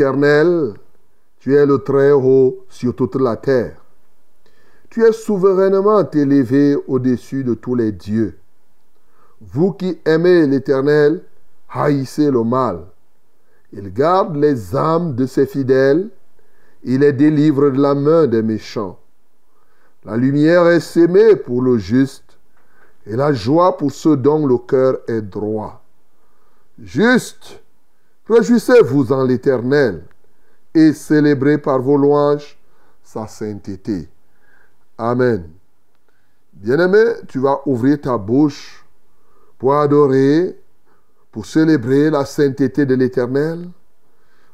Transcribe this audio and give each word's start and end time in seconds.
Éternel, 0.00 0.74
tu 1.40 1.54
es 1.54 1.66
le 1.66 1.78
Très-Haut 1.78 2.64
sur 2.70 2.96
toute 2.96 3.16
la 3.16 3.36
terre. 3.36 3.76
Tu 4.88 5.04
es 5.04 5.12
souverainement 5.12 6.10
élevé 6.10 6.74
au-dessus 6.88 7.44
de 7.44 7.52
tous 7.52 7.74
les 7.74 7.92
dieux. 7.92 8.38
Vous 9.42 9.72
qui 9.72 9.98
aimez 10.06 10.46
l'Éternel, 10.46 11.22
haïssez 11.68 12.30
le 12.30 12.42
mal. 12.44 12.80
Il 13.74 13.92
garde 13.92 14.36
les 14.36 14.74
âmes 14.74 15.14
de 15.14 15.26
ses 15.26 15.46
fidèles, 15.46 16.08
il 16.82 17.00
les 17.00 17.12
délivre 17.12 17.68
de 17.68 17.80
la 17.80 17.94
main 17.94 18.26
des 18.26 18.42
méchants. 18.42 18.98
La 20.06 20.16
lumière 20.16 20.66
est 20.66 20.80
sémée 20.80 21.36
pour 21.36 21.60
le 21.60 21.76
juste, 21.76 22.38
et 23.06 23.16
la 23.16 23.34
joie 23.34 23.76
pour 23.76 23.92
ceux 23.92 24.16
dont 24.16 24.46
le 24.46 24.56
cœur 24.56 24.98
est 25.08 25.20
droit. 25.20 25.84
Juste, 26.82 27.60
Réjouissez-vous 28.30 29.12
en 29.12 29.24
l'Éternel 29.24 30.04
et 30.72 30.92
célébrez 30.92 31.58
par 31.58 31.80
vos 31.80 31.96
louanges 31.96 32.56
sa 33.02 33.26
sainteté. 33.26 34.08
Amen. 34.96 35.50
Bien-aimé, 36.52 37.14
tu 37.26 37.40
vas 37.40 37.60
ouvrir 37.66 38.00
ta 38.00 38.16
bouche 38.16 38.86
pour 39.58 39.74
adorer, 39.74 40.56
pour 41.32 41.44
célébrer 41.44 42.08
la 42.08 42.24
sainteté 42.24 42.86
de 42.86 42.94
l'Éternel, 42.94 43.68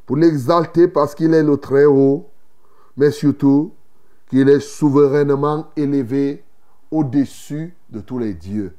pour 0.06 0.16
l'exalter 0.16 0.88
parce 0.88 1.14
qu'il 1.14 1.34
est 1.34 1.42
le 1.42 1.58
Très-Haut, 1.58 2.30
mais 2.96 3.10
surtout 3.10 3.74
qu'il 4.30 4.48
est 4.48 4.60
souverainement 4.60 5.70
élevé 5.76 6.42
au-dessus 6.90 7.74
de 7.90 8.00
tous 8.00 8.18
les 8.18 8.32
dieux. 8.32 8.74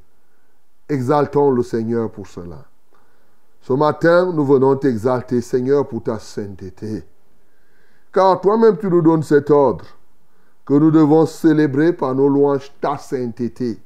Exaltons 0.88 1.52
le 1.52 1.62
Seigneur 1.62 2.10
pour 2.10 2.26
cela. 2.26 2.66
Ce 3.68 3.74
matin, 3.74 4.32
nous 4.32 4.46
venons 4.46 4.76
t'exalter, 4.76 5.42
Seigneur, 5.42 5.86
pour 5.86 6.02
ta 6.02 6.18
sainteté. 6.18 7.04
Car 8.10 8.40
toi-même, 8.40 8.78
tu 8.78 8.86
nous 8.86 9.02
donnes 9.02 9.22
cet 9.22 9.50
ordre 9.50 9.84
que 10.64 10.72
nous 10.72 10.90
devons 10.90 11.26
célébrer 11.26 11.92
par 11.92 12.14
nos 12.14 12.28
louanges 12.28 12.72
ta 12.80 12.96
sainteté. 12.96 13.78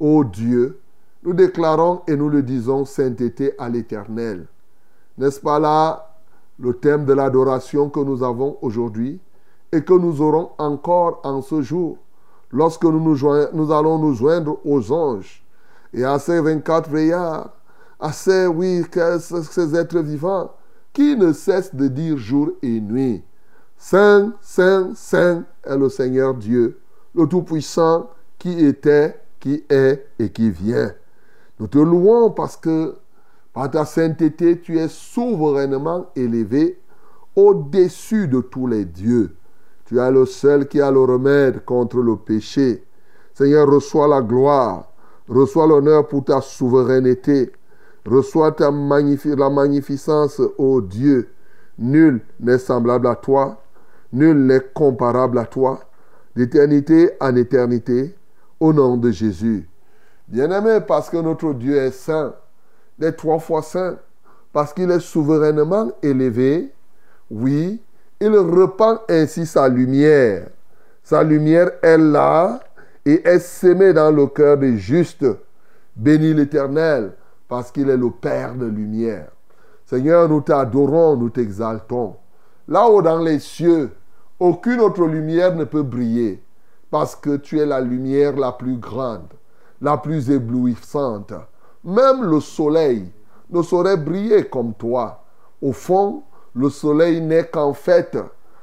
Ô 0.00 0.24
Dieu, 0.24 0.80
nous 1.22 1.34
déclarons 1.34 2.02
et 2.08 2.16
nous 2.16 2.28
le 2.28 2.42
disons 2.42 2.84
sainteté 2.84 3.52
à 3.60 3.68
l'Éternel. 3.68 4.48
N'est-ce 5.18 5.38
pas 5.38 5.60
là 5.60 6.16
le 6.58 6.72
thème 6.72 7.04
de 7.04 7.12
l'adoration 7.12 7.88
que 7.88 8.00
nous 8.00 8.24
avons 8.24 8.58
aujourd'hui 8.60 9.20
et 9.70 9.84
que 9.84 9.94
nous 9.94 10.20
aurons 10.20 10.50
encore 10.58 11.20
en 11.22 11.42
ce 11.42 11.62
jour 11.62 11.96
lorsque 12.50 12.82
nous, 12.82 12.98
nous, 12.98 13.72
allons 13.72 13.98
nous 14.00 14.14
joindre 14.14 14.58
aux 14.64 14.90
anges 14.90 15.44
et 15.94 16.02
à 16.02 16.18
ces 16.18 16.40
24 16.40 16.90
veillards 16.90 17.52
à 17.98 18.12
ces, 18.12 18.46
oui, 18.46 18.82
ces 18.92 19.76
êtres 19.76 20.00
vivants 20.00 20.52
qui 20.92 21.16
ne 21.16 21.32
cessent 21.32 21.74
de 21.74 21.88
dire 21.88 22.16
jour 22.16 22.50
et 22.62 22.80
nuit, 22.80 23.22
Saint, 23.76 24.32
Saint, 24.40 24.92
Saint 24.94 25.44
est 25.64 25.76
le 25.76 25.88
Seigneur 25.88 26.34
Dieu, 26.34 26.80
le 27.14 27.26
Tout-Puissant 27.26 28.10
qui 28.38 28.64
était, 28.64 29.20
qui 29.38 29.64
est 29.68 30.06
et 30.18 30.30
qui 30.30 30.50
vient. 30.50 30.92
Nous 31.58 31.66
te 31.66 31.78
louons 31.78 32.30
parce 32.30 32.56
que 32.56 32.94
par 33.52 33.70
ta 33.70 33.86
sainteté, 33.86 34.60
tu 34.60 34.78
es 34.78 34.88
souverainement 34.88 36.10
élevé 36.14 36.78
au-dessus 37.34 38.28
de 38.28 38.42
tous 38.42 38.66
les 38.66 38.84
dieux. 38.84 39.34
Tu 39.86 39.98
es 39.98 40.10
le 40.10 40.26
seul 40.26 40.68
qui 40.68 40.78
a 40.80 40.90
le 40.90 41.00
remède 41.00 41.64
contre 41.64 41.98
le 42.02 42.16
péché. 42.16 42.84
Seigneur, 43.32 43.66
reçois 43.66 44.08
la 44.08 44.20
gloire, 44.20 44.92
reçois 45.26 45.66
l'honneur 45.66 46.06
pour 46.06 46.24
ta 46.24 46.42
souveraineté. 46.42 47.52
Reçois 48.06 48.52
ta 48.52 48.70
la 48.70 49.50
magnificence, 49.50 50.40
ô 50.58 50.80
Dieu. 50.80 51.28
Nul 51.78 52.20
n'est 52.40 52.58
semblable 52.58 53.08
à 53.08 53.16
toi, 53.16 53.60
nul 54.12 54.46
n'est 54.46 54.64
comparable 54.72 55.38
à 55.38 55.44
toi, 55.44 55.80
d'éternité 56.34 57.10
en 57.20 57.34
éternité, 57.36 58.14
au 58.60 58.72
nom 58.72 58.96
de 58.96 59.10
Jésus. 59.10 59.68
Bien-aimé, 60.28 60.78
parce 60.86 61.10
que 61.10 61.16
notre 61.18 61.52
Dieu 61.52 61.76
est 61.76 61.90
saint, 61.90 62.34
est 63.02 63.12
trois 63.12 63.38
fois 63.38 63.62
saint, 63.62 63.98
parce 64.52 64.72
qu'il 64.72 64.90
est 64.90 65.00
souverainement 65.00 65.90
élevé, 66.02 66.72
oui, 67.30 67.82
il 68.20 68.34
repent 68.36 69.02
ainsi 69.08 69.44
sa 69.44 69.68
lumière. 69.68 70.48
Sa 71.02 71.22
lumière 71.22 71.72
est 71.82 71.98
là 71.98 72.60
et 73.04 73.26
est 73.28 73.38
sémée 73.38 73.92
dans 73.92 74.10
le 74.10 74.26
cœur 74.28 74.56
des 74.56 74.78
justes. 74.78 75.26
Bénis 75.94 76.34
l'Éternel 76.34 77.12
parce 77.48 77.70
qu'il 77.70 77.88
est 77.88 77.96
le 77.96 78.10
Père 78.10 78.54
de 78.54 78.66
lumière. 78.66 79.30
Seigneur, 79.84 80.28
nous 80.28 80.40
t'adorons, 80.40 81.16
nous 81.16 81.30
t'exaltons. 81.30 82.16
Là-haut 82.68 83.02
dans 83.02 83.20
les 83.20 83.38
cieux, 83.38 83.90
aucune 84.40 84.80
autre 84.80 85.06
lumière 85.06 85.54
ne 85.54 85.64
peut 85.64 85.82
briller, 85.82 86.42
parce 86.90 87.14
que 87.14 87.36
tu 87.36 87.60
es 87.60 87.66
la 87.66 87.80
lumière 87.80 88.36
la 88.36 88.52
plus 88.52 88.76
grande, 88.76 89.32
la 89.80 89.96
plus 89.96 90.30
éblouissante. 90.30 91.32
Même 91.84 92.24
le 92.24 92.40
soleil 92.40 93.12
ne 93.50 93.62
saurait 93.62 93.96
briller 93.96 94.46
comme 94.48 94.74
toi. 94.74 95.24
Au 95.62 95.72
fond, 95.72 96.22
le 96.54 96.68
soleil 96.68 97.20
n'est 97.20 97.46
qu'en 97.46 97.72
fait 97.72 98.18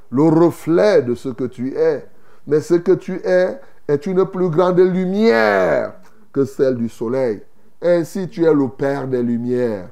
le 0.09 0.23
reflet 0.23 1.01
de 1.01 1.15
ce 1.15 1.29
que 1.29 1.45
tu 1.45 1.73
es. 1.75 2.07
Mais 2.45 2.59
ce 2.59 2.73
que 2.75 2.91
tu 2.91 3.21
es 3.23 3.59
est 3.87 4.05
une 4.05 4.25
plus 4.25 4.49
grande 4.49 4.79
lumière 4.79 5.93
que 6.31 6.43
celle 6.45 6.75
du 6.75 6.89
soleil. 6.89 7.41
Ainsi 7.85 8.29
tu 8.29 8.45
es 8.45 8.53
le 8.53 8.69
Père 8.69 9.09
des 9.09 9.21
Lumières. 9.21 9.89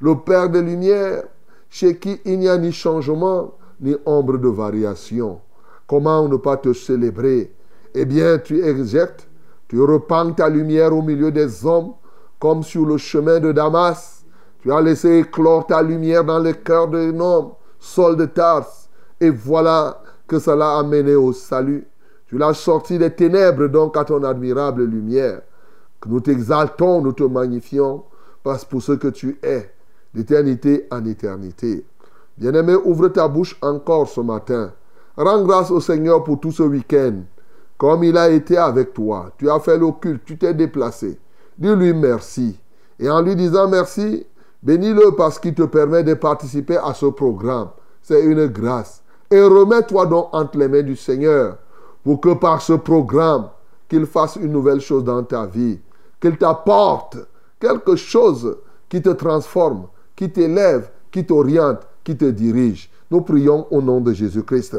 Le 0.00 0.14
Père 0.14 0.48
des 0.48 0.62
Lumières, 0.62 1.24
chez 1.68 1.98
qui 1.98 2.18
il 2.24 2.38
n'y 2.38 2.48
a 2.48 2.56
ni 2.56 2.72
changement, 2.72 3.52
ni 3.80 3.94
ombre 4.06 4.38
de 4.38 4.48
variation. 4.48 5.40
Comment 5.86 6.26
ne 6.26 6.36
pas 6.36 6.56
te 6.56 6.72
célébrer? 6.72 7.54
Eh 7.94 8.06
bien, 8.06 8.38
tu 8.38 8.64
éjectes, 8.64 9.28
tu 9.68 9.78
repends 9.82 10.32
ta 10.32 10.48
lumière 10.48 10.96
au 10.96 11.02
milieu 11.02 11.30
des 11.30 11.66
hommes, 11.66 11.92
comme 12.38 12.62
sur 12.62 12.86
le 12.86 12.96
chemin 12.96 13.40
de 13.40 13.52
Damas. 13.52 14.24
Tu 14.62 14.72
as 14.72 14.80
laissé 14.80 15.18
éclore 15.18 15.66
ta 15.66 15.82
lumière 15.82 16.24
dans 16.24 16.38
le 16.38 16.54
cœur 16.54 16.88
d'un 16.88 17.20
homme, 17.20 17.50
Sol 17.78 18.16
de 18.16 18.24
Tarse. 18.24 18.88
Et 19.20 19.28
voilà 19.28 20.00
que 20.26 20.38
cela 20.38 20.78
a 20.78 20.82
mené 20.82 21.14
au 21.14 21.34
salut. 21.34 21.86
Tu 22.26 22.38
l'as 22.38 22.54
sorti 22.54 22.98
des 22.98 23.10
ténèbres 23.10 23.68
donc 23.68 23.98
à 23.98 24.04
ton 24.04 24.24
admirable 24.24 24.84
lumière. 24.84 25.42
Nous 26.06 26.20
t'exaltons, 26.20 27.00
nous 27.00 27.12
te 27.12 27.22
magnifions, 27.22 28.04
parce 28.42 28.64
pour 28.64 28.82
ce 28.82 28.92
que 28.92 29.08
tu 29.08 29.38
es, 29.42 29.70
d'éternité 30.14 30.86
en 30.90 31.04
éternité. 31.04 31.84
Bien-aimé, 32.36 32.74
ouvre 32.84 33.08
ta 33.08 33.28
bouche 33.28 33.56
encore 33.62 34.08
ce 34.08 34.20
matin. 34.20 34.72
Rends 35.16 35.44
grâce 35.44 35.70
au 35.70 35.80
Seigneur 35.80 36.24
pour 36.24 36.40
tout 36.40 36.52
ce 36.52 36.62
week-end. 36.62 37.22
Comme 37.78 38.04
il 38.04 38.16
a 38.16 38.28
été 38.28 38.56
avec 38.56 38.92
toi, 38.92 39.30
tu 39.38 39.48
as 39.50 39.60
fait 39.60 39.78
le 39.78 39.88
tu 40.24 40.36
t'es 40.36 40.54
déplacé. 40.54 41.18
Dis-lui 41.58 41.92
merci. 41.92 42.58
Et 42.98 43.08
en 43.08 43.20
lui 43.22 43.36
disant 43.36 43.68
merci, 43.68 44.26
bénis-le 44.62 45.14
parce 45.16 45.38
qu'il 45.38 45.54
te 45.54 45.62
permet 45.62 46.02
de 46.02 46.14
participer 46.14 46.76
à 46.76 46.94
ce 46.94 47.06
programme. 47.06 47.68
C'est 48.02 48.24
une 48.24 48.46
grâce. 48.46 49.02
Et 49.30 49.40
remets-toi 49.40 50.06
donc 50.06 50.28
entre 50.32 50.58
les 50.58 50.68
mains 50.68 50.82
du 50.82 50.96
Seigneur 50.96 51.56
pour 52.04 52.20
que 52.20 52.34
par 52.34 52.60
ce 52.60 52.74
programme, 52.74 53.48
qu'il 53.88 54.06
fasse 54.06 54.36
une 54.36 54.52
nouvelle 54.52 54.80
chose 54.80 55.04
dans 55.04 55.22
ta 55.22 55.46
vie, 55.46 55.78
qu'il 56.24 56.38
t'apporte 56.38 57.18
quelque 57.60 57.96
chose 57.96 58.56
qui 58.88 59.02
te 59.02 59.10
transforme, 59.10 59.88
qui 60.16 60.30
t'élève, 60.30 60.90
qui 61.12 61.26
t'oriente, 61.26 61.80
qui 62.02 62.16
te 62.16 62.24
dirige. 62.24 62.90
Nous 63.10 63.20
prions 63.20 63.66
au 63.70 63.82
nom 63.82 64.00
de 64.00 64.14
Jésus-Christ. 64.14 64.78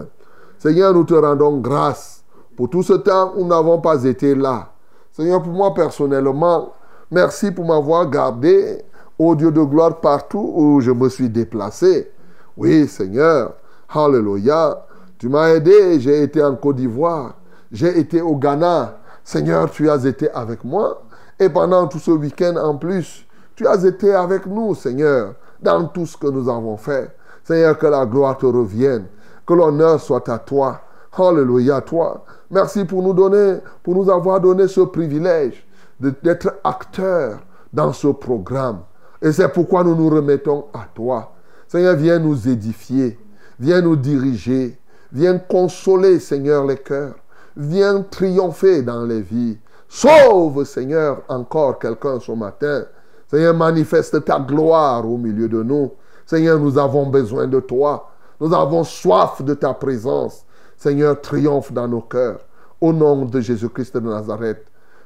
Seigneur, 0.57 0.91
nous 0.93 1.03
te 1.03 1.13
rendons 1.13 1.59
grâce 1.59 2.23
pour 2.55 2.71
tout 2.71 2.81
ce 2.81 2.93
temps 2.93 3.33
où 3.35 3.41
nous 3.41 3.49
n'avons 3.49 3.79
pas 3.79 4.03
été 4.05 4.33
là. 4.33 4.71
Seigneur, 5.11 5.43
pour 5.43 5.53
moi 5.53 5.71
personnellement, 5.75 6.73
merci 7.11 7.51
pour 7.51 7.65
m'avoir 7.65 8.09
gardé, 8.09 8.83
au 9.19 9.35
Dieu 9.35 9.51
de 9.51 9.61
gloire, 9.61 10.01
partout 10.01 10.51
où 10.55 10.81
je 10.81 10.91
me 10.91 11.07
suis 11.09 11.29
déplacé. 11.29 12.11
Oui, 12.57 12.87
Seigneur, 12.87 13.53
Alléluia. 13.87 14.83
Tu 15.19 15.29
m'as 15.29 15.49
aidé, 15.49 15.99
j'ai 15.99 16.23
été 16.23 16.43
en 16.43 16.55
Côte 16.55 16.77
d'Ivoire, 16.77 17.35
j'ai 17.71 17.97
été 17.99 18.21
au 18.21 18.35
Ghana. 18.35 18.97
Seigneur, 19.23 19.69
tu 19.71 19.89
as 19.89 20.03
été 20.05 20.29
avec 20.31 20.63
moi. 20.63 21.04
Et 21.39 21.49
pendant 21.49 21.87
tout 21.87 21.99
ce 21.99 22.11
week-end 22.11 22.55
en 22.55 22.77
plus, 22.77 23.25
tu 23.55 23.67
as 23.67 23.83
été 23.83 24.13
avec 24.13 24.45
nous, 24.45 24.75
Seigneur, 24.75 25.35
dans 25.61 25.85
tout 25.85 26.05
ce 26.05 26.17
que 26.17 26.27
nous 26.27 26.49
avons 26.49 26.77
fait. 26.77 27.15
Seigneur, 27.43 27.77
que 27.77 27.87
la 27.87 28.05
gloire 28.05 28.37
te 28.37 28.45
revienne, 28.45 29.05
que 29.45 29.53
l'honneur 29.53 29.99
soit 29.99 30.27
à 30.29 30.39
toi. 30.39 30.81
Alléluia, 31.17 31.81
toi. 31.81 32.25
Merci 32.49 32.85
pour 32.85 33.01
nous 33.01 33.13
donner, 33.13 33.59
pour 33.83 33.95
nous 33.95 34.09
avoir 34.09 34.39
donné 34.39 34.67
ce 34.67 34.81
privilège 34.81 35.65
d'être 35.99 36.55
acteurs 36.63 37.39
dans 37.71 37.93
ce 37.93 38.07
programme. 38.07 38.79
Et 39.21 39.31
c'est 39.31 39.47
pourquoi 39.49 39.83
nous 39.83 39.95
nous 39.95 40.09
remettons 40.09 40.65
à 40.73 40.87
toi. 40.93 41.33
Seigneur, 41.67 41.95
viens 41.95 42.19
nous 42.19 42.47
édifier, 42.47 43.17
viens 43.59 43.81
nous 43.81 43.95
diriger, 43.95 44.77
viens 45.11 45.37
consoler, 45.37 46.19
Seigneur, 46.19 46.65
les 46.65 46.77
cœurs, 46.77 47.15
viens 47.55 48.01
triompher 48.01 48.81
dans 48.81 49.03
les 49.03 49.21
vies. 49.21 49.57
Sauve, 49.87 50.65
Seigneur, 50.65 51.21
encore 51.27 51.79
quelqu'un 51.79 52.19
ce 52.19 52.31
matin. 52.31 52.85
Seigneur, 53.27 53.53
manifeste 53.53 54.23
ta 54.25 54.39
gloire 54.39 55.07
au 55.09 55.17
milieu 55.17 55.47
de 55.47 55.63
nous. 55.63 55.91
Seigneur, 56.25 56.59
nous 56.59 56.77
avons 56.77 57.05
besoin 57.07 57.47
de 57.47 57.59
toi. 57.59 58.09
Nous 58.39 58.53
avons 58.53 58.83
soif 58.83 59.41
de 59.41 59.53
ta 59.53 59.73
présence. 59.73 60.45
Seigneur, 60.77 61.21
triomphe 61.21 61.71
dans 61.71 61.87
nos 61.87 62.01
cœurs. 62.01 62.39
Au 62.81 62.91
nom 62.91 63.25
de 63.25 63.39
Jésus-Christ 63.39 63.95
de 63.97 64.09
Nazareth. 64.09 64.65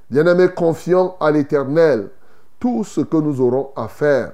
Bien-aimés, 0.09 0.49
confions 0.49 1.13
à 1.19 1.29
l'Éternel 1.29 2.09
tout 2.59 2.83
ce 2.83 3.01
que 3.01 3.17
nous 3.17 3.39
aurons 3.41 3.69
à 3.75 3.87
faire. 3.87 4.33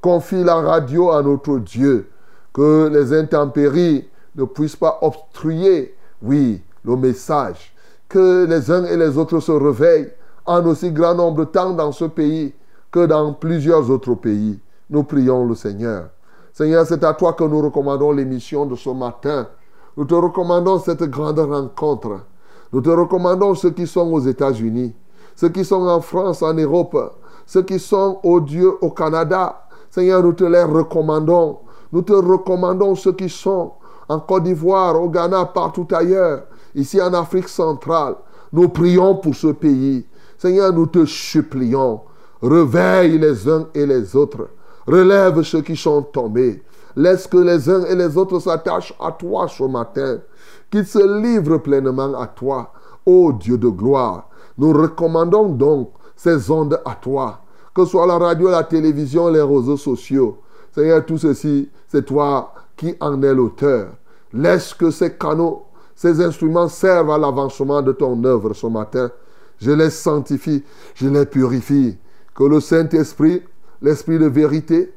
Confie 0.00 0.42
la 0.42 0.56
radio 0.56 1.10
à 1.10 1.22
notre 1.22 1.58
Dieu. 1.58 2.08
Que 2.52 2.88
les 2.88 3.12
intempéries 3.12 4.08
ne 4.34 4.44
puissent 4.44 4.76
pas 4.76 4.98
obstruer, 5.02 5.94
oui, 6.22 6.62
le 6.84 6.96
message. 6.96 7.74
Que 8.10 8.44
les 8.44 8.72
uns 8.72 8.84
et 8.86 8.96
les 8.96 9.16
autres 9.16 9.38
se 9.38 9.52
réveillent 9.52 10.10
en 10.44 10.66
aussi 10.66 10.90
grand 10.90 11.14
nombre 11.14 11.44
temps 11.44 11.70
dans 11.74 11.92
ce 11.92 12.06
pays 12.06 12.52
que 12.90 13.06
dans 13.06 13.32
plusieurs 13.34 13.88
autres 13.88 14.16
pays. 14.16 14.58
Nous 14.90 15.04
prions 15.04 15.46
le 15.46 15.54
Seigneur. 15.54 16.08
Seigneur, 16.52 16.84
c'est 16.86 17.04
à 17.04 17.14
toi 17.14 17.34
que 17.34 17.44
nous 17.44 17.62
recommandons 17.62 18.10
l'émission 18.10 18.66
de 18.66 18.74
ce 18.74 18.90
matin. 18.90 19.46
Nous 19.96 20.06
te 20.06 20.14
recommandons 20.14 20.80
cette 20.80 21.04
grande 21.04 21.38
rencontre. 21.38 22.22
Nous 22.72 22.80
te 22.80 22.90
recommandons 22.90 23.54
ceux 23.54 23.70
qui 23.70 23.86
sont 23.86 24.12
aux 24.12 24.18
États-Unis, 24.18 24.92
ceux 25.36 25.50
qui 25.50 25.64
sont 25.64 25.86
en 25.86 26.00
France, 26.00 26.42
en 26.42 26.54
Europe, 26.54 26.98
ceux 27.46 27.62
qui 27.62 27.78
sont, 27.78 28.18
au 28.24 28.40
Dieu, 28.40 28.72
au 28.80 28.90
Canada. 28.90 29.68
Seigneur, 29.88 30.24
nous 30.24 30.32
te 30.32 30.42
les 30.42 30.64
recommandons. 30.64 31.58
Nous 31.92 32.02
te 32.02 32.12
recommandons 32.12 32.96
ceux 32.96 33.12
qui 33.12 33.28
sont 33.28 33.74
en 34.08 34.18
Côte 34.18 34.42
d'Ivoire, 34.42 35.00
au 35.00 35.08
Ghana, 35.08 35.44
partout 35.46 35.86
ailleurs, 35.92 36.42
ici 36.74 37.00
en 37.00 37.12
Afrique 37.14 37.48
centrale. 37.48 38.16
Nous 38.52 38.68
prions 38.68 39.16
pour 39.16 39.34
ce 39.34 39.48
pays. 39.48 40.06
Seigneur, 40.38 40.72
nous 40.72 40.86
te 40.86 41.04
supplions. 41.04 42.00
Réveille 42.42 43.18
les 43.18 43.48
uns 43.48 43.68
et 43.74 43.86
les 43.86 44.16
autres. 44.16 44.48
Relève 44.86 45.42
ceux 45.42 45.60
qui 45.60 45.76
sont 45.76 46.02
tombés. 46.02 46.62
Laisse 46.96 47.26
que 47.26 47.36
les 47.36 47.68
uns 47.68 47.84
et 47.84 47.94
les 47.94 48.16
autres 48.16 48.40
s'attachent 48.40 48.94
à 49.00 49.12
toi 49.12 49.46
ce 49.48 49.64
matin. 49.64 50.18
Qu'ils 50.70 50.86
se 50.86 51.20
livrent 51.20 51.58
pleinement 51.58 52.18
à 52.18 52.26
toi, 52.26 52.72
ô 53.06 53.32
Dieu 53.32 53.58
de 53.58 53.68
gloire. 53.68 54.28
Nous 54.58 54.72
recommandons 54.72 55.48
donc 55.50 55.92
ces 56.16 56.50
ondes 56.50 56.80
à 56.84 56.94
toi. 56.94 57.40
Que 57.74 57.84
ce 57.84 57.92
soit 57.92 58.06
la 58.06 58.18
radio, 58.18 58.50
la 58.50 58.64
télévision, 58.64 59.28
les 59.28 59.42
réseaux 59.42 59.76
sociaux. 59.76 60.38
Seigneur, 60.74 61.04
tout 61.04 61.18
ceci, 61.18 61.68
c'est 61.88 62.04
toi 62.04 62.52
qui 62.76 62.94
en 63.00 63.22
es 63.22 63.34
l'auteur. 63.34 63.88
Laisse 64.32 64.74
que 64.74 64.90
ces 64.90 65.12
canaux, 65.14 65.66
ces 66.00 66.18
instruments 66.22 66.68
servent 66.68 67.10
à 67.10 67.18
l'avancement 67.18 67.82
de 67.82 67.92
ton 67.92 68.24
œuvre 68.24 68.54
ce 68.54 68.66
matin. 68.66 69.10
Je 69.60 69.70
les 69.70 69.90
sanctifie, 69.90 70.64
je 70.94 71.06
les 71.06 71.26
purifie. 71.26 71.98
Que 72.34 72.44
le 72.44 72.58
Saint-Esprit, 72.58 73.42
l'Esprit 73.82 74.18
de 74.18 74.24
vérité, 74.24 74.94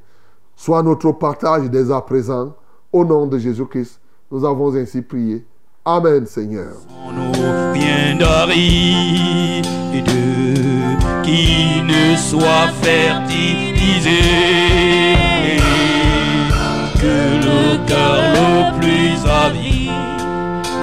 soit 0.55 0.81
notre 0.81 1.11
partage 1.11 1.69
dès 1.69 1.91
à 1.91 1.99
présent. 1.99 2.55
Au 2.93 3.03
nom 3.03 3.27
de 3.27 3.37
Jésus-Christ, 3.37 3.99
nous 4.31 4.45
avons 4.45 4.73
ainsi 4.77 5.01
prié. 5.01 5.45
Amen, 5.83 6.25
Seigneur. 6.25 6.71
que 17.01 17.45
le 17.45 17.87
cœur 17.89 18.21
le 18.35 18.79
plus 18.79 19.25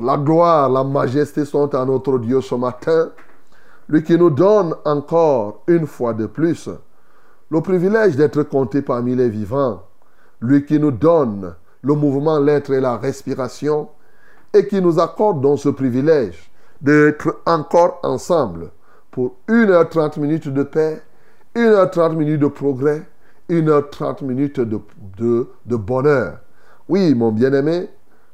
la 0.00 0.16
gloire, 0.16 0.68
la 0.68 0.84
majesté 0.84 1.44
sont 1.44 1.74
à 1.74 1.84
notre 1.84 2.18
Dieu 2.18 2.40
ce 2.40 2.54
matin, 2.54 3.10
lui 3.88 4.02
qui 4.02 4.16
nous 4.16 4.30
donne 4.30 4.74
encore 4.84 5.62
une 5.66 5.86
fois 5.86 6.14
de 6.14 6.26
plus 6.26 6.68
le 7.50 7.60
privilège 7.60 8.16
d'être 8.16 8.42
compté 8.42 8.82
parmi 8.82 9.14
les 9.14 9.28
vivants, 9.28 9.82
lui 10.40 10.64
qui 10.66 10.78
nous 10.78 10.90
donne 10.90 11.54
le 11.82 11.94
mouvement, 11.94 12.38
l'être 12.38 12.72
et 12.72 12.80
la 12.80 12.96
respiration, 12.96 13.88
et 14.52 14.66
qui 14.66 14.80
nous 14.80 14.98
accorde 15.00 15.40
donc 15.40 15.58
ce 15.58 15.68
privilège 15.68 16.50
d'être 16.80 17.40
encore 17.46 18.00
ensemble 18.02 18.70
pour 19.10 19.36
1h30 19.48 20.20
minutes 20.20 20.48
de 20.48 20.62
paix, 20.62 21.02
1h30 21.54 22.14
minutes 22.14 22.40
de 22.40 22.46
progrès, 22.48 23.02
1h30 23.50 24.24
minutes 24.24 24.60
de, 24.60 24.80
de, 25.16 25.48
de 25.66 25.76
bonheur. 25.76 26.38
Oui, 26.88 27.14
mon 27.14 27.32
bien-aimé, 27.32 27.88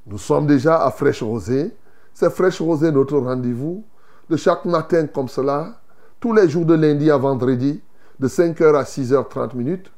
nous 0.06 0.18
sommes 0.18 0.46
déjà 0.46 0.84
à 0.84 0.90
Fraîche 0.90 1.22
Rosée. 1.22 1.74
C'est 2.12 2.30
Fraîche 2.30 2.60
Rosée 2.60 2.92
notre 2.92 3.18
rendez-vous 3.18 3.84
de 4.28 4.36
chaque 4.36 4.64
matin 4.64 5.06
comme 5.06 5.28
cela, 5.28 5.80
tous 6.20 6.32
les 6.32 6.48
jours 6.48 6.64
de 6.64 6.74
lundi 6.74 7.10
à 7.10 7.16
vendredi, 7.16 7.82
de 8.18 8.28
5h 8.28 8.74
à 8.74 8.82
6h30 8.82 9.56
minutes. 9.56 9.90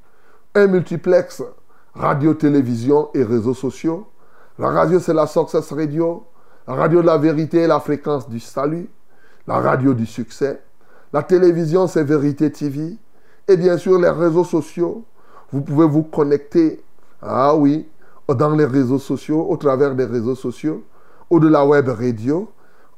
Un 0.55 0.67
multiplex, 0.69 1.43
radio, 1.95 2.35
télévision 2.35 3.09
et 3.15 3.23
réseaux 3.23 3.55
sociaux. 3.55 4.07
La 4.59 4.71
radio, 4.71 4.99
c'est 4.99 5.15
la 5.15 5.27
Success 5.27 5.73
Radio. 5.73 6.25
La 6.67 6.75
radio 6.75 7.03
de 7.03 7.07
la 7.07 7.19
vérité 7.19 7.59
et 7.59 7.67
la 7.67 7.79
fréquence 7.79 8.29
du 8.29 8.41
salut. 8.41 8.89
La 9.47 9.61
radio 9.61 9.93
du 9.95 10.07
succès. 10.07 10.63
La 11.13 11.23
télévision, 11.23 11.87
c'est 11.87 12.03
Vérité 12.03 12.51
TV. 12.51 12.97
Et 13.47 13.57
bien 13.57 13.77
sûr, 13.77 13.99
les 13.99 14.11
réseaux 14.11 14.45
sociaux. 14.45 15.05
Vous 15.53 15.61
pouvez 15.61 15.87
vous 15.87 16.03
connecter, 16.03 16.83
ah 17.23 17.55
oui, 17.55 17.87
dans 18.29 18.55
les 18.55 18.65
réseaux 18.65 18.99
sociaux, 18.99 19.47
au 19.49 19.57
travers 19.57 19.95
des 19.95 20.05
réseaux 20.05 20.35
sociaux, 20.35 20.85
ou 21.31 21.41
de 21.41 21.49
la 21.49 21.65
web 21.65 21.89
radio. 21.89 22.51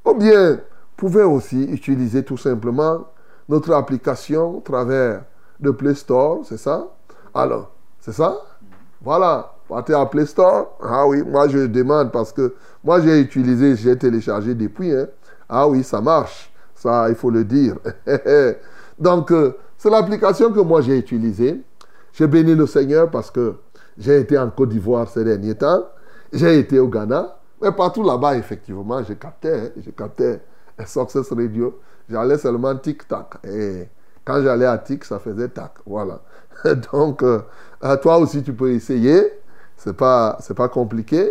Ou 0.04 0.14
bien, 0.14 0.52
vous 0.52 0.60
pouvez 0.96 1.22
aussi 1.22 1.64
utiliser 1.64 2.24
tout 2.24 2.36
simplement 2.36 3.06
notre 3.48 3.72
application 3.72 4.58
au 4.58 4.60
travers 4.60 5.24
de 5.60 5.70
Play 5.70 5.94
Store, 5.94 6.40
c'est 6.44 6.58
ça? 6.58 6.88
Alors, 7.34 7.70
c'est 8.00 8.12
ça? 8.12 8.38
Voilà, 9.02 9.54
partez 9.68 9.94
à 9.94 10.06
Play 10.06 10.26
Store. 10.26 10.76
Ah 10.82 11.06
oui, 11.06 11.22
moi 11.22 11.48
je 11.48 11.66
demande 11.66 12.10
parce 12.10 12.32
que 12.32 12.54
moi 12.82 13.00
j'ai 13.00 13.20
utilisé, 13.20 13.76
j'ai 13.76 13.96
téléchargé 13.96 14.54
depuis. 14.54 14.92
Hein. 14.92 15.06
Ah 15.48 15.68
oui, 15.68 15.82
ça 15.82 16.00
marche. 16.00 16.52
Ça, 16.74 17.08
il 17.08 17.14
faut 17.14 17.30
le 17.30 17.44
dire. 17.44 17.76
Donc, 18.98 19.32
euh, 19.32 19.56
c'est 19.76 19.90
l'application 19.90 20.52
que 20.52 20.60
moi 20.60 20.80
j'ai 20.80 20.96
utilisée. 20.96 21.60
J'ai 22.12 22.26
béni 22.26 22.54
le 22.54 22.66
Seigneur 22.66 23.10
parce 23.10 23.30
que 23.30 23.54
j'ai 23.98 24.20
été 24.20 24.38
en 24.38 24.50
Côte 24.50 24.68
d'Ivoire 24.68 25.08
ces 25.08 25.24
derniers 25.24 25.56
temps. 25.56 25.84
J'ai 26.32 26.60
été 26.60 26.78
au 26.78 26.88
Ghana. 26.88 27.36
Mais 27.60 27.72
partout 27.72 28.04
là-bas, 28.04 28.36
effectivement, 28.36 29.02
j'ai 29.02 29.16
capté. 29.16 29.52
Hein, 29.52 29.68
j'ai 29.76 29.92
capté 29.92 30.38
Success 30.86 31.32
Radio. 31.32 31.80
J'allais 32.08 32.38
seulement 32.38 32.76
tic-tac. 32.76 33.38
Et 33.44 33.88
quand 34.24 34.40
j'allais 34.42 34.66
à 34.66 34.78
tic, 34.78 35.04
ça 35.04 35.18
faisait 35.18 35.48
tac. 35.48 35.72
Voilà. 35.84 36.20
Donc, 36.92 37.22
euh, 37.22 37.40
toi 38.00 38.18
aussi, 38.18 38.42
tu 38.42 38.52
peux 38.52 38.70
essayer. 38.70 39.20
Ce 39.76 39.90
n'est 39.90 39.96
pas, 39.96 40.38
pas 40.56 40.68
compliqué. 40.68 41.28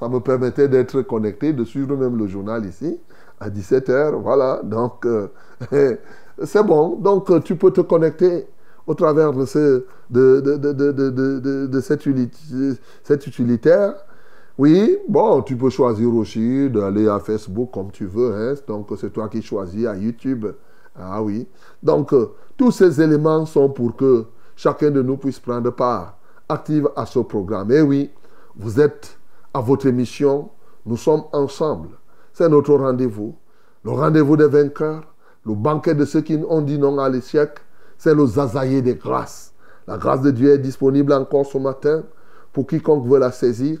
Ça 0.00 0.08
me 0.08 0.20
permettait 0.20 0.68
d'être 0.68 1.02
connecté, 1.02 1.52
de 1.52 1.64
suivre 1.64 1.96
même 1.96 2.16
le 2.16 2.26
journal 2.26 2.64
ici 2.64 2.98
à 3.40 3.50
17h. 3.50 4.14
Voilà. 4.22 4.60
Donc, 4.64 5.04
euh, 5.04 5.28
c'est 6.44 6.62
bon. 6.62 6.96
Donc, 6.96 7.30
euh, 7.30 7.40
tu 7.40 7.56
peux 7.56 7.70
te 7.70 7.82
connecter 7.82 8.46
au 8.86 8.94
travers 8.94 9.32
de, 9.32 9.44
ce, 9.44 9.84
de, 10.10 10.40
de, 10.40 10.56
de, 10.56 11.80
utilitaire 13.26 13.94
oui, 14.58 14.96
bon, 15.06 15.42
tu 15.42 15.54
peux 15.54 15.68
choisir 15.68 16.14
aussi 16.14 16.70
d'aller 16.70 17.08
à 17.08 17.18
Facebook 17.18 17.70
comme 17.72 17.90
tu 17.90 18.06
veux. 18.06 18.34
Hein. 18.34 18.54
Donc, 18.66 18.88
c'est 18.98 19.12
toi 19.12 19.28
qui 19.28 19.42
choisis 19.42 19.86
à 19.86 19.94
YouTube. 19.94 20.46
Ah 20.98 21.22
oui. 21.22 21.46
Donc, 21.82 22.14
euh, 22.14 22.32
tous 22.56 22.70
ces 22.70 23.02
éléments 23.02 23.44
sont 23.44 23.68
pour 23.68 23.94
que 23.96 24.24
chacun 24.56 24.90
de 24.90 25.02
nous 25.02 25.18
puisse 25.18 25.38
prendre 25.38 25.70
part 25.70 26.16
active 26.48 26.88
à 26.96 27.04
ce 27.04 27.18
programme. 27.18 27.70
Et 27.70 27.82
oui, 27.82 28.10
vous 28.56 28.80
êtes 28.80 29.18
à 29.52 29.60
votre 29.60 29.86
émission. 29.86 30.48
Nous 30.86 30.96
sommes 30.96 31.24
ensemble. 31.34 31.90
C'est 32.32 32.48
notre 32.48 32.74
rendez-vous. 32.74 33.36
Le 33.84 33.90
rendez-vous 33.90 34.38
des 34.38 34.48
vainqueurs. 34.48 35.02
Le 35.44 35.54
banquet 35.54 35.94
de 35.94 36.06
ceux 36.06 36.22
qui 36.22 36.38
ont 36.48 36.62
dit 36.62 36.78
non 36.78 36.98
à 36.98 37.10
l'échec. 37.10 37.50
C'est 37.98 38.14
le 38.14 38.26
zazaïe 38.26 38.82
des 38.82 38.96
grâces. 38.96 39.52
La 39.86 39.98
grâce 39.98 40.22
de 40.22 40.30
Dieu 40.30 40.52
est 40.52 40.58
disponible 40.58 41.12
encore 41.12 41.46
ce 41.46 41.58
matin 41.58 42.02
pour 42.52 42.66
quiconque 42.66 43.06
veut 43.06 43.18
la 43.18 43.32
saisir. 43.32 43.78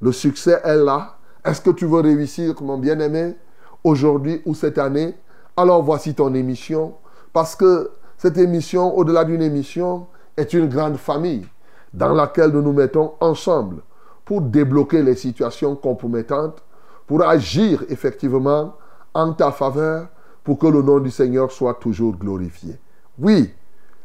Le 0.00 0.12
succès 0.12 0.60
est 0.64 0.76
là. 0.76 1.16
Est-ce 1.44 1.60
que 1.60 1.70
tu 1.70 1.86
veux 1.86 2.00
réussir, 2.00 2.54
mon 2.62 2.78
bien-aimé, 2.78 3.36
aujourd'hui 3.84 4.42
ou 4.46 4.54
cette 4.54 4.78
année? 4.78 5.14
Alors 5.56 5.82
voici 5.82 6.14
ton 6.14 6.34
émission. 6.34 6.94
Parce 7.32 7.54
que 7.54 7.90
cette 8.16 8.38
émission, 8.38 8.96
au-delà 8.96 9.24
d'une 9.24 9.42
émission, 9.42 10.06
est 10.36 10.52
une 10.52 10.68
grande 10.68 10.96
famille 10.96 11.46
dans 11.92 12.12
laquelle 12.12 12.50
nous 12.50 12.62
nous 12.62 12.72
mettons 12.72 13.12
ensemble 13.20 13.82
pour 14.24 14.40
débloquer 14.40 15.02
les 15.02 15.14
situations 15.14 15.76
compromettantes, 15.76 16.62
pour 17.06 17.22
agir 17.22 17.84
effectivement 17.88 18.74
en 19.12 19.32
ta 19.32 19.52
faveur, 19.52 20.08
pour 20.42 20.58
que 20.58 20.66
le 20.66 20.82
nom 20.82 20.98
du 20.98 21.10
Seigneur 21.10 21.52
soit 21.52 21.74
toujours 21.74 22.16
glorifié. 22.16 22.78
Oui, 23.18 23.52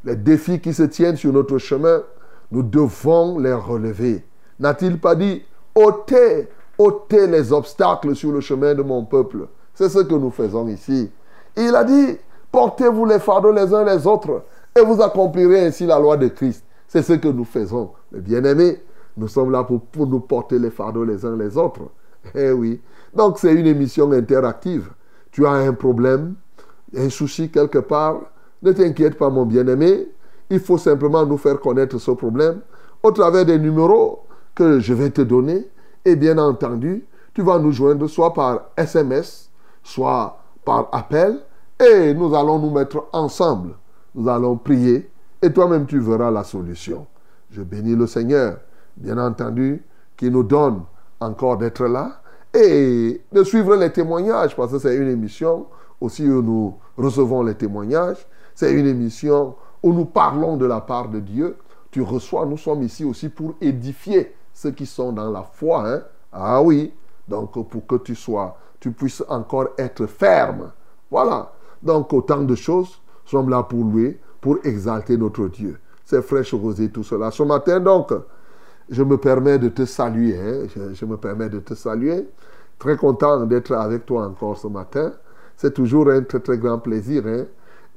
les 0.04 0.16
défis 0.16 0.60
qui 0.60 0.74
se 0.74 0.84
tiennent 0.84 1.18
sur 1.18 1.34
notre 1.34 1.58
chemin, 1.58 2.04
nous 2.52 2.64
devons 2.64 3.40
les 3.40 3.54
relever. 3.54 4.24
N'a-t-il 4.60 5.00
pas 5.00 5.16
dit, 5.16 5.44
ôtez, 5.76 6.50
ôtez 6.78 7.28
les 7.28 7.52
obstacles 7.52 8.16
sur 8.16 8.32
le 8.32 8.42
chemin 8.42 8.76
de 8.76 8.82
mon 8.82 9.06
peuple? 9.06 9.48
C'est 9.74 9.90
ce 9.90 10.00
que 10.00 10.16
nous 10.16 10.32
faisons 10.32 10.68
ici. 10.68 11.12
Il 11.56 11.76
a 11.76 11.84
dit, 11.84 12.18
portez-vous 12.52 13.06
les 13.06 13.20
fardeaux 13.20 13.52
les 13.52 13.74
uns 13.74 13.84
les 13.84 14.06
autres 14.06 14.44
et 14.78 14.82
vous 14.82 15.02
accomplirez 15.02 15.66
ainsi 15.66 15.86
la 15.86 16.00
loi 16.00 16.18
de 16.18 16.28
Christ. 16.28 16.64
C'est 16.88 17.02
ce 17.02 17.14
que 17.14 17.28
nous 17.28 17.46
faisons. 17.46 17.92
Mais 18.12 18.20
bien 18.20 18.44
aimés, 18.44 18.82
nous 19.18 19.28
sommes 19.28 19.52
là 19.52 19.64
pour, 19.64 19.82
pour 19.82 20.08
nous 20.08 20.20
porter 20.20 20.60
les 20.60 20.72
fardeaux 20.72 21.04
les 21.04 21.26
uns 21.26 21.36
les 21.36 21.58
autres. 21.58 21.82
Eh 22.36 22.52
oui. 22.52 22.82
Donc 23.14 23.40
c'est 23.40 23.54
une 23.54 23.68
émission 23.68 24.12
interactive. 24.12 24.90
Tu 25.32 25.46
as 25.46 25.52
un 25.52 25.74
problème, 25.74 26.36
un 26.96 27.10
souci 27.10 27.50
quelque 27.50 27.80
part. 27.80 28.22
Ne 28.62 28.72
t'inquiète 28.72 29.18
pas 29.18 29.30
mon 29.30 29.46
bien-aimé. 29.46 30.08
Il 30.50 30.60
faut 30.60 30.78
simplement 30.78 31.26
nous 31.26 31.38
faire 31.38 31.60
connaître 31.60 31.98
ce 31.98 32.12
problème 32.12 32.62
au 33.04 33.12
travers 33.12 33.46
des 33.46 33.60
numéros 33.60 34.20
que 34.56 34.80
je 34.80 34.94
vais 34.94 35.10
te 35.10 35.22
donner. 35.22 35.68
Et 36.06 36.16
bien 36.16 36.38
entendu, 36.38 37.06
tu 37.34 37.42
vas 37.42 37.60
nous 37.60 37.72
joindre 37.72 38.08
soit 38.08 38.34
par 38.34 38.70
SMS, 38.76 39.50
soit 39.84 40.40
par 40.66 40.90
appel. 40.92 41.40
Et 41.80 42.14
nous 42.14 42.34
allons 42.36 42.60
nous 42.60 42.72
mettre 42.72 43.06
ensemble. 43.14 43.76
Nous 44.16 44.28
allons 44.28 44.58
prier. 44.58 45.10
Et 45.42 45.54
toi-même, 45.54 45.86
tu 45.86 46.00
verras 46.00 46.32
la 46.32 46.44
solution. 46.44 47.06
Je 47.52 47.62
bénis 47.62 47.96
le 47.96 48.08
Seigneur, 48.08 48.58
bien 48.98 49.18
entendu, 49.18 49.84
qui 50.18 50.30
nous 50.30 50.44
donne 50.44 50.82
encore 51.20 51.58
d'être 51.58 51.86
là 51.86 52.22
et 52.54 53.22
de 53.32 53.44
suivre 53.44 53.76
les 53.76 53.92
témoignages, 53.92 54.56
parce 54.56 54.72
que 54.72 54.80
c'est 54.80 54.96
une 54.96 55.08
émission 55.08 55.68
aussi 56.02 56.28
où 56.28 56.42
nous 56.42 56.76
recevons 56.98 57.44
les 57.44 57.56
témoignages. 57.56 58.26
C'est 58.60 58.74
une 58.74 58.88
émission 58.88 59.56
où 59.82 59.94
nous 59.94 60.04
parlons 60.04 60.58
de 60.58 60.66
la 60.66 60.82
part 60.82 61.08
de 61.08 61.22
Dieu. 61.22 61.56
Tu 61.92 62.02
reçois, 62.02 62.46
nous 62.46 62.58
sommes 62.58 62.84
ici 62.84 63.06
aussi 63.06 63.30
pour 63.30 63.54
édifier 63.62 64.36
ceux 64.54 64.72
qui 64.72 64.86
sont 64.86 65.14
dans 65.14 65.32
la 65.32 65.44
foi. 65.44 65.90
Hein? 65.90 66.02
Ah 66.34 66.62
oui, 66.62 66.94
donc 67.26 67.54
pour 67.70 67.88
que 67.88 67.96
tu 67.96 68.16
sois, 68.16 68.58
tu 68.82 68.92
puisses 68.92 69.24
encore 69.30 69.70
être 69.78 70.08
ferme. 70.08 70.74
Voilà. 71.10 71.54
Donc 71.82 72.12
autant 72.12 72.42
de 72.42 72.54
choses 72.54 73.00
sommes 73.24 73.50
là 73.50 73.64
pour 73.64 73.80
louer, 73.80 74.20
pour 74.42 74.58
exalter 74.66 75.16
notre 75.16 75.48
Dieu. 75.48 75.80
C'est 76.04 76.22
fraîche 76.22 76.54
rosée 76.54 76.90
tout 76.90 77.04
cela. 77.04 77.32
Ce 77.32 77.44
matin 77.44 77.80
donc, 77.80 78.12
je 78.90 79.04
me 79.04 79.16
permets 79.16 79.58
de 79.58 79.70
te 79.70 79.86
saluer. 79.86 80.38
Hein? 80.38 80.68
Je, 80.76 80.94
je, 80.96 81.06
me 81.06 81.16
permets 81.16 81.48
de 81.48 81.60
te 81.60 81.76
saluer. 81.76 82.28
Très 82.78 82.98
content 82.98 83.46
d'être 83.46 83.72
avec 83.72 84.06
toi 84.06 84.26
encore 84.26 84.58
ce 84.58 84.68
matin. 84.68 85.14
C'est 85.56 85.74
toujours 85.74 86.10
un 86.10 86.24
très 86.24 86.42
très 86.42 86.58
grand 86.58 86.80
plaisir 86.80 87.24
hein? 87.26 87.46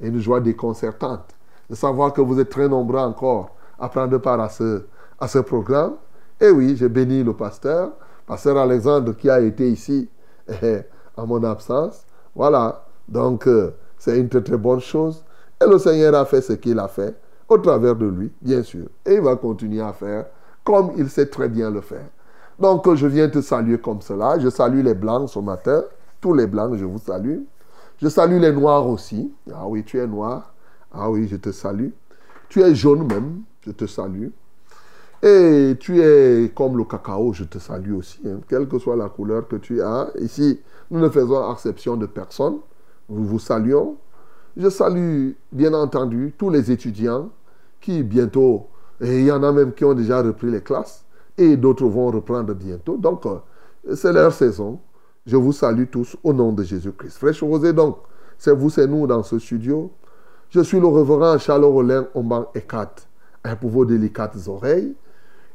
Et 0.00 0.08
une 0.08 0.20
joie 0.20 0.40
déconcertante 0.40 1.34
de 1.70 1.74
savoir 1.74 2.12
que 2.12 2.20
vous 2.20 2.38
êtes 2.38 2.50
très 2.50 2.68
nombreux 2.68 2.98
encore 2.98 3.54
à 3.78 3.88
prendre 3.88 4.18
part 4.18 4.40
à 4.40 4.48
ce, 4.48 4.82
à 5.18 5.28
ce 5.28 5.38
programme. 5.38 5.94
Et 6.40 6.50
oui, 6.50 6.76
j'ai 6.76 6.88
béni 6.88 7.22
le 7.22 7.32
pasteur, 7.32 7.92
pasteur 8.26 8.56
Alexandre 8.58 9.12
qui 9.12 9.30
a 9.30 9.40
été 9.40 9.70
ici 9.70 10.08
eh, 10.62 10.80
en 11.16 11.26
mon 11.26 11.42
absence. 11.44 12.04
Voilà, 12.34 12.84
donc 13.08 13.46
euh, 13.46 13.74
c'est 13.98 14.18
une 14.18 14.28
très 14.28 14.42
très 14.42 14.56
bonne 14.56 14.80
chose. 14.80 15.24
Et 15.62 15.68
le 15.68 15.78
Seigneur 15.78 16.14
a 16.14 16.24
fait 16.24 16.40
ce 16.40 16.54
qu'il 16.54 16.78
a 16.78 16.88
fait 16.88 17.14
au 17.48 17.58
travers 17.58 17.94
de 17.94 18.06
lui, 18.06 18.32
bien 18.40 18.62
sûr. 18.62 18.86
Et 19.06 19.14
il 19.14 19.20
va 19.20 19.36
continuer 19.36 19.80
à 19.80 19.92
faire 19.92 20.26
comme 20.64 20.92
il 20.96 21.08
sait 21.08 21.26
très 21.26 21.48
bien 21.48 21.70
le 21.70 21.80
faire. 21.80 22.06
Donc 22.58 22.92
je 22.94 23.06
viens 23.06 23.28
te 23.28 23.40
saluer 23.40 23.78
comme 23.78 24.00
cela. 24.00 24.38
Je 24.38 24.48
salue 24.48 24.82
les 24.82 24.94
blancs 24.94 25.28
ce 25.28 25.38
matin. 25.38 25.82
Tous 26.20 26.34
les 26.34 26.46
blancs, 26.46 26.76
je 26.76 26.84
vous 26.84 26.98
salue. 26.98 27.40
Je 28.02 28.08
salue 28.08 28.40
les 28.40 28.52
noirs 28.52 28.88
aussi. 28.88 29.32
Ah 29.54 29.68
oui, 29.68 29.84
tu 29.84 29.98
es 30.00 30.06
noir. 30.08 30.52
Ah 30.92 31.08
oui, 31.08 31.28
je 31.28 31.36
te 31.36 31.52
salue. 31.52 31.90
Tu 32.48 32.60
es 32.60 32.74
jaune 32.74 33.06
même. 33.06 33.42
Je 33.64 33.70
te 33.70 33.86
salue. 33.86 34.30
Et 35.22 35.76
tu 35.78 36.00
es 36.02 36.50
comme 36.52 36.76
le 36.76 36.82
cacao, 36.82 37.32
je 37.32 37.44
te 37.44 37.58
salue 37.58 37.94
aussi, 37.94 38.20
hein. 38.26 38.40
quelle 38.48 38.66
que 38.66 38.80
soit 38.80 38.96
la 38.96 39.08
couleur 39.08 39.46
que 39.46 39.54
tu 39.54 39.80
as. 39.80 40.10
Ici, 40.18 40.58
nous 40.90 40.98
ne 40.98 41.08
faisons 41.08 41.52
exception 41.52 41.96
de 41.96 42.06
personne. 42.06 42.56
Nous 43.08 43.24
vous 43.24 43.38
saluons. 43.38 43.96
Je 44.56 44.68
salue, 44.68 45.30
bien 45.52 45.72
entendu, 45.72 46.34
tous 46.36 46.50
les 46.50 46.72
étudiants 46.72 47.30
qui 47.80 48.02
bientôt, 48.02 48.66
il 49.00 49.22
y 49.22 49.30
en 49.30 49.44
a 49.44 49.52
même 49.52 49.72
qui 49.74 49.84
ont 49.84 49.94
déjà 49.94 50.22
repris 50.22 50.50
les 50.50 50.60
classes, 50.60 51.04
et 51.38 51.56
d'autres 51.56 51.86
vont 51.86 52.10
reprendre 52.10 52.52
bientôt. 52.52 52.96
Donc, 52.96 53.24
euh, 53.26 53.38
c'est 53.94 54.12
leur 54.12 54.32
saison. 54.32 54.80
Je 55.24 55.36
vous 55.36 55.52
salue 55.52 55.84
tous 55.84 56.16
au 56.24 56.32
nom 56.32 56.52
de 56.52 56.64
Jésus-Christ. 56.64 57.16
Fraîche 57.16 57.42
Rosée, 57.42 57.72
donc, 57.72 57.98
c'est 58.38 58.52
vous, 58.52 58.70
c'est 58.70 58.88
nous 58.88 59.06
dans 59.06 59.22
ce 59.22 59.38
studio. 59.38 59.92
Je 60.50 60.60
suis 60.60 60.80
le 60.80 60.88
révérend 60.88 61.38
Charles 61.38 61.64
Rollin 61.64 62.06
Omban 62.14 62.46
Ekat, 62.54 62.90
pour 63.60 63.70
vos 63.70 63.84
délicates 63.84 64.36
oreilles. 64.48 64.94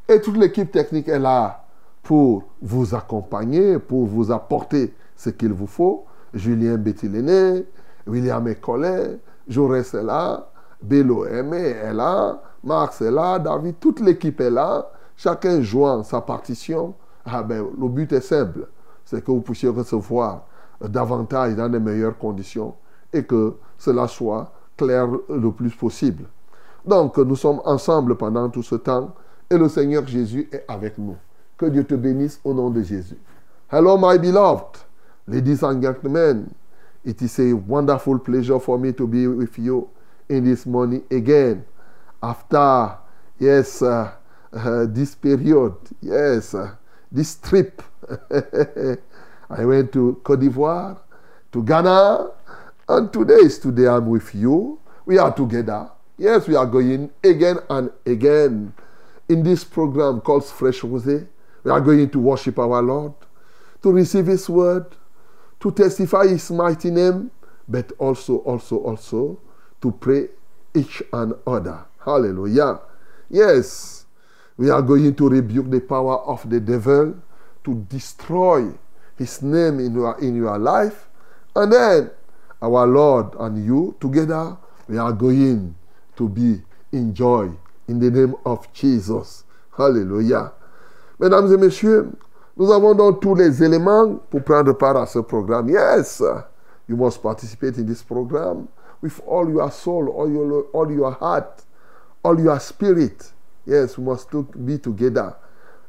Et 0.07 0.21
toute 0.21 0.37
l'équipe 0.37 0.71
technique 0.71 1.09
est 1.09 1.19
là 1.19 1.65
pour 2.01 2.43
vous 2.61 2.95
accompagner, 2.95 3.77
pour 3.77 4.05
vous 4.05 4.31
apporter 4.31 4.93
ce 5.17 5.29
qu'il 5.31 5.51
vous 5.51 5.67
faut. 5.67 6.05
Julien 6.33 6.77
Bettiléné, 6.77 7.65
William 8.07 8.47
Ecollet, 8.47 9.19
Jaurès 9.49 9.93
est 9.93 10.03
là, 10.03 10.49
BLOM 10.81 11.53
est 11.53 11.93
là, 11.93 12.41
Marx 12.63 13.01
est 13.01 13.11
là, 13.11 13.37
David, 13.37 13.75
toute 13.79 13.99
l'équipe 13.99 14.39
est 14.39 14.49
là, 14.49 14.89
chacun 15.17 15.61
jouant 15.61 16.03
sa 16.03 16.21
partition. 16.21 16.93
Ah 17.25 17.43
ben, 17.43 17.65
le 17.77 17.89
but 17.89 18.13
est 18.13 18.21
simple, 18.21 18.67
c'est 19.07 19.23
que 19.23 19.31
vous 19.31 19.39
puissiez 19.39 19.69
recevoir 19.69 20.43
davantage 20.81 21.55
dans 21.55 21.69
de 21.69 21.79
meilleures 21.79 22.17
conditions 22.17 22.75
et 23.13 23.23
que 23.23 23.55
cela 23.77 24.05
soit 24.07 24.51
clair 24.75 25.07
le 25.29 25.51
plus 25.51 25.73
possible. 25.73 26.25
Donc, 26.85 27.17
nous 27.17 27.37
sommes 27.37 27.61
ensemble 27.63 28.15
pendant 28.15 28.49
tout 28.49 28.63
ce 28.63 28.75
temps 28.75 29.15
et 29.49 29.57
le 29.57 29.69
Seigneur 29.69 30.05
Jésus 30.05 30.49
est 30.51 30.65
avec 30.67 30.97
nous. 30.97 31.15
Que 31.57 31.67
Dieu 31.67 31.85
te 31.85 31.95
bénisse 31.95 32.39
au 32.43 32.53
nom 32.53 32.69
de 32.69 32.81
Jésus. 32.81 33.17
Hello, 33.71 33.97
my 33.97 34.17
beloved, 34.19 34.77
ladies 35.25 35.63
and 35.63 35.81
gentlemen. 35.81 36.49
It 37.05 37.21
is 37.21 37.39
a 37.39 37.53
wonderful 37.53 38.19
pleasure 38.19 38.59
for 38.59 38.77
me 38.77 38.91
to 38.91 39.07
be 39.07 39.25
with 39.25 39.57
you 39.57 39.87
in 40.27 40.43
this 40.43 40.65
morning 40.65 41.03
again. 41.09 41.63
After, 42.21 42.97
yes, 43.39 43.81
uh, 43.81 44.11
uh, 44.51 44.85
this 44.85 45.15
period, 45.15 45.75
yes, 46.01 46.53
uh, 46.53 46.75
this 47.09 47.35
trip. 47.35 47.81
I 49.49 49.65
went 49.65 49.91
to 49.93 50.19
Cote 50.23 50.39
d'Ivoire, 50.39 50.97
to 51.51 51.63
Ghana, 51.63 52.29
and 52.89 53.11
today 53.11 53.35
is 53.35 53.59
today 53.59 53.87
I'm 53.87 54.07
with 54.07 54.33
you. 54.35 54.79
We 55.05 55.17
are 55.17 55.33
together. 55.33 55.89
Yes, 56.17 56.47
we 56.47 56.55
are 56.55 56.65
going 56.65 57.09
again 57.23 57.57
and 57.69 57.91
again 58.05 58.73
in 59.29 59.43
this 59.43 59.63
program 59.63 60.21
called 60.21 60.45
Fresh 60.45 60.81
Rosé. 60.81 61.27
We 61.63 61.71
are 61.71 61.81
going 61.81 62.09
to 62.09 62.19
worship 62.19 62.59
our 62.59 62.81
Lord, 62.81 63.13
to 63.83 63.91
receive 63.91 64.27
His 64.27 64.49
word, 64.49 64.85
to 65.59 65.71
testify 65.71 66.27
His 66.27 66.49
mighty 66.51 66.91
name, 66.91 67.31
but 67.67 67.91
also, 67.99 68.37
also, 68.39 68.77
also 68.77 69.39
to 69.81 69.91
pray 69.91 70.27
each 70.73 71.03
and 71.13 71.33
other. 71.45 71.85
Hallelujah. 72.03 72.79
Yes, 73.29 74.05
we 74.55 74.69
are 74.69 74.81
going 74.81 75.13
to 75.15 75.29
rebuke 75.29 75.69
the 75.69 75.81
power 75.81 76.19
of 76.19 76.49
the 76.49 76.59
devil 76.59 77.15
to 77.67 77.75
destroy 77.89 78.71
his 79.17 79.41
name 79.41 79.79
in 79.79 79.93
your, 79.93 80.17
in 80.19 80.35
your 80.35 80.57
life. 80.57 81.09
And 81.53 81.71
then 81.73 82.11
our 82.61 82.87
Lord 82.87 83.35
and 83.39 83.63
you 83.63 83.95
together, 83.99 84.55
we 84.87 84.97
are 84.97 85.11
going 85.11 85.75
to 86.15 86.29
be 86.29 86.61
in 86.93 87.13
joy 87.13 87.51
in 87.89 87.99
the 87.99 88.09
name 88.09 88.35
of 88.45 88.71
Jesus. 88.71 89.43
Hallelujah. 89.77 90.53
Mesdames 91.19 91.51
et 91.51 91.57
messieurs, 91.57 92.09
nous 92.55 92.71
avons 92.71 92.95
donc 92.95 93.21
tous 93.21 93.35
les 93.35 93.61
éléments 93.61 94.15
pour 94.29 94.41
prendre 94.43 94.71
part 94.73 94.95
à 94.95 95.05
ce 95.05 95.19
programme. 95.19 95.69
Yes, 95.69 96.23
you 96.87 96.95
must 96.95 97.21
participate 97.21 97.77
in 97.77 97.85
this 97.85 98.01
program 98.01 98.69
with 99.01 99.19
all 99.27 99.49
your 99.49 99.69
soul, 99.71 100.07
all 100.07 100.31
your, 100.31 100.67
all 100.73 100.89
your 100.89 101.11
heart, 101.11 101.63
all 102.23 102.39
your 102.39 102.59
spirit. 102.59 103.33
Yes, 103.65 103.97
we 103.97 104.05
must 104.05 104.29
be 104.65 104.79
together, 104.79 105.35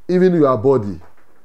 even 0.09 0.35
your 0.35 0.57
body. 0.59 0.99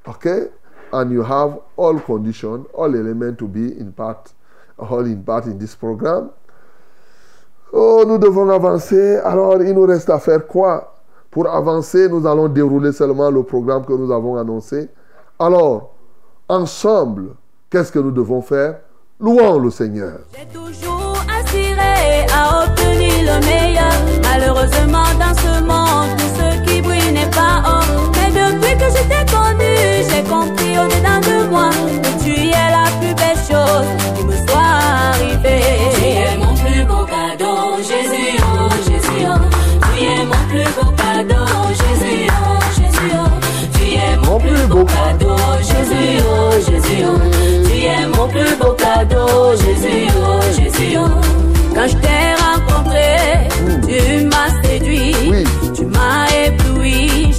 Okay? 0.07 0.47
And 0.91 1.11
you 1.11 1.23
have 1.23 1.59
all 1.75 1.99
conditions, 1.99 2.67
all 2.73 2.95
elements 2.95 3.39
to 3.39 3.47
be 3.47 3.79
in 3.79 3.91
part, 3.93 4.31
all 4.77 5.05
in 5.05 5.23
part 5.23 5.45
in 5.45 5.57
this 5.57 5.75
program. 5.75 6.29
Oh, 7.73 8.03
nous 8.05 8.19
devons 8.19 8.49
avancer. 8.49 9.17
Alors, 9.23 9.61
il 9.63 9.73
nous 9.73 9.87
reste 9.87 10.09
à 10.09 10.19
faire 10.19 10.45
quoi? 10.45 10.93
Pour 11.31 11.47
avancer, 11.47 12.07
nous 12.07 12.27
allons 12.27 12.47
dérouler 12.47 12.91
seulement 12.91 13.31
le 13.31 13.41
programme 13.41 13.83
que 13.83 13.93
nous 13.93 14.11
avons 14.11 14.37
annoncé. 14.37 14.89
Alors, 15.39 15.95
ensemble, 16.47 17.35
qu'est-ce 17.71 17.91
que 17.91 17.97
nous 17.97 18.11
devons 18.11 18.43
faire? 18.43 18.81
Louons 19.19 19.57
le 19.57 19.71
Seigneur. 19.71 20.19
À 22.35 22.63
obtenir 22.65 23.11
le 23.25 23.39
meilleur. 23.45 23.93
Malheureusement, 24.21 25.09
dans 25.17 25.33
ce 25.35 25.63
monde, 25.63 26.22
Que 28.73 28.89
je 28.89 29.03
t'ai 29.03 29.23
connu, 29.31 29.71
j'ai 30.09 30.23
compris 30.23 30.79
au-dedans 30.79 31.21
de 31.21 31.47
moi 31.47 31.69
que 31.69 32.23
tu 32.23 32.31
es 32.31 32.69
la 32.71 32.89
plus 32.99 33.13
belle 33.13 33.37
chose 33.47 33.87
qui 34.17 34.23
me 34.25 34.35
soit 34.47 34.71
arrivée. 35.11 35.61
Tu 35.95 36.05
es 36.05 36.37
mon 36.37 36.55
plus 36.55 36.83
beau 36.83 37.05
cadeau, 37.05 37.77
Jésus, 37.77 38.39
oh 38.41 38.69
Jésus, 38.87 39.25
oh. 39.29 39.37
Tu 39.95 40.03
es 40.03 40.25
mon 40.25 40.43
plus 40.49 40.69
beau 40.75 40.91
cadeau, 40.97 41.45
Jésus, 41.69 42.27
oh 42.31 42.59
Jésus, 42.75 43.11
oh. 43.13 43.29
Tu 43.77 43.83
es 43.93 44.17
mon 44.27 44.39
plus 44.39 44.67
beau 44.67 44.85
cadeau, 44.85 45.37
Jésus, 45.59 46.23
oh 46.27 46.51
Jésus, 46.67 47.05
oh. 47.05 47.19
Tu 47.69 47.75
es 47.85 48.07
mon 48.07 48.27
plus 48.27 48.55
beau 48.59 48.73
cadeau, 48.73 49.55
Jésus, 49.55 50.07
oh 50.17 50.41
Jésus, 50.57 50.97
oh. 50.97 51.32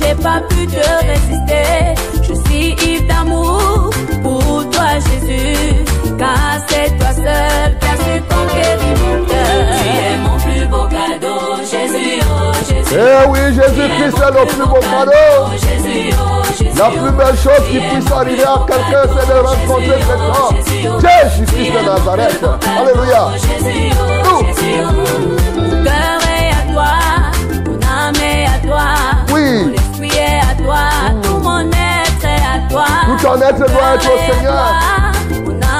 J'ai 0.04 0.14
pas 0.14 0.40
pu 0.48 0.66
te 0.66 0.86
résister. 1.06 1.94
Je 2.22 2.34
suis 2.34 2.92
ivre 2.92 3.06
d'amour 3.08 3.90
pour 4.22 4.70
toi, 4.70 4.98
Jésus, 5.06 5.84
car 6.18 6.58
c'est 6.68 6.96
toi 6.98 7.12
seul 7.12 7.78
qui 7.78 7.86
as 7.86 7.96
su 8.04 8.22
conquérir 8.22 8.96
mon 9.02 9.24
cœur. 9.24 9.66
Tu 9.80 9.88
es 9.88 10.16
mon 10.18 10.36
plus 10.38 10.66
beau 10.66 10.86
cadeau, 10.88 11.56
Jésus, 11.70 12.20
oh 12.22 12.52
Jésus. 12.68 12.96
Eh 12.96 13.28
oui, 13.28 13.38
Jésus-Christ 13.48 14.22
est 14.22 14.40
le 14.40 14.46
plus 14.46 14.66
beau 14.66 14.80
cadeau. 14.80 15.12
Oh 15.38 15.50
Jésus, 15.52 16.14
oh 16.18 16.42
Jésus. 16.58 16.78
La 16.78 16.90
plus 16.90 17.12
belle 17.12 17.36
chose 17.36 17.64
qui 17.70 17.78
puisse 17.78 18.12
arriver 18.12 18.44
à 18.44 18.64
quelqu'un, 18.66 19.04
c'est 19.14 19.28
de 19.28 19.38
rencontrer 19.38 20.00
cet 20.00 20.20
homme. 20.20 21.00
Jésus-Christ 21.00 21.72
de 21.72 21.84
Nazareth. 21.84 22.44
Alléluia. 22.78 23.30
Jésus, 23.36 23.90
oh 24.00 24.42
Nous. 24.42 25.33
Ton 33.24 33.40
être 33.40 33.56
doit 33.56 33.94
être 33.94 34.10
au 34.12 34.18
Seigneur. 34.32 34.66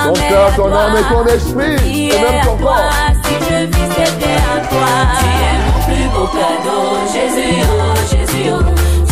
Ton 0.04 0.12
cœur, 0.14 0.54
ton 0.57 0.72
âme 0.72 0.96
et 0.96 1.14
ton 1.14 1.24
esprit, 1.26 2.09
et 2.09 2.18
même 2.18 2.42
ton 2.42 2.57
corps. 2.57 2.90
Si 3.22 3.35
je 3.35 3.66
vis, 3.66 3.88
c'était 3.94 4.40
à 4.40 4.61
toi. 4.66 4.92
Tu 5.18 5.26
es 5.44 5.57
mon 5.66 5.78
plus 5.85 6.09
beau 6.14 6.26
cadeau, 6.26 6.85
Jésus, 7.12 7.62
oh 7.68 7.94
Jésus, 8.11 8.50
oh. 8.50 8.62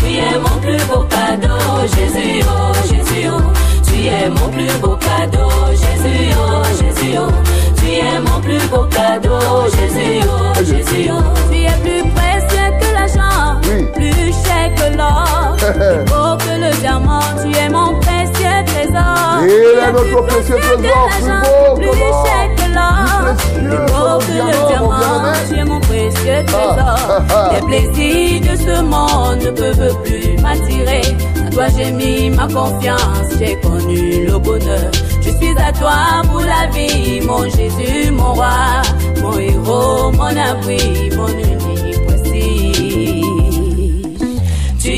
Tu 0.00 0.16
es 0.16 0.38
mon 0.38 0.58
plus 0.60 0.82
beau 0.86 1.04
cadeau, 1.10 1.60
Jésus, 1.94 2.42
oh 2.48 2.72
Jésus, 2.88 3.28
oh. 3.30 3.52
Tu 3.86 4.06
es 4.06 4.28
mon 4.30 4.48
plus 4.48 4.72
beau 4.80 4.96
cadeau, 4.96 5.50
Jésus, 5.70 6.34
oh 6.38 6.62
Jésus, 6.80 7.18
oh. 7.18 7.30
Tu 7.76 7.88
es 7.92 8.18
mon 8.18 8.40
plus 8.40 8.66
beau 8.68 8.86
cadeau, 8.90 9.64
Jésus, 9.76 10.26
oh 10.26 10.64
Jésus, 10.64 11.10
oh. 11.12 11.50
Tu 11.50 11.58
es 11.64 11.76
plus 11.82 12.10
précieux 12.10 12.31
que 12.80 12.88
l'argent, 12.94 13.60
Oui. 13.64 13.86
plus 13.94 14.32
cher 14.44 14.64
que 14.76 14.96
l'or, 14.96 15.56
plus 15.58 16.04
beau 16.10 16.36
que 16.44 16.54
le 16.64 16.70
diamant. 16.80 17.20
Tu 17.42 17.56
es 17.58 17.68
mon 17.68 17.94
précieux 18.00 18.58
trésor. 18.66 19.16
Il 19.42 19.50
est 19.50 19.88
es 19.88 19.92
notre 19.92 20.04
plus 20.04 20.26
précieux 20.26 20.56
trésor, 20.56 20.76
plus 20.78 21.26
l'argent, 21.26 21.42
beau 21.42 21.74
plus 21.76 21.86
que 21.90 21.98
l'or, 21.98 22.26
cher 22.26 22.44
que 22.56 22.66
l'or, 22.74 23.38
plus 23.54 23.68
beau 23.68 24.18
le 24.18 24.26
que 24.26 24.32
diamant, 24.32 24.52
le 24.52 24.68
diamant. 24.68 25.32
Tu 25.48 25.54
es 25.58 25.64
mon 25.64 25.80
précieux 25.80 26.44
trésor. 26.46 26.96
ah, 27.08 27.22
ah. 27.34 27.50
Les 27.54 27.66
plaisirs 27.66 28.40
de 28.40 28.56
ce 28.56 28.82
monde 28.82 29.42
ne 29.44 29.50
peuvent 29.50 30.02
plus 30.04 30.40
m'attirer. 30.42 31.02
À 31.46 31.50
toi 31.54 31.64
j'ai 31.76 31.90
mis 31.92 32.30
ma 32.30 32.46
confiance, 32.48 33.28
j'ai 33.38 33.56
connu 33.60 34.26
le 34.26 34.38
bonheur. 34.38 34.90
Je 35.20 35.30
suis 35.30 35.54
à 35.58 35.70
toi 35.72 36.22
pour 36.30 36.40
la 36.40 36.66
vie, 36.72 37.20
mon 37.26 37.42
Jésus, 37.44 38.10
mon 38.10 38.32
roi, 38.32 38.82
mon 39.20 39.38
héros, 39.38 40.12
mon 40.12 40.34
abri, 40.50 41.10
mon 41.16 41.28
unique 41.28 41.81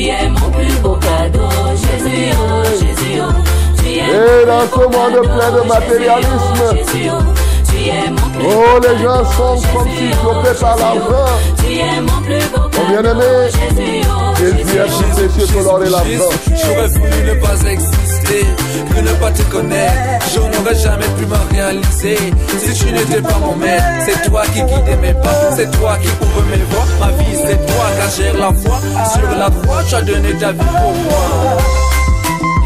Tu 0.05 0.11
es 0.11 0.29
mon 0.29 0.51
plus 0.51 0.71
beau 0.83 0.97
cadeau, 0.97 1.49
Jésus, 1.73 2.31
oh 2.37 2.63
Jésus, 2.79 3.21
oh. 3.21 3.81
Tu 3.81 3.89
es 3.89 4.03
Et 4.03 4.45
dans 4.45 4.61
ce 4.69 4.83
monde 4.85 5.19
plein 5.23 5.51
de 5.51 5.57
Jésus, 5.57 5.67
matérialisme, 5.67 6.61
oh, 6.61 6.75
Jésus, 6.75 7.09
oh. 7.09 7.23
Tu 7.67 7.89
es 7.89 8.11
mon 8.11 8.29
plus 8.29 8.45
Oh, 8.45 8.79
beau 8.79 8.87
les 8.87 9.03
gens 9.03 9.25
sont 9.31 9.67
comme 9.73 9.89
Jésus, 9.89 9.97
si 9.97 10.13
oh, 10.13 10.25
chopés 10.25 10.59
par 10.61 10.77
Jésus, 10.77 10.85
oh. 10.85 11.09
l'argent. 11.09 11.33
Tu 11.57 11.73
es 11.79 12.01
mon 12.01 12.21
plus 12.21 12.45
beau 12.53 12.69
cadeau, 12.69 12.87
bien-aimé, 12.87 13.49
Jésus, 13.49 14.07
oh, 14.07 14.35
Jésus 14.37 14.57
Jésus, 14.57 14.77
est 14.77 14.83
oh. 14.83 14.95
plus 14.95 15.27
précieux 15.27 15.47
que 15.47 15.63
l'or 15.63 15.83
et 15.83 15.89
l'argent. 15.89 16.29
J'aurais 16.49 16.87
voulu 16.89 17.23
ne 17.23 17.33
pas 17.41 17.71
exister, 17.71 18.04
que 18.25 19.01
ne 19.01 19.13
pas 19.13 19.31
te 19.31 19.41
connaître. 19.43 19.93
Je 20.33 20.39
n'aurais 20.39 20.75
jamais 20.75 21.07
pu 21.17 21.25
me 21.25 21.53
réaliser 21.53 22.17
si 22.57 22.73
tu 22.73 22.91
n'étais 22.91 23.21
pas 23.21 23.37
mon 23.39 23.55
maître. 23.55 23.83
C'est 24.05 24.29
toi 24.29 24.43
qui 24.53 24.61
guides 24.61 24.99
mes 25.01 25.13
pas, 25.13 25.51
c'est 25.55 25.69
toi 25.71 25.97
qui 26.01 26.07
ouvre 26.07 26.43
mes 26.49 26.63
voies. 26.69 26.85
Ma 26.99 27.11
vie, 27.11 27.37
c'est 27.45 27.65
toi 27.65 27.85
qui 27.97 28.21
gère 28.21 28.37
la 28.37 28.51
foi. 28.53 28.79
Sur 29.13 29.37
la 29.37 29.49
croix, 29.49 29.83
tu 29.87 29.95
as 29.95 30.01
donné 30.01 30.33
ta 30.33 30.51
vie 30.51 30.57
pour 30.57 30.93
moi. 30.93 31.57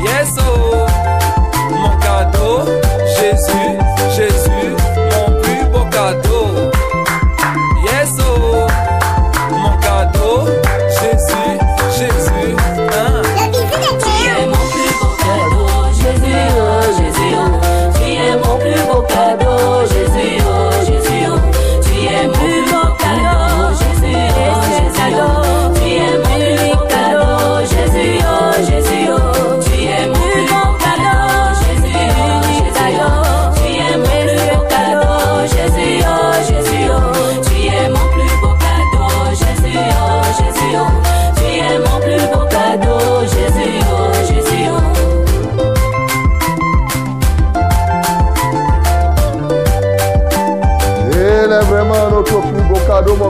Yes, 0.06 0.30
oh, 0.40 0.86
mon 1.72 1.98
cadeau, 1.98 2.72
Jésus, 3.20 3.78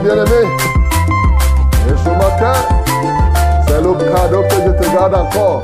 bien-aimé. 0.10 0.48
Et 1.88 1.98
ce 1.98 2.10
matin, 2.10 2.54
c'est 3.68 3.82
le 3.82 3.94
cadeau 3.94 4.42
que 4.42 4.56
je 4.56 4.72
te 4.72 4.94
garde 4.94 5.14
encore. 5.14 5.62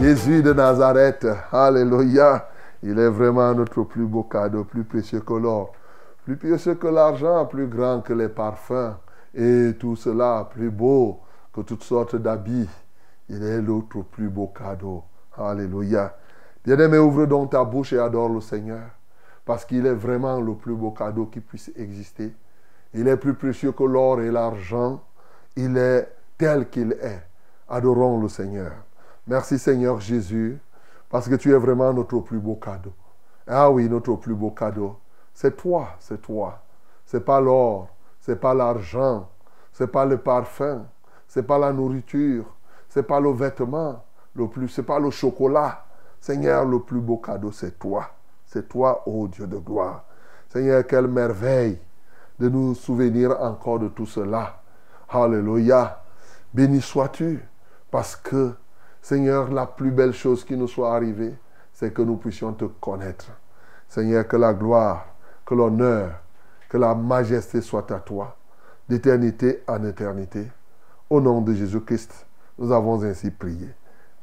Jésus 0.00 0.42
de 0.42 0.52
Nazareth. 0.52 1.26
Alléluia. 1.50 2.48
Il 2.82 2.98
est 2.98 3.08
vraiment 3.08 3.54
notre 3.54 3.82
plus 3.84 4.04
beau 4.04 4.24
cadeau, 4.24 4.64
plus 4.64 4.84
précieux 4.84 5.20
que 5.20 5.32
l'or, 5.32 5.72
plus 6.24 6.36
précieux 6.36 6.74
que 6.74 6.86
l'argent, 6.86 7.46
plus 7.46 7.66
grand 7.66 8.00
que 8.02 8.12
les 8.12 8.28
parfums. 8.28 8.94
Et 9.34 9.72
tout 9.80 9.96
cela, 9.96 10.48
plus 10.52 10.70
beau 10.70 11.20
que 11.52 11.62
toutes 11.62 11.84
sortes 11.84 12.16
d'habits. 12.16 12.68
Il 13.30 13.42
est 13.42 13.62
l'autre 13.62 14.02
plus 14.02 14.28
beau 14.28 14.48
cadeau. 14.48 15.04
Alléluia. 15.36 16.14
Bien-aimé, 16.64 16.98
ouvre 16.98 17.24
donc 17.24 17.50
ta 17.50 17.64
bouche 17.64 17.94
et 17.94 17.98
adore 17.98 18.28
le 18.28 18.40
Seigneur. 18.40 18.90
Parce 19.46 19.64
qu'il 19.64 19.86
est 19.86 19.94
vraiment 19.94 20.38
le 20.38 20.54
plus 20.54 20.74
beau 20.74 20.90
cadeau 20.90 21.26
qui 21.26 21.40
puisse 21.40 21.72
exister. 21.76 22.34
Il 22.94 23.06
est 23.08 23.16
plus 23.16 23.34
précieux 23.34 23.72
que 23.72 23.84
l'or 23.84 24.20
et 24.20 24.30
l'argent. 24.30 25.00
Il 25.56 25.76
est 25.76 26.08
tel 26.36 26.68
qu'il 26.70 26.92
est. 26.92 27.22
Adorons 27.68 28.20
le 28.20 28.28
Seigneur. 28.28 28.72
Merci 29.26 29.58
Seigneur 29.58 30.00
Jésus, 30.00 30.58
parce 31.10 31.28
que 31.28 31.34
tu 31.34 31.52
es 31.52 31.58
vraiment 31.58 31.92
notre 31.92 32.18
plus 32.20 32.38
beau 32.38 32.54
cadeau. 32.54 32.92
Ah 33.46 33.70
oui, 33.70 33.88
notre 33.88 34.14
plus 34.14 34.34
beau 34.34 34.50
cadeau. 34.50 34.96
C'est 35.34 35.56
toi, 35.56 35.90
c'est 35.98 36.22
toi. 36.22 36.62
C'est 37.04 37.24
pas 37.24 37.40
l'or, 37.40 37.88
c'est 38.20 38.40
pas 38.40 38.54
l'argent, 38.54 39.28
c'est 39.72 39.86
pas 39.86 40.04
le 40.04 40.18
parfum, 40.18 40.86
c'est 41.26 41.42
pas 41.42 41.58
la 41.58 41.72
nourriture, 41.72 42.44
c'est 42.88 43.02
pas 43.02 43.20
le 43.20 43.32
vêtement, 43.32 44.02
le 44.34 44.48
plus, 44.48 44.68
c'est 44.68 44.82
pas 44.82 44.98
le 44.98 45.10
chocolat. 45.10 45.84
Seigneur, 46.20 46.64
le 46.64 46.80
plus 46.80 47.00
beau 47.00 47.18
cadeau, 47.18 47.52
c'est 47.52 47.78
toi. 47.78 48.08
C'est 48.46 48.68
toi, 48.68 49.02
ô 49.06 49.28
Dieu 49.28 49.46
de 49.46 49.58
gloire. 49.58 50.04
Seigneur, 50.48 50.86
quelle 50.86 51.06
merveille 51.06 51.78
de 52.38 52.48
nous 52.48 52.74
souvenir 52.74 53.40
encore 53.40 53.78
de 53.78 53.88
tout 53.88 54.06
cela. 54.06 54.60
Alléluia. 55.08 56.02
Béni 56.52 56.80
sois-tu, 56.80 57.40
parce 57.90 58.16
que 58.16 58.52
Seigneur, 59.02 59.50
la 59.50 59.66
plus 59.66 59.90
belle 59.90 60.12
chose 60.12 60.44
qui 60.44 60.56
nous 60.56 60.68
soit 60.68 60.94
arrivée, 60.94 61.34
c'est 61.72 61.92
que 61.92 62.02
nous 62.02 62.16
puissions 62.16 62.52
te 62.52 62.64
connaître. 62.64 63.26
Seigneur, 63.88 64.26
que 64.26 64.36
la 64.36 64.52
gloire, 64.52 65.06
que 65.46 65.54
l'honneur, 65.54 66.20
que 66.68 66.76
la 66.76 66.94
majesté 66.94 67.60
soit 67.60 67.90
à 67.90 68.00
toi, 68.00 68.36
d'éternité 68.88 69.62
en 69.66 69.84
éternité. 69.84 70.50
Au 71.08 71.20
nom 71.20 71.40
de 71.40 71.54
Jésus-Christ, 71.54 72.26
nous 72.58 72.72
avons 72.72 73.02
ainsi 73.02 73.30
prié. 73.30 73.68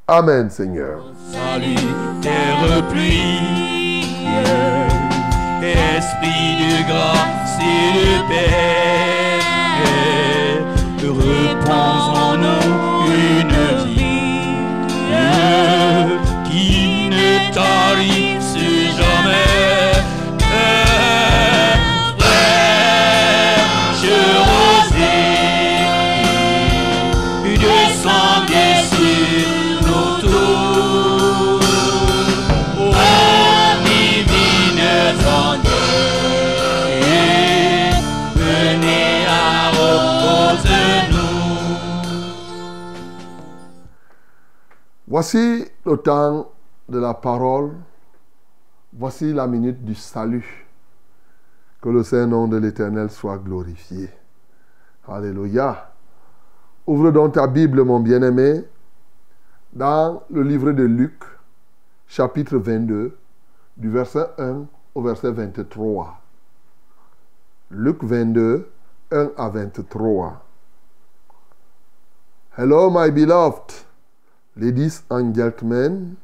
Amen, 0.08 0.49
Seigneur. 0.49 1.04
Salut, 1.32 1.75
esprit 5.71 6.49
de 6.62 6.73
grâce 6.88 7.58
et 7.62 7.88
de 7.97 8.10
paix, 8.30 9.39
repose 11.08 12.08
en 12.28 12.36
nous 12.38 13.12
une 13.12 13.58
vie 13.86 14.45
qui 16.49 17.10
ne 17.10 17.30
tarisse 17.54 18.24
Voici 45.15 45.63
le 45.86 45.95
temps 45.95 46.51
de 46.89 46.99
la 46.99 47.13
parole. 47.13 47.71
Voici 48.91 49.32
la 49.32 49.47
minute 49.47 49.86
du 49.86 49.95
salut. 49.95 50.67
Que 51.82 51.88
le 51.88 52.04
Saint-Nom 52.04 52.49
de 52.49 52.58
l'Éternel 52.58 53.10
soit 53.10 53.38
glorifié. 53.38 54.10
Alléluia. 55.08 55.89
Ouvre 56.86 57.12
donc 57.12 57.36
ta 57.36 57.47
Bible, 57.47 57.86
mon 57.86 58.01
bien-aimé, 58.01 58.65
dans 59.71 60.21
le 60.30 60.41
livre 60.41 60.73
de 60.73 60.84
Luc, 60.84 61.23
chapitre 62.08 62.58
22, 62.58 63.17
du 63.78 63.89
verset 63.89 64.28
1 64.38 64.65
au 64.95 65.01
verset 65.01 65.32
23. 65.32 66.19
Luc 67.71 68.04
22, 68.04 68.69
1 69.12 69.30
à 69.38 69.47
23. 69.47 70.43
Hello, 72.58 72.89
my 72.91 73.12
beloved. 73.12 73.86
Ladies 74.57 75.03
and 75.11 75.35
gentlemen, 75.35 76.15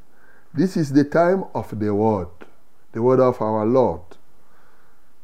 this 0.54 0.78
is 0.78 0.94
the 0.94 1.04
time 1.04 1.44
of 1.54 1.78
the 1.78 1.94
word, 1.94 2.30
the 2.94 3.02
word 3.02 3.20
of 3.20 3.41
our 3.41 3.65
Lord. 3.65 4.00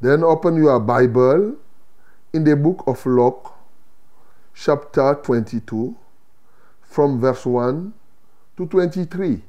Then 0.02 0.26
open 0.26 0.58
your 0.58 0.78
Bible 0.82 1.56
in 2.34 2.44
the 2.44 2.58
book 2.58 2.84
of 2.86 3.06
Luke, 3.06 3.54
chapter 4.54 5.18
22, 5.24 5.96
from 6.82 7.22
verse 7.22 7.46
1 7.46 7.94
to 8.58 8.66
23. 8.68 9.42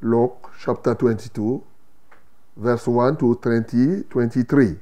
Luke, 0.00 0.50
chapter 0.64 0.94
22, 0.94 1.62
verse 2.56 2.86
1 2.86 3.18
to 3.18 3.34
20, 3.34 4.04
23. 4.04 4.76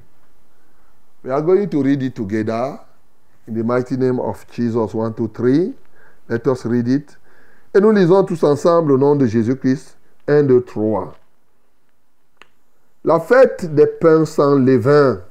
We 1.23 1.29
are 1.29 1.41
going 1.41 1.69
to 1.69 1.83
read 1.83 2.01
it 2.03 2.15
together 2.15 2.79
in 3.45 3.53
the 3.53 3.65
mighty 3.65 3.97
name 3.97 4.21
of 4.21 4.49
Jesus. 4.49 4.93
1, 4.93 5.13
2, 5.15 5.27
3. 5.35 5.73
Et 6.31 7.79
nous 7.81 7.91
lisons 7.91 8.23
tous 8.23 8.43
ensemble 8.43 8.91
au 8.91 8.97
nom 8.97 9.15
de 9.15 9.25
Jésus-Christ. 9.25 9.97
1, 10.27 10.43
2, 10.43 10.61
3. 10.61 11.15
La 13.05 13.19
fête 13.19 13.73
des 13.73 13.87
pains 13.87 14.25
sans 14.25 14.55
levain, 14.55 15.21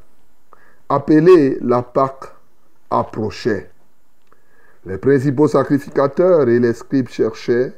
appelée 0.89 1.59
la 1.61 1.83
Pâque, 1.83 2.33
approchait. 2.91 3.71
Les 4.85 4.99
principaux 4.99 5.47
sacrificateurs 5.47 6.49
et 6.49 6.59
les 6.59 6.73
scribes 6.73 7.09
cherchaient 7.09 7.75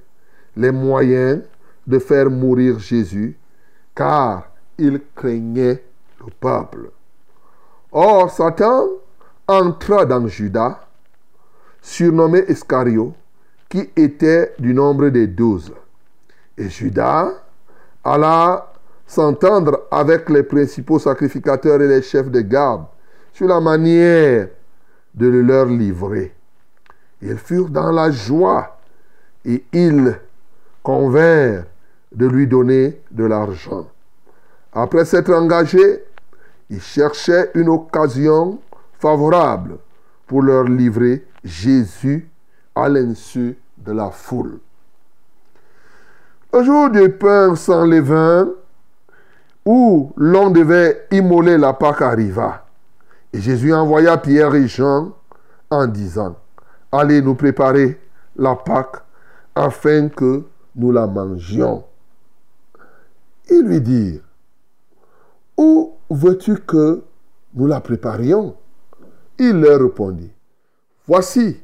les 0.57 0.71
moyens 0.71 1.43
de 1.87 1.99
faire 1.99 2.31
mourir 2.31 2.79
Jésus, 2.79 3.37
car 3.95 4.49
ils 4.79 5.01
craignaient 5.15 5.83
le 6.21 6.31
peuple. 6.39 6.91
Or, 7.93 8.31
Satan 8.31 8.87
entra 9.49 10.07
dans 10.07 10.27
Judas, 10.27 10.79
surnommé 11.81 12.45
Iscario, 12.49 13.15
qui 13.69 13.91
était 13.97 14.55
du 14.59 14.75
nombre 14.75 15.09
des 15.09 15.27
douze. 15.27 15.73
Et 16.59 16.69
Judas 16.69 17.31
alla 18.05 18.73
s'entendre 19.07 19.87
avec 19.91 20.29
les 20.29 20.43
principaux 20.43 20.99
sacrificateurs 20.99 21.81
et 21.81 21.89
les 21.89 22.03
chefs 22.03 22.31
de 22.31 22.41
garde 22.41 22.85
sur 23.33 23.49
la 23.49 23.61
manière 23.61 24.49
de 25.15 25.27
le 25.27 25.43
leur 25.43 25.67
livrer. 25.67 26.35
Ils 27.23 27.37
furent 27.37 27.69
dans 27.69 27.91
la 27.91 28.11
joie 28.11 28.79
et 29.45 29.65
ils 29.73 30.17
convinrent 30.83 31.65
de 32.13 32.27
lui 32.27 32.47
donner 32.47 33.01
de 33.11 33.25
l'argent. 33.25 33.87
Après 34.73 35.05
s'être 35.05 35.33
engagés, 35.33 36.05
ils 36.69 36.81
cherchaient 36.81 37.51
une 37.55 37.69
occasion 37.69 38.61
favorable 38.99 39.79
pour 40.27 40.43
leur 40.43 40.65
livrer 40.65 41.25
Jésus 41.45 42.29
à 42.75 42.89
l'insu 42.89 43.57
de 43.79 43.93
la 43.93 44.11
foule. 44.11 44.59
Le 46.53 46.65
jour 46.65 46.91
du 46.91 47.11
pain 47.11 47.55
sans 47.55 47.87
levain, 47.87 48.49
où 49.65 50.13
l'on 50.17 50.51
devait 50.51 51.07
immoler 51.11 51.59
la 51.59 51.73
Pâque 51.73 52.03
arriva. 52.03 52.67
Et 53.33 53.41
Jésus 53.41 53.73
envoya 53.73 54.17
Pierre 54.17 54.55
et 54.55 54.67
Jean 54.67 55.15
en 55.71 55.87
disant, 55.87 56.37
allez 56.91 57.23
nous 57.23 57.35
préparer 57.35 58.01
la 58.37 58.57
Pâque 58.57 58.97
afin 59.55 60.09
que 60.09 60.43
nous 60.75 60.93
la 60.93 61.07
mangions. 61.07 61.85
Ils 63.49 63.63
lui 63.63 63.81
dirent, 63.81 64.23
où 65.57 65.93
veux-tu 66.09 66.57
que 66.57 67.03
nous 67.55 67.67
la 67.67 67.81
préparions? 67.81 68.57
Il 69.39 69.61
leur 69.61 69.81
répondit, 69.81 70.33
voici, 71.11 71.57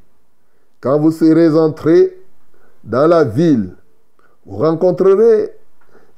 quand 0.80 0.98
vous 0.98 1.12
serez 1.12 1.56
entrés 1.56 2.18
dans 2.82 3.06
la 3.06 3.22
ville, 3.22 3.76
vous 4.44 4.56
rencontrerez 4.56 5.52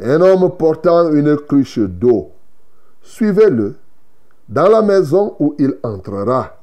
un 0.01 0.19
homme 0.23 0.57
portant 0.57 1.12
une 1.12 1.37
cruche 1.37 1.79
d'eau. 1.79 2.31
Suivez-le 3.03 3.75
dans 4.49 4.69
la 4.69 4.81
maison 4.81 5.37
où 5.41 5.55
il 5.59 5.77
entrera. 5.83 6.57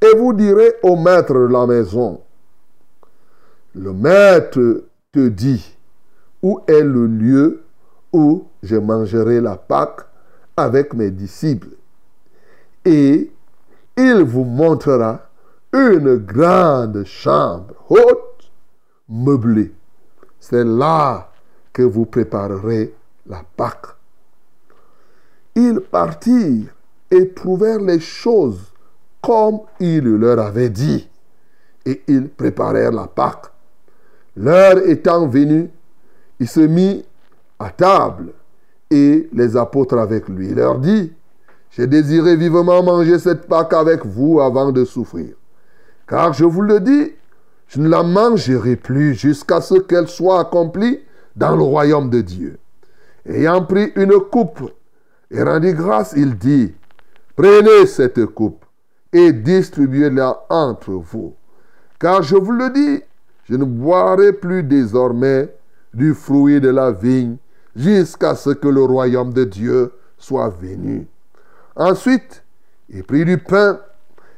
Et 0.00 0.16
vous 0.16 0.32
direz 0.32 0.76
au 0.84 0.94
maître 0.94 1.34
de 1.34 1.52
la 1.52 1.66
maison, 1.66 2.20
le 3.74 3.92
maître 3.92 4.84
te 5.10 5.26
dit, 5.26 5.76
où 6.40 6.60
est 6.68 6.84
le 6.84 7.06
lieu 7.06 7.62
où 8.12 8.44
je 8.62 8.76
mangerai 8.76 9.40
la 9.40 9.56
Pâque 9.56 10.02
avec 10.56 10.94
mes 10.94 11.10
disciples? 11.10 11.74
Et 12.84 13.32
il 13.96 14.22
vous 14.22 14.44
montrera 14.44 15.29
une 15.72 16.16
grande 16.16 17.04
chambre 17.04 17.74
haute, 17.88 18.50
meublée. 19.08 19.72
C'est 20.38 20.64
là 20.64 21.30
que 21.72 21.82
vous 21.82 22.06
préparerez 22.06 22.94
la 23.26 23.42
Pâque. 23.56 23.86
Ils 25.54 25.80
partirent 25.80 26.74
et 27.10 27.32
trouvèrent 27.32 27.80
les 27.80 28.00
choses 28.00 28.72
comme 29.20 29.60
il 29.78 30.04
leur 30.04 30.38
avait 30.38 30.70
dit. 30.70 31.08
Et 31.84 32.02
ils 32.08 32.28
préparèrent 32.28 32.92
la 32.92 33.06
Pâque. 33.06 33.46
L'heure 34.36 34.78
étant 34.88 35.26
venue, 35.28 35.70
il 36.38 36.48
se 36.48 36.60
mit 36.60 37.04
à 37.58 37.70
table 37.70 38.32
et 38.90 39.28
les 39.32 39.56
apôtres 39.56 39.98
avec 39.98 40.28
lui. 40.28 40.48
Il 40.48 40.54
leur 40.56 40.78
dit, 40.78 41.12
j'ai 41.70 41.86
désiré 41.86 42.36
vivement 42.36 42.82
manger 42.82 43.18
cette 43.18 43.46
Pâque 43.46 43.72
avec 43.74 44.04
vous 44.04 44.40
avant 44.40 44.72
de 44.72 44.84
souffrir. 44.84 45.34
Car 46.10 46.32
je 46.32 46.44
vous 46.44 46.62
le 46.62 46.80
dis, 46.80 47.12
je 47.68 47.80
ne 47.80 47.88
la 47.88 48.02
mangerai 48.02 48.74
plus 48.74 49.14
jusqu'à 49.14 49.60
ce 49.60 49.74
qu'elle 49.74 50.08
soit 50.08 50.40
accomplie 50.40 50.98
dans 51.36 51.54
le 51.54 51.62
royaume 51.62 52.10
de 52.10 52.20
Dieu. 52.20 52.58
Ayant 53.24 53.64
pris 53.64 53.92
une 53.94 54.18
coupe 54.18 54.72
et 55.30 55.40
rendu 55.40 55.72
grâce, 55.72 56.12
il 56.16 56.36
dit, 56.36 56.74
prenez 57.36 57.86
cette 57.86 58.26
coupe 58.26 58.64
et 59.12 59.32
distribuez-la 59.32 60.46
entre 60.48 60.90
vous. 60.90 61.34
Car 62.00 62.24
je 62.24 62.34
vous 62.34 62.52
le 62.52 62.70
dis, 62.70 63.04
je 63.44 63.54
ne 63.54 63.64
boirai 63.64 64.32
plus 64.32 64.64
désormais 64.64 65.54
du 65.94 66.14
fruit 66.14 66.60
de 66.60 66.70
la 66.70 66.90
vigne 66.90 67.36
jusqu'à 67.76 68.34
ce 68.34 68.50
que 68.50 68.66
le 68.66 68.82
royaume 68.82 69.32
de 69.32 69.44
Dieu 69.44 69.92
soit 70.18 70.48
venu. 70.48 71.06
Ensuite, 71.76 72.42
il 72.88 73.04
prit 73.04 73.24
du 73.24 73.38
pain 73.38 73.78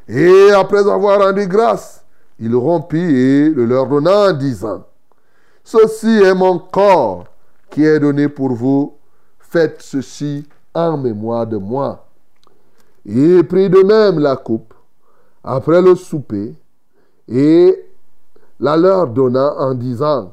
et 0.08 0.50
après 0.50 0.88
avoir 0.88 1.20
rendu 1.20 1.46
grâce, 1.46 2.04
il 2.38 2.54
rompit 2.54 2.98
et 2.98 3.50
le 3.50 3.64
leur 3.64 3.86
donna 3.86 4.30
en 4.30 4.32
disant, 4.32 4.84
Ceci 5.64 6.08
est 6.08 6.34
mon 6.34 6.58
corps 6.58 7.24
qui 7.70 7.84
est 7.84 8.00
donné 8.00 8.28
pour 8.28 8.52
vous, 8.52 8.96
faites 9.38 9.80
ceci 9.80 10.46
en 10.74 10.96
mémoire 10.96 11.46
de 11.46 11.56
moi. 11.56 12.06
Il 13.04 13.46
prit 13.46 13.70
de 13.70 13.82
même 13.82 14.18
la 14.18 14.36
coupe 14.36 14.74
après 15.44 15.80
le 15.80 15.94
souper 15.94 16.54
et 17.28 17.84
la 18.58 18.76
leur 18.76 19.06
donna 19.08 19.54
en 19.58 19.74
disant, 19.74 20.32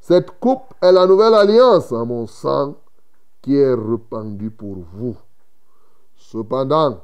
Cette 0.00 0.30
coupe 0.40 0.74
est 0.80 0.92
la 0.92 1.06
nouvelle 1.06 1.34
alliance 1.34 1.92
en 1.92 2.06
mon 2.06 2.26
sang 2.26 2.76
qui 3.42 3.56
est 3.56 3.74
répandue 3.74 4.50
pour 4.50 4.76
vous. 4.94 5.16
Cependant, 6.16 7.00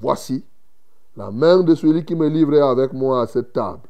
voici, 0.00 0.44
la 1.16 1.30
main 1.30 1.62
de 1.62 1.74
celui 1.74 2.04
qui 2.04 2.14
me 2.14 2.28
livrait 2.28 2.60
avec 2.60 2.92
moi 2.92 3.22
à 3.22 3.26
cette 3.26 3.52
table. 3.52 3.88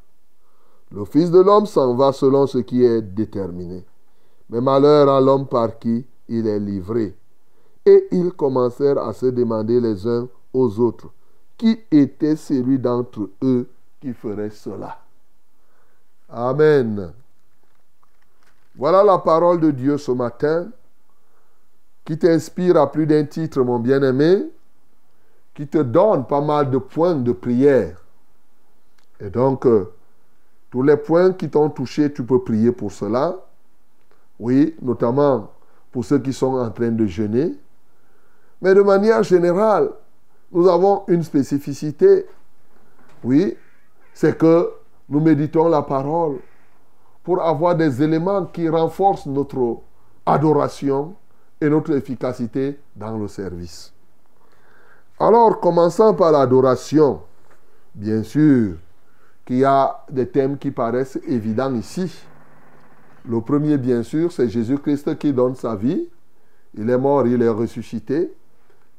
Le 0.91 1.05
Fils 1.05 1.31
de 1.31 1.41
l'homme 1.41 1.67
s'en 1.67 1.95
va 1.95 2.13
selon 2.13 2.47
ce 2.47 2.59
qui 2.59 2.85
est 2.85 3.03
déterminé. 3.03 3.85
Mais 4.51 4.61
malheur 4.61 5.09
à 5.09 5.21
l'homme 5.21 5.47
par 5.47 5.79
qui 5.79 6.05
il 6.29 6.47
est 6.47 6.61
livré. 6.61 7.17
Et 7.87 8.07
ils 8.13 8.33
commencèrent 8.33 8.99
à 8.99 9.13
se 9.13 9.27
demander 9.27 9.81
les 9.81 10.07
uns 10.07 10.29
aux 10.53 10.79
autres 10.81 11.09
qui 11.57 11.79
était 11.91 12.37
celui 12.37 12.79
d'entre 12.79 13.31
eux 13.43 13.69
qui 14.01 14.13
ferait 14.13 14.51
cela? 14.51 14.99
Amen. 16.29 17.13
Voilà 18.77 19.05
la 19.05 19.19
parole 19.19 19.61
de 19.61 19.71
Dieu 19.71 19.99
ce 19.99 20.11
matin 20.13 20.69
qui 22.05 22.19
t'inspire 22.19 22.77
à 22.77 22.91
plus 22.91 23.07
d'un 23.07 23.25
titre, 23.25 23.63
mon 23.63 23.79
bien-aimé, 23.79 24.51
qui 25.55 25.67
te 25.69 25.79
donne 25.79 26.27
pas 26.27 26.41
mal 26.41 26.71
de 26.71 26.79
points 26.79 27.15
de 27.15 27.33
prière. 27.33 28.05
Et 29.21 29.31
donc, 29.31 29.67
euh, 29.67 29.93
tous 30.71 30.83
les 30.83 30.97
points 30.97 31.33
qui 31.33 31.49
t'ont 31.49 31.71
touché, 31.71 32.13
tu 32.13 32.25
peux 32.25 32.43
prier 32.43 32.73
pour 32.73 32.91
cela. 32.91 33.37
Oui, 34.41 34.75
notamment 34.83 35.53
pour 35.93 36.05
ceux 36.05 36.19
qui 36.19 36.33
sont 36.33 36.55
en 36.55 36.71
train 36.71 36.91
de 36.91 37.07
jeûner. 37.07 37.55
Mais 38.61 38.75
de 38.75 38.83
manière 38.83 39.23
générale, 39.23 39.91
nous 40.51 40.69
avons 40.69 41.05
une 41.07 41.23
spécificité. 41.23 42.27
Oui, 43.23 43.57
c'est 44.13 44.37
que 44.37 44.73
nous 45.09 45.21
méditons 45.21 45.69
la 45.69 45.83
parole 45.83 46.39
pour 47.23 47.41
avoir 47.41 47.77
des 47.77 48.03
éléments 48.03 48.47
qui 48.47 48.69
renforcent 48.69 49.27
notre 49.27 49.79
adoration 50.27 51.15
et 51.61 51.69
notre 51.69 51.93
efficacité 51.93 52.79
dans 52.97 53.17
le 53.17 53.29
service. 53.29 53.94
Alors, 55.19 55.61
commençons 55.61 56.15
par 56.15 56.33
l'adoration. 56.33 57.21
Bien 57.95 58.23
sûr 58.23 58.75
qu'il 59.47 59.59
y 59.59 59.65
a 59.65 60.05
des 60.11 60.29
thèmes 60.29 60.59
qui 60.59 60.71
paraissent 60.71 61.19
évidents 61.27 61.75
ici. 61.75 62.13
Le 63.29 63.41
premier, 63.41 63.79
bien 63.79 64.03
sûr, 64.03 64.33
c'est 64.33 64.49
Jésus-Christ 64.49 65.17
qui 65.19 65.33
donne 65.33 65.55
sa 65.55 65.77
vie. 65.77 66.09
Il 66.77 66.91
est 66.91 66.99
mort, 66.99 67.27
il 67.27 67.41
est 67.41 67.49
ressuscité. 67.49 68.33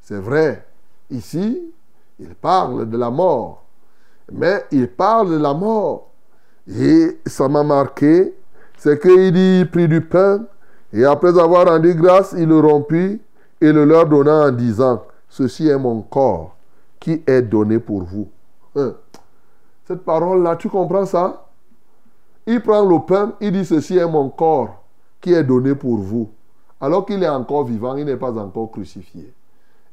C'est 0.01 0.19
vrai. 0.19 0.65
Ici, 1.10 1.62
il 2.19 2.34
parle 2.36 2.89
de 2.89 2.97
la 2.97 3.10
mort. 3.10 3.65
Mais 4.32 4.65
il 4.71 4.88
parle 4.88 5.32
de 5.32 5.38
la 5.38 5.54
mort. 5.54 6.10
Et 6.67 7.19
ça 7.25 7.47
m'a 7.47 7.63
marqué, 7.63 8.34
c'est 8.78 8.99
qu'il 8.99 9.32
dit, 9.32 9.60
il 9.62 9.69
prit 9.69 9.88
du 9.88 10.01
pain, 10.01 10.45
et 10.91 11.06
après 11.06 11.38
avoir 11.39 11.67
rendu 11.67 11.93
grâce, 11.93 12.34
il 12.38 12.47
le 12.47 12.60
rompit 12.60 13.21
et 13.62 13.71
le 13.71 13.86
leur 13.86 14.08
donna 14.08 14.47
en 14.47 14.51
disant, 14.51 15.04
Ceci 15.36 15.67
est 15.67 15.78
mon 15.78 16.02
corps 16.02 16.56
qui 16.98 17.21
est 17.28 17.41
donné 17.41 17.78
pour 17.80 18.04
vous. 18.04 18.30
Hein? 18.74 18.93
Cette 19.84 20.06
parole-là, 20.06 20.56
tu 20.56 20.69
comprends 20.69 21.06
ça? 21.06 21.48
Il 22.48 22.62
prend 22.62 22.86
le 22.86 23.06
pain, 23.06 23.34
il 23.41 23.52
dit 23.52 23.65
Ceci 23.65 23.98
est 23.98 24.08
mon 24.08 24.30
corps 24.30 24.82
qui 25.19 25.34
est 25.34 25.43
donné 25.43 25.76
pour 25.76 25.98
vous. 25.98 26.30
Alors 26.80 27.06
qu'il 27.06 27.21
est 27.21 27.28
encore 27.28 27.65
vivant, 27.65 27.98
il 27.98 28.06
n'est 28.06 28.15
pas 28.15 28.32
encore 28.32 28.71
crucifié. 28.71 29.34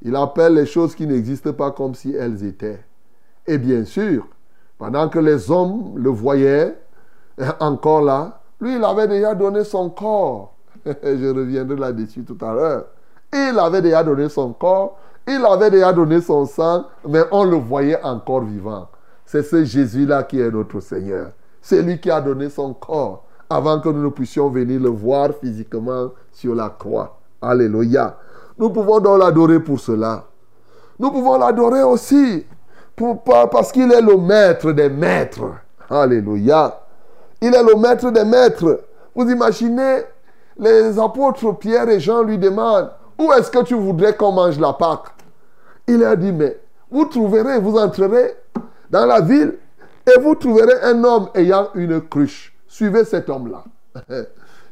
Il 0.03 0.15
appelle 0.15 0.55
les 0.55 0.67
choses 0.67 0.95
qui 0.95 1.09
n'existent 1.09 1.55
pas 1.55 1.73
comme 1.73 1.97
si 1.97 2.15
elles 2.15 2.45
étaient. 2.45 2.85
Et 3.45 3.59
bien 3.59 3.85
sûr, 3.85 4.29
pendant 4.79 5.09
que 5.09 5.19
les 5.19 5.51
hommes 5.51 5.95
le 5.97 6.11
voyaient 6.11 6.79
encore 7.59 8.03
là, 8.03 8.43
lui, 8.61 8.77
il 8.77 8.85
avait 8.85 9.09
déjà 9.09 9.35
donné 9.35 9.65
son 9.65 9.91
corps. 9.91 10.55
Je 10.87 11.35
reviendrai 11.35 11.75
là-dessus 11.75 12.23
tout 12.23 12.39
à 12.41 12.55
l'heure. 12.55 12.85
Il 13.33 13.59
avait 13.59 13.83
déjà 13.83 14.05
donné 14.05 14.29
son 14.29 14.53
corps 14.53 14.99
il 15.29 15.45
avait 15.45 15.71
déjà 15.71 15.93
donné 15.93 16.21
son 16.21 16.45
sang, 16.47 16.87
mais 17.07 17.23
on 17.31 17.45
le 17.45 17.57
voyait 17.57 18.03
encore 18.03 18.43
vivant. 18.43 18.89
C'est 19.25 19.43
ce 19.43 19.65
Jésus-là 19.65 20.25
qui 20.25 20.41
est 20.41 20.51
notre 20.51 20.81
Seigneur. 20.81 21.31
C'est 21.61 21.81
lui 21.83 22.01
qui 22.01 22.11
a 22.11 22.21
donné 22.21 22.51
son 22.51 22.75
corps 22.75 23.25
avant 23.49 23.81
que 23.81 23.89
nous 23.89 24.03
ne 24.03 24.09
puissions 24.09 24.49
venir 24.49 24.81
le 24.81 24.89
voir 24.89 25.31
physiquement 25.41 26.11
sur 26.33 26.55
la 26.55 26.71
croix. 26.71 27.19
Alléluia. 27.41 28.17
Nous 28.59 28.71
pouvons 28.71 29.01
donc 29.01 29.21
l'adorer 29.21 29.61
pour 29.61 29.79
cela. 29.79 30.25
Nous 30.99 31.11
pouvons 31.11 31.39
l'adorer 31.39 31.83
aussi 31.83 32.45
pour, 32.97 33.23
parce 33.23 33.73
qu'il 33.73 33.91
est 33.93 34.01
le 34.01 34.17
maître 34.17 34.73
des 34.73 34.89
maîtres. 34.89 35.53
Alléluia. 35.89 36.81
Il 37.41 37.55
est 37.55 37.63
le 37.63 37.75
maître 37.77 38.11
des 38.11 38.25
maîtres. 38.25 38.81
Vous 39.15 39.29
imaginez, 39.29 40.03
les 40.59 40.99
apôtres 40.99 41.59
Pierre 41.59 41.89
et 41.89 42.01
Jean 42.01 42.23
lui 42.23 42.39
demandent, 42.39 42.91
où 43.23 43.33
est-ce 43.33 43.51
que 43.51 43.63
tu 43.63 43.75
voudrais 43.75 44.17
qu'on 44.17 44.33
mange 44.33 44.59
la 44.59 44.73
Pâque? 44.73 45.07
Il 45.87 46.03
a 46.05 46.17
dit, 46.17 46.33
mais 46.33 46.59
vous 46.91 47.05
trouverez, 47.05 47.59
vous 47.59 47.77
entrerez 47.77 48.37
dans 48.91 49.07
la 49.07 49.21
ville 49.21 49.55
et 50.07 50.21
vous 50.21 50.35
trouverez 50.35 50.81
un 50.83 51.03
homme 51.05 51.29
ayant 51.35 51.69
une 51.75 52.01
cruche. 52.01 52.53
Suivez 52.67 53.05
cet 53.05 53.29
homme-là. 53.29 53.65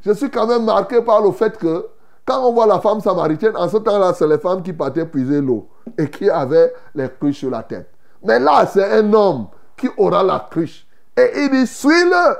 Je 0.02 0.12
suis 0.12 0.30
quand 0.30 0.46
même 0.46 0.64
marqué 0.64 1.00
par 1.02 1.22
le 1.22 1.30
fait 1.32 1.56
que 1.56 1.86
quand 2.26 2.46
on 2.46 2.52
voit 2.52 2.66
la 2.66 2.80
femme 2.80 3.00
samaritaine, 3.00 3.56
en 3.56 3.68
ce 3.68 3.76
temps-là, 3.76 4.14
c'est 4.14 4.26
les 4.26 4.38
femmes 4.38 4.62
qui 4.62 4.72
partaient 4.72 5.06
puiser 5.06 5.40
l'eau 5.40 5.68
et 5.98 6.08
qui 6.08 6.28
avaient 6.28 6.72
les 6.94 7.08
cruches 7.08 7.38
sur 7.38 7.50
la 7.50 7.62
tête. 7.62 7.90
Mais 8.24 8.38
là, 8.38 8.66
c'est 8.66 8.98
un 8.98 9.12
homme 9.12 9.46
qui 9.76 9.88
aura 9.96 10.22
la 10.22 10.46
cruche. 10.50 10.86
Et 11.16 11.30
il 11.36 11.50
dit, 11.50 11.66
suis-le. 11.66 12.36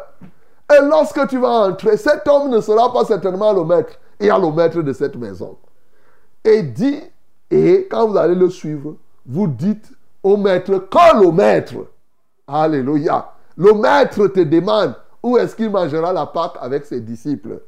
Et 0.73 0.83
lorsque 0.83 1.27
tu 1.29 1.38
vas 1.38 1.68
entrer, 1.68 1.96
cet 1.96 2.27
homme 2.29 2.51
ne 2.51 2.61
sera 2.61 2.92
pas 2.92 3.05
certainement 3.05 3.53
le 3.53 3.64
maître. 3.64 3.92
Il 4.18 4.27
y 4.27 4.31
a 4.31 4.38
le 4.38 4.51
maître 4.53 4.81
de 4.83 4.92
cette 4.92 5.16
maison 5.16 5.57
et 6.44 6.62
dit, 6.62 7.00
et 7.50 7.87
quand 7.90 8.09
vous 8.09 8.16
allez 8.16 8.35
le 8.35 8.48
suivre, 8.48 8.96
vous 9.26 9.46
dites 9.46 9.90
au 10.22 10.37
maître, 10.37 10.87
quand 10.90 11.20
le 11.20 11.31
maître, 11.31 11.74
alléluia, 12.46 13.33
le 13.57 13.72
maître 13.74 14.26
te 14.29 14.40
demande 14.40 14.94
où 15.22 15.37
est-ce 15.37 15.55
qu'il 15.55 15.70
mangera 15.70 16.12
la 16.12 16.26
Pâque 16.26 16.57
avec 16.61 16.87
ses 16.87 17.00
disciples? 17.00 17.61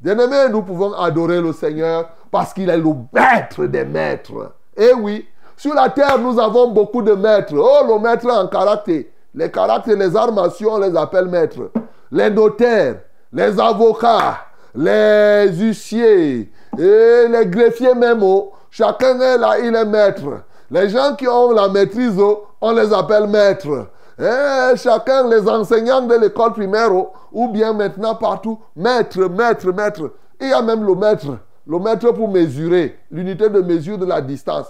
Bien-aimés, 0.00 0.50
nous 0.50 0.62
pouvons 0.62 0.92
adorer 0.94 1.40
le 1.40 1.52
Seigneur 1.52 2.08
parce 2.30 2.52
qu'il 2.52 2.68
est 2.70 2.76
le 2.76 2.94
maître 3.12 3.66
des 3.66 3.84
maîtres. 3.84 4.52
Et 4.76 4.92
oui, 4.94 5.26
sur 5.56 5.74
la 5.74 5.90
terre, 5.90 6.18
nous 6.18 6.38
avons 6.38 6.68
beaucoup 6.68 7.02
de 7.02 7.12
maîtres. 7.12 7.54
Oh, 7.54 7.86
le 7.86 7.98
maître 7.98 8.26
en 8.30 8.46
caractère. 8.48 9.04
Les 9.34 9.50
caractères, 9.50 9.96
les 9.96 10.16
armations, 10.16 10.72
on 10.72 10.78
les 10.78 10.96
appelle 10.96 11.26
maîtres. 11.26 11.70
Les 12.10 12.30
notaires, 12.30 13.00
les 13.32 13.60
avocats, 13.60 14.38
les 14.74 15.48
huissiers, 15.52 16.50
et 16.78 17.26
les 17.28 17.46
greffiers 17.46 17.94
même, 17.94 18.22
oh, 18.22 18.52
chacun 18.70 19.18
est 19.20 19.38
là, 19.38 19.58
il 19.58 19.74
est 19.74 19.84
maître. 19.84 20.42
Les 20.70 20.88
gens 20.88 21.16
qui 21.16 21.26
ont 21.26 21.50
la 21.50 21.68
maîtrise, 21.68 22.18
oh, 22.18 22.46
on 22.60 22.72
les 22.72 22.92
appelle 22.92 23.26
maîtres. 23.26 23.88
Eh, 24.18 24.76
chacun, 24.76 25.28
les 25.28 25.48
enseignants 25.48 26.02
de 26.02 26.14
l'école 26.14 26.52
primaire, 26.52 26.94
oh, 26.94 27.12
ou 27.32 27.48
bien 27.48 27.72
maintenant 27.72 28.14
partout, 28.14 28.58
maître, 28.76 29.28
maître, 29.28 29.72
maître. 29.72 30.12
Il 30.40 30.48
y 30.48 30.52
a 30.52 30.62
même 30.62 30.84
le 30.84 30.94
maître, 30.94 31.38
le 31.66 31.78
maître 31.78 32.12
pour 32.12 32.28
mesurer, 32.28 32.98
l'unité 33.10 33.48
de 33.48 33.60
mesure 33.60 33.98
de 33.98 34.06
la 34.06 34.20
distance. 34.20 34.66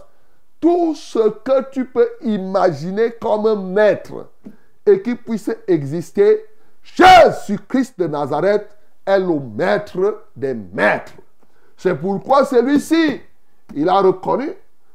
Tout 0.61 0.95
ce 0.95 1.31
que 1.31 1.71
tu 1.71 1.87
peux 1.87 2.09
imaginer 2.23 3.13
comme 3.13 3.73
maître 3.73 4.27
et 4.87 5.01
qui 5.01 5.15
puisse 5.15 5.51
exister, 5.67 6.45
Jésus-Christ 6.83 7.99
de 7.99 8.07
Nazareth 8.07 8.69
est 9.07 9.19
le 9.19 9.39
maître 9.39 10.25
des 10.37 10.55
maîtres. 10.55 11.13
C'est 11.83 11.95
pourquoi 11.95 12.45
celui-ci, 12.45 13.23
il 13.75 13.89
a 13.89 14.03
reconnu, 14.03 14.53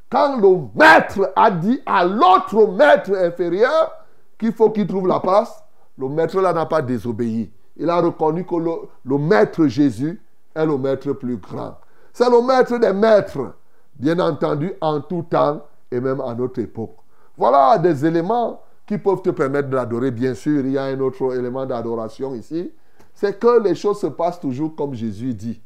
quand 0.08 0.38
le 0.39 0.69
maître 0.76 1.32
a 1.36 1.50
dit 1.50 1.82
à 1.84 2.06
l'autre 2.06 2.67
maître 2.67 3.12
inférieur 3.12 3.91
qu'il 4.38 4.54
faut 4.54 4.69
qu'il 4.69 4.86
trouve 4.86 5.08
la 5.08 5.19
place, 5.19 5.63
le 5.98 6.08
maître 6.10 6.39
là 6.39 6.54
n'a 6.54 6.67
pas 6.67 6.84
désobéi. 6.84 7.52
Il 7.76 7.89
a 7.89 8.00
reconnu 8.00 8.45
que 8.45 8.54
le, 8.54 8.71
le 9.04 9.17
maître 9.17 9.65
Jésus 9.65 10.21
est 10.54 10.63
le 10.63 10.78
maître 10.78 11.12
plus 11.13 11.38
grand. 11.38 11.76
C'est 12.13 12.30
le 12.30 12.39
maître 12.45 12.78
des 12.78 12.93
maîtres, 12.93 13.56
bien 13.95 14.19
entendu, 14.19 14.71
en 14.80 15.02
tout 15.02 15.26
temps 15.28 15.65
et 15.89 16.00
même 16.00 16.21
à 16.21 16.36
notre 16.36 16.60
époque. 16.60 16.98
Voilà 17.36 17.80
des 17.80 18.06
éléments 18.06 18.62
qui 18.86 19.00
peuvent 19.00 19.24
te 19.24 19.32
permettre 19.32 19.69
d'adorer. 19.69 20.12
Bien 20.12 20.36
sûr, 20.36 20.60
il 20.60 20.74
y 20.74 20.78
a 20.78 20.84
un 20.84 21.00
autre 21.00 21.36
élément 21.36 21.65
d'adoration 21.65 22.36
ici. 22.36 22.71
C'est 23.12 23.39
que 23.39 23.60
les 23.63 23.74
choses 23.74 24.02
se 24.02 24.08
passent 24.08 24.39
toujours 24.39 24.76
comme 24.76 24.93
Jésus 24.93 25.34
dit. 25.34 25.60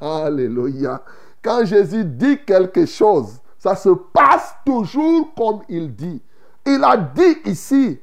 Alléluia. 0.00 1.02
Quand 1.42 1.64
Jésus 1.64 2.04
dit 2.04 2.38
quelque 2.44 2.86
chose, 2.86 3.40
ça 3.58 3.76
se 3.76 3.90
passe 3.90 4.54
toujours 4.64 5.32
comme 5.36 5.60
il 5.68 5.94
dit. 5.94 6.20
Il 6.66 6.82
a 6.84 6.96
dit 6.96 7.38
ici 7.44 7.98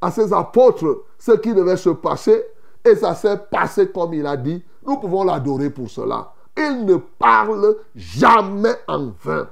à 0.00 0.10
ses 0.10 0.32
apôtres 0.32 1.04
ce 1.18 1.32
qui 1.32 1.54
devait 1.54 1.76
se 1.76 1.90
passer 1.90 2.44
et 2.84 2.94
ça 2.96 3.14
s'est 3.14 3.38
passé 3.50 3.88
comme 3.88 4.14
il 4.14 4.26
a 4.26 4.36
dit. 4.36 4.62
Nous 4.86 4.96
pouvons 4.98 5.24
l'adorer 5.24 5.70
pour 5.70 5.90
cela. 5.90 6.32
Il 6.56 6.84
ne 6.84 6.96
parle 6.96 7.76
jamais 7.94 8.76
en 8.86 9.10
vain. 9.22 9.48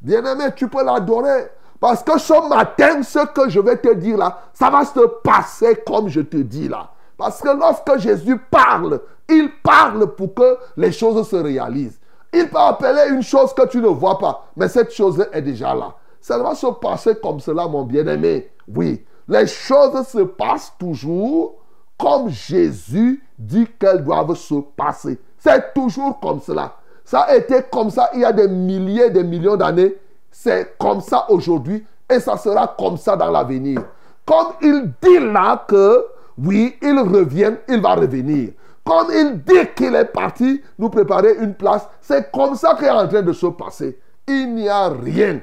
Bien-aimé, 0.00 0.46
tu 0.56 0.68
peux 0.68 0.84
l'adorer. 0.84 1.48
Parce 1.80 2.02
que 2.02 2.18
ce 2.18 2.48
matin, 2.48 3.02
ce 3.02 3.26
que 3.32 3.48
je 3.48 3.60
vais 3.60 3.76
te 3.76 3.94
dire 3.94 4.16
là, 4.16 4.42
ça 4.52 4.70
va 4.70 4.84
se 4.84 5.00
passer 5.22 5.82
comme 5.86 6.08
je 6.08 6.20
te 6.20 6.36
dis 6.36 6.68
là. 6.68 6.90
Parce 7.16 7.40
que 7.40 7.48
lorsque 7.48 7.98
Jésus 7.98 8.36
parle, 8.50 9.00
il 9.32 9.50
parle 9.62 10.14
pour 10.14 10.34
que 10.34 10.58
les 10.76 10.92
choses 10.92 11.28
se 11.28 11.36
réalisent. 11.36 11.98
Il 12.32 12.48
peut 12.48 12.58
appeler 12.58 13.10
une 13.10 13.22
chose 13.22 13.52
que 13.52 13.66
tu 13.66 13.78
ne 13.78 13.88
vois 13.88 14.18
pas, 14.18 14.46
mais 14.56 14.68
cette 14.68 14.92
chose 14.92 15.24
est 15.32 15.42
déjà 15.42 15.74
là. 15.74 15.94
Ça 16.20 16.38
va 16.38 16.54
se 16.54 16.66
passer 16.66 17.16
comme 17.16 17.40
cela, 17.40 17.66
mon 17.66 17.84
bien-aimé. 17.84 18.50
Oui, 18.68 19.04
les 19.28 19.46
choses 19.46 20.06
se 20.06 20.18
passent 20.18 20.72
toujours 20.78 21.56
comme 21.98 22.28
Jésus 22.28 23.22
dit 23.38 23.66
qu'elles 23.78 24.04
doivent 24.04 24.34
se 24.34 24.54
passer. 24.76 25.18
C'est 25.38 25.74
toujours 25.74 26.18
comme 26.20 26.40
cela. 26.40 26.74
Ça 27.04 27.20
a 27.20 27.36
été 27.36 27.56
comme 27.70 27.90
ça 27.90 28.10
il 28.14 28.20
y 28.20 28.24
a 28.24 28.32
des 28.32 28.48
milliers, 28.48 29.10
des 29.10 29.24
millions 29.24 29.56
d'années. 29.56 29.94
C'est 30.30 30.76
comme 30.78 31.00
ça 31.00 31.26
aujourd'hui 31.28 31.84
et 32.08 32.20
ça 32.20 32.36
sera 32.36 32.74
comme 32.78 32.96
ça 32.96 33.16
dans 33.16 33.30
l'avenir. 33.30 33.82
Comme 34.24 34.48
il 34.62 34.92
dit 35.02 35.18
là 35.18 35.64
que, 35.66 36.04
oui, 36.38 36.76
il 36.80 36.98
revient, 36.98 37.52
il 37.68 37.80
va 37.80 37.94
revenir. 37.94 38.52
Comme 38.84 39.08
il 39.12 39.42
dit 39.42 39.68
qu'il 39.76 39.94
est 39.94 40.06
parti 40.06 40.60
nous 40.78 40.90
préparer 40.90 41.36
une 41.40 41.54
place, 41.54 41.88
c'est 42.00 42.30
comme 42.32 42.54
ça 42.56 42.74
qu'il 42.74 42.86
est 42.86 42.90
en 42.90 43.06
train 43.06 43.22
de 43.22 43.32
se 43.32 43.46
passer. 43.46 43.98
Il 44.26 44.54
n'y 44.54 44.68
a 44.68 44.88
rien 44.88 45.40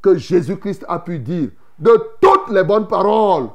que 0.00 0.16
Jésus-Christ 0.16 0.84
a 0.88 0.98
pu 0.98 1.18
dire 1.18 1.50
de 1.78 1.92
toutes 2.20 2.50
les 2.50 2.64
bonnes 2.64 2.86
paroles 2.86 3.48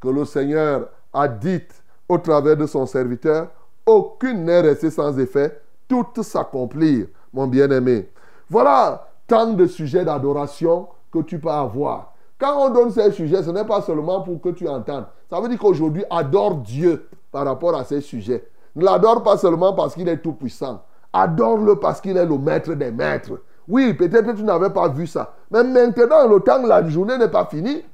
que 0.00 0.08
le 0.08 0.24
Seigneur 0.24 0.88
a 1.12 1.26
dites 1.28 1.82
au 2.08 2.18
travers 2.18 2.56
de 2.56 2.66
son 2.66 2.86
serviteur. 2.86 3.48
Aucune 3.86 4.44
n'est 4.44 4.60
restée 4.60 4.90
sans 4.90 5.18
effet 5.18 5.60
toutes 5.88 6.22
s'accomplir, 6.22 7.06
mon 7.32 7.46
bien-aimé. 7.46 8.08
Voilà 8.48 9.08
tant 9.26 9.52
de 9.52 9.66
sujets 9.66 10.04
d'adoration 10.04 10.88
que 11.12 11.20
tu 11.20 11.38
peux 11.38 11.50
avoir. 11.50 12.14
Quand 12.38 12.66
on 12.66 12.70
donne 12.70 12.90
ces 12.90 13.10
sujets, 13.12 13.42
ce 13.42 13.50
n'est 13.50 13.64
pas 13.64 13.80
seulement 13.82 14.22
pour 14.22 14.40
que 14.40 14.50
tu 14.50 14.68
entendes. 14.68 15.06
Ça 15.30 15.40
veut 15.40 15.48
dire 15.48 15.58
qu'aujourd'hui, 15.58 16.04
adore 16.10 16.56
Dieu 16.56 17.08
par 17.30 17.44
rapport 17.44 17.74
à 17.76 17.84
ces 17.84 18.00
sujets. 18.00 18.44
Ne 18.76 18.84
l'adore 18.84 19.22
pas 19.22 19.36
seulement 19.36 19.72
parce 19.72 19.94
qu'il 19.94 20.08
est 20.08 20.18
tout 20.18 20.32
puissant. 20.32 20.82
Adore-le 21.12 21.76
parce 21.76 22.00
qu'il 22.00 22.16
est 22.16 22.26
le 22.26 22.38
maître 22.38 22.74
des 22.74 22.90
maîtres. 22.90 23.40
Oui, 23.68 23.94
peut-être 23.94 24.26
que 24.32 24.36
tu 24.36 24.42
n'avais 24.42 24.70
pas 24.70 24.88
vu 24.88 25.06
ça. 25.06 25.32
Mais 25.50 25.62
maintenant, 25.62 26.26
le 26.28 26.40
temps, 26.40 26.60
la 26.66 26.86
journée 26.88 27.16
n'est 27.16 27.28
pas 27.28 27.46
finie. 27.46 27.84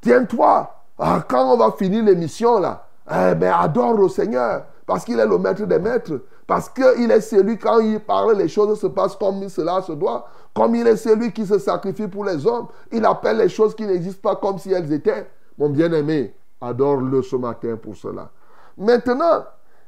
Tiens-toi. 0.00 0.70
Ah, 0.98 1.24
quand 1.26 1.52
on 1.52 1.56
va 1.56 1.72
finir 1.72 2.04
l'émission, 2.04 2.60
là, 2.60 2.86
eh 3.10 3.34
bien, 3.34 3.56
adore 3.56 3.94
le 3.94 4.08
Seigneur 4.08 4.64
parce 4.86 5.04
qu'il 5.04 5.18
est 5.18 5.26
le 5.26 5.38
maître 5.38 5.64
des 5.64 5.78
maîtres. 5.78 6.20
Parce 6.46 6.68
qu'il 6.68 7.10
est 7.10 7.20
celui, 7.20 7.56
quand 7.56 7.78
il 7.78 8.00
parle, 8.00 8.36
les 8.36 8.48
choses 8.48 8.78
se 8.78 8.88
passent 8.88 9.16
comme 9.16 9.48
cela 9.48 9.80
se 9.80 9.92
doit. 9.92 10.26
Comme 10.54 10.74
il 10.74 10.86
est 10.86 10.96
celui 10.96 11.32
qui 11.32 11.46
se 11.46 11.58
sacrifie 11.58 12.08
pour 12.08 12.24
les 12.24 12.46
hommes. 12.46 12.66
Il 12.90 13.06
appelle 13.06 13.38
les 13.38 13.48
choses 13.48 13.74
qui 13.74 13.86
n'existent 13.86 14.28
pas 14.28 14.36
comme 14.36 14.58
si 14.58 14.72
elles 14.72 14.92
étaient. 14.92 15.30
Mon 15.56 15.70
bien-aimé, 15.70 16.34
adore-le 16.60 17.22
ce 17.22 17.36
matin 17.36 17.76
pour 17.80 17.96
cela. 17.96 18.30
Maintenant, 18.76 19.44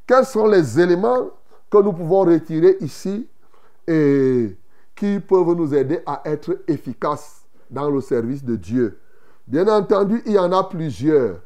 quels 0.07 0.25
sont 0.25 0.47
les 0.47 0.81
éléments 0.81 1.31
que 1.71 1.79
nous 1.79 1.93
pouvons 1.93 2.21
retirer 2.25 2.77
ici 2.81 3.29
et 3.87 4.57
qui 4.95 5.21
peuvent 5.21 5.55
nous 5.55 5.75
aider 5.75 6.01
à 6.07 6.23
être 6.25 6.63
efficaces 6.69 7.45
dans 7.71 7.91
le 7.91 8.01
service 8.01 8.45
de 8.45 8.57
Dieu? 8.57 9.01
Bien 9.47 9.67
entendu, 9.69 10.23
il 10.27 10.33
y 10.33 10.39
en 10.39 10.53
a 10.53 10.65
plusieurs. 10.65 11.41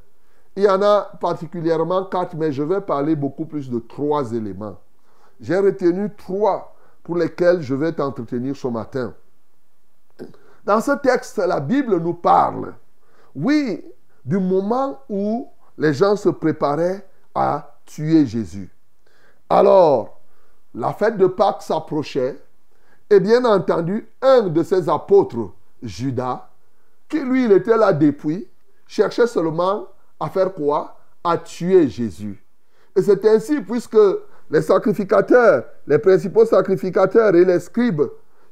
Il 0.54 0.64
y 0.64 0.68
en 0.68 0.82
a 0.82 1.02
particulièrement 1.20 2.04
quatre, 2.04 2.36
mais 2.36 2.52
je 2.52 2.62
vais 2.62 2.80
parler 2.80 3.14
beaucoup 3.14 3.44
plus 3.44 3.70
de 3.70 3.78
trois 3.78 4.32
éléments. 4.32 4.76
J'ai 5.40 5.56
retenu 5.56 6.10
trois 6.16 6.74
pour 7.04 7.16
lesquels 7.16 7.62
je 7.62 7.74
vais 7.74 7.92
t'entretenir 7.92 8.56
ce 8.56 8.68
matin. 8.68 9.14
Dans 10.64 10.80
ce 10.80 10.92
texte, 11.00 11.38
la 11.38 11.60
Bible 11.60 11.98
nous 11.98 12.14
parle, 12.14 12.74
oui, 13.34 13.84
du 14.24 14.38
moment 14.38 15.00
où 15.08 15.48
les 15.78 15.94
gens 15.94 16.16
se 16.16 16.28
préparaient 16.28 17.06
à 17.34 17.77
tuer 17.88 18.26
Jésus. 18.26 18.70
Alors, 19.48 20.20
la 20.74 20.92
fête 20.92 21.16
de 21.16 21.26
Pâques 21.26 21.62
s'approchait 21.62 22.38
et 23.10 23.20
bien 23.20 23.44
entendu, 23.44 24.06
un 24.20 24.42
de 24.42 24.62
ses 24.62 24.88
apôtres, 24.88 25.54
Judas, 25.82 26.50
qui 27.08 27.20
lui, 27.20 27.46
il 27.46 27.52
était 27.52 27.76
là 27.76 27.92
depuis, 27.92 28.46
cherchait 28.86 29.26
seulement 29.26 29.86
à 30.20 30.28
faire 30.28 30.52
quoi? 30.52 30.98
À 31.24 31.38
tuer 31.38 31.88
Jésus. 31.88 32.44
Et 32.94 33.02
c'est 33.02 33.24
ainsi, 33.24 33.60
puisque 33.62 33.96
les 34.50 34.62
sacrificateurs, 34.62 35.64
les 35.86 35.98
principaux 35.98 36.44
sacrificateurs 36.44 37.34
et 37.34 37.44
les 37.44 37.60
scribes 37.60 38.02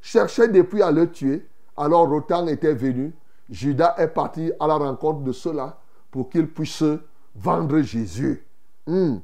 cherchaient 0.01 0.47
depuis 0.47 0.81
à 0.81 0.91
le 0.91 1.09
tuer. 1.09 1.45
Alors 1.75 2.25
temps 2.25 2.47
était 2.47 2.73
venu. 2.73 3.13
Judas 3.49 3.95
est 3.97 4.07
parti 4.07 4.51
à 4.59 4.67
la 4.67 4.75
rencontre 4.75 5.21
de 5.21 5.31
ceux-là 5.31 5.79
pour 6.11 6.29
qu'ils 6.29 6.47
puissent 6.47 6.83
vendre 7.35 7.79
Jésus. 7.81 8.43
Hmm. 8.85 9.17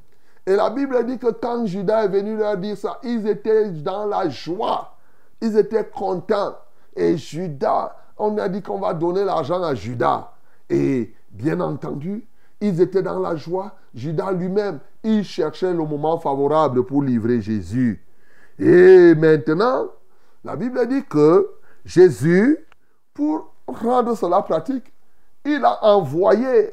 Et 0.46 0.56
la 0.56 0.70
Bible 0.70 1.04
dit 1.06 1.18
que 1.18 1.30
quand 1.30 1.64
Judas 1.66 2.04
est 2.04 2.08
venu 2.08 2.36
leur 2.36 2.56
dire 2.58 2.76
ça, 2.76 2.98
ils 3.02 3.26
étaient 3.26 3.70
dans 3.70 4.04
la 4.06 4.28
joie. 4.28 4.96
Ils 5.40 5.56
étaient 5.56 5.86
contents. 5.86 6.56
Et 6.94 7.16
Judas, 7.16 7.96
on 8.18 8.36
a 8.38 8.48
dit 8.48 8.62
qu'on 8.62 8.78
va 8.78 8.92
donner 8.94 9.24
l'argent 9.24 9.62
à 9.62 9.74
Judas. 9.74 10.32
Et 10.68 11.14
bien 11.30 11.60
entendu, 11.60 12.26
ils 12.60 12.80
étaient 12.80 13.02
dans 13.02 13.20
la 13.20 13.36
joie. 13.36 13.72
Judas 13.94 14.32
lui-même, 14.32 14.80
il 15.02 15.24
cherchait 15.24 15.72
le 15.72 15.84
moment 15.84 16.18
favorable 16.18 16.84
pour 16.84 17.02
livrer 17.02 17.40
Jésus. 17.40 18.04
Et 18.58 19.14
maintenant, 19.14 19.86
la 20.44 20.56
Bible 20.56 20.86
dit 20.86 21.04
que 21.04 21.50
Jésus, 21.84 22.58
pour 23.14 23.52
rendre 23.66 24.14
cela 24.16 24.42
pratique, 24.42 24.92
il 25.44 25.64
a 25.64 25.84
envoyé, 25.84 26.70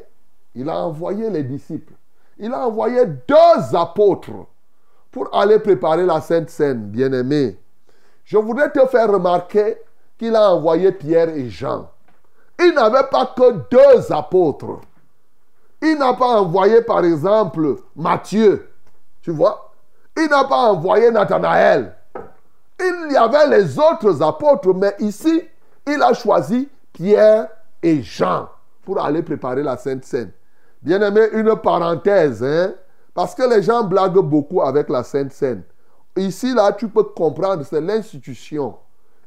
il 0.56 0.70
a 0.70 0.78
envoyé 0.78 1.30
les 1.30 1.44
disciples. 1.44 1.94
Il 2.44 2.52
a 2.54 2.66
envoyé 2.66 3.06
deux 3.06 3.76
apôtres 3.76 4.48
pour 5.12 5.30
aller 5.32 5.60
préparer 5.60 6.08
la 6.08 6.20
Sainte 6.22 6.50
Seine, 6.50 6.88
bien-aimé. 6.88 7.60
Je 8.26 8.36
voudrais 8.36 8.72
te 8.72 8.84
faire 8.88 9.12
remarquer 9.12 9.78
qu'il 10.18 10.36
a 10.36 10.52
envoyé 10.52 10.92
Pierre 10.92 11.30
et 11.30 11.50
Jean. 11.50 11.88
Il 12.60 12.74
n'avait 12.74 13.08
pas 13.12 13.28
que 13.38 13.52
deux 13.70 14.12
apôtres. 14.12 14.82
Il 15.84 16.00
n'a 16.00 16.16
pas 16.16 16.42
envoyé, 16.42 16.82
par 16.82 17.06
exemple, 17.06 17.76
Matthieu. 17.96 18.72
Tu 19.22 19.30
vois 19.30 19.72
Il 20.18 20.28
n'a 20.28 20.44
pas 20.46 20.72
envoyé 20.72 21.12
Nathanaël. 21.12 21.96
Il 22.80 23.12
y 23.12 23.18
avait 23.18 23.56
les 23.56 23.78
autres 23.78 24.24
apôtres, 24.24 24.74
mais 24.74 24.96
ici, 24.98 25.44
il 25.86 26.02
a 26.02 26.14
choisi 26.14 26.68
Pierre 26.92 27.50
et 27.84 28.02
Jean 28.02 28.50
pour 28.84 29.00
aller 29.00 29.22
préparer 29.22 29.62
la 29.62 29.78
Sainte 29.78 30.06
Seine. 30.06 30.32
Bien 30.82 31.00
aimé, 31.02 31.28
une 31.34 31.56
parenthèse, 31.58 32.44
hein? 32.44 32.74
parce 33.14 33.36
que 33.36 33.44
les 33.48 33.62
gens 33.62 33.84
blaguent 33.84 34.18
beaucoup 34.20 34.62
avec 34.62 34.90
la 34.90 35.04
Sainte 35.04 35.32
Seine. 35.32 35.62
Ici, 36.18 36.54
là, 36.56 36.72
tu 36.74 36.88
peux 36.88 37.04
comprendre, 37.04 37.64
c'est 37.64 37.82
l'institution. 37.82 38.76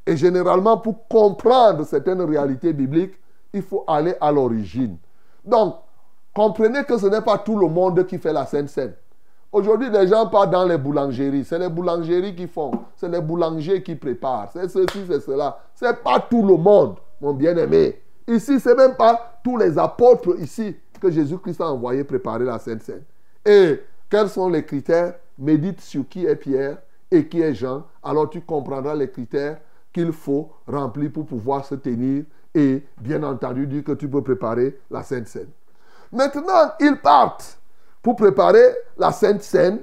Et 0.04 0.16
généralement, 0.16 0.78
pour 0.78 1.06
comprendre 1.06 1.84
certaines 1.84 2.20
réalités 2.22 2.72
bibliques, 2.72 3.14
il 3.52 3.62
faut 3.62 3.84
aller 3.86 4.16
à 4.20 4.32
l'origine. 4.32 4.96
Donc, 5.44 5.76
comprenez 6.34 6.82
que 6.84 6.98
ce 6.98 7.06
n'est 7.06 7.20
pas 7.22 7.38
tout 7.38 7.56
le 7.56 7.68
monde 7.68 8.04
qui 8.04 8.18
fait 8.18 8.32
la 8.32 8.46
Sainte 8.46 8.68
Seine. 8.68 8.94
Aujourd'hui, 9.52 9.88
les 9.88 10.08
gens 10.08 10.26
partent 10.26 10.50
dans 10.50 10.66
les 10.66 10.76
boulangeries. 10.76 11.44
C'est 11.44 11.60
les 11.60 11.68
boulangeries 11.68 12.34
qui 12.34 12.48
font. 12.48 12.72
C'est 12.96 13.08
les 13.08 13.20
boulangers 13.20 13.80
qui 13.84 13.94
préparent. 13.94 14.48
C'est 14.52 14.68
ceci, 14.68 15.04
c'est 15.08 15.20
cela. 15.20 15.56
Ce 15.76 15.84
n'est 15.84 15.94
pas 15.94 16.18
tout 16.18 16.42
le 16.42 16.56
monde, 16.56 16.96
mon 17.20 17.32
bien-aimé. 17.32 18.02
Ici, 18.26 18.58
ce 18.58 18.70
n'est 18.70 18.74
même 18.74 18.96
pas 18.96 19.38
tous 19.44 19.56
les 19.56 19.78
apôtres 19.78 20.36
ici 20.40 20.74
que 20.98 21.10
Jésus-Christ 21.10 21.60
a 21.60 21.70
envoyé 21.70 22.04
préparer 22.04 22.44
la 22.44 22.58
Sainte 22.58 22.82
Seine. 22.82 23.02
Et 23.44 23.82
quels 24.10 24.28
sont 24.28 24.48
les 24.48 24.64
critères? 24.64 25.14
Médite 25.38 25.80
sur 25.80 26.08
qui 26.08 26.26
est 26.26 26.36
Pierre 26.36 26.78
et 27.10 27.26
qui 27.26 27.40
est 27.40 27.54
Jean. 27.54 27.84
Alors 28.02 28.30
tu 28.30 28.40
comprendras 28.40 28.94
les 28.94 29.10
critères 29.10 29.58
qu'il 29.92 30.12
faut 30.12 30.50
remplir 30.66 31.10
pour 31.12 31.26
pouvoir 31.26 31.64
se 31.64 31.74
tenir 31.74 32.24
et 32.54 32.82
bien 33.00 33.22
entendu 33.22 33.66
dire 33.66 33.82
que 33.82 33.92
tu 33.92 34.08
peux 34.08 34.22
préparer 34.22 34.78
la 34.90 35.02
Sainte 35.02 35.26
Seine. 35.26 35.50
Maintenant, 36.12 36.72
ils 36.78 36.96
partent 36.96 37.58
pour 38.00 38.14
préparer 38.14 38.76
la 38.96 39.10
Sainte 39.10 39.42
Seine. 39.42 39.80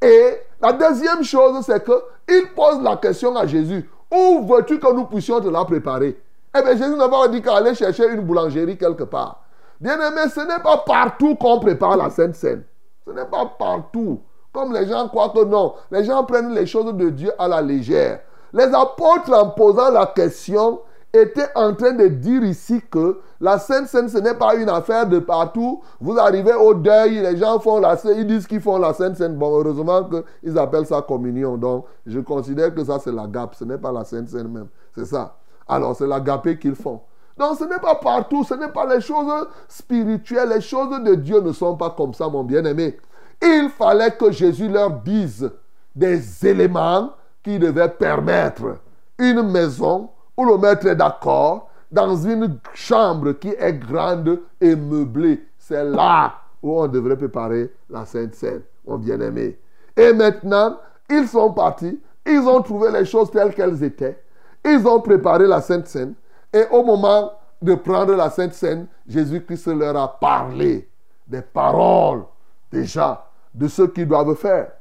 Et 0.00 0.38
la 0.60 0.72
deuxième 0.72 1.22
chose, 1.22 1.64
c'est 1.64 1.82
qu'ils 1.82 2.48
posent 2.54 2.82
la 2.82 2.96
question 2.96 3.34
à 3.36 3.46
Jésus. 3.46 3.88
Où 4.10 4.46
veux-tu 4.46 4.78
que 4.78 4.92
nous 4.92 5.06
puissions 5.06 5.40
te 5.40 5.48
la 5.48 5.64
préparer? 5.64 6.20
Eh 6.54 6.60
bien, 6.60 6.76
Jésus 6.76 6.96
n'a 6.96 7.08
pas 7.08 7.28
dit 7.28 7.40
qu'aller 7.40 7.74
chercher 7.74 8.08
une 8.08 8.20
boulangerie 8.20 8.76
quelque 8.76 9.04
part. 9.04 9.41
Bien 9.82 10.00
aimé, 10.00 10.30
ce 10.32 10.38
n'est 10.38 10.62
pas 10.62 10.78
partout 10.86 11.34
qu'on 11.34 11.58
prépare 11.58 11.96
la 11.96 12.08
Sainte 12.08 12.36
Seine. 12.36 12.62
Ce 13.04 13.10
n'est 13.10 13.26
pas 13.26 13.46
partout. 13.58 14.20
Comme 14.52 14.72
les 14.72 14.86
gens 14.86 15.08
croient 15.08 15.30
que 15.30 15.44
non. 15.44 15.74
Les 15.90 16.04
gens 16.04 16.22
prennent 16.22 16.54
les 16.54 16.66
choses 16.66 16.94
de 16.94 17.10
Dieu 17.10 17.32
à 17.36 17.48
la 17.48 17.60
légère. 17.60 18.20
Les 18.52 18.72
apôtres, 18.72 19.32
en 19.32 19.50
posant 19.50 19.90
la 19.90 20.06
question, 20.06 20.82
était 21.12 21.48
en 21.56 21.74
train 21.74 21.94
de 21.94 22.06
dire 22.06 22.44
ici 22.44 22.80
que 22.92 23.18
la 23.40 23.58
Sainte 23.58 23.88
Seine, 23.88 24.08
ce 24.08 24.18
n'est 24.18 24.34
pas 24.36 24.54
une 24.54 24.68
affaire 24.68 25.08
de 25.08 25.18
partout. 25.18 25.82
Vous 26.00 26.16
arrivez 26.16 26.54
au 26.54 26.74
deuil, 26.74 27.18
les 27.18 27.36
gens 27.36 27.58
font 27.58 27.80
la 27.80 27.96
ils 28.04 28.24
disent 28.24 28.46
qu'ils 28.46 28.60
font 28.60 28.78
la 28.78 28.94
Sainte 28.94 29.16
Seine. 29.16 29.34
Bon, 29.34 29.50
heureusement 29.58 30.08
qu'ils 30.08 30.56
appellent 30.58 30.86
ça 30.86 31.02
communion. 31.02 31.56
Donc, 31.56 31.86
je 32.06 32.20
considère 32.20 32.72
que 32.72 32.84
ça, 32.84 33.00
c'est 33.00 33.10
la 33.10 33.26
gape. 33.26 33.56
Ce 33.56 33.64
n'est 33.64 33.78
pas 33.78 33.90
la 33.90 34.04
Sainte 34.04 34.28
Seine 34.28 34.46
même. 34.46 34.68
C'est 34.94 35.06
ça. 35.06 35.38
Alors, 35.66 35.96
c'est 35.96 36.06
la 36.06 36.20
gapée 36.20 36.56
qu'ils 36.56 36.76
font. 36.76 37.00
Donc, 37.42 37.58
ce 37.58 37.64
n'est 37.64 37.80
pas 37.80 37.96
partout. 37.96 38.44
Ce 38.44 38.54
n'est 38.54 38.68
pas 38.68 38.86
les 38.86 39.00
choses 39.00 39.48
spirituelles. 39.66 40.50
Les 40.50 40.60
choses 40.60 41.02
de 41.02 41.16
Dieu 41.16 41.40
ne 41.40 41.52
sont 41.52 41.76
pas 41.76 41.90
comme 41.90 42.14
ça, 42.14 42.28
mon 42.28 42.44
bien-aimé. 42.44 42.96
Il 43.42 43.68
fallait 43.76 44.12
que 44.12 44.30
Jésus 44.30 44.68
leur 44.68 44.90
dise 44.90 45.50
des 45.92 46.46
éléments 46.46 47.10
qui 47.42 47.58
devaient 47.58 47.88
permettre 47.88 48.76
une 49.18 49.42
maison 49.42 50.10
où 50.36 50.44
le 50.44 50.56
maître 50.56 50.86
est 50.86 50.94
d'accord, 50.94 51.68
dans 51.90 52.16
une 52.16 52.58
chambre 52.74 53.32
qui 53.32 53.48
est 53.48 53.72
grande 53.72 54.40
et 54.60 54.76
meublée. 54.76 55.44
C'est 55.58 55.84
là 55.84 56.34
où 56.62 56.80
on 56.80 56.86
devrait 56.86 57.16
préparer 57.16 57.74
la 57.90 58.06
Sainte 58.06 58.36
Seine, 58.36 58.62
mon 58.86 58.98
bien-aimé. 58.98 59.58
Et 59.96 60.12
maintenant, 60.12 60.78
ils 61.10 61.26
sont 61.26 61.52
partis, 61.52 62.00
ils 62.24 62.38
ont 62.38 62.62
trouvé 62.62 62.92
les 62.92 63.04
choses 63.04 63.32
telles 63.32 63.52
qu'elles 63.52 63.82
étaient, 63.82 64.22
ils 64.64 64.86
ont 64.86 65.00
préparé 65.00 65.46
la 65.46 65.60
Sainte 65.60 65.88
Seine, 65.88 66.14
et 66.52 66.64
au 66.70 66.82
moment 66.82 67.32
de 67.60 67.74
prendre 67.74 68.14
la 68.14 68.28
Sainte 68.30 68.54
Seine, 68.54 68.86
Jésus-Christ 69.06 69.68
leur 69.68 69.96
a 69.96 70.18
parlé 70.18 70.88
des 71.26 71.42
paroles 71.42 72.24
déjà 72.70 73.30
de 73.54 73.68
ce 73.68 73.82
qu'ils 73.82 74.08
doivent 74.08 74.34
faire. 74.34 74.72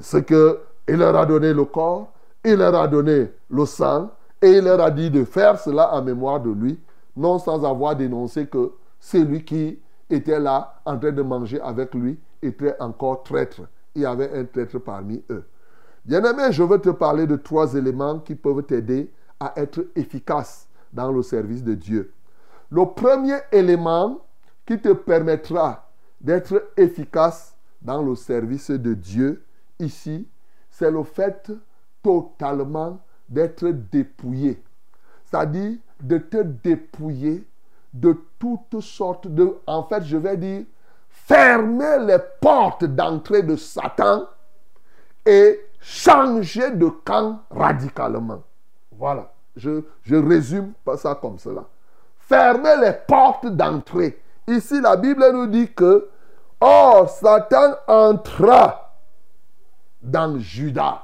Ce 0.00 0.16
qu'il 0.16 0.96
leur 0.96 1.16
a 1.16 1.26
donné 1.26 1.52
le 1.52 1.64
corps, 1.64 2.12
il 2.44 2.54
leur 2.54 2.74
a 2.74 2.88
donné 2.88 3.30
le 3.50 3.66
sang, 3.66 4.10
et 4.40 4.50
il 4.52 4.64
leur 4.64 4.80
a 4.80 4.90
dit 4.90 5.10
de 5.10 5.24
faire 5.24 5.58
cela 5.58 5.94
en 5.94 6.02
mémoire 6.02 6.40
de 6.40 6.50
lui, 6.50 6.80
non 7.16 7.38
sans 7.38 7.64
avoir 7.64 7.94
dénoncé 7.94 8.46
que 8.46 8.72
celui 8.98 9.44
qui 9.44 9.78
était 10.08 10.40
là 10.40 10.80
en 10.84 10.98
train 10.98 11.12
de 11.12 11.22
manger 11.22 11.60
avec 11.60 11.94
lui 11.94 12.18
était 12.42 12.74
encore 12.80 13.22
traître. 13.22 13.60
Il 13.94 14.02
y 14.02 14.06
avait 14.06 14.32
un 14.38 14.44
traître 14.44 14.78
parmi 14.78 15.22
eux. 15.30 15.44
Bien-aimé, 16.04 16.44
je 16.50 16.62
veux 16.62 16.78
te 16.78 16.88
parler 16.90 17.26
de 17.26 17.36
trois 17.36 17.74
éléments 17.74 18.18
qui 18.20 18.34
peuvent 18.34 18.62
t'aider 18.62 19.12
à 19.38 19.52
être 19.56 19.84
efficace 19.94 20.66
dans 20.92 21.10
le 21.12 21.22
service 21.22 21.62
de 21.62 21.74
Dieu. 21.74 22.12
Le 22.70 22.84
premier 22.86 23.38
élément 23.52 24.20
qui 24.66 24.78
te 24.80 24.92
permettra 24.92 25.88
d'être 26.20 26.70
efficace 26.76 27.56
dans 27.82 28.02
le 28.02 28.14
service 28.14 28.70
de 28.70 28.94
Dieu, 28.94 29.44
ici, 29.78 30.28
c'est 30.70 30.90
le 30.90 31.02
fait 31.02 31.50
totalement 32.02 33.00
d'être 33.28 33.68
dépouillé. 33.68 34.62
C'est-à-dire 35.24 35.78
de 36.00 36.18
te 36.18 36.42
dépouiller 36.42 37.46
de 37.92 38.16
toutes 38.38 38.80
sortes 38.80 39.28
de... 39.28 39.56
En 39.66 39.84
fait, 39.84 40.04
je 40.04 40.16
vais 40.16 40.36
dire, 40.36 40.64
fermer 41.08 41.98
les 42.06 42.18
portes 42.40 42.84
d'entrée 42.84 43.42
de 43.42 43.56
Satan 43.56 44.26
et 45.26 45.60
changer 45.80 46.70
de 46.70 46.88
camp 46.88 47.40
radicalement. 47.50 48.42
Voilà. 48.92 49.32
Je, 49.56 49.82
je 50.02 50.16
résume 50.16 50.72
pas 50.84 50.96
ça 50.96 51.14
comme 51.14 51.38
cela. 51.38 51.64
Fermer 52.18 52.76
les 52.80 52.92
portes 52.92 53.46
d'entrée. 53.46 54.22
Ici, 54.46 54.80
la 54.80 54.96
Bible 54.96 55.24
nous 55.32 55.46
dit 55.46 55.72
que, 55.72 56.08
oh, 56.60 57.06
Satan 57.08 57.74
entra 57.86 58.94
dans 60.02 60.38
Judas. 60.38 61.02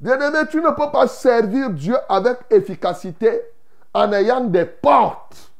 Bien-aimé, 0.00 0.40
tu 0.50 0.60
ne 0.60 0.70
peux 0.70 0.90
pas 0.90 1.08
servir 1.08 1.70
Dieu 1.70 1.96
avec 2.08 2.38
efficacité 2.50 3.40
en 3.94 4.12
ayant 4.12 4.44
des 4.44 4.64
portes 4.64 5.50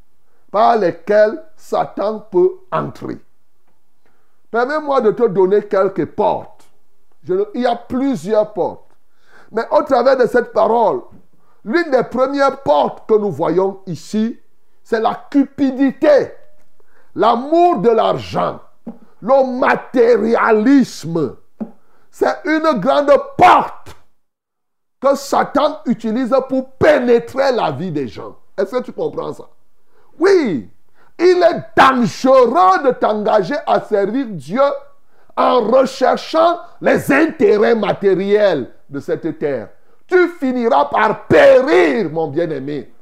par 0.51 0.77
lesquelles 0.77 1.43
Satan 1.57 2.21
peut 2.21 2.53
entrer. 2.71 3.19
Permets-moi 4.51 5.01
de 5.01 5.11
te 5.11 5.27
donner 5.27 5.63
quelques 5.63 6.07
portes. 6.07 6.65
il 7.29 7.61
y 7.61 7.67
a 7.67 7.77
plusieurs 7.77 8.53
portes. 8.53 8.85
Mais 9.51 9.67
au 9.71 9.83
travers 9.83 10.17
de 10.17 10.27
cette 10.27 10.53
parole, 10.53 11.03
l'une 11.69 11.91
des 11.91 12.03
premières 12.03 12.63
portes 12.63 13.07
que 13.07 13.15
nous 13.15 13.31
voyons 13.31 13.81
ici, 13.87 14.41
c'est 14.83 15.01
la 15.01 15.27
cupidité, 15.31 16.33
l'amour 17.15 17.81
de 17.81 17.91
l'argent, 17.91 18.61
le 19.21 19.59
matérialisme. 19.59 21.37
C'est 22.11 22.39
une 22.47 22.81
grande 22.81 23.13
porte 23.37 23.95
que 24.99 25.15
Satan 25.15 25.81
utilise 25.85 26.35
pour 26.49 26.71
pénétrer 26.73 27.53
la 27.53 27.71
vie 27.71 27.93
des 27.93 28.09
gens. 28.09 28.37
Est-ce 28.57 28.77
que 28.77 28.83
tu 28.83 28.93
comprends 28.93 29.35
ça? 29.35 29.45
Oui, 30.19 30.71
il 31.19 31.43
est 31.43 31.65
dangereux 31.77 32.83
de 32.85 32.93
t'engager 32.93 33.57
à 33.67 33.81
servir 33.83 34.27
Dieu 34.31 34.63
en 35.37 35.61
recherchant 35.61 36.61
les 36.81 37.13
intérêts 37.13 37.75
matériels 37.75 38.71
de 38.89 39.01
cette 39.01 39.39
terre. 39.39 39.69
Tu 40.09 40.29
finiras 40.41 40.87
par 40.87 41.27
périr, 41.27 42.11
mon 42.11 42.29
bien-aimé. 42.29 42.93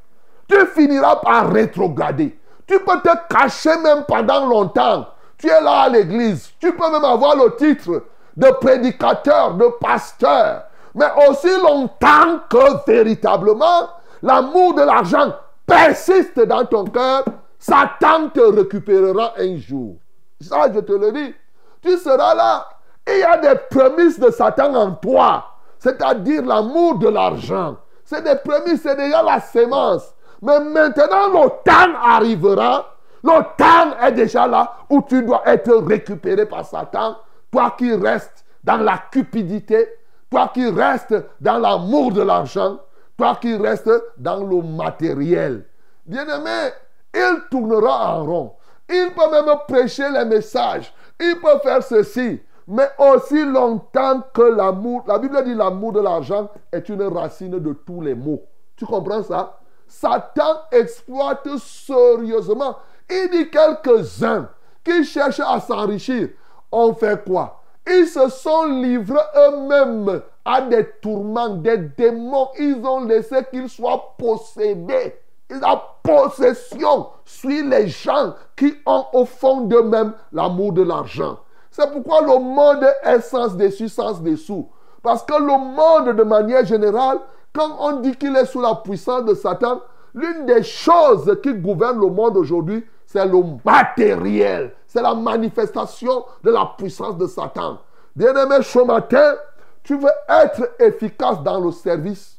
Tu 0.48 0.66
finiras 0.74 1.16
par 1.16 1.50
rétrograder. 1.50 2.38
Tu 2.66 2.78
peux 2.80 3.00
te 3.00 3.34
cacher 3.34 3.76
même 3.78 4.04
pendant 4.06 4.46
longtemps. 4.46 5.06
Tu 5.38 5.48
es 5.48 5.60
là 5.60 5.82
à 5.82 5.88
l'église. 5.88 6.50
Tu 6.60 6.72
peux 6.72 6.90
même 6.90 7.04
avoir 7.04 7.36
le 7.36 7.54
titre 7.56 8.04
de 8.36 8.50
prédicateur, 8.60 9.54
de 9.54 9.66
pasteur 9.80 10.64
mais 10.96 11.12
aussi 11.28 11.54
longtemps 11.60 12.40
que 12.48 12.90
véritablement 12.90 13.90
l'amour 14.22 14.74
de 14.74 14.82
l'argent 14.82 15.34
persiste 15.66 16.40
dans 16.40 16.64
ton 16.64 16.84
cœur, 16.84 17.24
Satan 17.58 18.30
te 18.30 18.40
récupérera 18.40 19.34
un 19.38 19.58
jour. 19.58 19.96
Ça, 20.40 20.72
je 20.72 20.80
te 20.80 20.92
le 20.92 21.12
dis. 21.12 21.34
Tu 21.82 21.98
seras 21.98 22.34
là. 22.34 22.66
Il 23.06 23.18
y 23.18 23.22
a 23.22 23.36
des 23.36 23.60
prémices 23.70 24.18
de 24.18 24.30
Satan 24.30 24.74
en 24.74 24.92
toi, 24.92 25.44
c'est-à-dire 25.86 26.44
l'amour 26.44 26.98
de 26.98 27.08
l'argent. 27.08 27.76
C'est 28.04 28.22
des 28.22 28.34
prémices, 28.34 28.82
c'est 28.82 28.96
déjà 28.96 29.22
la 29.22 29.38
sémence. 29.38 30.14
Mais 30.42 30.58
maintenant, 30.58 31.28
le 31.28 31.48
temps 31.64 31.96
arrivera. 32.02 32.92
Le 33.22 33.40
temps 33.56 33.96
est 34.02 34.10
déjà 34.12 34.48
là 34.48 34.72
où 34.90 35.00
tu 35.08 35.22
dois 35.22 35.42
être 35.46 35.72
récupéré 35.76 36.44
par 36.44 36.64
Satan. 36.64 37.16
Toi 37.52 37.76
qui 37.78 37.94
restes 37.94 38.44
dans 38.64 38.78
la 38.78 38.98
cupidité, 39.12 39.88
toi 40.28 40.50
qui 40.52 40.68
restes 40.68 41.14
dans 41.40 41.58
l'amour 41.58 42.10
de 42.10 42.22
l'argent, 42.22 42.80
toi 43.16 43.38
qui 43.40 43.56
restes 43.56 43.90
dans 44.18 44.42
le 44.42 44.62
matériel. 44.62 45.66
Bien-aimé, 46.04 46.70
il 47.14 47.42
tournera 47.48 48.18
en 48.18 48.24
rond. 48.24 48.52
Il 48.88 49.10
peut 49.16 49.30
même 49.30 49.56
prêcher 49.68 50.08
les 50.10 50.24
messages. 50.24 50.92
Il 51.20 51.36
peut 51.40 51.60
faire 51.62 51.82
ceci. 51.82 52.40
Mais 52.68 52.88
aussi 52.98 53.44
longtemps 53.44 54.22
que 54.34 54.42
l'amour, 54.42 55.04
la 55.06 55.18
Bible 55.18 55.42
dit 55.44 55.54
l'amour 55.54 55.92
de 55.92 56.00
l'argent 56.00 56.50
est 56.72 56.88
une 56.88 57.02
racine 57.02 57.58
de 57.58 57.72
tous 57.72 58.00
les 58.00 58.14
maux. 58.14 58.42
Tu 58.76 58.84
comprends 58.84 59.22
ça? 59.22 59.60
Satan 59.86 60.62
exploite 60.72 61.48
sérieusement. 61.58 62.76
Il 63.08 63.30
dit 63.30 63.50
quelques-uns 63.50 64.48
qui 64.84 65.04
cherchent 65.04 65.40
à 65.40 65.60
s'enrichir. 65.60 66.30
On 66.72 66.92
fait 66.92 67.24
quoi? 67.24 67.62
Ils 67.88 68.06
se 68.06 68.28
sont 68.28 68.66
livrés 68.66 69.20
eux-mêmes 69.36 70.22
à 70.44 70.60
des 70.62 70.90
tourments, 71.00 71.50
des 71.50 71.78
démons. 71.78 72.48
Ils 72.58 72.84
ont 72.84 73.04
laissé 73.04 73.44
qu'ils 73.48 73.68
soient 73.68 74.16
possédés. 74.18 75.14
La 75.48 75.80
possession 76.02 77.06
suit 77.24 77.62
les 77.62 77.86
gens 77.86 78.34
qui 78.56 78.74
ont 78.84 79.04
au 79.12 79.24
fond 79.24 79.60
d'eux-mêmes 79.60 80.14
l'amour 80.32 80.72
de 80.72 80.82
l'argent. 80.82 81.38
C'est 81.76 81.92
pourquoi 81.92 82.22
le 82.22 82.38
monde 82.38 82.86
est 83.02 83.20
sens 83.20 83.54
dessus, 83.54 83.90
sens 83.90 84.22
dessous. 84.22 84.66
Parce 85.02 85.22
que 85.22 85.34
le 85.34 85.58
monde, 85.58 86.16
de 86.16 86.22
manière 86.22 86.64
générale, 86.64 87.18
quand 87.52 87.76
on 87.78 88.00
dit 88.00 88.16
qu'il 88.16 88.34
est 88.34 88.46
sous 88.46 88.62
la 88.62 88.76
puissance 88.76 89.26
de 89.26 89.34
Satan, 89.34 89.82
l'une 90.14 90.46
des 90.46 90.62
choses 90.62 91.38
qui 91.42 91.52
gouverne 91.52 92.00
le 92.00 92.06
monde 92.06 92.38
aujourd'hui, 92.38 92.82
c'est 93.04 93.26
le 93.26 93.42
matériel. 93.62 94.72
C'est 94.86 95.02
la 95.02 95.14
manifestation 95.14 96.24
de 96.42 96.50
la 96.50 96.72
puissance 96.78 97.18
de 97.18 97.26
Satan. 97.26 97.76
Bien-aimé, 98.14 98.62
ce 98.62 98.78
matin, 98.78 99.34
tu 99.82 99.98
veux 99.98 100.08
être 100.30 100.70
efficace 100.78 101.42
dans 101.42 101.60
le 101.60 101.72
service? 101.72 102.38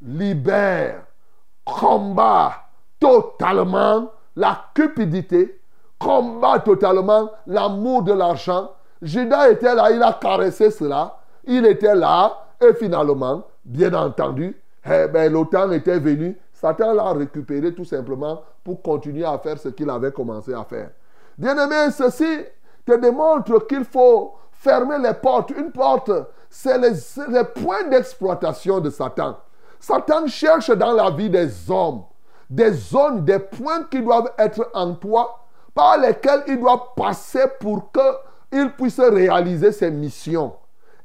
Libère, 0.00 1.02
combat 1.62 2.54
totalement 2.98 4.10
la 4.34 4.64
cupidité, 4.74 5.60
combat 6.02 6.58
totalement 6.60 7.30
l'amour 7.46 8.02
de 8.02 8.12
l'argent. 8.12 8.70
Judas 9.00 9.50
était 9.50 9.74
là, 9.74 9.90
il 9.90 10.02
a 10.02 10.12
caressé 10.12 10.70
cela. 10.70 11.18
Il 11.44 11.66
était 11.66 11.94
là 11.94 12.46
et 12.60 12.74
finalement, 12.74 13.44
bien 13.64 13.92
entendu, 13.94 14.56
eh 14.86 15.08
ben, 15.08 15.32
le 15.32 15.74
était 15.74 15.98
venu. 15.98 16.38
Satan 16.52 16.92
l'a 16.92 17.12
récupéré 17.12 17.74
tout 17.74 17.84
simplement 17.84 18.42
pour 18.62 18.82
continuer 18.82 19.24
à 19.24 19.38
faire 19.38 19.58
ce 19.58 19.68
qu'il 19.68 19.90
avait 19.90 20.12
commencé 20.12 20.54
à 20.54 20.64
faire. 20.64 20.90
Bien-aimé, 21.36 21.90
ceci 21.90 22.44
te 22.86 22.96
démontre 22.96 23.66
qu'il 23.66 23.84
faut 23.84 24.34
fermer 24.52 24.98
les 24.98 25.14
portes. 25.14 25.50
Une 25.50 25.72
porte, 25.72 26.10
c'est 26.48 26.78
les, 26.78 26.92
les 27.28 27.44
points 27.44 27.88
d'exploitation 27.90 28.78
de 28.78 28.90
Satan. 28.90 29.36
Satan 29.80 30.26
cherche 30.28 30.70
dans 30.70 30.92
la 30.92 31.10
vie 31.10 31.30
des 31.30 31.68
hommes 31.68 32.04
des 32.52 32.72
zones, 32.72 33.24
des 33.24 33.38
points 33.38 33.84
qui 33.84 34.02
doivent 34.02 34.30
être 34.36 34.70
en 34.74 34.94
toi, 34.94 35.41
par 35.74 35.98
lesquels 35.98 36.44
il 36.46 36.60
doit 36.60 36.94
passer 36.94 37.44
pour 37.60 37.90
qu'il 37.92 38.70
puisse 38.72 39.00
réaliser 39.00 39.72
ses 39.72 39.90
missions. 39.90 40.54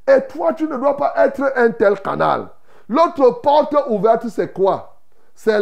Et 0.06 0.20
toi, 0.26 0.52
tu 0.52 0.64
ne 0.66 0.76
dois 0.76 0.96
pas 0.96 1.12
être 1.16 1.52
un 1.56 1.70
tel 1.70 2.00
canal. 2.00 2.48
L'autre 2.88 3.40
porte 3.42 3.74
ouverte, 3.88 4.28
c'est 4.28 4.52
quoi? 4.52 5.00
C'est 5.34 5.60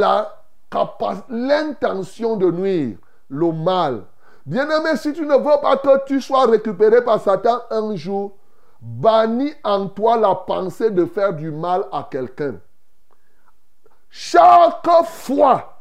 l'intention 1.29 2.37
de 2.37 2.51
nuire, 2.51 2.97
le 3.29 3.53
mal. 3.53 4.03
Bien-aimé, 4.45 4.97
si 4.97 5.13
tu 5.13 5.27
ne 5.27 5.35
veux 5.35 5.61
pas 5.61 5.77
que 5.77 6.05
tu 6.07 6.21
sois 6.21 6.47
récupéré 6.47 7.03
par 7.03 7.21
Satan 7.21 7.63
un 7.71 7.97
jour, 7.97 8.37
bannis 8.81 9.55
en 9.65 9.89
toi 9.89 10.17
la 10.17 10.35
pensée 10.35 10.91
de 10.91 11.05
faire 11.05 11.33
du 11.33 11.51
mal 11.51 11.85
à 11.91 12.07
quelqu'un. 12.09 12.55
Chaque 14.09 14.89
fois 15.05 15.76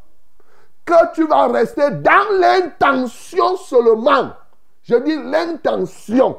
que 0.86 1.14
tu 1.14 1.28
vas 1.28 1.48
rester 1.48 1.90
dans 1.92 2.40
l'intention 2.40 3.58
seulement, 3.58 4.32
je 4.84 4.96
dis 4.96 5.18
l'intention 5.18 6.38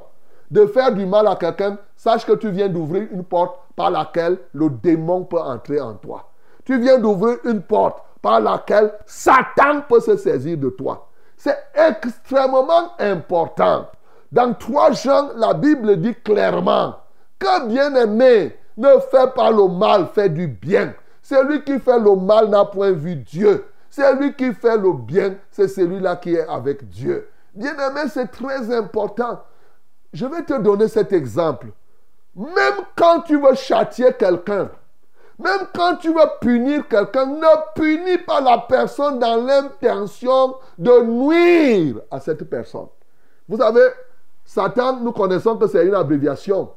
de 0.51 0.67
faire 0.67 0.93
du 0.93 1.05
mal 1.05 1.27
à 1.27 1.37
quelqu'un, 1.37 1.79
sache 1.97 2.25
que 2.25 2.35
tu 2.35 2.51
viens 2.51 2.69
d'ouvrir 2.69 3.09
une 3.11 3.25
porte 3.25 3.59
par 3.75 3.91
laquelle 3.91 4.39
le 4.53 4.71
démon 4.71 5.25
peut 5.25 5.41
entrer 5.41 5.81
en 5.81 5.95
toi. 5.95 6.31
Tu 6.65 6.79
viens 6.79 6.99
d'ouvrir 6.99 7.39
une 7.45 7.63
porte 7.63 7.99
par 8.23 8.41
laquelle 8.41 8.93
Satan 9.05 9.83
peut 9.89 10.01
se 10.01 10.17
saisir 10.17 10.57
de 10.59 10.71
toi. 10.71 11.09
C'est 11.37 11.59
extrêmement 11.75 12.93
important. 12.99 13.87
Dans 14.33 14.55
3 14.55 14.93
Jean, 14.93 15.31
la 15.37 15.55
Bible 15.55 16.01
dit 16.01 16.15
clairement 16.15 16.97
que 17.39 17.67
bien-aimé, 17.69 18.57
ne 18.77 18.99
fais 19.11 19.29
pas 19.35 19.51
le 19.51 19.69
mal, 19.69 20.09
fais 20.15 20.29
du 20.29 20.47
bien. 20.49 20.95
Celui 21.23 21.63
qui 21.63 21.79
fait 21.79 21.99
le 21.99 22.15
mal 22.15 22.49
n'a 22.49 22.65
point 22.65 22.93
vu 22.93 23.17
Dieu. 23.17 23.65
Celui 23.97 24.35
qui 24.35 24.53
fait 24.53 24.77
le 24.77 24.93
bien, 24.93 25.37
c'est 25.51 25.69
celui-là 25.69 26.17
qui 26.17 26.35
est 26.35 26.47
avec 26.47 26.87
Dieu. 26.87 27.31
Bien-aimé, 27.55 28.03
c'est 28.13 28.31
très 28.31 28.71
important. 28.71 29.43
Je 30.13 30.27
vais 30.27 30.43
te 30.43 30.53
donner 30.61 30.87
cet 30.87 31.15
exemple. 31.15 31.69
Même 32.35 32.85
quand 32.95 33.23
tu 33.23 33.41
veux 33.41 33.55
châtier 33.55 34.13
quelqu'un, 34.13 34.69
même 35.39 35.69
quand 35.75 35.97
tu 35.97 36.09
veux 36.09 36.29
punir 36.43 36.87
quelqu'un, 36.89 37.25
ne 37.25 37.73
punis 37.75 38.19
pas 38.19 38.43
la 38.43 38.59
personne 38.69 39.19
dans 39.19 39.43
l'intention 39.43 40.57
de 40.77 41.03
nuire 41.03 42.03
à 42.11 42.21
cette 42.21 42.45
personne. 42.51 42.89
Vous 43.49 43.57
savez, 43.57 43.89
Satan, 44.45 45.01
nous 45.01 45.13
connaissons 45.13 45.57
que 45.57 45.69
c'est 45.69 45.87
une 45.87 45.95
abréviation. 45.95 46.71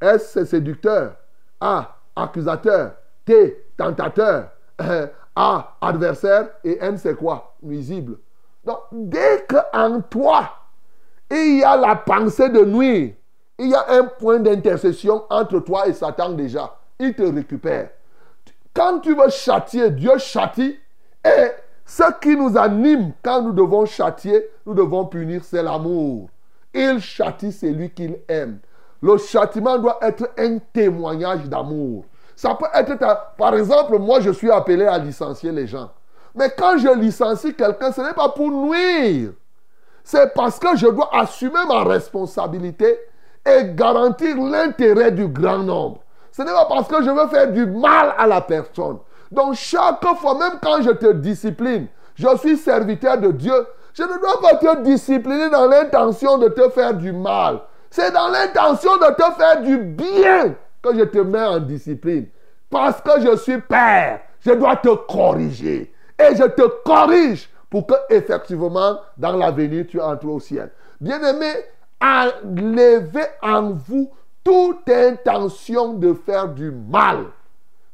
S, 0.00 0.30
c'est 0.32 0.46
séducteur. 0.46 1.14
A, 1.60 1.96
accusateur. 2.16 2.94
T, 3.24 3.66
tentateur. 3.76 4.50
Adversaire. 5.80 6.48
Et 6.64 6.78
N, 6.80 6.98
c'est 6.98 7.16
quoi? 7.16 7.54
Nuisible. 7.62 8.18
Donc, 8.64 8.78
dès 8.92 9.46
qu'en 9.48 10.00
toi, 10.02 10.50
il 11.30 11.58
y 11.58 11.64
a 11.64 11.76
la 11.76 11.96
pensée 11.96 12.48
de 12.48 12.64
nuire, 12.64 13.14
il 13.58 13.68
y 13.68 13.74
a 13.74 13.84
un 13.90 14.04
point 14.04 14.38
d'intercession 14.38 15.24
entre 15.30 15.60
toi 15.60 15.86
et 15.86 15.92
Satan 15.92 16.30
déjà. 16.30 16.76
Il 16.98 17.14
te 17.14 17.22
récupère. 17.22 17.90
Quand 18.74 19.00
tu 19.00 19.14
veux 19.14 19.28
châtier, 19.28 19.90
Dieu 19.90 20.16
châtie. 20.18 20.78
Et 21.24 21.50
ce 21.84 22.04
qui 22.20 22.36
nous 22.36 22.56
anime 22.56 23.12
quand 23.22 23.42
nous 23.42 23.52
devons 23.52 23.84
châtier, 23.84 24.46
nous 24.64 24.74
devons 24.74 25.06
punir, 25.06 25.44
c'est 25.44 25.62
l'amour. 25.62 26.28
Il 26.72 27.00
châtie 27.00 27.52
celui 27.52 27.90
qu'il 27.90 28.18
aime. 28.28 28.60
Le 29.02 29.16
châtiment 29.16 29.78
doit 29.78 29.98
être 30.02 30.30
un 30.38 30.58
témoignage 30.72 31.44
d'amour. 31.48 32.04
Ça 32.40 32.54
peut 32.54 32.68
être, 32.72 32.96
par 33.36 33.54
exemple, 33.54 33.98
moi 33.98 34.20
je 34.20 34.30
suis 34.30 34.50
appelé 34.50 34.86
à 34.86 34.96
licencier 34.96 35.52
les 35.52 35.66
gens. 35.66 35.90
Mais 36.34 36.48
quand 36.56 36.78
je 36.78 36.88
licencie 36.88 37.52
quelqu'un, 37.52 37.92
ce 37.92 38.00
n'est 38.00 38.14
pas 38.14 38.30
pour 38.30 38.50
nuire. 38.50 39.32
C'est 40.02 40.32
parce 40.32 40.58
que 40.58 40.74
je 40.74 40.86
dois 40.86 41.10
assumer 41.12 41.66
ma 41.68 41.84
responsabilité 41.84 42.98
et 43.44 43.74
garantir 43.74 44.38
l'intérêt 44.38 45.12
du 45.12 45.28
grand 45.28 45.58
nombre. 45.58 46.00
Ce 46.32 46.40
n'est 46.40 46.50
pas 46.50 46.64
parce 46.64 46.88
que 46.88 47.02
je 47.02 47.10
veux 47.10 47.28
faire 47.28 47.52
du 47.52 47.66
mal 47.66 48.14
à 48.16 48.26
la 48.26 48.40
personne. 48.40 49.00
Donc 49.30 49.52
chaque 49.52 50.02
fois, 50.16 50.38
même 50.38 50.58
quand 50.62 50.80
je 50.80 50.92
te 50.92 51.12
discipline, 51.12 51.88
je 52.14 52.38
suis 52.38 52.56
serviteur 52.56 53.18
de 53.18 53.32
Dieu, 53.32 53.66
je 53.92 54.02
ne 54.02 54.18
dois 54.18 54.40
pas 54.40 54.56
te 54.56 54.80
discipliner 54.80 55.50
dans 55.50 55.66
l'intention 55.66 56.38
de 56.38 56.48
te 56.48 56.70
faire 56.70 56.94
du 56.94 57.12
mal. 57.12 57.60
C'est 57.90 58.12
dans 58.12 58.28
l'intention 58.28 58.96
de 58.96 59.14
te 59.14 59.30
faire 59.36 59.60
du 59.60 59.76
bien 59.76 60.54
que 60.82 60.96
je 60.96 61.04
te 61.04 61.18
mets 61.18 61.42
en 61.42 61.60
discipline. 61.60 62.26
Parce 62.68 63.00
que 63.00 63.20
je 63.20 63.36
suis 63.36 63.60
père, 63.60 64.20
je 64.40 64.52
dois 64.52 64.76
te 64.76 64.94
corriger. 64.94 65.92
Et 66.18 66.36
je 66.36 66.44
te 66.44 66.62
corrige 66.84 67.50
pour 67.68 67.86
que, 67.86 67.94
effectivement, 68.10 68.98
dans 69.16 69.36
l'avenir, 69.36 69.86
tu 69.88 70.00
entres 70.00 70.26
au 70.26 70.40
ciel. 70.40 70.70
Bien-aimé, 71.00 71.52
enlevez 72.00 73.26
en 73.42 73.70
vous 73.70 74.10
toute 74.44 74.88
intention 74.88 75.94
de 75.94 76.14
faire 76.14 76.48
du 76.48 76.70
mal. 76.70 77.26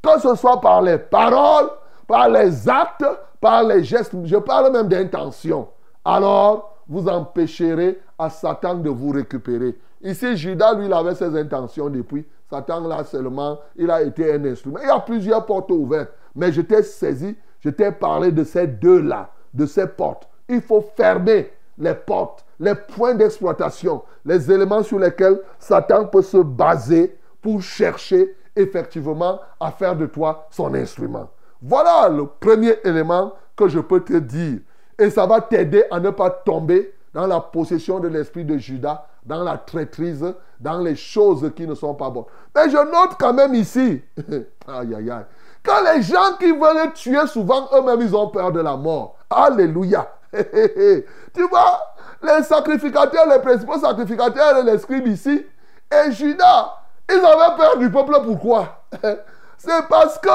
Que 0.03 0.21
ce 0.21 0.35
soit 0.35 0.61
par 0.61 0.83
les 0.83 0.99
paroles, 0.99 1.71
par 2.07 2.29
les 2.29 2.69
actes, 2.69 3.07
par 3.41 3.65
les 3.65 3.83
gestes. 3.83 4.15
Je 4.25 4.37
parle 4.37 4.73
même 4.73 4.89
d'intention. 4.89 5.69
Alors, 6.05 6.77
vous 6.89 7.09
empêcherez 7.09 8.01
à 8.19 8.31
Satan 8.31 8.77
de 8.77 8.91
vous 8.91 9.11
récupérer. 9.11 9.77
Ici, 10.03 10.37
Judas, 10.37 10.75
lui, 10.75 10.87
il 10.87 10.93
avait 10.93 11.15
ses 11.15 11.37
intentions 11.37 11.89
depuis. 11.89 12.25
Satan, 12.51 12.87
là, 12.87 13.03
seulement, 13.05 13.59
il 13.77 13.91
a 13.91 14.03
été 14.03 14.33
un 14.33 14.45
instrument. 14.45 14.79
Il 14.83 14.87
y 14.87 14.91
a 14.91 15.01
plusieurs 15.01 15.45
portes 15.45 15.71
ouvertes. 15.71 16.13
Mais 16.35 16.53
je 16.53 16.61
t'ai 16.61 16.83
saisi, 16.83 17.37
je 17.61 17.71
t'ai 17.71 17.91
parlé 17.91 18.31
de 18.31 18.45
ces 18.45 18.67
deux-là, 18.67 19.31
de 19.53 19.67
ces 19.67 19.87
portes. 19.87 20.29
Il 20.49 20.61
faut 20.61 20.85
fermer 20.97 21.53
les 21.79 21.95
portes, 21.95 22.45
les 22.61 22.75
points 22.75 23.15
d'exploitation, 23.15 24.03
les 24.25 24.51
éléments 24.51 24.83
sur 24.83 24.99
lesquels 24.99 25.41
Satan 25.59 26.07
peut 26.07 26.23
se 26.23 26.39
baser 26.39 27.19
pour 27.43 27.63
chercher 27.63 28.37
effectivement 28.55 29.41
à 29.61 29.71
faire 29.71 29.97
de 29.97 30.07
toi 30.07 30.47
son 30.51 30.73
instrument. 30.75 31.29
Voilà 31.61 32.09
le 32.09 32.27
premier 32.27 32.77
élément 32.85 33.33
que 33.57 33.69
je 33.69 33.81
peux 33.81 34.01
te 34.01 34.17
dire. 34.17 34.61
Et 34.99 35.11
ça 35.11 35.27
va 35.27 35.41
t'aider 35.41 35.85
à 35.91 36.01
ne 36.01 36.11
pas 36.11 36.31
tomber 36.31 36.95
dans 37.13 37.27
la 37.27 37.41
possession 37.41 37.99
de 37.99 38.09
l'esprit 38.09 38.45
de 38.45 38.57
Judas, 38.59 39.07
dans 39.27 39.43
la 39.43 39.59
traîtrise, 39.59 40.25
dans 40.61 40.79
les 40.79 40.97
choses 40.97 41.53
qui 41.55 41.67
ne 41.67 41.75
sont 41.75 41.95
pas 41.95 42.11
bonnes. 42.11 42.25
Mais 42.55 42.71
je 42.71 42.77
note 42.77 43.17
quand 43.19 43.35
même 43.35 43.55
ici, 43.55 44.03
aïe 44.69 44.95
aïe 44.95 45.11
aïe, 45.11 45.25
quand 45.65 45.83
les 45.93 46.03
gens 46.03 46.37
qui 46.39 46.53
veulent 46.53 46.93
tuer, 46.95 47.27
souvent 47.27 47.69
eux-mêmes, 47.75 48.01
ils 48.01 48.15
ont 48.15 48.29
peur 48.29 48.53
de 48.53 48.61
la 48.61 48.77
mort. 48.77 49.17
Alléluia. 49.29 50.09
tu 50.33 51.49
vois, 51.49 51.81
les 52.23 52.43
sacrificateurs, 52.45 53.29
les 53.29 53.41
principaux 53.41 53.79
sacrificateurs, 53.79 54.63
les 54.63 54.79
scribes 54.79 55.09
ici, 55.09 55.45
et 55.91 56.13
Judas, 56.13 56.73
ils 57.11 57.19
avaient 57.19 57.57
peur 57.57 57.79
du 57.79 57.91
peuple. 57.91 58.17
Pourquoi? 58.25 58.85
C'est 59.59 59.89
parce 59.89 60.19
que 60.19 60.29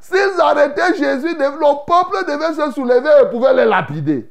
s'ils 0.00 0.40
arrêtaient 0.40 0.94
Jésus, 0.94 1.34
le 1.36 1.84
peuple 1.86 2.24
devait 2.26 2.54
se 2.54 2.72
soulever 2.72 3.10
et 3.22 3.30
pouvait 3.30 3.54
les 3.54 3.64
lapider. 3.64 4.30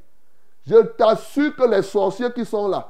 Je 0.68 0.78
t'assure 0.78 1.56
que 1.56 1.64
les 1.64 1.82
sorciers 1.82 2.32
qui 2.32 2.46
sont 2.46 2.68
là, 2.68 2.90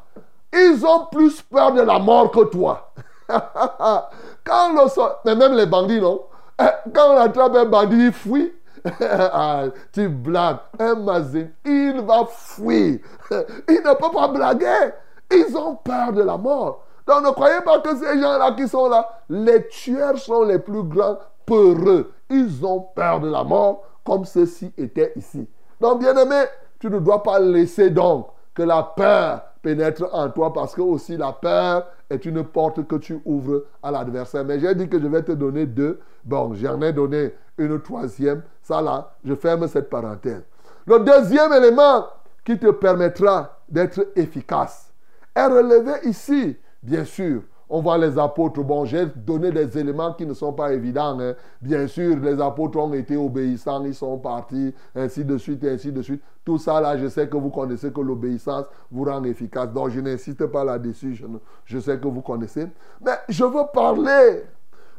ils 0.53 0.85
ont 0.85 1.05
plus 1.11 1.41
peur 1.41 1.73
de 1.73 1.81
la 1.81 1.99
mort 1.99 2.31
que 2.31 2.45
toi. 2.45 2.91
Quand 3.29 4.73
le. 4.73 5.01
Mais 5.25 5.35
même 5.35 5.53
les 5.53 5.65
bandits, 5.65 6.01
non? 6.01 6.23
Eh, 6.59 6.89
Quand 6.93 7.13
on 7.13 7.17
attrape 7.17 7.55
un 7.55 7.65
bandit, 7.65 8.05
il 8.05 8.11
fuit. 8.11 8.53
Ah, 9.01 9.65
tu 9.91 10.07
blagues. 10.07 10.59
Un 10.79 10.95
mazin, 10.95 11.47
il 11.65 12.01
va 12.01 12.25
fuir. 12.25 12.99
Il 13.67 13.81
ne 13.83 13.93
peut 13.93 14.11
pas 14.13 14.27
blaguer. 14.29 14.91
Ils 15.31 15.55
ont 15.57 15.75
peur 15.75 16.13
de 16.13 16.23
la 16.23 16.37
mort. 16.37 16.85
Donc 17.05 17.23
ne 17.25 17.31
croyez 17.31 17.61
pas 17.61 17.79
que 17.79 17.95
ces 17.95 18.21
gens-là 18.21 18.51
qui 18.53 18.67
sont 18.67 18.87
là, 18.87 19.23
les 19.29 19.67
tueurs 19.67 20.17
sont 20.17 20.43
les 20.43 20.59
plus 20.59 20.83
grands 20.83 21.17
peureux. 21.45 22.13
Ils 22.29 22.65
ont 22.65 22.81
peur 22.95 23.19
de 23.19 23.29
la 23.29 23.43
mort 23.43 23.83
comme 24.05 24.25
ceux-ci 24.25 24.71
étaient 24.77 25.13
ici. 25.15 25.47
Donc 25.81 25.99
bien 25.99 26.15
aimé, 26.15 26.43
tu 26.79 26.89
ne 26.89 26.99
dois 26.99 27.21
pas 27.23 27.39
laisser 27.39 27.89
donc 27.89 28.27
que 28.53 28.63
la 28.63 28.83
peur 28.83 29.41
pénètre 29.61 30.07
en 30.13 30.29
toi 30.29 30.53
parce 30.53 30.73
que 30.75 30.81
aussi 30.81 31.17
la 31.17 31.33
peur 31.33 31.87
est 32.09 32.25
une 32.25 32.43
porte 32.43 32.87
que 32.87 32.95
tu 32.95 33.19
ouvres 33.25 33.65
à 33.83 33.91
l'adversaire. 33.91 34.45
Mais 34.45 34.59
j'ai 34.59 34.73
dit 34.75 34.87
que 34.87 34.99
je 34.99 35.07
vais 35.07 35.23
te 35.23 35.31
donner 35.31 35.65
deux. 35.65 35.99
Bon, 36.23 36.53
j'en 36.53 36.81
ai 36.81 36.93
donné 36.93 37.33
une 37.57 37.81
troisième. 37.81 38.41
Ça 38.61 38.81
là, 38.81 39.11
je 39.23 39.35
ferme 39.35 39.67
cette 39.67 39.89
parenthèse. 39.89 40.43
Le 40.85 40.99
deuxième 40.99 41.53
élément 41.53 42.07
qui 42.43 42.57
te 42.57 42.71
permettra 42.71 43.59
d'être 43.69 44.07
efficace 44.15 44.91
est 45.35 45.45
relevé 45.45 45.91
ici. 46.03 46.57
Bien 46.81 47.03
sûr, 47.03 47.41
on 47.69 47.81
voit 47.81 47.97
les 47.97 48.17
apôtres. 48.17 48.61
Bon, 48.63 48.83
j'ai 48.85 49.05
donné 49.15 49.51
des 49.51 49.77
éléments 49.77 50.13
qui 50.13 50.25
ne 50.25 50.33
sont 50.33 50.53
pas 50.53 50.73
évidents. 50.73 51.19
hein. 51.19 51.35
Bien 51.61 51.87
sûr, 51.87 52.17
les 52.19 52.41
apôtres 52.41 52.77
ont 52.79 52.93
été 52.93 53.15
obéissants, 53.15 53.83
ils 53.85 53.93
sont 53.93 54.17
partis, 54.17 54.73
ainsi 54.95 55.23
de 55.23 55.37
suite, 55.37 55.63
ainsi 55.63 55.91
de 55.91 56.01
suite. 56.01 56.21
Tout 56.43 56.57
ça, 56.57 56.81
là, 56.81 56.97
je 56.97 57.07
sais 57.07 57.27
que 57.27 57.37
vous 57.37 57.49
connaissez 57.51 57.91
que 57.91 58.01
l'obéissance 58.01 58.65
vous 58.91 59.03
rend 59.03 59.23
efficace. 59.23 59.69
Donc, 59.71 59.89
je 59.89 59.99
n'insiste 59.99 60.45
pas 60.47 60.63
là-dessus. 60.63 61.21
Je, 61.65 61.79
sais 61.79 61.97
que 61.99 62.07
vous 62.07 62.21
connaissez. 62.21 62.67
Mais 63.05 63.11
je 63.29 63.43
veux 63.43 63.65
parler 63.71 64.43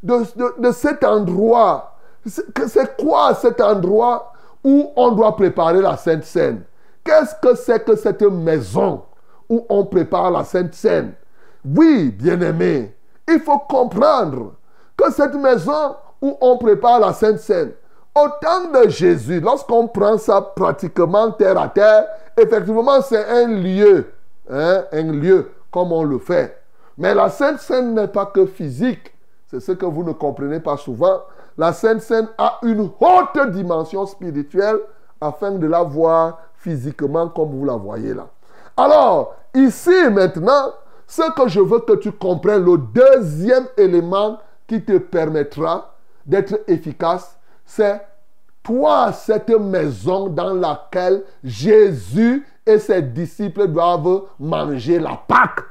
de, 0.02 0.60
de- 0.62 0.70
cet 0.72 1.02
endroit. 1.02 1.96
C'est 2.24 2.96
quoi 2.96 3.34
cet 3.34 3.60
endroit 3.60 4.32
où 4.62 4.90
on 4.94 5.10
doit 5.12 5.34
préparer 5.34 5.80
la 5.80 5.96
Sainte 5.96 6.24
Seine? 6.24 6.62
Qu'est-ce 7.02 7.34
que 7.40 7.56
c'est 7.56 7.84
que 7.84 7.96
cette 7.96 8.22
maison 8.22 9.02
où 9.48 9.64
on 9.68 9.84
prépare 9.86 10.30
la 10.30 10.44
Sainte 10.44 10.74
Seine? 10.74 11.14
Oui, 11.64 12.10
bien-aimé, 12.10 12.94
il 13.28 13.40
faut 13.40 13.58
comprendre 13.58 14.54
que 14.96 15.12
cette 15.12 15.34
maison 15.34 15.96
où 16.20 16.36
on 16.40 16.56
prépare 16.56 17.00
la 17.00 17.12
Sainte 17.12 17.38
Seine, 17.38 17.72
au 18.14 18.28
temps 18.40 18.70
de 18.72 18.88
Jésus, 18.88 19.40
lorsqu'on 19.40 19.86
prend 19.86 20.18
ça 20.18 20.40
pratiquement 20.40 21.30
terre 21.32 21.58
à 21.60 21.68
terre, 21.68 22.06
effectivement, 22.36 23.00
c'est 23.02 23.24
un 23.24 23.46
lieu, 23.46 24.12
hein, 24.50 24.84
un 24.92 25.12
lieu 25.12 25.50
comme 25.70 25.92
on 25.92 26.02
le 26.02 26.18
fait. 26.18 26.58
Mais 26.98 27.14
la 27.14 27.30
Sainte 27.30 27.60
Seine 27.60 27.94
n'est 27.94 28.08
pas 28.08 28.26
que 28.26 28.46
physique. 28.46 29.14
C'est 29.46 29.60
ce 29.60 29.72
que 29.72 29.86
vous 29.86 30.04
ne 30.04 30.12
comprenez 30.12 30.60
pas 30.60 30.76
souvent. 30.76 31.20
La 31.56 31.72
Sainte 31.72 32.02
Seine 32.02 32.28
a 32.38 32.58
une 32.62 32.90
haute 33.00 33.50
dimension 33.50 34.06
spirituelle 34.06 34.78
afin 35.20 35.52
de 35.52 35.66
la 35.66 35.82
voir 35.82 36.38
physiquement 36.56 37.28
comme 37.28 37.50
vous 37.50 37.64
la 37.64 37.74
voyez 37.76 38.14
là. 38.14 38.26
Alors, 38.76 39.34
ici 39.54 40.08
maintenant, 40.10 40.72
ce 41.10 41.28
que 41.32 41.48
je 41.48 41.58
veux 41.58 41.80
que 41.80 41.94
tu 41.94 42.12
comprennes, 42.12 42.64
le 42.64 42.78
deuxième 42.78 43.66
élément 43.76 44.38
qui 44.68 44.80
te 44.80 44.96
permettra 44.96 45.96
d'être 46.24 46.60
efficace, 46.68 47.36
c'est 47.64 48.00
toi, 48.62 49.12
cette 49.12 49.50
maison 49.50 50.28
dans 50.28 50.54
laquelle 50.54 51.24
Jésus 51.42 52.46
et 52.64 52.78
ses 52.78 53.02
disciples 53.02 53.66
doivent 53.66 54.22
manger 54.38 55.00
la 55.00 55.20
Pâque. 55.26 55.64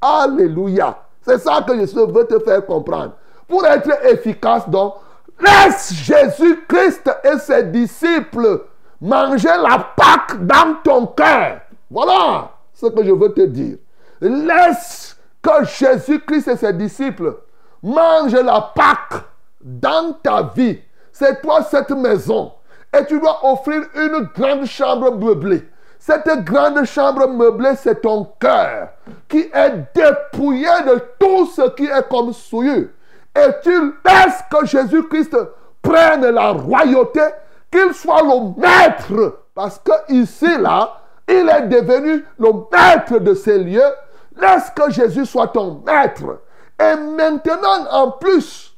Alléluia. 0.00 0.96
C'est 1.20 1.38
ça 1.38 1.64
que 1.66 1.74
je 1.84 2.12
veux 2.12 2.24
te 2.24 2.38
faire 2.38 2.64
comprendre. 2.64 3.14
Pour 3.48 3.66
être 3.66 3.90
efficace, 4.06 4.68
donc, 4.68 4.94
laisse 5.40 5.92
Jésus-Christ 5.94 7.10
et 7.24 7.38
ses 7.40 7.64
disciples 7.64 8.62
manger 9.00 9.48
la 9.48 9.84
Pâque 9.96 10.46
dans 10.46 10.76
ton 10.84 11.06
cœur. 11.08 11.62
Voilà 11.90 12.52
ce 12.72 12.86
que 12.86 13.02
je 13.02 13.10
veux 13.10 13.32
te 13.32 13.46
dire. 13.46 13.78
Laisse 14.20 15.16
que 15.42 15.64
Jésus-Christ 15.64 16.48
et 16.48 16.56
ses 16.56 16.72
disciples 16.72 17.36
mangent 17.82 18.32
la 18.34 18.72
Pâque 18.74 19.24
dans 19.60 20.12
ta 20.22 20.42
vie. 20.54 20.80
C'est 21.12 21.40
toi 21.40 21.62
cette 21.62 21.90
maison. 21.90 22.52
Et 22.96 23.04
tu 23.04 23.18
dois 23.20 23.40
offrir 23.42 23.82
une 23.94 24.28
grande 24.34 24.64
chambre 24.64 25.14
meublée. 25.14 25.68
Cette 25.98 26.44
grande 26.44 26.84
chambre 26.84 27.26
meublée, 27.26 27.74
c'est 27.76 28.00
ton 28.00 28.28
cœur 28.38 28.90
qui 29.28 29.50
est 29.52 29.72
dépouillé 29.94 30.68
de 30.86 31.02
tout 31.18 31.46
ce 31.46 31.70
qui 31.70 31.86
est 31.86 32.08
comme 32.08 32.32
souillure. 32.32 32.88
Et 33.34 33.48
tu 33.62 33.92
laisses 34.04 34.42
que 34.50 34.64
Jésus-Christ 34.64 35.36
prenne 35.82 36.26
la 36.26 36.52
royauté, 36.52 37.22
qu'il 37.70 37.92
soit 37.92 38.22
le 38.22 38.60
maître. 38.60 39.40
Parce 39.54 39.78
que 39.78 39.92
ici, 40.08 40.56
là, 40.58 41.00
il 41.28 41.48
est 41.48 41.66
devenu 41.68 42.24
le 42.38 42.50
maître 42.70 43.18
de 43.18 43.34
ces 43.34 43.58
lieux. 43.58 43.92
Laisse 44.36 44.70
que 44.74 44.90
Jésus 44.90 45.26
soit 45.26 45.48
ton 45.48 45.82
maître. 45.86 46.40
Et 46.78 46.96
maintenant, 46.96 47.86
en 47.90 48.10
plus, 48.12 48.76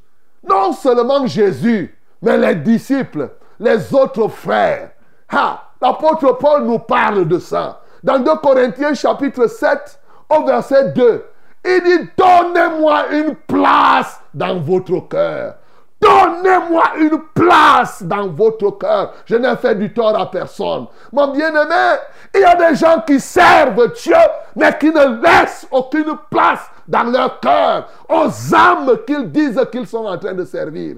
non 0.48 0.72
seulement 0.72 1.26
Jésus, 1.26 1.96
mais 2.22 2.38
les 2.38 2.54
disciples, 2.54 3.30
les 3.58 3.92
autres 3.94 4.28
frères. 4.28 4.90
Ha, 5.30 5.68
L'apôtre 5.80 6.32
Paul 6.38 6.64
nous 6.64 6.78
parle 6.80 7.26
de 7.26 7.38
ça. 7.38 7.80
Dans 8.02 8.18
2 8.18 8.36
Corinthiens 8.36 8.94
chapitre 8.94 9.46
7, 9.46 10.00
au 10.28 10.44
verset 10.44 10.92
2, 10.92 11.24
il 11.64 11.82
dit, 11.82 12.10
donnez-moi 12.16 13.12
une 13.12 13.34
place 13.34 14.20
dans 14.34 14.58
votre 14.58 15.08
cœur. 15.08 15.54
Donnez-moi 16.00 16.84
une 16.98 17.20
place 17.34 18.02
dans 18.04 18.28
votre 18.28 18.70
cœur. 18.78 19.14
Je 19.24 19.34
n'ai 19.36 19.56
fait 19.56 19.74
du 19.74 19.92
tort 19.92 20.18
à 20.18 20.30
personne. 20.30 20.86
Mon 21.12 21.28
bien-aimé, 21.32 21.98
il 22.34 22.40
y 22.40 22.44
a 22.44 22.54
des 22.54 22.76
gens 22.76 23.02
qui 23.06 23.18
servent 23.18 23.92
Dieu, 23.94 24.14
mais 24.54 24.76
qui 24.78 24.90
ne 24.90 25.20
laissent 25.22 25.66
aucune 25.70 26.16
place 26.30 26.70
dans 26.86 27.04
leur 27.04 27.40
cœur 27.40 27.88
aux 28.08 28.54
âmes 28.54 28.98
qu'ils 29.06 29.30
disent 29.30 29.60
qu'ils 29.72 29.86
sont 29.86 30.06
en 30.06 30.18
train 30.18 30.34
de 30.34 30.44
servir. 30.44 30.96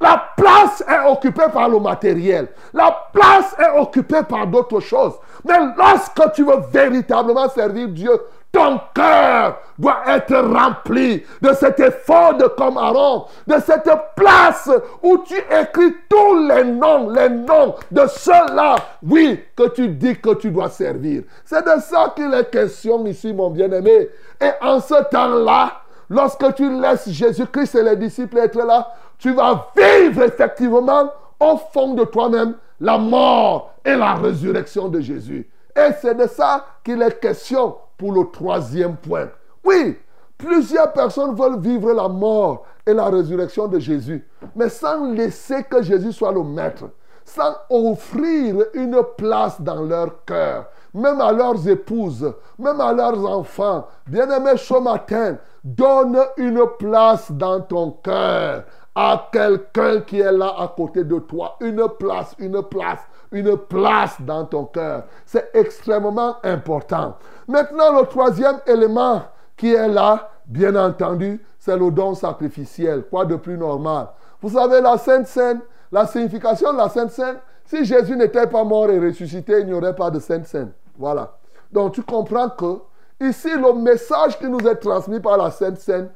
La 0.00 0.30
place 0.36 0.82
est 0.88 1.10
occupée 1.10 1.48
par 1.52 1.68
le 1.68 1.80
matériel. 1.80 2.48
La 2.72 2.96
place 3.12 3.54
est 3.58 3.78
occupée 3.78 4.22
par 4.22 4.46
d'autres 4.46 4.80
choses. 4.80 5.14
Mais 5.44 5.58
lorsque 5.76 6.32
tu 6.32 6.44
veux 6.44 6.60
véritablement 6.72 7.48
servir 7.48 7.88
Dieu, 7.88 8.10
ton 8.50 8.80
cœur 8.94 9.58
doit 9.78 10.00
être 10.06 10.34
rempli 10.34 11.22
de 11.42 11.52
cet 11.52 11.80
effort 11.80 12.34
de 12.34 12.46
comme 12.46 12.78
Aaron, 12.78 13.26
de 13.46 13.56
cette 13.64 13.90
place 14.16 14.70
où 15.02 15.18
tu 15.18 15.36
écris 15.36 15.94
tous 16.08 16.48
les 16.48 16.64
noms, 16.64 17.10
les 17.10 17.28
noms 17.28 17.74
de 17.90 18.06
ceux-là, 18.06 18.76
oui, 19.06 19.40
que 19.54 19.68
tu 19.68 19.88
dis 19.88 20.16
que 20.16 20.34
tu 20.34 20.50
dois 20.50 20.70
servir. 20.70 21.24
C'est 21.44 21.64
de 21.64 21.80
ça 21.80 22.12
qu'il 22.16 22.32
est 22.32 22.50
question 22.50 23.04
ici, 23.06 23.32
mon 23.34 23.50
bien-aimé. 23.50 24.08
Et 24.40 24.50
en 24.62 24.80
ce 24.80 25.02
temps-là, 25.10 25.72
lorsque 26.08 26.54
tu 26.54 26.70
laisses 26.80 27.10
Jésus-Christ 27.10 27.74
et 27.74 27.82
les 27.82 27.96
disciples 27.96 28.38
être 28.38 28.58
là, 28.58 28.88
tu 29.18 29.34
vas 29.34 29.66
vivre 29.76 30.22
effectivement 30.22 31.12
au 31.38 31.56
fond 31.72 31.94
de 31.94 32.04
toi-même 32.04 32.54
la 32.80 32.98
mort 32.98 33.74
et 33.84 33.96
la 33.96 34.14
résurrection 34.14 34.88
de 34.88 35.00
Jésus. 35.00 35.48
Et 35.76 35.90
c'est 36.00 36.14
de 36.14 36.26
ça 36.26 36.64
qu'il 36.84 37.00
est 37.02 37.20
question 37.20 37.76
pour 37.96 38.12
le 38.12 38.30
troisième 38.30 38.96
point. 38.96 39.28
Oui, 39.64 39.96
plusieurs 40.36 40.92
personnes 40.92 41.34
veulent 41.34 41.60
vivre 41.60 41.92
la 41.92 42.08
mort 42.08 42.64
et 42.86 42.94
la 42.94 43.06
résurrection 43.06 43.68
de 43.68 43.78
Jésus, 43.78 44.26
mais 44.54 44.68
sans 44.68 45.12
laisser 45.12 45.64
que 45.64 45.82
Jésus 45.82 46.12
soit 46.12 46.32
le 46.32 46.42
maître, 46.42 46.84
sans 47.24 47.54
offrir 47.68 48.64
une 48.72 49.02
place 49.16 49.60
dans 49.60 49.82
leur 49.82 50.24
cœur, 50.24 50.66
même 50.94 51.20
à 51.20 51.32
leurs 51.32 51.68
épouses, 51.68 52.32
même 52.58 52.80
à 52.80 52.92
leurs 52.92 53.24
enfants. 53.26 53.86
Bien-aimé, 54.06 54.52
ce 54.56 54.80
matin, 54.80 55.36
donne 55.62 56.18
une 56.38 56.64
place 56.78 57.30
dans 57.30 57.60
ton 57.60 57.90
cœur 57.90 58.64
à 59.00 59.28
quelqu'un 59.30 60.00
qui 60.00 60.18
est 60.18 60.32
là 60.32 60.56
à 60.58 60.74
côté 60.76 61.04
de 61.04 61.20
toi. 61.20 61.54
Une 61.60 61.86
place, 62.00 62.34
une 62.40 62.60
place, 62.64 62.98
une 63.30 63.56
place 63.56 64.16
dans 64.18 64.44
ton 64.44 64.64
cœur. 64.64 65.04
C'est 65.24 65.50
extrêmement 65.54 66.34
important. 66.42 67.14
Maintenant, 67.46 67.96
le 67.96 68.06
troisième 68.06 68.58
élément 68.66 69.22
qui 69.56 69.72
est 69.72 69.86
là, 69.86 70.30
bien 70.46 70.74
entendu, 70.74 71.40
c'est 71.60 71.76
le 71.76 71.92
don 71.92 72.16
sacrificiel. 72.16 73.04
Quoi 73.08 73.24
de 73.24 73.36
plus 73.36 73.56
normal? 73.56 74.08
Vous 74.42 74.50
savez, 74.50 74.80
la 74.80 74.98
Sainte 74.98 75.28
Seine, 75.28 75.60
la 75.92 76.04
signification 76.04 76.72
de 76.72 76.78
la 76.78 76.88
Sainte 76.88 77.12
Seine, 77.12 77.36
si 77.66 77.84
Jésus 77.84 78.16
n'était 78.16 78.48
pas 78.48 78.64
mort 78.64 78.90
et 78.90 78.98
ressuscité, 78.98 79.60
il 79.60 79.66
n'y 79.66 79.74
aurait 79.74 79.94
pas 79.94 80.10
de 80.10 80.18
Sainte 80.18 80.46
Seine. 80.46 80.72
Voilà. 80.98 81.36
Donc 81.70 81.92
tu 81.92 82.02
comprends 82.02 82.48
que 82.48 82.80
ici, 83.20 83.50
le 83.54 83.74
message 83.74 84.36
qui 84.40 84.48
nous 84.48 84.66
est 84.66 84.76
transmis 84.76 85.20
par 85.20 85.36
la 85.36 85.52
Sainte 85.52 85.78
Seine, 85.78 86.10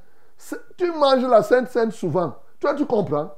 tu 0.76 0.90
manges 0.90 1.24
la 1.28 1.44
Sainte 1.44 1.68
Seine 1.68 1.92
souvent. 1.92 2.34
Toi, 2.62 2.74
tu 2.74 2.86
comprends? 2.86 3.28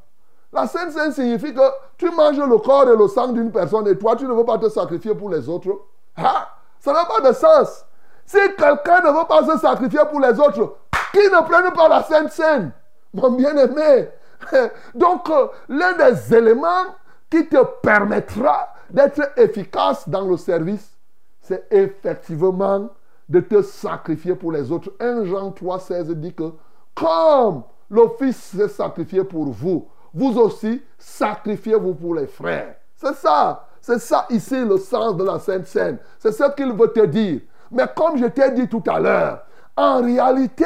La 0.52 0.66
Sainte 0.66 0.92
Seine 0.92 1.10
signifie 1.10 1.54
que 1.54 1.62
tu 1.96 2.10
manges 2.10 2.38
le 2.38 2.58
corps 2.58 2.88
et 2.88 2.96
le 2.96 3.08
sang 3.08 3.28
d'une 3.28 3.50
personne 3.50 3.88
et 3.88 3.98
toi, 3.98 4.14
tu 4.14 4.26
ne 4.26 4.34
veux 4.34 4.44
pas 4.44 4.58
te 4.58 4.68
sacrifier 4.68 5.14
pour 5.14 5.30
les 5.30 5.48
autres. 5.48 5.80
Ça 6.14 6.92
n'a 6.92 7.06
pas 7.06 7.26
de 7.26 7.34
sens. 7.34 7.86
Si 8.26 8.36
quelqu'un 8.56 9.00
ne 9.00 9.18
veut 9.18 9.26
pas 9.26 9.42
se 9.44 9.58
sacrifier 9.58 10.00
pour 10.10 10.20
les 10.20 10.38
autres, 10.38 10.76
qui 11.10 11.20
ne 11.20 11.42
prennent 11.42 11.72
pas 11.72 11.88
la 11.88 12.02
Sainte 12.02 12.32
Seine. 12.32 12.72
Mon 13.14 13.30
bien-aimé. 13.30 14.10
Donc, 14.94 15.30
euh, 15.30 15.48
l'un 15.70 15.94
des 15.94 16.34
éléments 16.34 16.84
qui 17.30 17.48
te 17.48 17.64
permettra 17.82 18.74
d'être 18.90 19.22
efficace 19.38 20.06
dans 20.06 20.26
le 20.26 20.36
service, 20.36 20.98
c'est 21.40 21.66
effectivement 21.70 22.90
de 23.28 23.40
te 23.40 23.62
sacrifier 23.62 24.34
pour 24.34 24.52
les 24.52 24.70
autres. 24.70 24.92
1 25.00 25.24
Jean 25.24 25.50
3, 25.50 25.78
16 25.78 26.10
dit 26.16 26.34
que 26.34 26.52
comme 26.94 27.62
le 27.90 28.02
Fils 28.18 28.36
s'est 28.36 28.68
sacrifié 28.68 29.24
pour 29.24 29.46
vous, 29.46 29.86
vous 30.12 30.38
aussi 30.38 30.82
sacrifiez-vous 30.98 31.94
pour 31.94 32.14
les 32.14 32.26
frères. 32.26 32.76
C'est 32.96 33.14
ça. 33.14 33.66
C'est 33.80 33.98
ça 33.98 34.26
ici 34.30 34.64
le 34.64 34.78
sens 34.78 35.14
de 35.16 35.24
la 35.24 35.38
Sainte 35.38 35.66
Seine. 35.66 35.98
C'est 36.18 36.32
ce 36.32 36.50
qu'il 36.54 36.72
veut 36.72 36.92
te 36.92 37.04
dire. 37.04 37.40
Mais 37.70 37.84
comme 37.94 38.16
je 38.16 38.26
t'ai 38.26 38.50
dit 38.52 38.66
tout 38.66 38.82
à 38.86 38.98
l'heure, 38.98 39.42
en 39.76 40.00
réalité, 40.00 40.64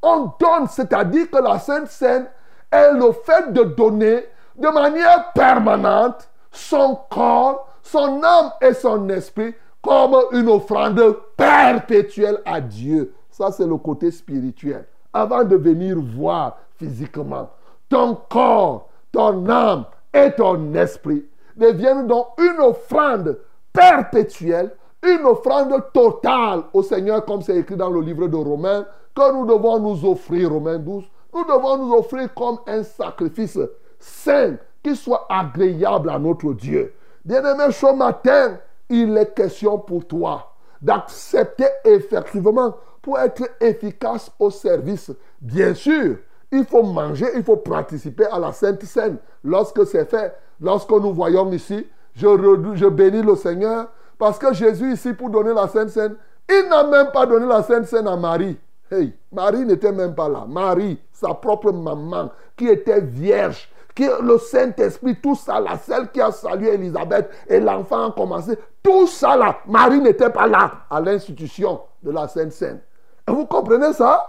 on 0.00 0.32
donne, 0.40 0.66
c'est-à-dire 0.68 1.30
que 1.30 1.36
la 1.36 1.58
Sainte 1.58 1.88
Seine 1.88 2.26
est 2.70 2.92
le 2.92 3.12
fait 3.12 3.52
de 3.52 3.62
donner 3.62 4.24
de 4.56 4.68
manière 4.68 5.32
permanente 5.34 6.28
son 6.50 6.98
corps, 7.10 7.68
son 7.82 8.22
âme 8.22 8.52
et 8.62 8.72
son 8.72 9.08
esprit 9.10 9.54
comme 9.82 10.16
une 10.32 10.48
offrande 10.48 11.18
perpétuelle 11.36 12.40
à 12.44 12.60
Dieu. 12.60 13.14
Ça, 13.30 13.52
c'est 13.52 13.66
le 13.66 13.76
côté 13.76 14.10
spirituel. 14.10 14.86
Avant 15.16 15.44
de 15.44 15.56
venir 15.56 15.96
voir 15.98 16.58
physiquement, 16.76 17.48
ton 17.88 18.18
corps, 18.28 18.90
ton 19.10 19.48
âme 19.48 19.86
et 20.12 20.30
ton 20.32 20.74
esprit 20.74 21.24
deviennent 21.56 22.06
donc 22.06 22.26
une 22.36 22.60
offrande 22.60 23.38
perpétuelle, 23.72 24.74
une 25.02 25.24
offrande 25.24 25.72
totale 25.94 26.64
au 26.74 26.82
Seigneur, 26.82 27.24
comme 27.24 27.40
c'est 27.40 27.56
écrit 27.56 27.76
dans 27.76 27.88
le 27.88 28.02
livre 28.02 28.28
de 28.28 28.36
Romains, 28.36 28.84
que 29.14 29.32
nous 29.32 29.46
devons 29.46 29.78
nous 29.78 30.04
offrir, 30.04 30.50
Romains 30.52 30.78
12, 30.78 31.04
nous 31.32 31.44
devons 31.44 31.78
nous 31.78 31.94
offrir 31.94 32.34
comme 32.34 32.58
un 32.66 32.82
sacrifice 32.82 33.58
saint 33.98 34.56
qui 34.82 34.94
soit 34.94 35.24
agréable 35.30 36.10
à 36.10 36.18
notre 36.18 36.52
Dieu. 36.52 36.92
Bien-aimé, 37.24 37.72
ce 37.72 37.96
matin, 37.96 38.58
il 38.90 39.16
est 39.16 39.34
question 39.34 39.78
pour 39.78 40.06
toi 40.06 40.52
d'accepter 40.82 41.68
effectivement 41.86 42.74
pour 43.06 43.20
être 43.20 43.48
efficace 43.60 44.32
au 44.36 44.50
service. 44.50 45.12
Bien 45.40 45.74
sûr, 45.74 46.16
il 46.50 46.64
faut 46.64 46.82
manger, 46.82 47.26
il 47.36 47.44
faut 47.44 47.56
participer 47.56 48.26
à 48.26 48.40
la 48.40 48.50
Sainte 48.50 48.82
Seine. 48.82 49.18
Lorsque 49.44 49.86
c'est 49.86 50.10
fait, 50.10 50.34
lorsque 50.60 50.90
nous 50.90 51.14
voyons 51.14 51.48
ici, 51.52 51.86
je, 52.16 52.26
je 52.74 52.86
bénis 52.86 53.22
le 53.22 53.36
Seigneur 53.36 53.86
parce 54.18 54.40
que 54.40 54.52
Jésus 54.52 54.92
ici 54.92 55.12
pour 55.12 55.30
donner 55.30 55.54
la 55.54 55.68
Sainte 55.68 55.90
Seine, 55.90 56.16
il 56.50 56.68
n'a 56.68 56.82
même 56.82 57.12
pas 57.12 57.26
donné 57.26 57.46
la 57.46 57.62
Sainte 57.62 57.86
Seine 57.86 58.08
à 58.08 58.16
Marie. 58.16 58.58
Hey, 58.90 59.14
Marie 59.30 59.64
n'était 59.64 59.92
même 59.92 60.16
pas 60.16 60.28
là. 60.28 60.44
Marie, 60.48 60.98
sa 61.12 61.32
propre 61.32 61.70
maman, 61.70 62.32
qui 62.56 62.66
était 62.66 63.02
vierge, 63.02 63.70
qui 63.94 64.08
le 64.20 64.36
Saint-Esprit, 64.38 65.14
tout 65.22 65.36
ça 65.36 65.60
là, 65.60 65.78
celle 65.78 66.10
qui 66.10 66.20
a 66.20 66.32
salué 66.32 66.74
Elisabeth 66.74 67.30
et 67.46 67.60
l'enfant 67.60 68.08
a 68.08 68.10
commencé, 68.10 68.58
tout 68.82 69.06
ça 69.06 69.36
là, 69.36 69.58
Marie 69.64 70.00
n'était 70.00 70.30
pas 70.30 70.48
là 70.48 70.72
à 70.90 71.00
l'institution 71.00 71.82
de 72.02 72.10
la 72.10 72.26
Sainte 72.26 72.50
Seine. 72.50 72.80
Vous 73.28 73.46
comprenez 73.46 73.92
ça? 73.92 74.24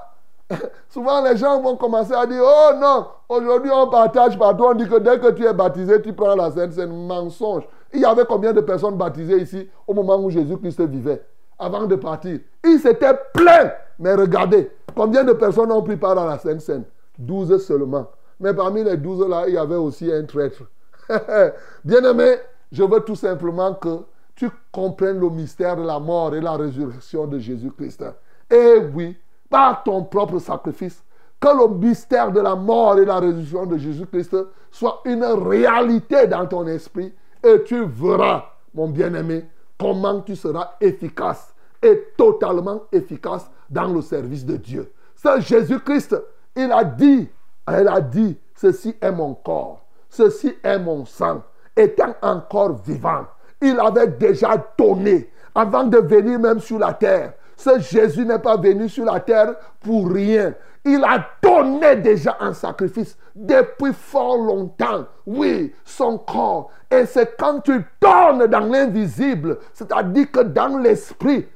Souvent 0.89 1.23
les 1.23 1.37
gens 1.37 1.61
vont 1.61 1.75
commencer 1.75 2.13
à 2.13 2.25
dire, 2.25 2.41
oh 2.43 2.71
non, 2.79 3.07
aujourd'hui 3.29 3.71
on 3.73 3.87
partage 3.89 4.37
partout, 4.37 4.65
on 4.65 4.73
dit 4.73 4.87
que 4.87 4.99
dès 4.99 5.19
que 5.19 5.31
tu 5.31 5.45
es 5.45 5.53
baptisé, 5.53 6.01
tu 6.01 6.13
prends 6.13 6.35
la 6.35 6.51
Sainte 6.51 6.73
Seine. 6.73 7.05
Mensonge. 7.05 7.63
Il 7.93 8.01
y 8.01 8.05
avait 8.05 8.25
combien 8.25 8.53
de 8.53 8.61
personnes 8.61 8.95
baptisées 8.95 9.41
ici 9.41 9.69
au 9.85 9.93
moment 9.93 10.17
où 10.17 10.29
Jésus-Christ 10.29 10.81
vivait 10.81 11.23
avant 11.59 11.85
de 11.85 11.95
partir? 11.95 12.39
Il 12.63 12.79
s'était 12.79 13.13
plein. 13.33 13.71
Mais 13.99 14.13
regardez, 14.13 14.71
combien 14.95 15.23
de 15.23 15.33
personnes 15.33 15.71
ont 15.71 15.81
pris 15.81 15.97
part 15.97 16.17
à 16.17 16.25
la 16.25 16.37
Sainte 16.37 16.61
Seine 16.61 16.83
12 17.19 17.65
seulement. 17.65 18.07
Mais 18.39 18.53
parmi 18.53 18.83
les 18.83 18.97
12 18.97 19.27
là, 19.27 19.45
il 19.47 19.55
y 19.55 19.57
avait 19.57 19.75
aussi 19.75 20.11
un 20.11 20.23
traître. 20.23 20.63
Bien-aimé, 21.83 22.35
je 22.71 22.83
veux 22.83 22.99
tout 22.99 23.15
simplement 23.15 23.73
que 23.73 23.99
tu 24.35 24.49
comprennes 24.71 25.19
le 25.19 25.29
mystère 25.29 25.75
de 25.75 25.83
la 25.83 25.99
mort 25.99 26.35
et 26.35 26.41
la 26.41 26.53
résurrection 26.53 27.25
de 27.25 27.39
Jésus-Christ. 27.39 28.03
Et 28.49 28.77
oui, 28.93 29.17
par 29.49 29.83
ton 29.83 30.03
propre 30.03 30.39
sacrifice, 30.39 31.03
que 31.39 31.47
le 31.47 31.73
mystère 31.75 32.31
de 32.31 32.39
la 32.39 32.55
mort 32.55 32.97
et 32.97 33.05
la 33.05 33.19
résurrection 33.19 33.65
de 33.65 33.77
Jésus-Christ 33.77 34.35
soit 34.71 35.01
une 35.05 35.23
réalité 35.23 36.27
dans 36.27 36.45
ton 36.47 36.65
esprit. 36.67 37.13
Et 37.43 37.63
tu 37.63 37.85
verras, 37.85 38.45
mon 38.73 38.87
bien-aimé, 38.89 39.45
comment 39.79 40.21
tu 40.21 40.35
seras 40.35 40.71
efficace 40.81 41.53
et 41.81 42.13
totalement 42.17 42.81
efficace 42.91 43.49
dans 43.69 43.87
le 43.87 44.01
service 44.01 44.45
de 44.45 44.57
Dieu. 44.57 44.91
C'est 45.15 45.41
Jésus-Christ, 45.41 46.15
il 46.55 46.71
a 46.71 46.83
dit, 46.83 47.29
elle 47.67 47.87
a 47.87 48.01
dit, 48.01 48.37
ceci 48.55 48.95
est 48.99 49.11
mon 49.11 49.35
corps, 49.35 49.85
ceci 50.09 50.55
est 50.63 50.79
mon 50.79 51.05
sang, 51.05 51.43
étant 51.75 52.15
encore 52.21 52.81
vivant. 52.81 53.25
Il 53.61 53.79
avait 53.79 54.07
déjà 54.07 54.55
donné 54.77 55.29
avant 55.53 55.83
de 55.83 55.97
venir 55.97 56.39
même 56.39 56.59
sur 56.59 56.79
la 56.79 56.93
terre. 56.93 57.33
Ce 57.57 57.79
Jésus 57.79 58.23
n'est 58.23 58.39
pas 58.39 58.55
venu 58.55 58.87
sur 58.87 59.03
la 59.03 59.19
terre 59.19 59.55
pour 59.81 60.09
rien. 60.09 60.53
Il 60.85 61.03
a 61.03 61.27
donné 61.41 61.97
déjà 61.97 62.37
un 62.39 62.53
sacrifice 62.53 63.17
depuis 63.35 63.91
fort 63.91 64.37
longtemps. 64.37 65.05
Oui, 65.25 65.73
son 65.83 66.19
corps. 66.19 66.69
Et 66.89 67.05
c'est 67.05 67.35
quand 67.37 67.59
tu 67.59 67.83
donnes 67.99 68.45
dans 68.47 68.59
l'invisible, 68.59 69.57
c'est-à-dire 69.73 70.31
que 70.31 70.41
dans 70.41 70.77
l'esprit, 70.77 71.47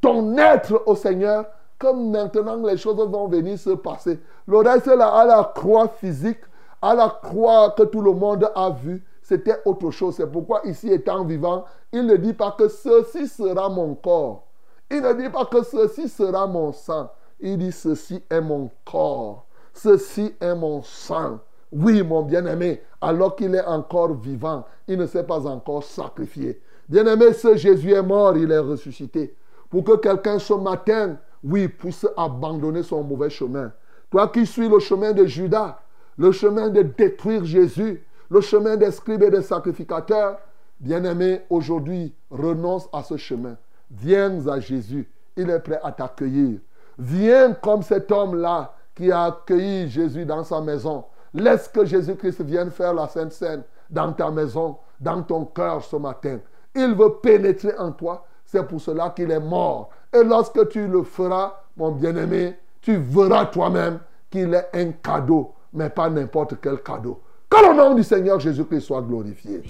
ton 0.00 0.38
être 0.38 0.82
au 0.86 0.94
Seigneur, 0.94 1.44
comme 1.78 2.10
maintenant 2.10 2.56
les 2.64 2.76
choses 2.76 2.96
vont 2.96 3.28
venir 3.28 3.58
se 3.58 3.70
passer. 3.70 4.20
Le 4.46 4.58
reste 4.58 4.86
là, 4.86 5.08
à 5.08 5.24
la 5.26 5.52
croix 5.54 5.88
physique, 5.88 6.40
à 6.80 6.94
la 6.94 7.18
croix 7.22 7.74
que 7.76 7.82
tout 7.82 8.00
le 8.00 8.12
monde 8.12 8.50
a 8.54 8.70
vue, 8.70 9.04
c'était 9.22 9.60
autre 9.64 9.90
chose. 9.90 10.14
C'est 10.16 10.30
pourquoi 10.30 10.62
ici 10.64 10.90
étant 10.90 11.24
vivant, 11.24 11.64
il 11.92 12.06
ne 12.06 12.16
dit 12.16 12.32
pas 12.32 12.54
que 12.56 12.68
ceci 12.68 13.26
sera 13.26 13.68
mon 13.68 13.94
corps. 13.96 14.45
Il 14.90 15.02
ne 15.02 15.12
dit 15.14 15.28
pas 15.28 15.44
que 15.46 15.62
ceci 15.62 16.08
sera 16.08 16.46
mon 16.46 16.72
sang. 16.72 17.10
Il 17.40 17.58
dit 17.58 17.72
ceci 17.72 18.22
est 18.30 18.40
mon 18.40 18.70
corps. 18.84 19.46
Ceci 19.72 20.34
est 20.40 20.54
mon 20.54 20.82
sang. 20.82 21.40
Oui, 21.72 22.02
mon 22.02 22.22
bien-aimé, 22.22 22.80
alors 23.00 23.34
qu'il 23.34 23.54
est 23.54 23.64
encore 23.64 24.14
vivant, 24.14 24.64
il 24.86 24.98
ne 24.98 25.06
s'est 25.06 25.24
pas 25.24 25.46
encore 25.46 25.82
sacrifié. 25.82 26.62
Bien-aimé, 26.88 27.32
ce 27.32 27.56
Jésus 27.56 27.92
est 27.92 28.02
mort, 28.02 28.36
il 28.36 28.50
est 28.52 28.58
ressuscité. 28.58 29.34
Pour 29.68 29.82
que 29.82 29.96
quelqu'un 29.96 30.38
ce 30.38 30.54
matin, 30.54 31.18
oui, 31.42 31.68
puisse 31.68 32.06
abandonner 32.16 32.84
son 32.84 33.02
mauvais 33.02 33.30
chemin. 33.30 33.72
Toi 34.10 34.28
qui 34.28 34.46
suis 34.46 34.68
le 34.68 34.78
chemin 34.78 35.12
de 35.12 35.26
Judas, 35.26 35.80
le 36.16 36.30
chemin 36.30 36.68
de 36.70 36.82
détruire 36.82 37.44
Jésus, 37.44 38.04
le 38.30 38.40
chemin 38.40 38.76
des 38.76 38.92
scribes 38.92 39.24
et 39.24 39.30
des 39.30 39.42
sacrificateurs, 39.42 40.38
bien-aimé, 40.80 41.42
aujourd'hui, 41.50 42.14
renonce 42.30 42.88
à 42.92 43.02
ce 43.02 43.16
chemin. 43.16 43.56
Viens 43.90 44.46
à 44.48 44.60
Jésus, 44.60 45.08
il 45.36 45.48
est 45.50 45.60
prêt 45.60 45.80
à 45.82 45.92
t'accueillir. 45.92 46.58
Viens 46.98 47.52
comme 47.52 47.82
cet 47.82 48.10
homme-là 48.10 48.72
qui 48.94 49.12
a 49.12 49.24
accueilli 49.24 49.88
Jésus 49.88 50.24
dans 50.24 50.42
sa 50.42 50.60
maison. 50.60 51.04
Laisse 51.34 51.68
que 51.68 51.84
Jésus-Christ 51.84 52.40
vienne 52.42 52.70
faire 52.70 52.94
la 52.94 53.06
Sainte 53.06 53.32
Seine 53.32 53.62
dans 53.90 54.12
ta 54.12 54.30
maison, 54.30 54.78
dans 54.98 55.22
ton 55.22 55.44
cœur 55.44 55.84
ce 55.84 55.96
matin. 55.96 56.38
Il 56.74 56.94
veut 56.94 57.14
pénétrer 57.22 57.76
en 57.78 57.92
toi. 57.92 58.24
C'est 58.44 58.66
pour 58.66 58.80
cela 58.80 59.10
qu'il 59.10 59.30
est 59.30 59.40
mort. 59.40 59.90
Et 60.12 60.24
lorsque 60.24 60.68
tu 60.68 60.86
le 60.86 61.02
feras, 61.02 61.52
mon 61.76 61.92
bien-aimé, 61.92 62.56
tu 62.80 62.96
verras 62.96 63.46
toi-même 63.46 63.98
qu'il 64.30 64.54
est 64.54 64.68
un 64.72 64.92
cadeau, 64.92 65.52
mais 65.72 65.90
pas 65.90 66.08
n'importe 66.08 66.54
quel 66.62 66.82
cadeau. 66.82 67.20
Que 67.50 67.68
le 67.68 67.76
nom 67.76 67.94
du 67.94 68.02
Seigneur 68.02 68.40
Jésus-Christ 68.40 68.80
soit 68.80 69.02
glorifié. 69.02 69.62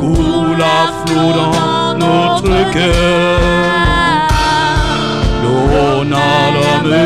Coule 0.00 0.62
à 0.62 0.92
flot 1.06 1.32
dans 1.40 1.94
notre 1.98 2.70
cœur. 2.72 3.40
L'eau 5.42 6.04
n'a 6.04 6.32
l'homme 6.54 6.96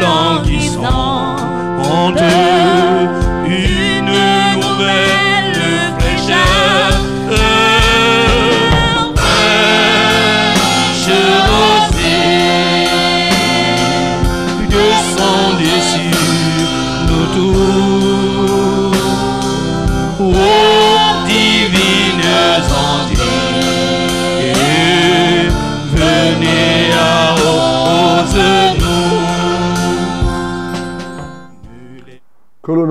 languissant, 0.00 1.36
en 1.82 2.12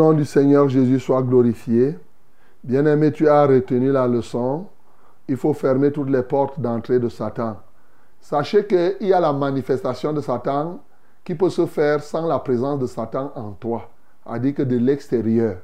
nom 0.08 0.14
du 0.14 0.24
Seigneur 0.24 0.70
Jésus 0.70 1.00
soit 1.00 1.22
glorifié. 1.22 1.98
Bien-aimé, 2.64 3.12
tu 3.12 3.28
as 3.28 3.46
retenu 3.46 3.92
la 3.92 4.08
leçon. 4.08 4.66
Il 5.28 5.36
faut 5.36 5.54
fermer 5.54 5.92
toutes 5.92 6.10
les 6.10 6.24
portes 6.24 6.60
d'entrée 6.60 7.00
de 7.00 7.10
Satan. 7.10 7.58
sachez 8.22 8.66
qu'il 8.66 9.08
y 9.08 9.14
a 9.14 9.20
la 9.20 9.34
manifestation 9.34 10.14
de 10.14 10.22
Satan 10.22 10.80
qui 11.26 11.36
peut 11.36 11.50
se 11.50 11.66
faire 11.66 12.02
sans 12.02 12.26
la 12.26 12.40
présence 12.40 12.80
de 12.80 12.88
Satan 12.88 13.34
en 13.36 13.52
toi, 13.52 13.90
c'est-à-dire 14.26 14.56
que 14.56 14.62
de 14.64 14.78
l'extérieur. 14.78 15.58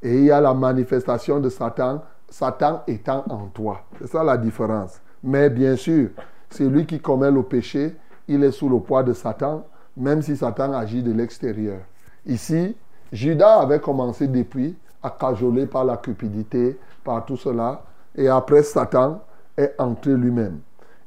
Et 0.00 0.18
il 0.18 0.24
y 0.26 0.30
a 0.30 0.40
la 0.40 0.54
manifestation 0.54 1.40
de 1.40 1.48
Satan, 1.48 2.02
Satan 2.28 2.82
étant 2.86 3.24
en 3.28 3.46
toi. 3.48 3.82
C'est 3.98 4.06
ça 4.06 4.22
la 4.22 4.36
différence. 4.36 5.00
Mais 5.22 5.50
bien 5.50 5.74
sûr, 5.74 6.10
celui 6.48 6.86
qui 6.86 7.00
commet 7.00 7.30
le 7.30 7.42
péché, 7.42 7.96
il 8.28 8.44
est 8.44 8.52
sous 8.52 8.68
le 8.68 8.78
poids 8.78 9.02
de 9.02 9.12
Satan, 9.12 9.66
même 9.96 10.22
si 10.22 10.36
Satan 10.36 10.72
agit 10.72 11.02
de 11.02 11.12
l'extérieur. 11.12 11.80
Ici, 12.26 12.76
Judas 13.14 13.60
avait 13.60 13.78
commencé 13.78 14.26
depuis 14.26 14.76
à 15.00 15.08
cajoler 15.08 15.66
par 15.66 15.84
la 15.84 15.96
cupidité, 15.96 16.76
par 17.04 17.24
tout 17.24 17.36
cela, 17.36 17.82
et 18.16 18.26
après 18.26 18.64
Satan 18.64 19.20
est 19.56 19.72
entré 19.78 20.14
lui-même. 20.14 20.58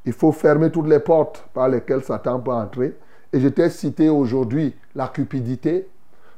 Il 0.06 0.14
faut 0.14 0.32
fermer 0.32 0.72
toutes 0.72 0.88
les 0.88 1.00
portes 1.00 1.44
par 1.54 1.68
lesquelles 1.68 2.02
Satan 2.02 2.40
peut 2.40 2.54
entrer. 2.54 2.96
Et 3.34 3.42
je 3.42 3.50
t'ai 3.50 3.70
cité 3.70 4.08
aujourd'hui 4.08 4.74
la 4.96 5.10
cupidité. 5.10 5.90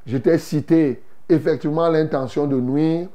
Je 0.08 0.18
t'ai 0.18 0.40
cité 0.40 1.04
effectivement 1.30 1.88
l'intention 1.88 2.48
de 2.48 2.60
nuire. 2.60 3.08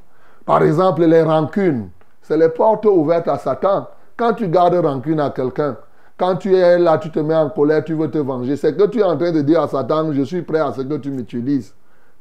Par 0.46 0.62
exemple, 0.62 1.02
les 1.06 1.22
rancunes. 1.22 1.88
C'est 2.22 2.36
les 2.36 2.50
portes 2.50 2.86
ouvertes 2.86 3.26
à 3.26 3.36
Satan. 3.36 3.88
Quand 4.16 4.34
tu 4.34 4.46
gardes 4.46 4.76
rancune 4.76 5.18
à 5.18 5.30
quelqu'un, 5.30 5.76
quand 6.16 6.36
tu 6.36 6.54
es 6.54 6.78
là, 6.78 6.98
tu 6.98 7.10
te 7.10 7.18
mets 7.18 7.34
en 7.34 7.50
colère, 7.50 7.82
tu 7.82 7.94
veux 7.94 8.08
te 8.08 8.18
venger, 8.18 8.54
c'est 8.54 8.76
que 8.76 8.86
tu 8.86 9.00
es 9.00 9.02
en 9.02 9.16
train 9.16 9.32
de 9.32 9.40
dire 9.40 9.60
à 9.60 9.66
Satan, 9.66 10.12
je 10.12 10.22
suis 10.22 10.42
prêt 10.42 10.60
à 10.60 10.70
ce 10.72 10.82
que 10.82 10.94
tu 10.98 11.10
m'utilises. 11.10 11.74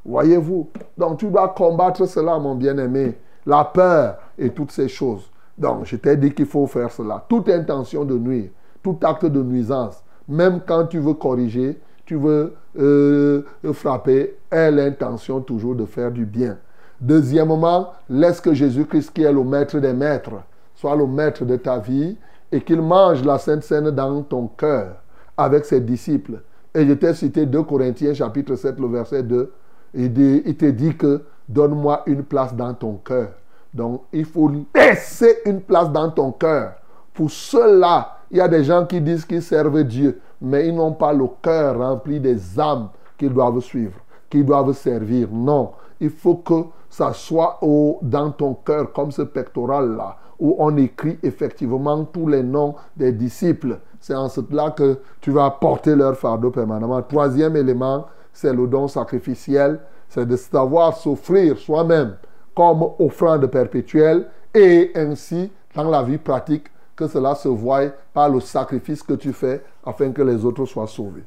Voyez-vous 0.06 0.70
Donc 0.98 1.20
tu 1.20 1.30
dois 1.30 1.50
combattre 1.50 2.06
cela, 2.06 2.38
mon 2.40 2.56
bien-aimé. 2.56 3.18
La 3.46 3.66
peur 3.66 4.18
et 4.38 4.50
toutes 4.50 4.72
ces 4.72 4.88
choses. 4.88 5.30
Donc 5.58 5.86
je 5.86 5.96
t'ai 5.96 6.18
dit 6.18 6.34
qu'il 6.34 6.46
faut 6.46 6.68
faire 6.68 6.92
cela. 6.92 7.24
Toute 7.28 7.50
intention 7.50 8.06
de 8.06 8.18
nuire, 8.18 8.50
tout 8.82 8.98
acte 9.04 9.26
de 9.26 9.42
nuisance, 9.42 10.04
même 10.28 10.62
quand 10.66 10.86
tu 10.88 11.00
veux 11.00 11.14
corriger, 11.14 11.80
tu 12.06 12.16
veux 12.16 12.54
euh, 12.80 13.44
frapper, 13.74 14.38
est 14.52 14.72
l'intention 14.72 15.42
toujours 15.42 15.76
de 15.76 15.86
faire 15.86 16.12
du 16.12 16.26
bien. 16.26 16.58
Deuxièmement, 17.00 17.92
laisse 18.10 18.40
que 18.40 18.54
Jésus-Christ, 18.54 19.12
qui 19.14 19.24
est 19.24 19.32
le 19.32 19.44
maître 19.44 19.78
des 19.80 19.94
maîtres, 19.94 20.42
soit 20.74 20.96
le 20.96 21.06
maître 21.06 21.46
de 21.46 21.56
ta 21.56 21.78
vie 21.78 22.18
et 22.52 22.62
qu'il 22.62 22.82
mange 22.82 23.24
la 23.24 23.38
Sainte 23.38 23.64
Seine 23.64 23.92
dans 23.92 24.22
ton 24.22 24.48
cœur 24.48 24.96
avec 25.38 25.66
ses 25.66 25.82
disciples. 25.82 26.42
Et 26.74 26.86
je 26.86 26.94
t'ai 26.94 27.14
cité 27.14 27.46
2 27.46 27.64
Corinthiens 27.64 28.14
chapitre 28.14 28.56
7, 28.56 28.80
le 28.80 28.88
verset 28.88 29.24
2. 29.24 29.52
Il, 29.94 30.14
te 30.14 30.66
dit 30.66 30.96
que 30.96 31.24
donne-moi 31.48 32.04
une 32.08 32.24
place 32.24 32.54
dans 32.56 32.74
ton 32.74 32.94
cœur. 33.04 33.30
Donc 33.74 34.04
il 34.12 34.26
faut 34.26 34.52
laisser 34.74 35.40
une 35.46 35.62
place 35.62 35.92
dans 35.92 36.10
ton 36.10 36.32
cœur. 36.32 36.74
Pour 37.14 37.30
cela, 37.30 38.18
il 38.32 38.38
y 38.38 38.42
a 38.42 38.48
des 38.48 38.64
gens 38.64 38.86
qui 38.86 39.00
disent 39.02 39.26
qu'ils 39.26 39.44
servent 39.44 39.84
Dieu, 39.84 40.20
mais 40.42 40.68
ils 40.68 40.76
n'ont 40.76 40.94
pas 40.94 41.14
le 41.14 41.26
cœur 41.42 41.78
rempli 41.78 42.20
des 42.20 42.60
âmes 42.60 42.90
qu'ils 43.18 43.34
doivent 43.34 43.60
suivre, 43.60 44.00
qu'ils 44.30 44.46
doivent 44.46 44.74
servir. 44.74 45.28
Non, 45.32 45.74
il 46.00 46.10
faut 46.10 46.36
que 46.36 46.66
ça 46.90 47.14
soit 47.14 47.60
au, 47.62 48.00
dans 48.02 48.32
ton 48.32 48.56
cœur, 48.56 48.92
comme 48.94 49.12
ce 49.12 49.22
pectoral-là, 49.22 50.18
où 50.40 50.56
on 50.60 50.76
écrit 50.78 51.18
effectivement 51.24 52.04
tous 52.06 52.28
les 52.28 52.44
noms 52.44 52.76
des 52.96 53.12
disciples. 53.12 53.80
C'est 54.00 54.16
en 54.16 54.28
cela 54.28 54.72
que 54.72 55.00
tu 55.22 55.32
vas 55.32 55.50
porter 55.50 55.96
leur 55.96 56.16
fardeau 56.16 56.52
permanemment. 56.52 57.02
Troisième 57.04 57.56
élément, 57.56 58.06
c'est 58.34 58.54
le 58.54 58.68
don 58.68 58.88
sacrificiel, 58.88 59.80
c'est 60.10 60.26
de 60.26 60.36
savoir 60.36 60.98
s'offrir 60.98 61.58
soi-même 61.58 62.16
comme 62.56 62.84
offrande 63.00 63.48
perpétuelle 63.48 64.28
et 64.54 64.92
ainsi, 64.96 65.52
dans 65.76 65.90
la 65.90 66.04
vie 66.04 66.18
pratique, 66.18 66.66
que 66.96 67.08
cela 67.08 67.34
se 67.36 67.48
voie 67.48 67.86
par 68.14 68.30
le 68.30 68.40
sacrifice 68.40 69.02
que 69.02 69.14
tu 69.14 69.34
fais 69.34 69.64
afin 69.86 70.12
que 70.12 70.22
les 70.22 70.44
autres 70.46 70.66
soient 70.66 70.88
sauvés. 70.88 71.24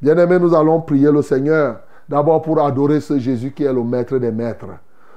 Bien-aimés, 0.00 0.38
nous 0.38 0.54
allons 0.54 0.80
prier 0.80 1.10
le 1.12 1.22
Seigneur 1.22 1.80
d'abord 2.08 2.42
pour 2.42 2.60
adorer 2.64 3.00
ce 3.00 3.18
Jésus 3.18 3.52
qui 3.52 3.64
est 3.64 3.72
le 3.72 3.84
maître 3.84 4.18
des 4.18 4.32
maîtres. 4.32 4.66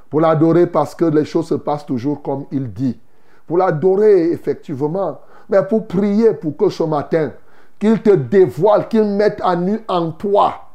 Pour 0.10 0.22
l'adorer 0.22 0.68
parce 0.68 0.94
que 0.94 1.06
les 1.06 1.26
choses 1.26 1.48
se 1.48 1.56
passent 1.56 1.86
toujours 1.86 2.22
comme 2.22 2.46
il 2.52 2.72
dit 2.72 3.00
pour 3.48 3.58
l'adorer 3.58 4.32
effectivement, 4.32 5.22
mais 5.50 5.64
pour 5.64 5.88
prier 5.88 6.34
pour 6.34 6.56
que 6.58 6.70
ce 6.70 6.84
matin, 6.84 7.32
qu'il 7.80 8.02
te 8.02 8.10
dévoile, 8.10 8.90
qu'il 8.90 9.06
mette 9.06 9.40
à 9.42 9.56
nu 9.56 9.80
en 9.88 10.12
toi 10.12 10.67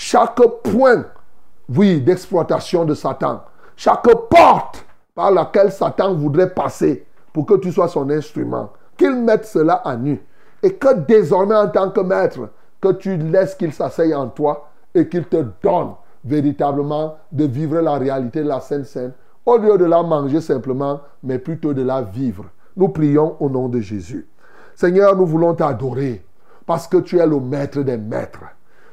chaque 0.00 0.40
point, 0.62 1.06
oui, 1.68 2.00
d'exploitation 2.00 2.84
de 2.84 2.94
Satan, 2.94 3.42
chaque 3.76 4.06
porte 4.30 4.86
par 5.12 5.32
laquelle 5.32 5.72
Satan 5.72 6.14
voudrait 6.14 6.54
passer 6.54 7.04
pour 7.32 7.44
que 7.44 7.54
tu 7.54 7.72
sois 7.72 7.88
son 7.88 8.08
instrument, 8.08 8.70
qu'il 8.96 9.16
mette 9.16 9.44
cela 9.44 9.74
à 9.84 9.96
nu. 9.96 10.22
Et 10.62 10.74
que 10.74 10.94
désormais, 10.94 11.56
en 11.56 11.66
tant 11.66 11.90
que 11.90 12.00
maître, 12.00 12.48
que 12.80 12.92
tu 12.92 13.16
laisses 13.16 13.56
qu'il 13.56 13.72
s'asseye 13.72 14.14
en 14.14 14.28
toi 14.28 14.68
et 14.94 15.08
qu'il 15.08 15.24
te 15.24 15.44
donne 15.60 15.94
véritablement 16.24 17.16
de 17.32 17.46
vivre 17.46 17.80
la 17.80 17.94
réalité 17.94 18.44
de 18.44 18.48
la 18.48 18.60
Sainte 18.60 18.86
Sainte 18.86 19.14
au 19.44 19.58
lieu 19.58 19.76
de 19.78 19.84
la 19.84 20.04
manger 20.04 20.40
simplement, 20.40 21.00
mais 21.24 21.40
plutôt 21.40 21.74
de 21.74 21.82
la 21.82 22.02
vivre. 22.02 22.44
Nous 22.76 22.90
prions 22.90 23.34
au 23.40 23.50
nom 23.50 23.68
de 23.68 23.80
Jésus. 23.80 24.28
Seigneur, 24.76 25.16
nous 25.16 25.26
voulons 25.26 25.54
t'adorer 25.54 26.24
parce 26.66 26.86
que 26.86 26.98
tu 26.98 27.18
es 27.18 27.26
le 27.26 27.40
maître 27.40 27.82
des 27.82 27.96
maîtres. 27.96 28.44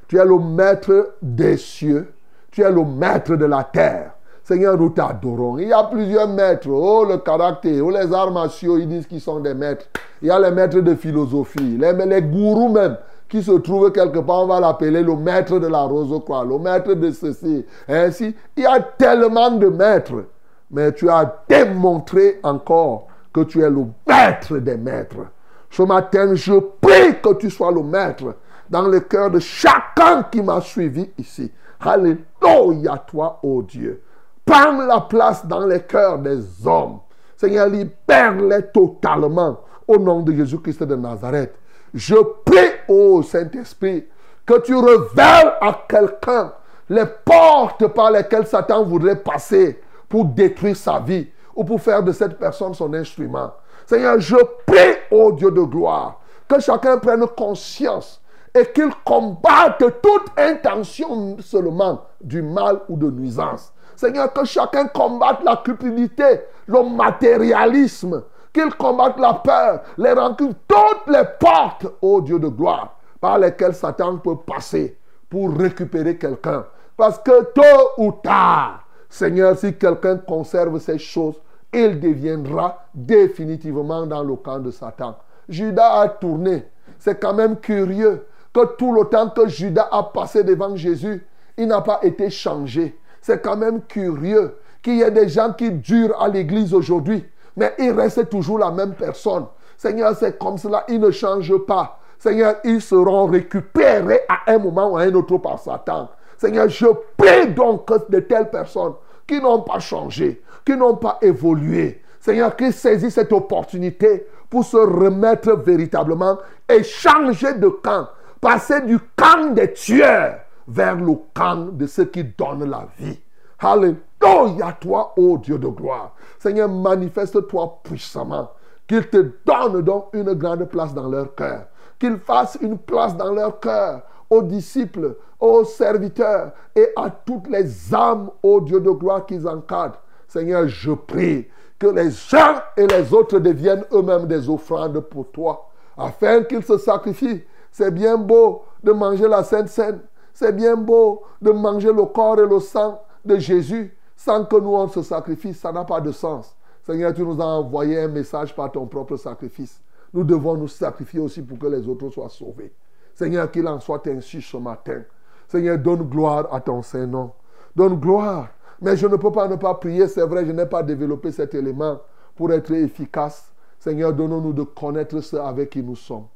Tu 0.08 0.18
es 0.18 0.26
le 0.26 0.38
maître 0.40 1.14
des 1.22 1.58
cieux. 1.58 2.14
Tu 2.52 2.62
es 2.62 2.72
le 2.72 2.84
maître 2.84 3.36
de 3.36 3.46
la 3.46 3.64
terre. 3.64 4.12
Seigneur, 4.44 4.78
nous 4.78 4.90
t'adorons. 4.90 5.58
Il 5.58 5.70
y 5.70 5.74
a 5.74 5.84
plusieurs 5.84 6.28
maîtres. 6.28 6.70
Oh, 6.70 7.06
le 7.08 7.18
caractère. 7.18 7.84
Oh, 7.84 7.90
les 7.90 8.14
arts 8.14 8.32
martiaux, 8.32 8.78
ils 8.78 8.88
disent 8.88 9.08
qu'ils 9.08 9.22
sont 9.22 9.40
des 9.40 9.54
maîtres. 9.54 9.86
Il 10.22 10.28
y 10.28 10.32
a 10.32 10.40
les 10.40 10.52
maîtres 10.52 10.80
de 10.80 10.96
philosophie. 10.96 11.78
Les, 11.78 11.94
les 11.94 12.22
gourous 12.22 12.70
même 12.70 12.98
qui 13.28 13.42
se 13.42 13.52
trouvent 13.54 13.92
quelque 13.92 14.20
part, 14.20 14.44
on 14.44 14.48
va 14.48 14.60
l'appeler 14.60 15.02
le 15.02 15.16
maître 15.16 15.58
de 15.58 15.68
la 15.68 15.82
rose 15.82 16.22
croix, 16.24 16.46
le 16.46 16.60
maître 16.60 16.94
de 16.94 17.10
ceci. 17.10 17.66
Ainsi, 17.88 18.36
il 18.56 18.64
y 18.64 18.68
a 18.68 18.80
tellement 18.80 19.50
de 19.50 19.68
maîtres 19.68 20.26
mais 20.72 20.92
tu 20.94 21.10
as 21.10 21.44
démontré 21.48 22.40
encore 22.44 23.08
que 23.34 23.42
tu 23.42 23.62
es 23.62 23.70
le 23.70 23.86
maître 24.08 24.58
des 24.58 24.78
maîtres. 24.78 25.28
Ce 25.70 25.84
matin, 25.84 26.36
je 26.36 26.54
prie 26.54 27.20
que 27.22 27.34
tu 27.36 27.50
sois 27.50 27.72
le 27.72 27.84
maître 27.84 28.36
dans 28.70 28.88
le 28.88 29.00
cœur 29.02 29.32
de 29.32 29.40
chacun 29.40 30.24
qui 30.24 30.42
m'a 30.42 30.62
suivi 30.62 31.10
ici. 31.18 31.52
Alléluia, 31.80 32.98
toi, 33.08 33.40
ô 33.44 33.58
oh 33.58 33.62
Dieu. 33.62 34.02
Prends 34.46 34.86
la 34.86 35.02
place 35.02 35.46
dans 35.46 35.66
les 35.66 35.82
cœurs 35.82 36.20
des 36.20 36.40
hommes. 36.66 37.00
Seigneur, 37.36 37.68
libère-les 37.68 38.68
totalement 38.74 39.60
au 39.88 39.98
nom 39.98 40.22
de 40.22 40.34
Jésus-Christ 40.34 40.84
de 40.84 40.96
Nazareth. 40.96 41.56
Je 41.94 42.16
prie, 42.44 42.72
ô 42.88 43.22
Saint-Esprit, 43.24 44.06
que 44.46 44.60
tu 44.60 44.76
révèles 44.76 45.54
à 45.62 45.86
quelqu'un 45.88 46.54
les 46.90 47.06
portes 47.26 47.88
par 47.88 48.12
lesquelles 48.12 48.46
Satan 48.46 48.84
voudrait 48.84 49.16
passer 49.16 49.82
pour 50.08 50.26
détruire 50.26 50.76
sa 50.76 51.00
vie 51.00 51.28
ou 51.56 51.64
pour 51.64 51.82
faire 51.82 52.04
de 52.04 52.12
cette 52.12 52.38
personne 52.38 52.74
son 52.74 52.94
instrument. 52.94 53.52
Seigneur, 53.86 54.20
je 54.20 54.36
prie 54.66 54.96
au 55.12 55.32
Dieu 55.32 55.52
de 55.52 55.62
gloire 55.62 56.20
que 56.48 56.60
chacun 56.60 56.98
prenne 56.98 57.26
conscience 57.36 58.22
et 58.56 58.66
qu'il 58.72 58.90
combatte 59.04 59.84
toute 60.02 60.32
intention 60.38 61.36
seulement 61.42 62.06
du 62.22 62.42
mal 62.42 62.80
ou 62.88 62.96
de 62.96 63.12
nuisance. 63.12 63.74
Seigneur, 63.98 64.32
que 64.32 64.46
chacun 64.46 64.88
combatte 64.88 65.44
la 65.44 65.58
cupidité, 65.58 66.42
le 66.66 66.84
matérialisme, 66.84 68.24
qu'il 68.54 68.74
combatte 68.76 69.20
la 69.20 69.34
peur, 69.34 69.82
les 69.98 70.14
rancunes, 70.14 70.56
toutes 70.68 71.14
les 71.14 71.24
portes, 71.38 71.86
ô 72.02 72.22
Dieu 72.22 72.40
de 72.40 72.48
gloire, 72.48 72.98
par 73.20 73.40
lesquelles 73.40 73.76
Satan 73.76 74.18
peut 74.18 74.38
passer 74.38 74.98
pour 75.30 75.54
récupérer 75.54 76.18
quelqu'un. 76.18 76.66
Parce 76.96 77.20
que 77.20 77.44
tôt 77.52 77.92
ou 77.98 78.14
tard, 78.24 78.86
Seigneur, 79.10 79.58
si 79.58 79.74
quelqu'un 79.76 80.18
conserve 80.18 80.80
ces 80.80 80.98
choses, 80.98 81.36
il 81.74 82.00
deviendra 82.00 82.86
définitivement 82.94 84.06
dans 84.06 84.24
le 84.24 84.36
camp 84.38 84.60
de 84.60 84.72
Satan. 84.72 85.18
Judas 85.50 86.00
a 86.02 86.08
tourné. 86.08 86.66
C'est 87.00 87.20
quand 87.20 87.34
même 87.34 87.58
curieux 87.58 88.26
que 88.56 88.76
tout 88.78 88.94
le 88.94 89.04
temps 89.06 89.30
que 89.30 89.50
Judas 89.50 89.90
a 89.92 90.04
passé 90.04 90.44
devant 90.46 90.78
Jésus, 90.78 91.22
il 91.58 91.68
n'a 91.68 91.82
pas 91.82 92.00
été 92.04 92.30
changé. 92.30 92.98
C'est 93.22 93.42
quand 93.44 93.58
même 93.58 93.82
curieux 93.82 94.56
qu'il 94.82 94.96
y 94.96 95.02
ait 95.02 95.12
des 95.12 95.28
gens 95.28 95.52
qui 95.52 95.72
durent 95.72 96.22
à 96.22 96.30
l'église 96.30 96.74
aujourd'hui, 96.74 97.26
mais 97.58 97.74
il 97.78 97.92
reste 97.92 98.30
toujours 98.30 98.60
la 98.60 98.72
même 98.72 98.94
personne. 98.94 99.46
Seigneur, 99.76 100.16
c'est 100.16 100.40
comme 100.40 100.58
cela, 100.58 100.86
ils 100.88 101.02
ne 101.02 101.12
changent 101.12 101.66
pas. 101.66 102.00
Seigneur, 102.18 102.56
ils 102.64 102.82
seront 102.82 103.26
récupérés 103.26 104.22
à 104.30 104.54
un 104.54 104.58
moment 104.58 104.94
ou 104.94 104.98
à 104.98 105.02
un 105.02 105.14
autre 105.14 105.38
par 105.38 105.60
Satan. 105.60 106.10
Seigneur, 106.38 106.70
je 106.70 106.88
prie 107.18 107.48
donc 107.54 107.92
de 108.10 108.20
telles 108.22 108.50
personnes 108.50 108.94
qui 109.28 109.42
n'ont 109.42 109.64
pas 109.64 109.80
changé, 109.80 110.42
qui 110.66 110.78
n'ont 110.78 110.96
pas 110.96 111.18
évolué. 111.22 112.02
Seigneur, 112.22 112.56
qui 112.56 112.72
saisissent 112.72 113.16
cette 113.16 113.34
opportunité 113.34 114.28
pour 114.50 114.64
se 114.64 114.78
remettre 114.78 115.58
véritablement 115.58 116.38
et 116.70 116.84
changer 116.84 117.56
de 117.56 117.68
camp. 117.68 118.08
Passer 118.42 118.82
du 118.82 119.00
camp 119.16 119.54
des 119.54 119.74
tueurs 119.74 120.40
vers 120.68 120.96
le 120.96 121.14
camp 121.34 121.72
de 121.72 121.88
ceux 121.88 122.06
qui 122.06 122.24
donnent 122.24 122.70
la 122.70 122.88
vie. 122.98 123.20
Alléluia, 123.60 124.72
toi, 124.80 125.14
ô 125.18 125.38
Dieu 125.38 125.58
de 125.58 125.68
gloire. 125.68 126.14
Seigneur, 126.40 126.70
manifeste-toi 126.70 127.80
puissamment. 127.84 128.52
Qu'il 128.88 129.08
te 129.08 129.32
donne 129.46 129.82
donc 129.82 130.10
une 130.14 130.34
grande 130.34 130.66
place 130.66 130.94
dans 130.94 131.10
leur 131.10 131.34
cœur. 131.34 131.66
qu'il 132.00 132.18
fasse 132.18 132.58
une 132.62 132.78
place 132.78 133.16
dans 133.16 133.34
leur 133.34 133.60
cœur 133.60 134.02
aux 134.30 134.42
disciples, 134.42 135.16
aux 135.40 135.64
serviteurs 135.64 136.52
et 136.76 136.90
à 136.96 137.10
toutes 137.10 137.48
les 137.48 137.94
âmes, 137.94 138.30
ô 138.42 138.62
Dieu 138.62 138.80
de 138.80 138.90
gloire, 138.90 139.26
qu'ils 139.26 139.48
encadrent. 139.48 140.02
Seigneur, 140.28 140.68
je 140.68 140.92
prie 140.92 141.48
que 141.78 141.88
les 141.88 142.10
uns 142.36 142.62
et 142.78 142.88
les 142.88 143.14
autres 143.14 143.40
deviennent 143.40 143.86
eux-mêmes 143.92 144.26
des 144.26 144.50
offrandes 144.50 145.00
pour 145.00 145.32
toi, 145.32 145.70
afin 145.98 146.44
qu'ils 146.44 146.64
se 146.64 146.78
sacrifient. 146.78 147.44
C'est 147.76 147.92
bien 147.92 148.18
beau 148.18 148.64
de 148.82 148.94
manger 148.94 149.28
la 149.28 149.44
Sainte 149.44 149.68
Seine. 149.68 150.00
C'est 150.34 150.54
bien 150.54 150.78
beau 150.78 151.24
de 151.42 151.52
manger 151.52 151.92
le 151.92 152.06
corps 152.06 152.40
et 152.40 152.48
le 152.48 152.62
sang 152.62 153.02
de 153.26 153.36
Jésus 153.36 153.94
sans 154.16 154.46
que 154.46 154.56
nous 154.56 154.74
on 154.74 154.88
se 154.88 155.02
sacrifie. 155.02 155.54
Ça 155.54 155.74
n'a 155.74 155.84
pas 155.84 156.00
de 156.00 156.14
sens. 156.14 156.56
Seigneur, 156.84 157.14
tu 157.14 157.24
nous 157.24 157.42
as 157.42 157.46
envoyé 157.46 158.00
un 158.00 158.08
message 158.08 158.56
par 158.56 158.72
ton 158.72 158.86
propre 158.86 159.18
sacrifice. 159.18 159.82
Nous 160.14 160.24
devons 160.24 160.56
nous 160.56 160.70
sacrifier 160.70 161.20
aussi 161.20 161.42
pour 161.42 161.60
que 161.60 161.68
les 161.68 161.86
autres 161.86 162.10
soient 162.12 162.30
sauvés. 162.30 162.74
Seigneur, 163.14 163.52
qu'il 163.52 163.68
en 163.68 163.82
soit 163.82 164.08
ainsi 164.08 164.42
ce 164.42 164.56
matin. 164.56 165.02
Seigneur, 165.46 165.78
donne 165.78 166.04
gloire 166.04 166.48
à 166.54 166.62
ton 166.62 166.82
Saint-Nom. 166.82 167.32
Donne 167.76 168.00
gloire. 168.00 168.48
Mais 168.80 168.96
je 168.96 169.06
ne 169.06 169.18
peux 169.18 169.34
pas 169.34 169.50
ne 169.50 169.58
pas 169.58 169.74
prier. 169.74 170.08
C'est 170.08 170.26
vrai, 170.26 170.46
je 170.46 170.54
n'ai 170.54 170.66
pas 170.66 170.82
développé 170.82 171.30
cet 171.30 171.54
élément 171.54 172.00
pour 172.38 172.54
être 172.54 172.72
efficace. 172.72 173.52
Seigneur, 173.80 174.14
donnons-nous 174.14 174.54
de 174.54 174.64
connaître 174.64 175.20
ceux 175.20 175.42
avec 175.42 175.72
qui 175.72 175.84
nous 175.84 175.98
sommes. 175.98 176.28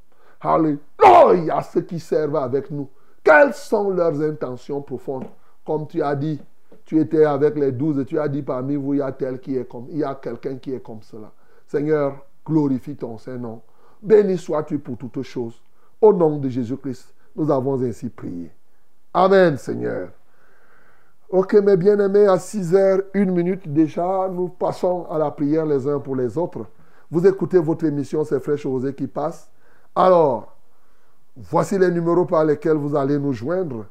Alléluia, 0.42 1.62
ceux 1.62 1.82
qui 1.82 2.00
servent 2.00 2.38
avec 2.38 2.72
nous. 2.72 2.90
Quelles 3.24 3.54
sont 3.54 3.90
leurs 3.90 4.22
intentions 4.22 4.82
profondes? 4.82 5.26
Comme 5.66 5.88
tu 5.88 6.02
as 6.02 6.16
dit, 6.16 6.42
tu 6.86 7.00
étais 7.00 7.26
avec 7.26 7.56
les 7.56 7.72
douze 7.72 8.00
et 8.00 8.06
tu 8.06 8.18
as 8.20 8.28
dit 8.28 8.42
parmi 8.42 8.76
vous, 8.76 8.96
il 8.96 8.98
y 8.98 9.02
a 9.02 9.12
tel 9.12 9.40
qui 9.40 9.58
est 9.58 9.66
comme, 9.70 9.88
il 9.90 10.00
y 10.00 10.04
a 10.04 10.16
quelqu'un 10.16 10.56
qui 10.56 10.74
est 10.74 10.80
comme 10.80 11.02
cela. 11.02 11.32
Seigneur, 11.68 12.26
glorifie 12.46 12.96
ton 12.96 13.18
Saint-Nom. 13.18 13.62
Béni 14.02 14.38
sois-tu 14.38 14.80
pour 14.80 14.98
toutes 14.98 15.22
choses. 15.22 15.62
Au 16.02 16.14
nom 16.14 16.38
de 16.38 16.48
Jésus-Christ, 16.50 17.14
nous 17.36 17.52
avons 17.52 17.82
ainsi 17.84 18.10
prié. 18.10 18.52
Amen, 19.14 19.58
Seigneur. 19.58 20.10
Ok, 21.30 21.54
mes 21.54 21.78
bien-aimés, 21.78 22.26
à 22.26 22.40
6 22.40 22.74
heures, 22.74 23.02
une 23.14 23.32
minute 23.32 23.72
déjà, 23.72 24.28
nous 24.30 24.48
passons 24.48 25.06
à 25.12 25.20
la 25.20 25.30
prière 25.30 25.66
les 25.66 25.88
uns 25.88 26.00
pour 26.00 26.16
les 26.16 26.38
autres. 26.38 26.66
Vous 27.12 27.28
écoutez 27.28 27.60
votre 27.60 27.86
émission, 27.86 28.24
c'est 28.24 28.40
Frère 28.40 28.58
José 28.58 28.96
qui 28.96 29.06
passe. 29.06 29.52
Alors, 29.96 30.56
voici 31.36 31.78
les 31.78 31.92
numéros 31.92 32.26
par 32.26 32.46
lesquels 32.46 32.78
vous 32.78 32.96
allez 32.96 33.18
nous 33.18 33.34
joindre. 33.34 33.86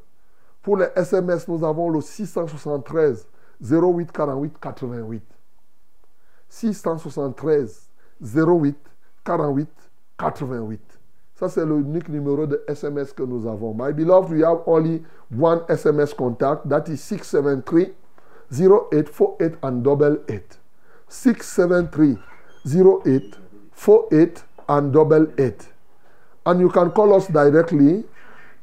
Pour 0.61 0.77
les 0.77 0.87
SMS, 0.95 1.47
nous 1.47 1.63
avons 1.65 1.89
le 1.89 2.01
673 2.01 3.27
08 3.61 4.11
48 4.11 4.53
88. 4.59 5.23
673 6.49 7.89
08 8.21 8.77
48 9.23 9.69
88. 10.17 10.81
Ça, 11.35 11.47
c'est 11.47 11.65
l'unique 11.65 12.09
numéro 12.09 12.45
de 12.45 12.61
SMS 12.67 13.13
que 13.13 13.23
nous 13.23 13.47
avons. 13.47 13.73
My 13.73 13.93
beloved, 13.93 14.31
we 14.31 14.43
have 14.43 14.61
only 14.65 15.01
one 15.31 15.61
SMS 15.69 16.13
contact. 16.13 16.67
That 16.67 16.89
is 16.89 17.01
673 17.01 17.93
0848 18.51 19.57
and 19.63 19.81
double 19.81 20.17
8. 20.27 20.59
673 21.07 22.17
0848 22.65 24.43
and 24.67 24.91
double 24.91 25.27
8. 25.37 25.78
And 26.45 26.59
you 26.59 26.69
can 26.69 26.89
call 26.91 27.13
us 27.13 27.27
directly 27.27 28.03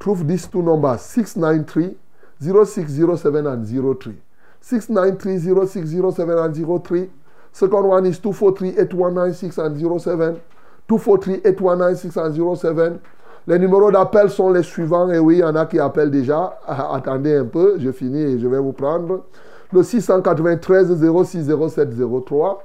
through 0.00 0.24
these 0.24 0.46
two 0.46 0.62
numbers 0.62 1.02
693 1.02 1.96
0607 2.40 3.46
and 3.46 3.66
03. 4.00 4.14
693 4.60 5.38
0607 5.38 6.38
and 6.38 6.84
03. 6.84 7.10
Second 7.52 7.84
one 7.86 8.06
is 8.06 8.18
243 8.18 8.80
8196 8.80 9.58
and 9.58 10.00
07. 10.00 10.40
243 10.88 11.40
8196 11.44 12.16
and 12.16 12.56
07. 12.56 13.00
Les 13.48 13.58
numéros 13.58 13.92
d'appel 13.92 14.28
sont 14.28 14.50
les 14.50 14.62
suivants. 14.62 15.10
Et 15.10 15.18
oui, 15.18 15.36
il 15.36 15.40
y 15.40 15.44
en 15.44 15.54
a 15.54 15.66
qui 15.66 15.78
appellent 15.78 16.10
déjà. 16.10 16.58
Attendez 16.66 17.36
un 17.36 17.44
peu, 17.44 17.78
je 17.78 17.92
finis 17.92 18.22
et 18.22 18.38
je 18.38 18.48
vais 18.48 18.58
vous 18.58 18.72
prendre. 18.72 19.24
Le 19.72 19.82
693 19.82 20.94
0607 21.00 21.90
03. 22.26 22.64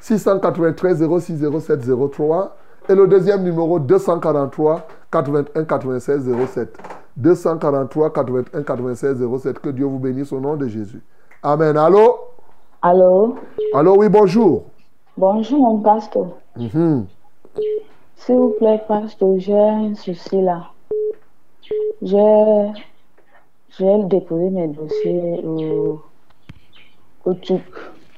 693 0.00 1.04
0607 1.20 1.80
03. 2.10 2.56
Et 2.88 2.94
le 2.94 3.06
deuxième 3.06 3.42
numéro 3.44 3.78
243 3.78 4.86
81 5.10 5.64
96 5.64 6.30
07. 6.46 6.78
243 7.16 8.12
81 8.12 8.62
96 8.62 9.24
07. 9.40 9.58
Que 9.60 9.68
Dieu 9.70 9.86
vous 9.86 9.98
bénisse 9.98 10.32
au 10.32 10.40
nom 10.40 10.56
de 10.56 10.66
Jésus. 10.66 11.02
Amen. 11.42 11.76
Allô? 11.76 12.18
Allô? 12.80 13.36
Allô, 13.74 13.96
oui, 13.98 14.08
bonjour. 14.08 14.64
Bonjour, 15.16 15.58
mon 15.60 15.78
pasteur. 15.78 16.26
Mhm. 16.56 17.06
S'il 18.16 18.36
vous 18.36 18.54
plaît, 18.58 18.82
pasteur, 18.88 19.34
j'ai 19.38 19.58
un 19.58 19.94
souci 19.94 20.40
là. 20.42 20.70
J'ai 22.02 22.72
j'ai 23.78 24.04
déposé 24.04 24.50
mes 24.50 24.68
dossiers 24.68 25.40
au, 25.44 26.02
au 27.24 27.34
TUC 27.34 27.62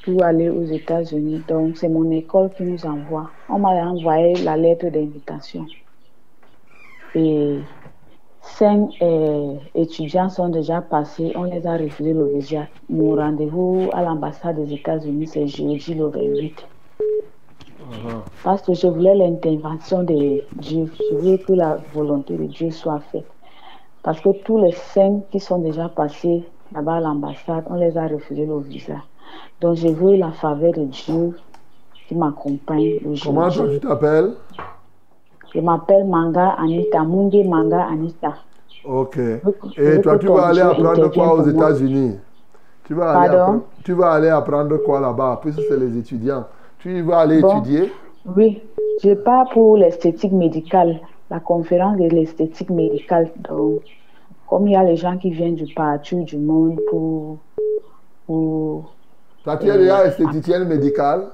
pour 0.05 0.23
aller 0.23 0.51
aux 0.51 0.65
États-Unis. 0.65 1.43
Donc, 1.49 1.77
c'est 1.77 1.89
mon 1.89 2.11
école 2.11 2.51
qui 2.57 2.63
nous 2.63 2.85
envoie. 2.85 3.31
On 3.49 3.59
m'a 3.59 3.71
envoyé 3.71 4.35
la 4.43 4.57
lettre 4.57 4.89
d'invitation. 4.89 5.67
Et 7.15 7.59
cinq 8.43 8.91
euh, 9.01 9.55
étudiants 9.75 10.29
sont 10.29 10.49
déjà 10.49 10.83
passés. 10.83 11.33
On 11.37 11.45
les 11.45 11.67
a 11.67 11.77
refusé 11.77 12.13
le 12.13 12.27
visa. 12.27 12.67
Mon 12.91 13.15
rendez-vous 13.15 13.89
à 13.93 14.03
l'ambassade 14.03 14.57
des 14.57 14.75
États-Unis, 14.75 15.27
c'est 15.27 15.47
jeudi 15.47 15.95
le 15.95 16.07
28. 16.07 16.67
Parce 18.43 18.63
que 18.63 18.75
je 18.75 18.87
voulais 18.87 19.15
l'intervention 19.15 20.03
de 20.03 20.43
Dieu. 20.57 20.91
Je 21.11 21.17
voulais 21.17 21.39
que 21.39 21.53
la 21.53 21.79
volonté 21.93 22.37
de 22.37 22.45
Dieu 22.45 22.71
soit 22.71 23.01
faite. 23.13 23.27
Parce 24.03 24.21
que 24.21 24.31
tous 24.43 24.59
les 24.59 24.73
cinq 24.73 25.23
qui 25.31 25.41
sont 25.41 25.59
déjà 25.59 25.89
passés 25.89 26.45
là-bas 26.75 26.97
à 26.97 27.01
l'ambassade, 27.01 27.65
on 27.71 27.77
les 27.77 27.97
a 27.97 28.07
refusé 28.07 28.45
le 28.45 28.59
visa. 28.59 28.97
Donc 29.61 29.77
je 29.77 29.89
veux 29.89 30.17
la 30.17 30.33
faveur 30.33 30.73
de 30.73 30.85
Dieu 30.85 31.37
qui 32.09 32.15
m'accompagne 32.15 32.99
Comment 33.23 33.47
aujourd'hui. 33.47 33.81
tu 33.81 33.87
t'appelles? 33.87 34.33
Je 35.55 35.61
m'appelle 35.61 36.05
Manga 36.05 36.51
Anita, 36.59 37.03
Mungi 37.05 37.45
Manga 37.45 37.87
Anita. 37.87 38.35
Ok. 38.85 39.17
je 39.17 39.83
Et 39.83 40.01
toi, 40.01 40.19
tu 40.19 40.27
vas 40.27 40.47
aller 40.47 40.61
apprendre 40.61 41.09
quoi 41.13 41.35
aux. 41.35 41.47
États-Unis? 41.47 42.17
Tu 42.87 42.93
vas, 42.95 43.13
aller 43.13 43.29
Pardon? 43.29 43.43
apprendre, 43.43 43.63
tu 43.83 43.93
vas 43.93 44.13
aller 44.13 44.29
apprendre 44.29 44.77
quoi 44.79 45.01
là-bas? 45.01 45.39
Puisque 45.41 45.63
c'est 45.63 45.77
les 45.79 45.97
étudiants. 45.97 46.45
Tu 46.79 47.01
vas 47.03 47.21
aller 47.21 47.41
Bon. 47.41 47.49
étudier? 47.49 47.93
Oui, 48.37 48.61
je 49.03 49.15
pars 49.15 49.49
pour 49.51 49.77
l'esthétique 49.77 50.33
médicale, 50.33 51.01
la 51.31 51.41
conférence 51.41 51.97
de 51.99 52.09
l'esthétique 52.09 52.71
médicale. 52.71 53.31
Donc, 53.49 53.81
comme 54.49 54.67
il 54.67 54.73
y 54.73 54.77
a 54.77 54.83
les 54.85 54.97
gens 54.97 55.17
qui 55.17 55.31
viennent 55.31 55.55
du 55.55 55.73
partout 55.73 56.25
du 56.25 56.37
monde 56.37 56.79
pour... 56.91 57.39
pour 58.27 58.94
Toi, 59.45 59.59
tu 59.59 59.69
es 59.69 59.79
déjà 59.79 60.07
esthéticienne 60.07 60.65
médicale 60.67 61.27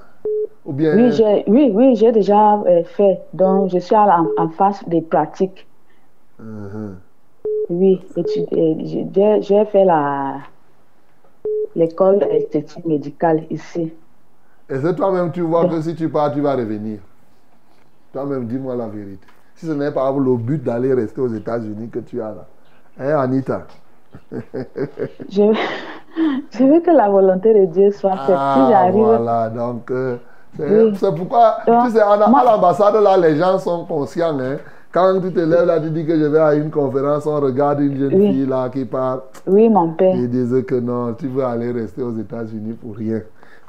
Ou 0.65 0.73
bien. 0.73 0.95
Oui, 0.97 1.11
j'ai 1.13 1.43
oui, 1.47 1.71
oui, 1.73 1.95
j'ai 1.95 2.11
déjà 2.11 2.55
euh, 2.55 2.83
fait. 2.83 3.21
Donc, 3.33 3.71
je 3.71 3.79
suis 3.79 3.95
en, 3.95 4.49
face 4.49 4.87
des 4.87 5.01
pratiques. 5.01 5.65
Mhm. 6.39 6.97
Oui, 7.69 8.01
euh, 8.17 9.41
j'ai- 9.41 9.65
fait 9.65 9.85
l'école 11.75 12.19
d'esthétique 12.19 12.85
médicale 12.85 13.45
ici. 13.49 13.93
Est-ce 14.69 14.81
que 14.83 14.91
toi-même, 14.91 15.31
tu 15.31 15.41
vois 15.41 15.65
que 15.67 15.81
si 15.81 15.95
tu 15.95 16.09
pars, 16.09 16.33
tu 16.33 16.41
vas 16.41 16.55
revenir? 16.55 16.99
Toi-même, 18.13 18.45
dis-moi 18.47 18.75
la 18.75 18.87
vérité. 18.87 19.25
Si 19.55 19.65
ce 19.65 19.71
n'est 19.71 19.91
pas 19.91 20.11
le 20.11 20.35
but 20.37 20.61
d'aller 20.63 20.93
rester 20.93 21.21
aux 21.21 21.33
États-Unis 21.33 21.89
que 21.89 21.99
tu 21.99 22.21
as 22.21 22.33
là. 22.33 22.47
Hein, 22.99 23.19
Anita? 23.19 23.67
Je, 25.29 25.41
je 26.51 26.63
veux 26.63 26.79
que 26.81 26.91
la 26.91 27.09
volonté 27.09 27.53
de 27.53 27.65
Dieu 27.71 27.91
soit 27.91 28.11
faite. 28.17 28.25
si 28.27 28.33
Ah, 28.37 28.67
j'arrive, 28.69 29.03
voilà. 29.03 29.49
Donc, 29.49 29.89
euh, 29.91 30.17
c'est 30.57 30.67
Oui. 30.83 31.13
pourquoi, 31.17 31.57
Donc, 31.65 31.85
tu 31.85 31.91
sais, 31.91 32.01
à, 32.01 32.17
la- 32.17 32.27
moi- 32.27 32.41
à 32.41 32.55
l'ambassade, 32.55 32.95
là, 33.01 33.17
les 33.17 33.35
gens 33.37 33.57
sont 33.57 33.85
conscients. 33.85 34.37
Hein. 34.39 34.57
Quand 34.93 35.21
tu 35.21 35.31
te 35.31 35.39
lèves 35.39 35.65
là, 35.65 35.79
tu 35.79 35.89
dis 35.89 36.05
que 36.05 36.17
je 36.19 36.25
vais 36.25 36.39
à 36.39 36.53
une 36.53 36.69
conférence, 36.69 37.25
on 37.25 37.39
regarde 37.39 37.79
une 37.79 37.97
jeune 37.97 38.13
Oui. 38.13 38.33
fille 38.33 38.45
là 38.45 38.67
qui 38.69 38.83
parle. 38.83 39.21
oui, 39.47 39.69
mon 39.69 39.93
père. 39.93 40.13
Ils 40.15 40.29
disent 40.29 40.65
que 40.67 40.75
non, 40.75 41.13
tu 41.13 41.27
veux 41.27 41.45
aller 41.45 41.71
rester 41.71 42.01
aux 42.03 42.17
États-Unis 42.17 42.73
pour 42.73 42.95
rien. 42.97 43.21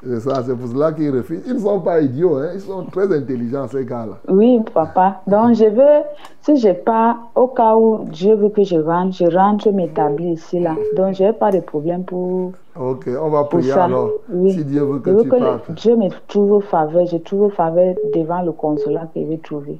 C'est 0.05 0.19
ça, 0.19 0.43
c'est 0.45 0.55
pour 0.55 0.67
cela 0.67 0.91
qu'ils 0.91 1.15
refusent. 1.15 1.43
Ils 1.47 1.53
ne 1.53 1.59
sont 1.59 1.79
pas 1.79 2.01
idiots, 2.01 2.35
hein. 2.37 2.49
ils 2.53 2.59
sont 2.61 2.83
très 2.85 3.05
intelligents, 3.15 3.67
ces 3.69 3.85
gars-là. 3.85 4.17
Oui, 4.27 4.59
papa. 4.73 5.21
Donc, 5.27 5.53
je 5.55 5.65
veux, 5.65 6.03
si 6.41 6.57
je 6.57 6.73
pars, 6.73 7.17
au 7.35 7.47
cas 7.47 7.75
où 7.75 8.03
Dieu 8.11 8.35
veut 8.35 8.49
que 8.49 8.63
je 8.63 8.75
rentre, 8.77 9.15
je 9.15 9.25
rentre 9.25 9.71
m'établir 9.71 10.33
ici, 10.33 10.59
là. 10.59 10.75
Donc, 10.97 11.13
je 11.15 11.23
n'ai 11.23 11.33
pas 11.33 11.51
de 11.51 11.61
problème 11.61 12.03
pour, 12.03 12.51
Ok, 12.75 13.07
on 13.21 13.29
va 13.29 13.43
prier 13.45 13.71
ça. 13.71 13.85
alors. 13.85 14.09
Oui. 14.29 14.51
Si 14.51 14.65
Dieu 14.65 14.81
veut 14.83 14.95
je 14.97 14.99
que 15.01 15.09
veux 15.11 15.23
tu 15.23 15.29
que 15.29 15.35
le-. 15.35 15.73
Dieu 15.75 15.95
me 15.95 16.09
trouve 16.27 16.63
faveur. 16.63 17.05
Je 17.05 17.17
trouve 17.17 17.51
faveur 17.53 17.95
devant 18.13 18.41
le 18.41 18.51
consulat 18.51 19.07
je 19.15 19.21
vais 19.21 19.37
trouver. 19.37 19.79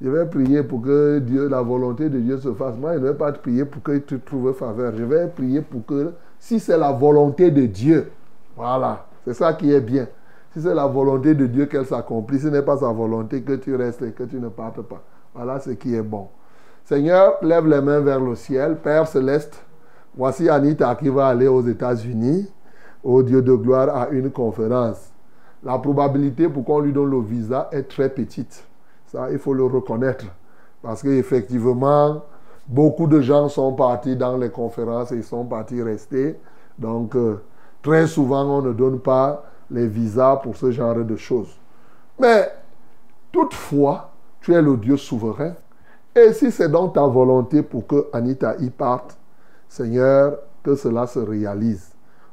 Je 0.00 0.08
vais 0.10 0.26
prier 0.26 0.62
pour 0.64 0.82
que 0.82 1.20
Dieu, 1.20 1.48
la 1.48 1.62
volonté 1.62 2.08
de 2.08 2.18
Dieu 2.18 2.38
se 2.38 2.52
fasse. 2.54 2.74
Moi, 2.76 2.94
je 2.94 2.98
ne 2.98 3.08
vais 3.08 3.14
pas 3.14 3.30
te 3.30 3.38
prier 3.38 3.64
pour 3.64 3.82
que 3.82 3.98
tu 3.98 4.18
trouves 4.18 4.52
faveur. 4.54 4.92
Je 4.96 5.04
vais 5.04 5.28
prier 5.28 5.60
pour 5.60 5.84
que, 5.86 6.12
si 6.40 6.58
c'est 6.58 6.76
la 6.78 6.90
volonté 6.90 7.50
de 7.52 7.66
Dieu, 7.66 8.10
voilà, 8.56 9.04
c'est 9.24 9.34
ça 9.34 9.52
qui 9.52 9.72
est 9.72 9.80
bien. 9.80 10.06
Si 10.52 10.60
c'est 10.60 10.74
la 10.74 10.86
volonté 10.86 11.34
de 11.34 11.46
Dieu 11.46 11.66
qu'elle 11.66 11.86
s'accomplisse, 11.86 12.42
ce 12.42 12.48
n'est 12.48 12.62
pas 12.62 12.76
sa 12.76 12.92
volonté 12.92 13.42
que 13.42 13.54
tu 13.54 13.74
restes 13.74 14.02
et 14.02 14.12
que 14.12 14.24
tu 14.24 14.38
ne 14.38 14.48
partes 14.48 14.82
pas. 14.82 15.02
Voilà 15.34 15.58
ce 15.60 15.70
qui 15.70 15.94
est 15.94 16.02
bon. 16.02 16.28
Seigneur, 16.84 17.36
lève 17.42 17.66
les 17.66 17.80
mains 17.80 18.00
vers 18.00 18.20
le 18.20 18.34
ciel. 18.34 18.76
Père 18.76 19.06
céleste, 19.06 19.64
voici 20.14 20.48
Anita 20.48 20.94
qui 20.96 21.08
va 21.08 21.28
aller 21.28 21.46
aux 21.46 21.62
États-Unis, 21.62 22.52
au 23.02 23.22
Dieu 23.22 23.40
de 23.40 23.54
gloire, 23.54 23.96
à 23.96 24.08
une 24.10 24.30
conférence. 24.30 25.10
La 25.62 25.78
probabilité 25.78 26.48
pour 26.48 26.64
qu'on 26.64 26.80
lui 26.80 26.92
donne 26.92 27.10
le 27.10 27.20
visa 27.20 27.68
est 27.72 27.84
très 27.84 28.08
petite. 28.08 28.64
Ça, 29.06 29.30
il 29.30 29.38
faut 29.38 29.54
le 29.54 29.64
reconnaître. 29.64 30.26
Parce 30.82 31.02
qu'effectivement, 31.02 32.22
beaucoup 32.68 33.06
de 33.06 33.20
gens 33.20 33.48
sont 33.48 33.72
partis 33.72 34.16
dans 34.16 34.36
les 34.36 34.50
conférences 34.50 35.12
et 35.12 35.22
sont 35.22 35.44
partis 35.44 35.80
rester. 35.80 36.36
Donc, 36.78 37.14
euh, 37.14 37.40
très 37.82 38.06
souvent, 38.06 38.44
on 38.44 38.62
ne 38.62 38.72
donne 38.72 39.00
pas 39.00 39.44
les 39.70 39.86
visas 39.86 40.36
pour 40.36 40.56
ce 40.56 40.70
genre 40.70 41.04
de 41.04 41.16
choses. 41.16 41.58
Mais, 42.18 42.50
toutefois, 43.32 44.12
tu 44.40 44.54
es 44.54 44.62
le 44.62 44.76
Dieu 44.76 44.96
souverain. 44.96 45.54
Et 46.14 46.32
si 46.32 46.50
c'est 46.50 46.68
dans 46.68 46.88
ta 46.88 47.06
volonté 47.06 47.62
pour 47.62 47.86
que 47.86 48.06
Anita 48.12 48.56
y 48.58 48.70
parte, 48.70 49.16
Seigneur, 49.68 50.36
que 50.62 50.74
cela 50.74 51.06
se 51.06 51.18
réalise. 51.18 51.92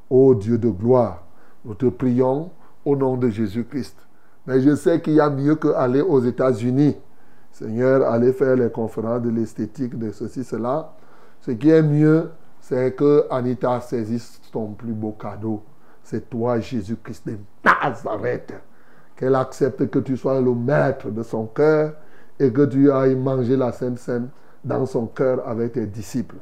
Ô 0.10 0.36
Dieu 0.36 0.58
de 0.58 0.70
gloire, 0.70 1.24
nous 1.64 1.76
te 1.76 1.86
prions 1.86 2.52
au 2.84 2.95
nom 2.95 3.16
de 3.16 3.30
Jésus-Christ. 3.30 3.95
Mais 4.45 4.62
je 4.62 4.76
sais 4.76 5.00
qu'il 5.02 5.14
y 5.14 5.22
a 5.22 5.30
mieux 5.30 5.56
qu'aller 5.56 6.02
aux 6.02 6.22
États-Unis. 6.22 6.97
Seigneur, 7.52 8.10
aller 8.10 8.34
faire 8.34 8.56
les 8.56 8.70
conférences 8.70 9.22
de 9.22 9.30
l'esthétique, 9.30 9.97
de 9.97 10.12
ceci, 10.12 10.43
cela. 10.43 10.93
Ce 11.41 11.52
qui 11.52 11.70
est 11.70 11.82
mieux, 11.82 12.30
c'est 12.70 12.95
que 12.95 13.26
Anita 13.32 13.82
saisisse 13.82 14.39
ton 14.51 14.74
plus 14.74 14.93
beau 14.93 15.13
cadeau. 15.20 15.63
C'est 16.03 16.30
toi, 16.30 16.59
Jésus-Christ 16.59 17.26
de 17.26 17.39
Nazareth. 17.65 18.53
Qu'elle 19.15 19.34
accepte 19.34 19.89
que 19.89 19.97
tu 19.97 20.15
sois 20.15 20.39
le 20.39 20.53
maître 20.53 21.09
de 21.09 21.24
son 21.24 21.47
cœur 21.47 21.93
et 22.39 22.53
que 22.53 22.63
tu 22.65 22.91
ailles 22.91 23.15
manger 23.15 23.57
la 23.57 23.72
Sainte 23.72 23.97
Seine 23.97 24.30
dans 24.63 24.86
son 24.86 25.07
cœur 25.07 25.47
avec 25.47 25.72
tes 25.72 25.88
disciples. 25.88 26.36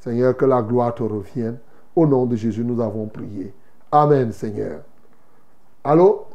Seigneur, 0.00 0.36
que 0.36 0.46
la 0.46 0.62
gloire 0.62 0.96
te 0.96 1.04
revienne. 1.04 1.58
Au 1.94 2.08
nom 2.08 2.26
de 2.26 2.34
Jésus, 2.34 2.64
nous 2.64 2.80
avons 2.80 3.06
prié. 3.06 3.54
Amen, 3.92 4.32
Seigneur. 4.32 4.80
Allô? 5.84 6.26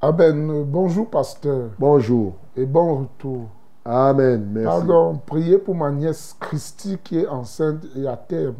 Amen. 0.00 0.62
Bonjour, 0.62 1.10
pasteur. 1.10 1.70
Bonjour. 1.76 2.34
Et 2.56 2.66
bon 2.66 3.00
retour. 3.00 3.48
Amen. 3.84 4.48
Merci. 4.52 4.66
Pardon, 4.66 5.20
priez 5.26 5.58
pour 5.58 5.74
ma 5.74 5.90
nièce 5.90 6.36
Christy 6.38 6.98
qui 7.02 7.18
est 7.18 7.26
enceinte 7.26 7.84
et 7.96 8.06
à 8.06 8.16
terme. 8.16 8.54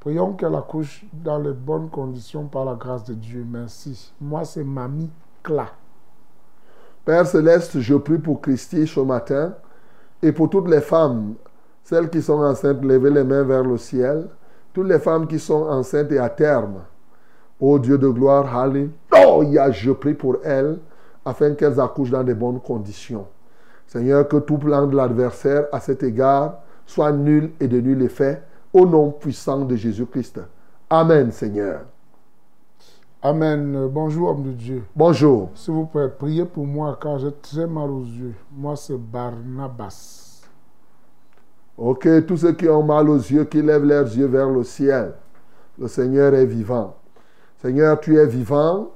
Prions 0.00 0.32
qu'elle 0.32 0.54
accouche 0.54 1.04
dans 1.12 1.38
les 1.38 1.52
bonnes 1.52 1.88
conditions 1.90 2.46
par 2.46 2.64
la 2.64 2.74
grâce 2.74 3.04
de 3.04 3.14
Dieu. 3.14 3.46
Merci. 3.48 4.12
Moi, 4.20 4.44
c'est 4.44 4.64
Mamie 4.64 5.10
Cla. 5.42 5.66
Père 7.04 7.26
céleste, 7.26 7.80
je 7.80 7.94
prie 7.94 8.18
pour 8.18 8.40
Christy 8.40 8.86
ce 8.86 9.00
matin 9.00 9.54
et 10.22 10.32
pour 10.32 10.48
toutes 10.48 10.68
les 10.68 10.80
femmes, 10.80 11.34
celles 11.82 12.08
qui 12.08 12.22
sont 12.22 12.40
enceintes, 12.42 12.82
levez 12.82 13.10
les 13.10 13.24
mains 13.24 13.42
vers 13.42 13.64
le 13.64 13.76
ciel. 13.76 14.28
Toutes 14.72 14.86
les 14.86 15.00
femmes 15.00 15.26
qui 15.26 15.38
sont 15.38 15.66
enceintes 15.68 16.12
et 16.12 16.18
à 16.18 16.28
terme. 16.30 16.80
Ô 17.60 17.78
Dieu 17.78 17.98
de 17.98 18.08
gloire, 18.08 18.56
Alléluia, 18.56 19.70
je 19.70 19.92
prie 19.92 20.14
pour 20.14 20.36
elles 20.44 20.78
afin 21.24 21.54
qu'elles 21.54 21.78
accouchent 21.78 22.10
dans 22.10 22.24
de 22.24 22.34
bonnes 22.34 22.60
conditions. 22.60 23.26
Seigneur, 23.92 24.26
que 24.26 24.38
tout 24.38 24.56
plan 24.56 24.86
de 24.86 24.96
l'adversaire 24.96 25.66
à 25.70 25.78
cet 25.78 26.02
égard 26.02 26.60
soit 26.86 27.12
nul 27.12 27.52
et 27.60 27.68
de 27.68 27.78
nul 27.78 28.00
effet, 28.00 28.42
au 28.72 28.86
nom 28.86 29.10
puissant 29.10 29.66
de 29.66 29.76
Jésus-Christ. 29.76 30.40
Amen, 30.88 31.30
Seigneur. 31.30 31.82
Amen. 33.20 33.88
Bonjour, 33.88 34.30
homme 34.30 34.44
de 34.44 34.52
Dieu. 34.52 34.84
Bonjour. 34.96 35.50
S'il 35.54 35.74
vous 35.74 35.84
plaît, 35.84 36.08
priez 36.08 36.46
pour 36.46 36.66
moi 36.66 36.98
car 37.02 37.18
j'ai 37.18 37.32
très 37.32 37.66
mal 37.66 37.90
aux 37.90 38.04
yeux. 38.04 38.32
Moi, 38.50 38.76
c'est 38.76 38.96
Barnabas. 38.96 40.40
Ok, 41.76 42.08
tous 42.26 42.38
ceux 42.38 42.52
qui 42.52 42.70
ont 42.70 42.82
mal 42.82 43.10
aux 43.10 43.18
yeux, 43.18 43.44
qui 43.44 43.60
lèvent 43.60 43.84
leurs 43.84 44.06
yeux 44.06 44.26
vers 44.26 44.48
le 44.48 44.64
ciel. 44.64 45.12
Le 45.78 45.86
Seigneur 45.86 46.32
est 46.32 46.46
vivant. 46.46 46.96
Seigneur, 47.60 48.00
tu 48.00 48.16
es 48.16 48.26
vivant. 48.26 48.88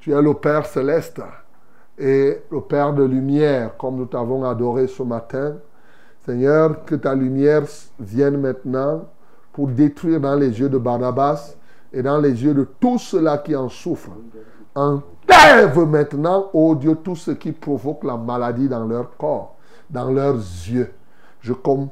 Tu 0.00 0.12
es 0.12 0.20
le 0.20 0.34
Père 0.34 0.66
céleste 0.66 1.22
et 1.98 2.42
le 2.50 2.60
Père 2.60 2.92
de 2.92 3.02
lumière, 3.02 3.76
comme 3.76 3.96
nous 3.96 4.06
t'avons 4.06 4.44
adoré 4.44 4.86
ce 4.86 5.02
matin. 5.02 5.56
Seigneur, 6.24 6.84
que 6.84 6.94
ta 6.94 7.14
lumière 7.14 7.64
vienne 7.98 8.38
maintenant 8.38 9.06
pour 9.52 9.68
détruire 9.68 10.20
dans 10.20 10.36
les 10.36 10.60
yeux 10.60 10.68
de 10.68 10.78
Barnabas 10.78 11.56
et 11.92 12.02
dans 12.02 12.18
les 12.18 12.44
yeux 12.44 12.54
de 12.54 12.68
tous 12.78 12.98
ceux-là 12.98 13.38
qui 13.38 13.56
en 13.56 13.68
souffrent. 13.68 14.16
Enlève 14.74 15.78
maintenant, 15.86 16.50
ô 16.52 16.74
Dieu, 16.74 16.94
tout 17.02 17.16
ce 17.16 17.32
qui 17.32 17.52
provoque 17.52 18.04
la 18.04 18.16
maladie 18.16 18.68
dans 18.68 18.86
leur 18.86 19.16
corps, 19.16 19.56
dans 19.90 20.10
leurs 20.10 20.36
yeux. 20.36 20.92
Je 21.40 21.52
commande 21.52 21.90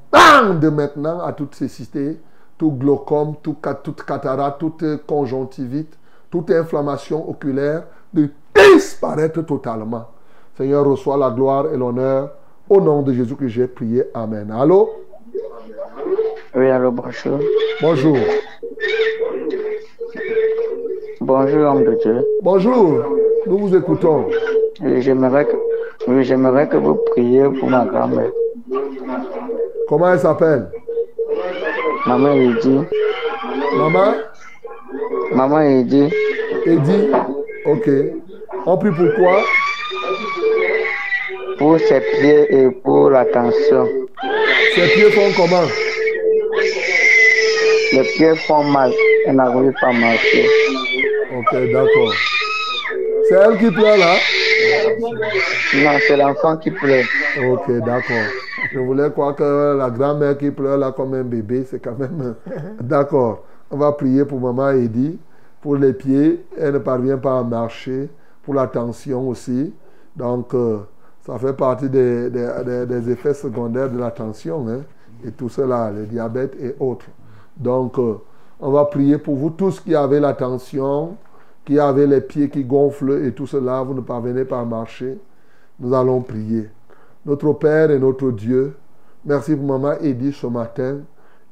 maintenant 0.72 1.20
à 1.20 1.32
toute 1.32 1.54
cécité, 1.54 2.20
tout 2.59 2.72
glaucome, 2.72 3.34
tout, 3.42 3.57
toute 3.82 4.04
cataracte, 4.04 4.61
toute 4.61 5.07
conjonctivite, 5.07 5.98
toute 6.30 6.50
inflammation 6.50 7.28
oculaire, 7.28 7.84
de 8.12 8.28
disparaître 8.54 9.42
totalement. 9.42 10.07
Seigneur, 10.57 10.86
reçois 10.86 11.16
la 11.16 11.30
gloire 11.30 11.72
et 11.72 11.76
l'honneur. 11.76 12.30
Au 12.68 12.80
nom 12.80 13.02
de 13.02 13.12
Jésus 13.12 13.36
que 13.36 13.46
j'ai 13.46 13.66
prié. 13.66 14.04
Amen. 14.14 14.50
Allô? 14.50 14.90
Oui, 16.54 16.70
allô, 16.70 16.90
bonjour. 16.90 17.38
Bonjour. 17.80 18.16
Bonjour, 21.20 21.62
homme 21.70 21.84
de 21.84 21.94
Dieu. 22.02 22.24
Bonjour. 22.42 23.04
Nous 23.46 23.59
vous 23.59 23.76
écoutons. 23.76 24.26
J'aimerais 24.80 25.45
que, 25.46 25.57
oui, 26.08 26.24
j'aimerais 26.24 26.68
que 26.68 26.76
vous 26.76 26.95
priez 27.11 27.45
pour 27.45 27.68
ma 27.68 27.84
grand-mère. 27.84 28.30
Comment 29.88 30.12
elle 30.12 30.18
s'appelle? 30.18 30.70
Maman 32.07 32.33
Eddy. 32.33 32.80
Maman? 33.76 34.14
Maman 35.33 35.61
Eddy. 35.61 36.11
Eddy? 36.64 37.12
Ok. 37.67 37.91
On 38.67 38.76
prie 38.76 38.91
pour 38.91 39.14
quoi? 39.17 39.43
Pour 41.59 41.79
ses 41.80 42.01
pieds 42.01 42.55
et 42.55 42.71
pour 42.71 43.11
la 43.11 43.25
tension. 43.25 43.88
Ses 44.75 44.87
pieds 44.95 45.11
font 45.11 45.33
comment? 45.37 45.67
Les 47.93 48.03
pieds 48.17 48.37
font 48.47 48.64
mal. 48.64 48.93
Elle 49.26 49.37
n'arrive 49.37 49.72
pas 49.80 49.88
à 49.88 49.93
marcher. 49.93 50.47
Ok, 51.37 51.53
d'accord. 51.72 52.14
C'est 53.29 53.34
elle 53.34 53.59
qui 53.59 53.71
pleure 53.71 53.97
là? 53.97 54.14
Non, 55.75 55.99
c'est 56.07 56.17
l'enfant 56.17 56.57
qui 56.59 56.71
pleure. 56.71 57.05
Ok, 57.51 57.71
d'accord. 57.84 58.26
Je 58.72 58.79
voulais 58.79 59.11
croire 59.11 59.34
que 59.34 59.76
la 59.76 59.91
grand-mère 59.91 60.38
qui 60.38 60.51
pleure 60.51 60.79
là 60.79 60.93
comme 60.93 61.14
un 61.14 61.25
bébé, 61.25 61.64
c'est 61.68 61.83
quand 61.83 61.99
même... 61.99 62.34
D'accord. 62.80 63.45
On 63.71 63.76
va 63.76 63.93
prier 63.93 64.25
pour 64.25 64.41
maman 64.41 64.71
Eddy. 64.71 65.18
Pour 65.61 65.76
les 65.76 65.92
pieds, 65.92 66.45
elle 66.57 66.74
ne 66.74 66.78
parvient 66.78 67.18
pas 67.18 67.38
à 67.38 67.42
marcher. 67.42 68.08
Pour 68.42 68.54
la 68.54 68.68
tension 68.68 69.28
aussi. 69.28 69.74
Donc, 70.14 70.54
euh, 70.54 70.78
ça 71.22 71.37
fait 71.37 71.53
partie 71.53 71.91
des, 71.91 72.30
effets 73.11 73.34
secondaires 73.34 73.91
de 73.91 73.99
la 73.99 74.12
tension. 74.12 74.68
Hein, 74.68 74.83
et 75.24 75.33
tout 75.33 75.49
cela, 75.49 75.91
le 75.91 76.07
diabète 76.07 76.57
et 76.61 76.76
autres. 76.78 77.07
Donc, 77.57 77.99
euh, 77.99 78.20
on 78.61 78.70
va 78.70 78.84
prier 78.84 79.18
pour 79.18 79.34
vous 79.34 79.50
tous 79.50 79.80
qui 79.80 79.95
avez 79.95 80.20
la 80.20 80.33
tension, 80.33 81.16
qui 81.64 81.78
avez 81.78 82.07
les 82.07 82.20
pieds 82.20 82.49
qui 82.49 82.64
gonflent 82.64 83.24
et 83.24 83.33
tout 83.33 83.46
cela, 83.46 83.83
vous 83.83 83.95
ne 83.95 84.00
parvenez 84.00 84.45
pas 84.45 84.61
à 84.61 84.64
marcher. 84.64 85.18
Nous 85.80 85.92
allons 85.92 86.22
prier. 86.22 86.70
Notre 87.24 87.53
Père 87.54 87.91
et 87.91 87.99
notre 87.99 88.30
Dieu, 88.30 88.76
merci 89.24 89.57
pour 89.57 89.66
maman 89.66 89.99
Edith 90.00 90.34
ce 90.34 90.46
matin 90.46 90.99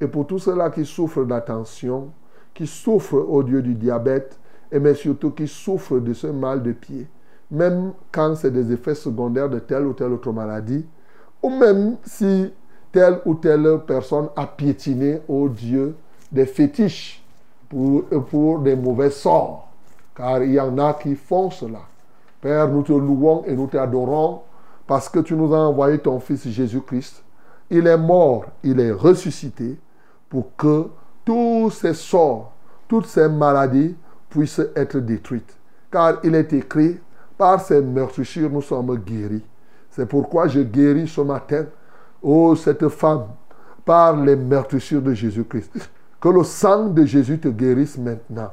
et 0.01 0.07
pour 0.07 0.27
tous 0.27 0.39
ceux-là 0.39 0.71
qui 0.71 0.85
souffrent 0.87 1.25
d'attention, 1.25 2.11
qui 2.55 2.67
souffrent 2.67 3.15
au 3.15 3.43
Dieu 3.43 3.61
du 3.61 3.75
diabète, 3.75 4.39
et 4.71 4.79
mais 4.79 4.95
surtout 4.95 5.31
qui 5.31 5.47
souffrent 5.47 5.99
de 5.99 6.15
ce 6.15 6.29
mal 6.29 6.63
de 6.63 6.73
pied, 6.73 7.07
même 7.51 7.93
quand 8.11 8.35
c'est 8.37 8.51
des 8.51 8.73
effets 8.73 8.95
secondaires 8.95 9.51
de 9.51 9.59
telle 9.59 9.85
ou 9.85 9.93
telle 9.93 10.13
autre 10.13 10.33
maladie, 10.33 10.87
ou 11.43 11.51
même 11.51 11.97
si 12.05 12.53
telle 12.91 13.21
ou 13.27 13.35
telle 13.35 13.81
personne 13.87 14.29
a 14.37 14.47
piétiné 14.47 15.21
au 15.29 15.49
Dieu 15.49 15.97
des 16.31 16.47
fétiches 16.47 17.25
pour, 17.69 18.05
pour 18.31 18.61
des 18.61 18.77
mauvais 18.77 19.11
sorts, 19.11 19.69
car 20.17 20.43
il 20.43 20.53
y 20.53 20.61
en 20.61 20.79
a 20.79 20.95
qui 20.95 21.15
font 21.15 21.51
cela. 21.51 21.81
Père, 22.41 22.69
nous 22.69 22.83
te 22.83 22.93
louons 22.93 23.43
et 23.47 23.55
nous 23.57 23.67
t'adorons 23.67 24.41
parce 24.87 25.09
que 25.09 25.21
tu 25.21 25.35
nous 25.35 25.55
as 25.55 25.59
envoyé 25.59 25.99
ton 25.99 26.21
Fils 26.21 26.47
Jésus-Christ. 26.47 27.23
Il 27.71 27.87
est 27.87 27.97
mort, 27.97 28.47
il 28.63 28.79
est 28.81 28.93
ressuscité 28.93 29.77
pour 30.29 30.55
que 30.57 30.89
tous 31.25 31.71
ces 31.71 31.95
sorts, 31.95 32.53
toutes 32.89 33.07
ces 33.07 33.29
maladies 33.29 33.97
puissent 34.29 34.63
être 34.75 34.99
détruites. 34.99 35.57
Car 35.91 36.19
il 36.23 36.35
est 36.35 36.53
écrit, 36.53 36.99
par 37.37 37.61
ces 37.61 37.81
meurtrissures, 37.81 38.51
nous 38.51 38.63
sommes 38.63 38.97
guéris. 38.97 39.45
C'est 39.91 40.07
pourquoi 40.07 40.49
je 40.49 40.61
guéris 40.61 41.09
ce 41.09 41.21
matin, 41.21 41.67
oh, 42.23 42.55
cette 42.55 42.89
femme, 42.89 43.27
par 43.85 44.17
les 44.17 44.37
meurtrissures 44.37 45.03
de 45.03 45.15
Jésus-Christ. 45.15 45.91
Que 46.21 46.29
le 46.29 46.43
sang 46.43 46.87
de 46.87 47.05
Jésus 47.05 47.39
te 47.39 47.49
guérisse 47.49 47.99
maintenant. 47.99 48.51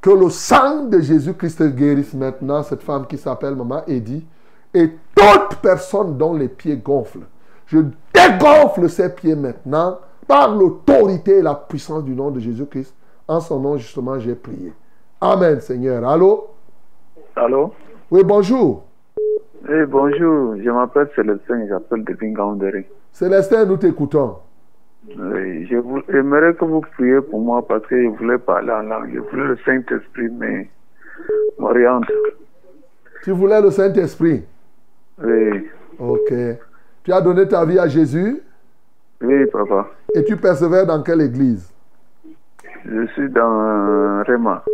Que 0.00 0.10
le 0.10 0.30
sang 0.30 0.84
de 0.84 1.00
Jésus-Christ 1.00 1.58
te 1.58 1.68
guérisse 1.68 2.14
maintenant, 2.14 2.62
cette 2.62 2.82
femme 2.82 3.06
qui 3.06 3.18
s'appelle 3.18 3.54
Maman 3.54 3.82
Eddy, 3.86 4.24
Et 4.72 4.90
toute 5.14 5.56
personne 5.60 6.16
dont 6.16 6.32
les 6.32 6.48
pieds 6.48 6.76
gonflent, 6.76 7.26
je 7.66 7.78
dégonfle 8.14 8.88
ses 8.88 9.08
pieds 9.10 9.34
maintenant 9.34 9.98
par 10.30 10.54
l'autorité 10.54 11.38
et 11.38 11.42
la 11.42 11.56
puissance 11.56 12.04
du 12.04 12.14
nom 12.14 12.30
de 12.30 12.38
Jésus-Christ. 12.38 12.94
En 13.26 13.40
son 13.40 13.58
nom, 13.58 13.76
justement, 13.76 14.16
j'ai 14.20 14.36
prié. 14.36 14.72
Amen, 15.20 15.60
Seigneur. 15.60 16.08
Allô? 16.08 16.50
Allô? 17.34 17.72
Oui, 18.12 18.22
bonjour. 18.22 18.84
Oui, 19.68 19.84
bonjour. 19.88 20.54
Je 20.56 20.70
m'appelle 20.70 21.08
Célestin, 21.16 21.66
j'appelle 21.68 22.04
de 22.04 22.12
Bingaounderi. 22.14 22.84
Célestin, 23.10 23.64
nous 23.64 23.76
t'écoutons. 23.76 24.36
Oui, 25.08 25.66
je 25.66 25.76
j'aimerais 26.08 26.54
que 26.54 26.64
vous 26.64 26.82
priez 26.96 27.20
pour 27.22 27.40
moi 27.40 27.66
parce 27.66 27.84
que 27.88 28.00
je 28.00 28.08
voulais 28.16 28.38
parler 28.38 28.70
en 28.70 28.82
langue. 28.82 29.10
Je 29.12 29.18
voulais 29.18 29.48
le 29.48 29.58
Saint-Esprit 29.64 30.28
mais 30.38 30.68
m'oriente. 31.58 32.04
Tu 33.24 33.32
voulais 33.32 33.60
le 33.60 33.72
Saint-Esprit? 33.72 34.44
Oui, 35.20 35.68
Ok. 35.98 36.32
Tu 37.02 37.12
as 37.12 37.20
donné 37.20 37.48
ta 37.48 37.64
vie 37.64 37.80
à 37.80 37.88
Jésus? 37.88 38.40
Oui, 39.22 39.46
papa. 39.46 39.88
et 40.14 40.24
tu 40.24 40.36
persévères 40.36 40.86
dans 40.86 41.02
quelle 41.02 41.20
église? 41.22 41.70
Je 42.84 43.06
suis 43.08 43.28
dans 43.30 43.60
euh, 43.60 44.22
Réma. 44.22 44.64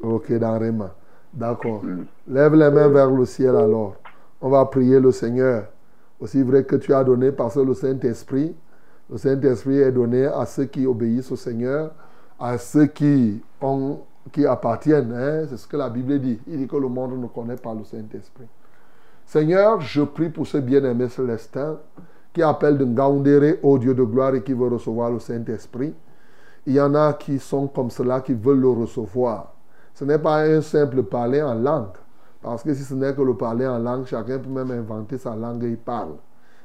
Ok, 0.00 0.32
dans 0.38 0.58
Réma. 0.58 0.94
D'accord. 1.32 1.82
Lève 2.28 2.54
les 2.54 2.70
mains 2.70 2.88
vers 2.88 3.10
le 3.10 3.24
ciel 3.24 3.56
alors. 3.56 3.96
On 4.40 4.48
va 4.50 4.64
prier 4.66 5.00
le 5.00 5.10
Seigneur. 5.10 5.64
Aussi 6.20 6.42
vrai 6.42 6.64
que 6.64 6.76
tu 6.76 6.94
as 6.94 7.02
donné 7.04 7.32
parce 7.32 7.54
que 7.54 7.60
le 7.60 7.74
Saint-Esprit, 7.74 8.54
le 9.10 9.18
Saint-Esprit 9.18 9.78
est 9.80 9.92
donné 9.92 10.26
à 10.26 10.46
ceux 10.46 10.64
qui 10.64 10.86
obéissent 10.86 11.30
au 11.32 11.36
Seigneur, 11.36 11.90
à 12.38 12.56
ceux 12.56 12.86
qui, 12.86 13.42
ont, 13.60 14.00
qui 14.32 14.46
appartiennent. 14.46 15.12
hein. 15.12 15.46
C'est 15.50 15.56
ce 15.56 15.66
que 15.66 15.76
la 15.76 15.90
Bible 15.90 16.18
dit. 16.20 16.40
Il 16.46 16.58
dit 16.58 16.68
que 16.68 16.76
le 16.76 16.88
monde 16.88 17.20
ne 17.20 17.26
connaît 17.26 17.56
pas 17.56 17.74
le 17.74 17.84
Saint-Esprit. 17.84 18.46
Seigneur, 19.26 19.80
je 19.80 20.02
prie 20.02 20.28
pour 20.30 20.46
ce 20.46 20.58
bien-aimé 20.58 21.08
célestin 21.08 21.78
qui 22.36 22.42
appelle 22.42 22.76
de 22.76 22.84
Ngaoundéré 22.84 23.60
au 23.62 23.78
Dieu 23.78 23.94
de 23.94 24.02
gloire 24.02 24.34
et 24.34 24.42
qui 24.42 24.52
veut 24.52 24.68
recevoir 24.68 25.10
le 25.10 25.18
Saint-Esprit. 25.18 25.94
Il 26.66 26.74
y 26.74 26.80
en 26.82 26.94
a 26.94 27.14
qui 27.14 27.38
sont 27.38 27.66
comme 27.66 27.88
cela, 27.88 28.20
qui 28.20 28.34
veulent 28.34 28.60
le 28.60 28.68
recevoir. 28.68 29.54
Ce 29.94 30.04
n'est 30.04 30.18
pas 30.18 30.42
un 30.42 30.60
simple 30.60 31.02
parler 31.04 31.40
en 31.40 31.54
langue. 31.54 31.96
Parce 32.42 32.62
que 32.62 32.74
si 32.74 32.82
ce 32.82 32.92
n'est 32.92 33.14
que 33.14 33.22
le 33.22 33.32
parler 33.38 33.66
en 33.66 33.78
langue, 33.78 34.04
chacun 34.04 34.38
peut 34.38 34.50
même 34.50 34.70
inventer 34.70 35.16
sa 35.16 35.34
langue 35.34 35.64
et 35.64 35.70
il 35.70 35.78
parle. 35.78 36.12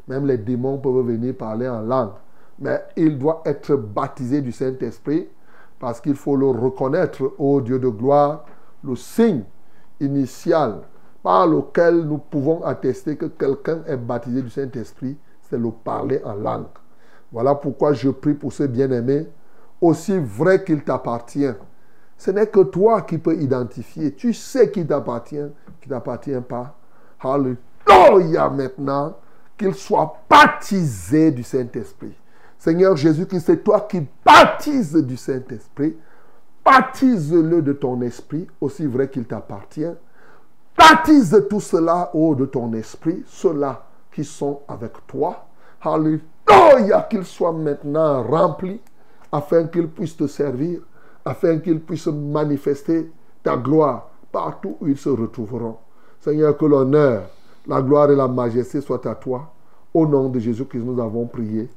Même 0.09 0.27
les 0.27 0.37
démons 0.37 0.77
peuvent 0.77 1.05
venir 1.05 1.37
parler 1.37 1.69
en 1.69 1.79
langue. 1.79 2.11
Mais 2.59 2.83
il 2.97 3.17
doit 3.17 3.41
être 3.45 3.77
baptisé 3.77 4.41
du 4.41 4.51
Saint-Esprit 4.51 5.29
parce 5.79 6.01
qu'il 6.01 6.15
faut 6.15 6.35
le 6.35 6.47
reconnaître 6.47 7.31
au 7.37 7.61
Dieu 7.61 7.79
de 7.79 7.87
gloire, 7.87 8.43
le 8.83 8.97
signe 8.97 9.43
initial 10.01 10.81
par 11.23 11.47
lequel 11.47 12.01
nous 12.01 12.17
pouvons 12.17 12.61
attester 12.61 13.15
que 13.15 13.27
quelqu'un 13.27 13.83
est 13.87 13.95
baptisé 13.95 14.41
du 14.41 14.49
Saint-Esprit, 14.49 15.15
c'est 15.51 15.57
le 15.57 15.69
parler 15.69 16.21
en 16.23 16.33
langue. 16.33 16.65
Voilà 17.29 17.55
pourquoi 17.55 17.91
je 17.91 18.09
prie 18.09 18.33
pour 18.33 18.53
ce 18.53 18.63
bien-aimé, 18.63 19.27
aussi 19.81 20.17
vrai 20.17 20.63
qu'il 20.63 20.81
t'appartient. 20.81 21.53
Ce 22.17 22.31
n'est 22.31 22.47
que 22.47 22.61
toi 22.61 23.01
qui 23.01 23.17
peux 23.17 23.35
identifier. 23.35 24.13
Tu 24.13 24.33
sais 24.33 24.71
qui 24.71 24.85
t'appartient, 24.85 25.47
qui 25.81 25.89
t'appartient 25.89 26.39
pas. 26.47 26.77
Alléluia 27.19 28.49
maintenant, 28.49 29.17
qu'il 29.57 29.73
soit 29.73 30.17
baptisé 30.29 31.31
du 31.31 31.43
Saint-Esprit. 31.43 32.17
Seigneur 32.57 32.95
Jésus-Christ, 32.95 33.43
c'est 33.45 33.63
toi 33.63 33.81
qui 33.81 34.07
baptises 34.25 34.95
du 34.95 35.17
Saint-Esprit. 35.17 35.97
Baptise-le 36.63 37.61
de 37.61 37.73
ton 37.73 38.01
esprit, 38.01 38.47
aussi 38.61 38.85
vrai 38.85 39.09
qu'il 39.09 39.25
t'appartient. 39.25 39.91
Baptise 40.77 41.45
tout 41.49 41.59
cela, 41.59 42.11
ô 42.13 42.35
de 42.35 42.45
ton 42.45 42.71
esprit, 42.73 43.23
ceux-là 43.27 43.90
qui 44.13 44.23
sont 44.23 44.61
avec 44.67 44.93
toi. 45.07 45.45
Alléluia, 45.81 47.07
qu'ils 47.09 47.25
soient 47.25 47.53
maintenant 47.53 48.23
remplis, 48.23 48.79
afin 49.31 49.65
qu'ils 49.65 49.87
puissent 49.87 50.17
te 50.17 50.27
servir, 50.27 50.81
afin 51.25 51.59
qu'ils 51.59 51.79
puissent 51.79 52.07
manifester 52.07 53.11
ta 53.43 53.57
gloire 53.57 54.09
partout 54.31 54.77
où 54.81 54.87
ils 54.87 54.97
se 54.97 55.09
retrouveront. 55.09 55.77
Seigneur, 56.19 56.57
que 56.57 56.65
l'honneur, 56.65 57.23
la 57.67 57.81
gloire 57.81 58.11
et 58.11 58.15
la 58.15 58.27
majesté 58.27 58.81
soient 58.81 59.07
à 59.07 59.15
toi. 59.15 59.53
Au 59.93 60.05
nom 60.05 60.29
de 60.29 60.39
Jésus-Christ, 60.39 60.83
nous 60.83 61.01
avons 61.01 61.25
prié. 61.25 61.69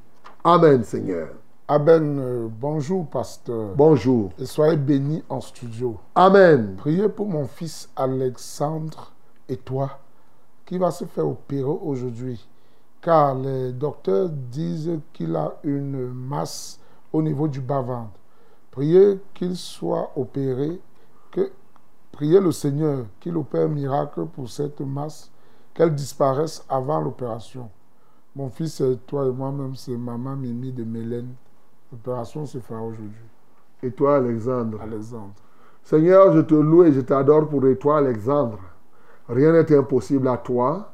Amen, 0.43 0.83
Seigneur. 0.83 1.29
Amen. 1.67 2.19
Euh, 2.19 2.47
bonjour, 2.47 3.07
pasteur. 3.07 3.73
Bonjour. 3.75 4.31
Et 4.39 4.45
soyez 4.45 4.77
bénis 4.77 5.23
en 5.29 5.41
studio. 5.41 5.97
Amen. 6.13 6.75
Priez 6.77 7.09
pour 7.09 7.27
mon 7.27 7.45
fils 7.47 7.89
Alexandre 7.95 9.11
et 9.49 9.57
toi, 9.57 9.99
qui 10.65 10.77
va 10.77 10.91
se 10.91 11.05
faire 11.05 11.27
opérer 11.27 11.63
aujourd'hui. 11.63 12.47
Car 13.01 13.35
les 13.35 13.71
docteurs 13.71 14.29
disent 14.29 14.99
qu'il 15.13 15.35
a 15.35 15.53
une 15.63 16.07
masse 16.07 16.79
au 17.13 17.21
niveau 17.21 17.47
du 17.47 17.61
bas-ventre. 17.61 18.19
Priez 18.71 19.19
qu'il 19.33 19.55
soit 19.55 20.11
opéré, 20.15 20.81
que 21.31 21.51
priez 22.11 22.39
le 22.39 22.51
Seigneur 22.51 23.05
qu'il 23.19 23.37
opère 23.37 23.67
un 23.67 23.69
miracle 23.69 24.25
pour 24.25 24.49
cette 24.49 24.81
masse, 24.81 25.31
qu'elle 25.73 25.93
disparaisse 25.93 26.65
avant 26.67 26.99
l'opération. 26.99 27.69
Mon 28.35 28.49
fils, 28.49 28.81
toi 29.07 29.27
et 29.27 29.31
moi-même, 29.31 29.75
c'est 29.75 29.95
maman 29.95 30.35
Mimi 30.35 30.71
de 30.71 30.83
Mélène. 30.83 31.33
L'opération 31.91 32.45
se 32.45 32.57
fera 32.57 32.81
aujourd'hui. 32.81 33.29
Et 33.83 33.91
toi, 33.91 34.17
Alexandre? 34.17 34.81
Alexandre. 34.81 35.33
Seigneur, 35.83 36.33
je 36.33 36.41
te 36.41 36.55
loue 36.55 36.83
et 36.83 36.91
je 36.91 37.01
t'adore 37.01 37.47
pour 37.47 37.61
toi, 37.79 37.99
Alexandre. 37.99 38.59
Rien 39.27 39.53
n'est 39.53 39.75
impossible 39.75 40.27
à 40.27 40.37
toi. 40.37 40.93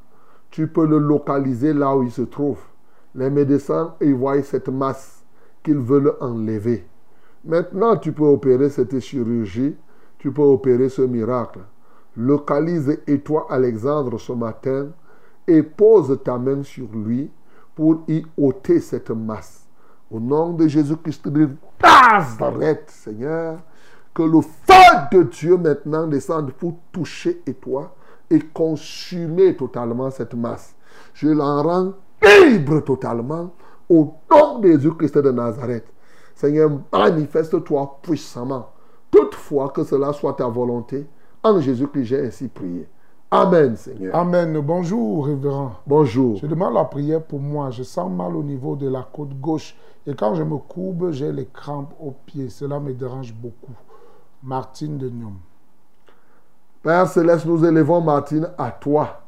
Tu 0.50 0.68
peux 0.68 0.86
le 0.86 0.98
localiser 0.98 1.74
là 1.74 1.96
où 1.96 2.04
il 2.04 2.12
se 2.12 2.22
trouve. 2.22 2.60
Les 3.16 3.30
médecins, 3.30 3.96
ils 4.02 4.16
voient 4.16 4.42
cette 4.42 4.70
masse 4.70 5.24
qu'ils 5.64 5.78
veulent 5.78 6.16
enlever. 6.22 6.86
Maintenant, 7.44 7.98
tu 7.98 8.12
peux 8.12 8.24
opérer 8.24 8.70
cette 8.70 9.00
chirurgie. 9.00 9.76
Tu 10.18 10.32
peux 10.32 10.42
opérer 10.42 10.90
ce 10.90 11.02
miracle. 11.02 11.60
Localise 12.16 13.00
et 13.08 13.20
toi, 13.20 13.48
Alexandre, 13.50 14.18
ce 14.20 14.34
matin 14.34 14.90
et 15.48 15.64
pose 15.64 16.20
ta 16.24 16.38
main 16.38 16.64
sur 16.64 16.88
lui 16.94 17.32
pour 17.76 18.04
y 18.08 18.24
ôter 18.38 18.80
cette 18.80 19.12
masse. 19.12 19.66
Au 20.10 20.20
nom 20.20 20.54
de 20.54 20.68
Jésus-Christ 20.68 21.28
de 21.30 21.50
Nazareth, 21.82 22.90
Seigneur, 22.90 23.60
que 24.14 24.24
le 24.24 24.42
feu 24.42 24.98
de 25.12 25.24
Dieu 25.24 25.58
maintenant 25.58 26.06
descende 26.06 26.52
pour 26.52 26.76
toucher 26.92 27.42
et 27.48 27.54
toi 27.54 27.96
et 28.32 28.40
consumer 28.40 29.56
totalement 29.56 30.10
cette 30.10 30.34
masse. 30.34 30.76
Je 31.14 31.28
l'en 31.28 31.62
rends 31.62 31.94
libre 32.48 32.80
totalement 32.82 33.52
au 33.90 34.14
nom 34.32 34.60
de 34.60 34.70
Jésus-Christ 34.70 35.18
de 35.18 35.32
Nazareth. 35.32 35.86
Seigneur, 36.34 36.72
manifeste-toi 36.92 38.00
puissamment. 38.02 38.70
Toutefois 39.12 39.70
que 39.70 39.84
cela 39.84 40.14
soit 40.14 40.34
ta 40.34 40.48
volonté, 40.48 41.06
en 41.44 41.60
Jésus-Christ, 41.60 42.06
j'ai 42.06 42.26
ainsi 42.26 42.48
prié. 42.48 42.88
Amen, 43.30 43.76
Seigneur. 43.76 44.16
Amen. 44.16 44.60
Bonjour, 44.60 45.26
révérend. 45.26 45.74
Bonjour. 45.88 46.38
Je 46.38 46.48
demande 46.48 46.74
la 46.74 46.86
prière 46.86 47.24
pour 47.24 47.40
moi. 47.40 47.70
Je 47.70 47.84
sens 47.84 48.12
mal 48.12 48.36
au 48.36 48.44
niveau 48.44 48.76
de 48.76 48.90
la 48.90 49.08
côte 49.12 49.34
gauche. 49.40 49.76
Et 50.06 50.14
quand 50.16 50.36
je 50.36 50.44
me 50.44 50.58
courbe, 50.58 51.12
j'ai 51.12 51.32
les 51.32 51.46
crampes 51.46 51.94
aux 52.00 52.12
pieds. 52.26 52.50
Cela 52.50 52.80
me 52.80 52.94
dérange 52.94 53.34
beaucoup. 53.34 53.74
Martine 54.44 54.98
de 54.98 55.10
Nyom. 55.10 55.38
Père 56.84 57.08
Céleste, 57.08 57.46
nous 57.46 57.64
élevons 57.64 58.02
Martine 58.02 58.50
à 58.58 58.72
toi. 58.72 59.22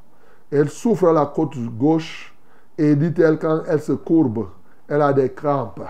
Elle 0.51 0.69
souffre 0.69 1.09
à 1.09 1.13
la 1.13 1.27
côte 1.27 1.55
gauche 1.77 2.34
et 2.80 2.95
dit-elle 2.95 3.38
quand 3.38 3.61
elle 3.67 3.80
se 3.80 3.91
courbe, 3.91 4.47
elle 4.88 5.03
a 5.03 5.13
des 5.13 5.30
crampes. 5.30 5.81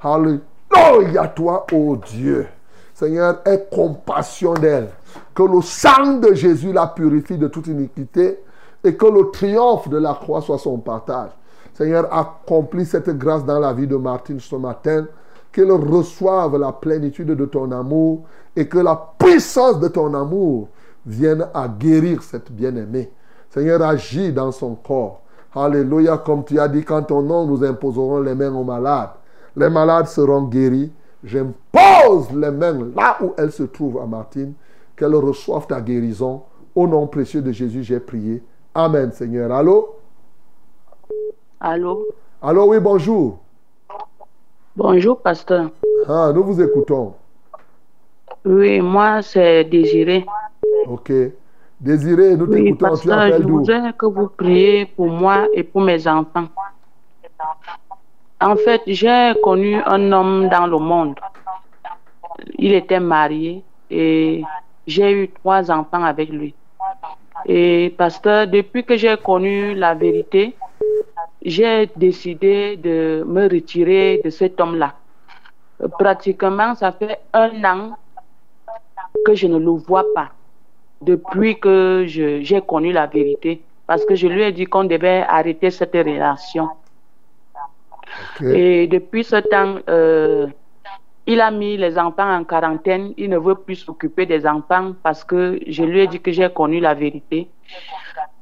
Alléluia, 0.00 1.28
toi, 1.28 1.66
ô 1.70 1.96
Dieu. 1.96 2.46
Seigneur, 2.94 3.40
aie 3.44 3.68
compassion 3.70 4.54
d'elle. 4.54 4.88
Que 5.34 5.42
le 5.42 5.60
sang 5.60 6.14
de 6.14 6.32
Jésus 6.32 6.72
la 6.72 6.86
purifie 6.86 7.36
de 7.36 7.48
toute 7.48 7.66
iniquité 7.66 8.38
et 8.82 8.96
que 8.96 9.06
le 9.06 9.30
triomphe 9.30 9.90
de 9.90 9.98
la 9.98 10.14
croix 10.14 10.40
soit 10.40 10.58
son 10.58 10.78
partage. 10.78 11.30
Seigneur, 11.74 12.08
accomplis 12.10 12.86
cette 12.86 13.10
grâce 13.18 13.44
dans 13.44 13.58
la 13.58 13.74
vie 13.74 13.86
de 13.86 13.96
Martine 13.96 14.40
ce 14.40 14.56
matin. 14.56 15.06
Qu'elle 15.52 15.72
reçoive 15.72 16.56
la 16.56 16.72
plénitude 16.72 17.32
de 17.32 17.44
ton 17.44 17.70
amour 17.70 18.22
et 18.56 18.66
que 18.66 18.78
la 18.78 19.12
puissance 19.18 19.78
de 19.78 19.88
ton 19.88 20.14
amour 20.14 20.68
vienne 21.06 21.46
à 21.54 21.68
guérir 21.68 22.22
cette 22.22 22.50
bien-aimée. 22.50 23.10
Seigneur, 23.50 23.82
agis 23.82 24.32
dans 24.32 24.52
son 24.52 24.74
corps. 24.74 25.20
Alléluia, 25.54 26.16
comme 26.18 26.44
tu 26.44 26.58
as 26.58 26.68
dit, 26.68 26.84
quand 26.84 27.02
ton 27.02 27.22
nom 27.22 27.46
nous 27.46 27.62
imposerons 27.62 28.20
les 28.20 28.34
mains 28.34 28.54
aux 28.54 28.64
malades. 28.64 29.10
Les 29.56 29.68
malades 29.68 30.06
seront 30.06 30.44
guéris. 30.44 30.90
J'impose 31.22 32.32
les 32.34 32.50
mains 32.50 32.88
là 32.96 33.18
où 33.20 33.32
elles 33.36 33.52
se 33.52 33.62
trouvent 33.64 33.98
à 33.98 34.06
Martine, 34.06 34.54
qu'elle 34.96 35.14
reçoive 35.14 35.66
ta 35.66 35.80
guérison. 35.80 36.42
Au 36.74 36.86
nom 36.86 37.06
précieux 37.06 37.42
de 37.42 37.52
Jésus, 37.52 37.82
j'ai 37.82 38.00
prié. 38.00 38.42
Amen, 38.74 39.12
Seigneur. 39.12 39.52
Allô? 39.52 39.96
Allô? 41.60 42.06
Allô, 42.40 42.70
oui, 42.70 42.80
bonjour. 42.80 43.38
Bonjour, 44.74 45.20
pasteur. 45.20 45.70
Ah, 46.08 46.32
nous 46.34 46.42
vous 46.42 46.60
écoutons. 46.60 47.12
Oui, 48.44 48.80
moi, 48.80 49.22
c'est 49.22 49.64
Désiré. 49.64 50.24
Ok. 50.86 51.12
Désiré, 51.80 52.36
nous 52.36 52.46
Oui, 52.46 52.64
t'écoutons. 52.64 52.96
Tu 52.96 53.08
je 53.08 53.42
voudrais 53.42 53.92
que 53.94 54.06
vous 54.06 54.28
priez 54.28 54.86
pour 54.86 55.08
moi 55.08 55.48
et 55.52 55.64
pour 55.64 55.80
mes 55.80 56.06
enfants. 56.06 56.46
En 58.40 58.56
fait, 58.56 58.82
j'ai 58.86 59.32
connu 59.42 59.76
un 59.84 60.12
homme 60.12 60.48
dans 60.48 60.66
le 60.66 60.78
monde. 60.78 61.18
Il 62.58 62.72
était 62.72 63.00
marié 63.00 63.64
et 63.90 64.42
j'ai 64.86 65.12
eu 65.12 65.28
trois 65.28 65.70
enfants 65.72 66.04
avec 66.04 66.28
lui. 66.30 66.54
Et 67.46 67.92
pasteur, 67.98 68.46
depuis 68.46 68.84
que 68.84 68.96
j'ai 68.96 69.16
connu 69.16 69.74
la 69.74 69.94
vérité, 69.94 70.54
j'ai 71.44 71.90
décidé 71.96 72.76
de 72.76 73.24
me 73.26 73.48
retirer 73.48 74.20
de 74.24 74.30
cet 74.30 74.60
homme-là. 74.60 74.94
Pratiquement, 75.98 76.76
ça 76.76 76.92
fait 76.92 77.18
un 77.32 77.64
an 77.64 77.96
que 79.26 79.34
je 79.34 79.48
ne 79.48 79.58
le 79.58 79.70
vois 79.70 80.04
pas 80.14 80.30
depuis 81.02 81.58
que 81.58 82.04
je- 82.06 82.40
j'ai 82.42 82.60
connu 82.62 82.92
la 82.92 83.06
vérité. 83.06 83.62
Parce 83.86 84.04
que 84.04 84.14
je 84.14 84.26
lui 84.28 84.42
ai 84.42 84.52
dit 84.52 84.64
qu'on 84.66 84.84
devait 84.84 85.24
arrêter 85.28 85.70
cette 85.70 85.92
relation. 85.94 86.68
Et 88.54 88.86
depuis 88.86 89.24
ce 89.24 89.36
temps, 89.36 89.76
euh, 89.88 90.46
il 91.26 91.40
a 91.40 91.50
mis 91.50 91.76
les 91.76 91.98
enfants 91.98 92.30
en 92.34 92.44
quarantaine. 92.44 93.14
Il 93.16 93.30
ne 93.30 93.38
veut 93.38 93.54
plus 93.54 93.76
s'occuper 93.76 94.26
des 94.26 94.46
enfants 94.46 94.92
parce 95.02 95.24
que 95.24 95.58
je 95.66 95.82
lui 95.84 96.00
ai 96.00 96.06
dit 96.06 96.20
que 96.20 96.32
j'ai 96.32 96.50
connu 96.50 96.80
la 96.80 96.94
vérité. 96.94 97.48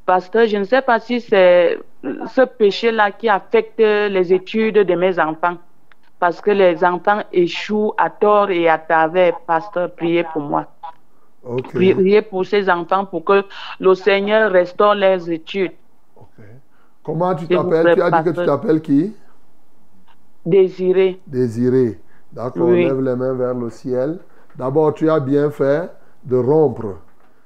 Pasteur, 0.07 0.47
je 0.47 0.57
ne 0.57 0.65
sais 0.65 0.83
pas 0.83 0.99
si 0.99 1.21
c'est 1.21 1.79
ce 2.27 2.43
péché-là 2.43 3.13
qui 3.13 3.29
affecte 3.29 3.79
les 3.79 4.33
études 4.33 4.79
de 4.79 4.95
mes 4.95 5.19
enfants. 5.19 5.57
Parce 6.19 6.41
que 6.41 6.51
les 6.51 6.85
enfants 6.85 7.23
échouent 7.33 7.95
à 7.97 8.11
tort 8.11 8.51
et 8.51 8.69
à 8.69 8.79
travers. 8.79 9.39
Pasteur, 9.41 9.91
priez 9.95 10.25
pour 10.25 10.43
moi. 10.43 10.67
Priez 11.43 12.23
pour 12.23 12.45
ces 12.45 12.69
enfants 12.69 13.07
pour 13.07 13.25
que 13.25 13.43
le 13.79 13.95
Seigneur 13.95 14.51
restaure 14.53 14.95
leurs 14.95 15.29
études. 15.31 15.73
Comment 17.03 17.35
tu 17.35 17.47
t'appelles? 17.47 17.95
Tu 17.95 18.03
as 18.03 18.11
dit 18.11 18.31
que 18.31 18.41
tu 18.41 18.47
t'appelles 18.47 18.81
qui? 18.83 19.15
Désiré. 20.45 21.21
Désiré. 21.27 21.99
D'accord, 22.33 22.69
Oui. 22.69 22.85
lève 22.85 23.01
les 23.01 23.17
mains 23.17 23.35
vers 23.35 23.55
le 23.55 23.71
ciel. 23.71 24.19
D'abord, 24.57 24.95
tu 24.95 25.09
as 25.11 25.21
bien 25.21 25.51
fait 25.51 25.91
de 26.25 26.37
rompre. 26.37 26.99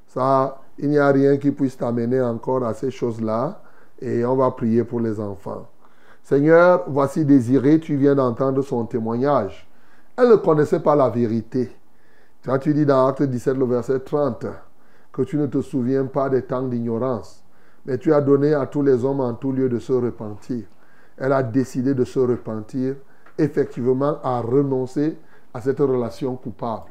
Ça, 0.06 0.60
il 0.78 0.90
n'y 0.90 0.98
a 0.98 1.08
rien 1.08 1.36
qui 1.36 1.50
puisse 1.52 1.76
t'amener 1.76 2.20
encore 2.20 2.64
à 2.64 2.74
ces 2.74 2.90
choses-là. 2.90 3.60
Et 4.00 4.24
on 4.24 4.36
va 4.36 4.50
prier 4.50 4.84
pour 4.84 5.00
les 5.00 5.18
enfants. 5.20 5.66
Seigneur, 6.22 6.84
voici 6.88 7.24
Désiré, 7.24 7.78
tu 7.80 7.96
viens 7.96 8.14
d'entendre 8.14 8.62
son 8.62 8.84
témoignage. 8.86 9.66
Elle 10.16 10.30
ne 10.30 10.36
connaissait 10.36 10.80
pas 10.80 10.96
la 10.96 11.08
vérité. 11.08 11.70
Vois, 12.44 12.58
tu 12.58 12.74
dis 12.74 12.84
dans 12.84 13.06
Acte 13.06 13.22
17, 13.22 13.56
le 13.56 13.64
verset 13.64 14.00
30, 14.00 14.46
que 15.12 15.22
tu 15.22 15.38
ne 15.38 15.46
te 15.46 15.62
souviens 15.62 16.04
pas 16.04 16.28
des 16.28 16.42
temps 16.42 16.62
d'ignorance, 16.62 17.42
mais 17.86 17.96
tu 17.96 18.12
as 18.12 18.20
donné 18.20 18.52
à 18.52 18.66
tous 18.66 18.82
les 18.82 19.02
hommes 19.02 19.20
en 19.20 19.32
tout 19.32 19.50
lieu 19.50 19.68
de 19.70 19.78
se 19.78 19.92
repentir. 19.92 20.64
Elle 21.16 21.32
a 21.32 21.42
décidé 21.42 21.94
de 21.94 22.04
se 22.04 22.18
repentir, 22.18 22.96
effectivement, 23.38 24.18
à 24.22 24.40
renoncer 24.40 25.16
à 25.54 25.60
cette 25.62 25.78
relation 25.78 26.36
coupable. 26.36 26.90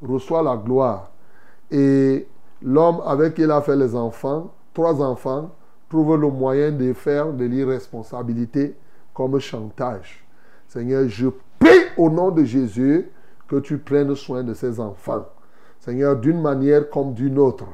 Reçoit 0.00 0.42
la 0.42 0.56
gloire. 0.56 1.10
Et 1.70 2.26
l'homme 2.62 3.02
avec 3.04 3.34
qui 3.34 3.42
il 3.42 3.50
a 3.50 3.60
fait 3.60 3.76
les 3.76 3.94
enfants, 3.94 4.54
trois 4.72 5.02
enfants, 5.02 5.50
trouve 5.90 6.16
le 6.16 6.28
moyen 6.28 6.72
de 6.72 6.92
faire 6.94 7.32
de 7.32 7.44
l'irresponsabilité 7.44 8.74
comme 9.12 9.38
chantage. 9.38 10.24
Seigneur, 10.66 11.08
je 11.08 11.28
prie 11.58 11.84
au 11.98 12.08
nom 12.08 12.30
de 12.30 12.44
Jésus 12.44 13.10
que 13.48 13.56
tu 13.56 13.78
prennes 13.78 14.14
soin 14.14 14.42
de 14.42 14.54
ces 14.54 14.80
enfants. 14.80 15.26
Seigneur, 15.78 16.16
d'une 16.16 16.40
manière 16.40 16.88
comme 16.88 17.12
d'une 17.14 17.38
autre, 17.38 17.66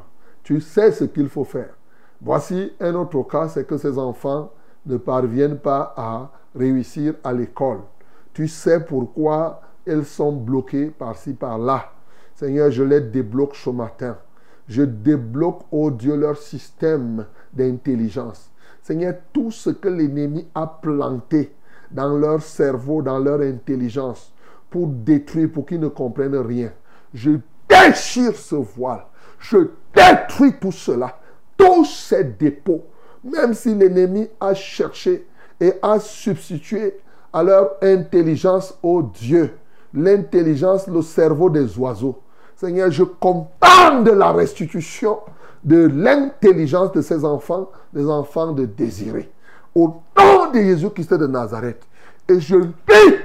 tu 0.43 0.61
sais 0.61 0.91
ce 0.91 1.05
qu'il 1.05 1.29
faut 1.29 1.45
faire. 1.45 1.75
Voici 2.21 2.73
un 2.81 2.95
autre 2.95 3.23
cas, 3.23 3.49
c'est 3.49 3.67
que 3.67 3.77
ces 3.77 3.99
enfants 3.99 4.53
ne 4.87 4.97
parviennent 4.97 5.59
pas 5.59 5.95
à 5.97 6.31
réussir 6.55 7.15
à 7.23 7.33
l'école. 7.33 7.81
Tu 8.33 8.49
sais 8.49 8.81
pourquoi 8.85 9.61
ils 9.87 10.05
sont 10.05 10.33
bloqués 10.33 10.87
par-ci, 10.87 11.35
par-là. 11.35 11.93
Seigneur, 12.35 12.71
je 12.71 12.83
les 12.83 13.01
débloque 13.01 13.55
ce 13.55 13.71
matin. 13.71 14.17
Je 14.69 14.83
débloque, 14.83 15.63
oh 15.71 15.91
Dieu, 15.91 16.17
leur 16.17 16.37
système 16.37 17.27
d'intelligence. 17.53 18.51
Seigneur, 18.83 19.15
tout 19.33 19.51
ce 19.51 19.71
que 19.71 19.89
l'ennemi 19.89 20.47
a 20.55 20.67
planté 20.67 21.55
dans 21.91 22.17
leur 22.17 22.41
cerveau, 22.41 23.03
dans 23.03 23.19
leur 23.19 23.41
intelligence, 23.41 24.33
pour 24.71 24.87
détruire, 24.87 25.51
pour 25.53 25.67
qu'ils 25.67 25.81
ne 25.81 25.89
comprennent 25.89 26.37
rien. 26.37 26.73
Je 27.13 27.33
déchire 27.69 28.35
ce 28.37 28.55
voile. 28.55 29.05
Je 29.39 29.71
détruis 29.95 30.55
tout 30.61 30.73
cela. 30.73 31.19
Tous 31.57 31.85
ces 31.85 32.25
dépôts. 32.25 32.85
Même 33.23 33.53
si 33.53 33.75
l'ennemi 33.75 34.29
a 34.41 34.55
cherché 34.55 35.27
et 35.61 35.75
a 35.83 35.99
substitué 35.99 36.97
à 37.33 37.43
leur 37.43 37.73
intelligence, 37.83 38.79
au 38.83 39.03
Dieu, 39.03 39.53
l'intelligence, 39.93 40.87
le 40.87 41.03
cerveau 41.03 41.51
des 41.51 41.79
oiseaux. 41.79 42.21
Seigneur, 42.57 42.91
je 42.91 43.05
commande 43.05 44.09
la 44.09 44.33
restitution 44.33 45.19
de 45.63 45.87
l'intelligence 45.87 46.93
de 46.93 47.03
ces 47.03 47.25
enfants, 47.25 47.71
des 47.93 48.09
enfants 48.09 48.53
de 48.53 48.65
désiré. 48.65 49.31
Au 49.75 50.01
nom 50.19 50.51
de 50.53 50.59
Jésus-Christ 50.59 51.15
de 51.15 51.27
Nazareth. 51.27 51.83
Et 52.29 52.41
je 52.41 52.57
dis 52.57 53.17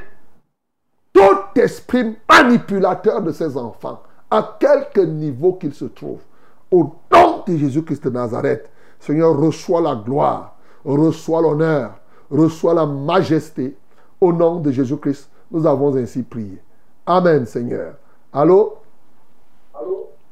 tout 1.16 1.60
esprit 1.60 2.16
manipulateur 2.30 3.22
de 3.22 3.32
ces 3.32 3.56
enfants, 3.56 4.02
à 4.30 4.58
quelque 4.60 5.00
niveau 5.00 5.54
qu'ils 5.54 5.74
se 5.74 5.86
trouvent, 5.86 6.24
au 6.70 6.92
nom 7.12 7.44
de 7.48 7.56
Jésus-Christ 7.56 8.04
de 8.04 8.10
Nazareth, 8.10 8.70
Seigneur, 9.00 9.38
reçois 9.38 9.82
la 9.82 9.96
gloire, 9.96 10.58
reçois 10.84 11.42
l'honneur, 11.42 11.92
reçois 12.30 12.74
la 12.74 12.86
majesté. 12.86 13.78
Au 14.20 14.34
nom 14.34 14.60
de 14.60 14.72
Jésus-Christ, 14.72 15.30
nous 15.52 15.66
avons 15.66 15.96
ainsi 15.96 16.24
prié. 16.24 16.60
Amen, 17.06 17.46
Seigneur. 17.46 17.94
Allô? 18.34 18.76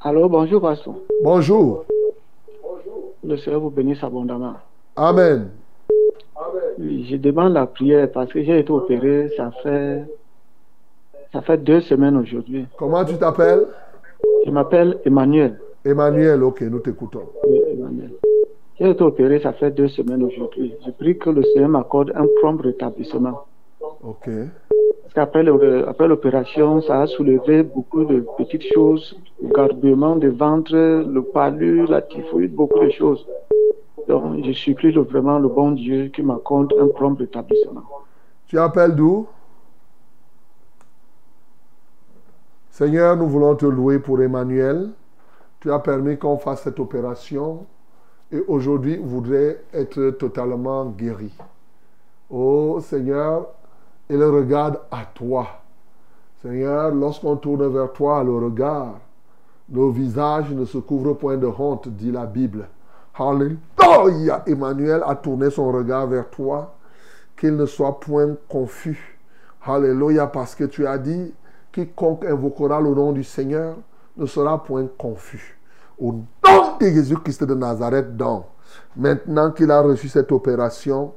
Allô, 0.01 0.27
bonjour, 0.27 0.61
pasteur. 0.61 0.95
Bonjour. 1.23 1.85
Le 3.23 3.37
Seigneur 3.37 3.61
vous 3.61 3.69
bénisse 3.69 4.03
abondamment. 4.03 4.55
Amen. 4.95 5.49
Oui, 6.77 7.07
je 7.09 7.15
demande 7.17 7.53
la 7.53 7.67
prière 7.67 8.11
parce 8.11 8.31
que 8.33 8.43
j'ai 8.43 8.59
été 8.59 8.71
opéré, 8.71 9.29
ça 9.37 9.51
fait, 9.61 10.03
ça 11.33 11.41
fait 11.41 11.57
deux 11.57 11.81
semaines 11.81 12.15
aujourd'hui. 12.15 12.67
Comment 12.77 13.03
tu 13.03 13.17
t'appelles? 13.17 13.65
Je 14.45 14.51
m'appelle 14.51 14.99
Emmanuel. 15.03 15.59
Emmanuel, 15.83 16.43
ok, 16.43 16.61
nous 16.61 16.79
t'écoutons. 16.79 17.23
Oui, 17.47 17.59
Emmanuel. 17.71 18.11
J'ai 18.79 18.91
été 18.91 19.03
opéré, 19.03 19.39
ça 19.39 19.51
fait 19.53 19.71
deux 19.71 19.87
semaines 19.87 20.23
aujourd'hui. 20.23 20.73
Je 20.85 20.91
prie 20.91 21.17
que 21.17 21.29
le 21.29 21.43
Seigneur 21.43 21.69
m'accorde 21.69 22.11
un 22.15 22.25
prompt 22.39 22.61
rétablissement. 22.61 23.45
Ok. 24.03 24.29
Parce 25.03 25.13
qu'après 25.15 25.43
l'opération, 26.07 26.81
ça 26.81 27.01
a 27.01 27.07
soulevé 27.07 27.63
beaucoup 27.63 28.05
de 28.05 28.25
petites 28.37 28.65
choses, 28.73 29.15
le 29.41 29.49
garbement 29.49 30.15
de 30.15 30.29
ventre, 30.29 30.73
le 30.73 31.21
palu, 31.21 31.85
la 31.87 32.01
typhoïde, 32.01 32.53
beaucoup 32.53 32.79
de 32.79 32.89
choses. 32.89 33.25
Donc, 34.07 34.43
je 34.45 34.51
supplie 34.51 34.91
vraiment 34.91 35.39
le 35.39 35.47
bon 35.47 35.71
Dieu 35.71 36.07
qui 36.07 36.21
m'accorde 36.21 36.73
un 36.79 36.87
prompt 36.87 37.17
rétablissement. 37.17 37.83
Tu 38.47 38.59
appelles 38.59 38.95
d'où? 38.95 39.27
Seigneur, 42.73 43.15
nous 43.15 43.27
voulons 43.27 43.53
te 43.53 43.67
louer 43.67 43.99
pour 43.99 44.19
Emmanuel. 44.19 44.89
Tu 45.59 45.71
as 45.71 45.77
permis 45.77 46.17
qu'on 46.17 46.39
fasse 46.39 46.63
cette 46.63 46.79
opération 46.79 47.67
et 48.31 48.43
aujourd'hui 48.47 48.97
voudrait 48.97 49.61
être 49.71 50.09
totalement 50.17 50.85
guéri. 50.87 51.31
Oh 52.31 52.79
Seigneur, 52.81 53.45
il 54.09 54.23
regarde 54.23 54.79
à 54.89 55.05
toi. 55.13 55.45
Seigneur, 56.41 56.89
lorsqu'on 56.95 57.35
tourne 57.35 57.67
vers 57.67 57.93
toi 57.93 58.23
le 58.23 58.35
regard, 58.37 58.95
nos 59.69 59.91
visages 59.91 60.49
ne 60.49 60.65
se 60.65 60.79
couvrent 60.79 61.13
point 61.13 61.37
de 61.37 61.45
honte, 61.45 61.89
dit 61.89 62.11
la 62.11 62.25
Bible. 62.25 62.67
Alléluia. 63.13 64.41
Emmanuel 64.47 65.03
a 65.05 65.13
tourné 65.13 65.51
son 65.51 65.71
regard 65.71 66.07
vers 66.07 66.27
toi, 66.31 66.73
qu'il 67.37 67.55
ne 67.55 67.67
soit 67.67 67.99
point 67.99 68.29
confus. 68.49 69.19
Alléluia, 69.63 70.25
parce 70.25 70.55
que 70.55 70.63
tu 70.63 70.87
as 70.87 70.97
dit, 70.97 71.35
quiconque 71.73 72.23
invoquera 72.25 72.79
le 72.79 72.93
nom 72.93 73.11
du 73.11 73.23
Seigneur 73.23 73.75
ne 74.15 74.25
sera 74.25 74.63
point 74.63 74.87
confus. 74.97 75.59
Au 75.99 76.13
nom 76.13 76.77
de 76.79 76.85
Jésus-Christ 76.85 77.43
de 77.43 77.55
Nazareth, 77.55 78.15
donc, 78.15 78.45
maintenant 78.95 79.51
qu'il 79.51 79.71
a 79.71 79.81
reçu 79.81 80.07
cette 80.07 80.31
opération, 80.31 81.13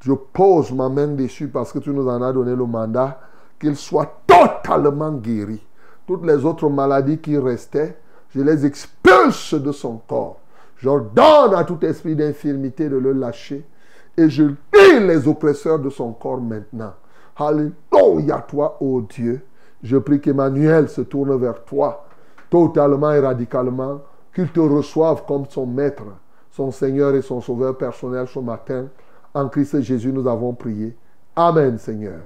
je 0.00 0.12
pose 0.12 0.72
ma 0.72 0.88
main 0.88 1.08
dessus 1.08 1.48
parce 1.48 1.72
que 1.72 1.80
tu 1.80 1.90
nous 1.90 2.08
en 2.08 2.22
as 2.22 2.32
donné 2.32 2.54
le 2.54 2.64
mandat, 2.64 3.20
qu'il 3.58 3.76
soit 3.76 4.22
totalement 4.26 5.12
guéri. 5.12 5.60
Toutes 6.06 6.24
les 6.24 6.44
autres 6.44 6.68
maladies 6.68 7.18
qui 7.18 7.36
restaient, 7.36 7.98
je 8.30 8.40
les 8.40 8.64
expulse 8.64 9.54
de 9.54 9.72
son 9.72 10.00
corps. 10.08 10.38
J'ordonne 10.76 11.54
à 11.54 11.64
tout 11.64 11.84
esprit 11.84 12.14
d'infirmité 12.14 12.88
de 12.88 12.96
le 12.96 13.12
lâcher 13.12 13.66
et 14.16 14.30
je 14.30 14.44
lis 14.44 15.00
les 15.00 15.26
oppresseurs 15.26 15.80
de 15.80 15.90
son 15.90 16.12
corps 16.12 16.40
maintenant. 16.40 16.92
Alléluia, 17.36 18.44
toi, 18.48 18.76
ô 18.80 19.00
Dieu. 19.00 19.42
Je 19.82 19.96
prie 19.96 20.20
qu'Emmanuel 20.20 20.88
se 20.88 21.02
tourne 21.02 21.36
vers 21.36 21.64
toi 21.64 22.04
totalement 22.50 23.12
et 23.12 23.20
radicalement, 23.20 24.00
qu'il 24.34 24.48
te 24.48 24.60
reçoive 24.60 25.24
comme 25.26 25.44
son 25.48 25.66
maître, 25.66 26.04
son 26.50 26.70
Seigneur 26.70 27.14
et 27.14 27.22
son 27.22 27.40
Sauveur 27.40 27.76
personnel 27.76 28.26
ce 28.26 28.38
matin. 28.38 28.86
En 29.34 29.48
Christ 29.48 29.80
Jésus, 29.82 30.12
nous 30.12 30.26
avons 30.26 30.54
prié. 30.54 30.96
Amen, 31.36 31.78
Seigneur. 31.78 32.20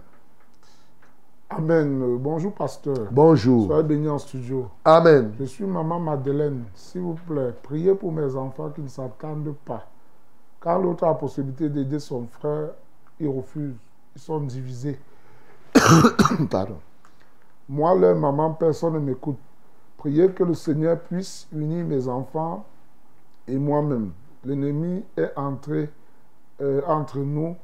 Amen. 1.51 2.17
Bonjour, 2.19 2.53
pasteur. 2.53 3.09
Bonjour. 3.11 3.67
Soyez 3.67 3.83
béni 3.83 4.09
en 4.09 4.19
studio. 4.19 4.69
Amen. 4.85 5.33
Je 5.39 5.45
suis 5.45 5.65
maman 5.65 6.01
Madeleine. 6.01 6.65
S'il 6.75 7.03
vous 7.03 7.19
plaît, 7.29 7.53
priez 7.63 7.95
pour 7.95 8.11
mes 8.11 8.35
enfants 8.37 8.71
qui 8.71 8.81
ne 8.81 8.89
s'attendent 8.89 9.55
pas. 9.67 9.87
Quand 10.61 10.79
l'autre 10.79 11.05
a 11.05 11.09
la 11.09 11.15
possibilité 11.15 11.69
d'aider 11.69 11.99
son 11.99 12.27
frère, 12.27 12.71
il 13.21 13.29
refuse. 13.29 13.75
Ils 14.17 14.23
sont 14.23 14.41
divisés. 14.41 14.99
Pardon. 16.51 16.79
Moi, 17.69 17.95
leur 17.95 18.17
maman, 18.17 18.53
personne 18.55 18.95
ne 18.95 18.99
m'écoute. 18.99 19.39
Priez 19.97 20.31
que 20.31 20.43
le 20.43 20.55
Seigneur 20.55 20.99
puisse 20.99 21.47
unir 21.53 21.85
mes 21.87 22.09
enfants 22.09 22.65
et 23.47 23.57
moi-même. 23.57 24.13
L'ennemi 24.45 25.05
est 25.17 25.33
entré 25.37 25.91
euh, 26.61 26.83
entre 26.87 27.19
nous 27.19 27.57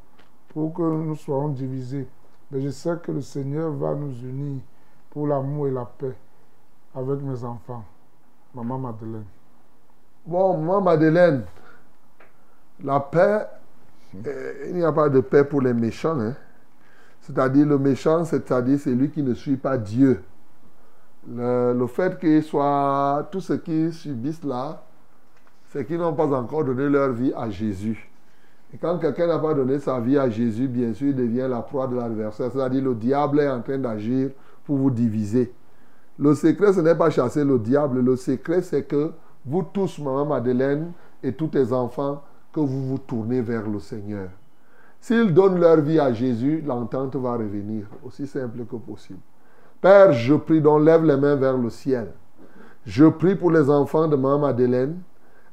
pour 0.49 0.73
que 0.73 0.83
nous 0.83 1.17
soyons 1.17 1.49
divisés. 1.49 2.07
Mais 2.51 2.61
je 2.61 2.71
sais 2.71 2.97
que 3.03 3.13
le 3.13 3.21
Seigneur 3.21 3.73
va 3.73 3.95
nous 3.95 4.13
unir 4.23 4.61
pour 5.11 5.27
l'amour 5.27 5.69
et 5.69 5.71
la 5.71 5.85
paix 5.85 6.15
avec 6.95 7.21
mes 7.21 7.45
enfants. 7.45 7.85
Maman 8.55 8.79
Madeleine. 8.79 9.25
Bon, 10.25 10.57
maman 10.59 10.81
Madeleine, 10.81 11.45
la 12.83 13.01
paix, 13.01 13.47
euh, 14.27 14.67
il 14.69 14.77
n'y 14.77 14.85
a 14.85 14.93
pas 14.93 15.09
de 15.09 15.21
paix 15.21 15.45
pour 15.45 15.61
les 15.61 15.75
méchants. 15.75 16.19
Hein? 16.21 16.35
C'est-à-dire 17.29 17.67
le 17.67 17.79
méchant, 17.79 18.25
c'est-à-dire 18.25 18.81
celui 18.81 19.11
qui 19.11 19.23
ne 19.23 19.35
suit 19.35 19.59
pas 19.59 19.77
Dieu. 19.77 20.23
Le, 21.31 21.87
fait 21.87 22.19
qu'ils 22.19 22.43
soient, 22.43 23.29
tous 23.31 23.43
ceux 23.43 23.59
qui 23.59 23.93
subissent 23.93 24.45
là, 24.45 24.83
c'est 25.71 25.87
qu'ils 25.87 25.99
n'ont 25.99 26.15
pas 26.15 26.33
encore 26.33 26.65
donné 26.65 26.89
leur 26.89 27.13
vie 27.13 27.35
à 27.37 27.51
Jésus. 27.51 28.11
Et 28.73 28.79
quand 28.79 28.99
quelqu'un 28.99 29.27
n'a 29.27 29.39
pas 29.39 29.53
donné 29.53 29.79
sa 29.79 30.01
vie 30.01 30.17
à 30.17 30.31
Jésus, 30.31 30.69
bien 30.69 30.95
sûr, 30.95 31.09
il 31.09 31.17
devient 31.17 31.47
la 31.51 31.61
proie 31.61 31.87
de 31.87 31.97
l'adversaire. 31.97 32.51
C'est-à-dire 32.51 32.83
le 32.83 32.95
diable 32.95 33.41
est 33.41 33.51
en 33.51 33.61
train 33.61 33.79
d'agir 33.79 34.31
pour 34.65 34.79
vous 34.79 34.91
diviser. 34.91 35.53
Le 36.19 36.35
secret, 36.35 36.73
ce 36.73 36.81
n'est 36.81 36.95
pas 36.95 37.11
chasser 37.11 37.45
le 37.45 37.59
diable. 37.59 38.01
Le 38.01 38.17
secret, 38.17 38.63
c'est 38.63 38.85
que 38.85 39.13
vous 39.45 39.63
tous, 39.63 39.99
maman 39.99 40.25
Madeleine, 40.25 40.93
et 41.23 41.35
tous 41.35 41.49
tes 41.49 41.75
enfants, 41.75 42.23
que 42.55 42.61
vous 42.61 42.87
vous 42.89 42.99
tournez 42.99 43.43
vers 43.43 43.69
le 43.69 43.81
Seigneur. 43.81 44.31
S'ils 45.01 45.33
donnent 45.33 45.61
leur 45.61 45.81
vie 45.81 45.99
à 45.99 46.13
Jésus, 46.13 46.63
l'entente 46.67 47.17
va 47.17 47.33
revenir, 47.33 47.87
aussi 48.05 48.27
simple 48.27 48.65
que 48.65 48.77
possible. 48.77 49.21
Père, 49.81 50.13
je 50.13 50.35
prie, 50.35 50.61
donc 50.61 50.85
lève 50.85 51.05
les 51.05 51.17
mains 51.17 51.37
vers 51.37 51.57
le 51.57 51.71
ciel. 51.71 52.09
Je 52.85 53.05
prie 53.07 53.37
pour 53.37 53.51
les 53.51 53.71
enfants 53.71 54.09
de 54.09 54.17
Maman 54.17 54.41
Madeleine. 54.41 54.99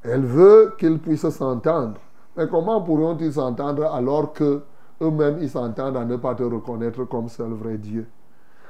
Elle 0.04 0.24
veut 0.26 0.74
qu'ils 0.78 1.00
puissent 1.00 1.30
s'entendre. 1.30 2.00
Mais 2.36 2.48
comment 2.48 2.82
pourront-ils 2.82 3.34
s'entendre 3.34 3.86
alors 3.86 4.34
que 4.34 4.62
eux-mêmes 5.02 5.38
ils 5.42 5.50
s'entendent 5.50 5.98
à 5.98 6.06
ne 6.06 6.16
pas 6.16 6.36
te 6.36 6.44
reconnaître 6.44 7.04
comme 7.06 7.30
seul 7.30 7.52
vrai 7.52 7.78
Dieu? 7.78 8.08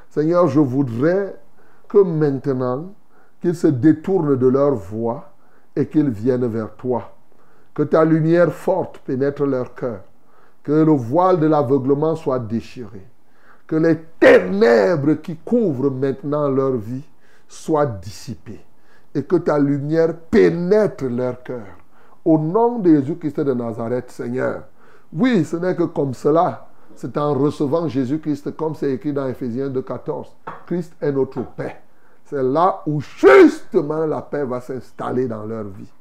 Seigneur, 0.09 0.47
je 0.47 0.59
voudrais 0.59 1.35
que 1.87 1.99
maintenant 1.99 2.93
qu'ils 3.41 3.55
se 3.55 3.67
détournent 3.67 4.35
de 4.35 4.47
leur 4.47 4.75
voie 4.75 5.31
et 5.75 5.87
qu'ils 5.87 6.09
viennent 6.09 6.47
vers 6.47 6.75
toi. 6.75 7.11
Que 7.73 7.83
ta 7.83 8.05
lumière 8.05 8.51
forte 8.51 8.99
pénètre 8.99 9.45
leur 9.45 9.73
cœur. 9.73 10.01
Que 10.65 10.71
le 10.71 10.91
voile 10.91 11.39
de 11.39 11.45
l'aveuglement 11.45 12.15
soit 12.15 12.39
déchiré. 12.39 13.07
Que 13.67 13.75
les 13.77 13.99
ténèbres 14.19 15.13
qui 15.13 15.37
couvrent 15.37 15.91
maintenant 15.91 16.49
leur 16.49 16.73
vie 16.73 17.03
soient 17.47 17.85
dissipées. 17.85 18.65
Et 19.13 19.23
que 19.23 19.37
ta 19.37 19.57
lumière 19.57 20.17
pénètre 20.17 21.05
leur 21.05 21.41
cœur. 21.43 21.77
Au 22.25 22.37
nom 22.37 22.79
de 22.79 22.95
Jésus-Christ 22.95 23.39
de 23.39 23.53
Nazareth, 23.53 24.09
Seigneur. 24.11 24.63
Oui, 25.13 25.45
ce 25.45 25.55
n'est 25.55 25.75
que 25.75 25.83
comme 25.83 26.13
cela. 26.13 26.67
C'est 26.95 27.15
en 27.17 27.33
recevant 27.33 27.87
Jésus-Christ, 27.87 28.55
comme 28.55 28.73
c'est 28.73 28.91
écrit 28.91 29.13
dans 29.13 29.27
Ephésiens 29.27 29.69
2.14. 29.69 30.25
Christ 30.65 30.93
est 30.99 31.11
notre 31.11 31.41
paix. 31.41 31.77
C'est 32.25 32.41
là 32.41 32.81
où 32.87 32.99
justement 32.99 34.05
la 34.05 34.21
paix 34.21 34.43
va 34.43 34.59
s'installer 34.59 35.27
dans 35.27 35.45
leur 35.45 35.65
vie. 35.65 35.91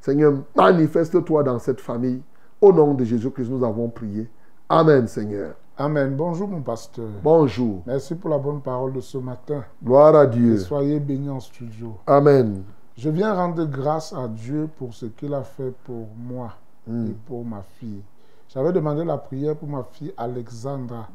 Seigneur, 0.00 0.34
manifeste-toi 0.54 1.42
dans 1.42 1.58
cette 1.58 1.80
famille. 1.80 2.22
Au 2.60 2.72
nom 2.72 2.94
de 2.94 3.04
Jésus-Christ, 3.04 3.48
nous 3.48 3.64
avons 3.64 3.88
prié. 3.88 4.28
Amen, 4.68 5.06
Seigneur. 5.08 5.54
Amen. 5.78 6.14
Bonjour, 6.14 6.46
mon 6.46 6.60
pasteur. 6.60 7.08
Bonjour. 7.22 7.82
Merci 7.86 8.14
pour 8.14 8.28
la 8.30 8.38
bonne 8.38 8.60
parole 8.60 8.92
de 8.92 9.00
ce 9.00 9.16
matin. 9.18 9.64
Gloire 9.82 10.14
à 10.14 10.26
Dieu. 10.26 10.54
Et 10.54 10.58
soyez 10.58 11.00
bénis 11.00 11.30
en 11.30 11.40
studio. 11.40 11.94
Amen. 12.06 12.62
Je 12.98 13.08
viens 13.08 13.32
rendre 13.34 13.64
grâce 13.64 14.12
à 14.12 14.28
Dieu 14.28 14.68
pour 14.76 14.92
ce 14.92 15.06
qu'il 15.06 15.32
a 15.32 15.42
fait 15.42 15.72
pour 15.84 16.06
moi 16.16 16.52
Mm. 16.86 17.06
et 17.08 17.16
pour 17.26 17.44
ma 17.44 17.62
fille. 17.78 18.00
J'avais 18.48 18.72
demandé 18.72 19.04
la 19.04 19.18
prière 19.18 19.54
pour 19.54 19.68
ma 19.68 19.82
fille 19.92 20.12
Alexandra, 20.16 21.08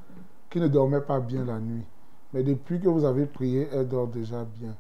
qui 0.50 0.60
ne 0.60 0.68
dormait 0.68 1.02
pas 1.02 1.20
bien 1.20 1.44
la 1.44 1.60
nuit. 1.60 1.84
Mais 2.34 2.44
depuis 2.44 2.80
que 2.80 2.88
vous 2.88 3.04
avez 3.04 3.26
prié, 3.26 3.68
elle 3.74 3.88
dort 3.88 4.08
déjà 4.08 4.46
bien. 4.60 4.76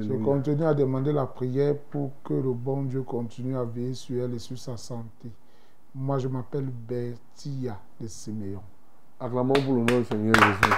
Je 0.00 0.14
continue 0.24 0.64
à 0.64 0.74
demander 0.74 1.12
la 1.12 1.26
prière 1.26 1.74
pour 1.90 2.10
que 2.24 2.34
le 2.34 2.52
bon 2.52 2.82
Dieu 2.84 3.02
continue 3.02 3.56
à 3.56 3.64
veiller 3.64 3.94
sur 3.94 4.22
elle 4.24 4.34
et 4.34 4.38
sur 4.38 4.56
sa 4.58 4.76
santé. 4.76 5.28
Moi, 5.94 6.18
je 6.18 6.28
m'appelle 6.28 6.66
Bertia 6.66 7.78
de 8.00 8.06
Siméon. 8.06 8.60
Acclamons 9.18 9.54
pour 9.54 9.74
le 9.74 9.80
nom 9.80 9.98
du 9.98 10.04
Seigneur 10.04 10.34
Jésus. 10.34 10.74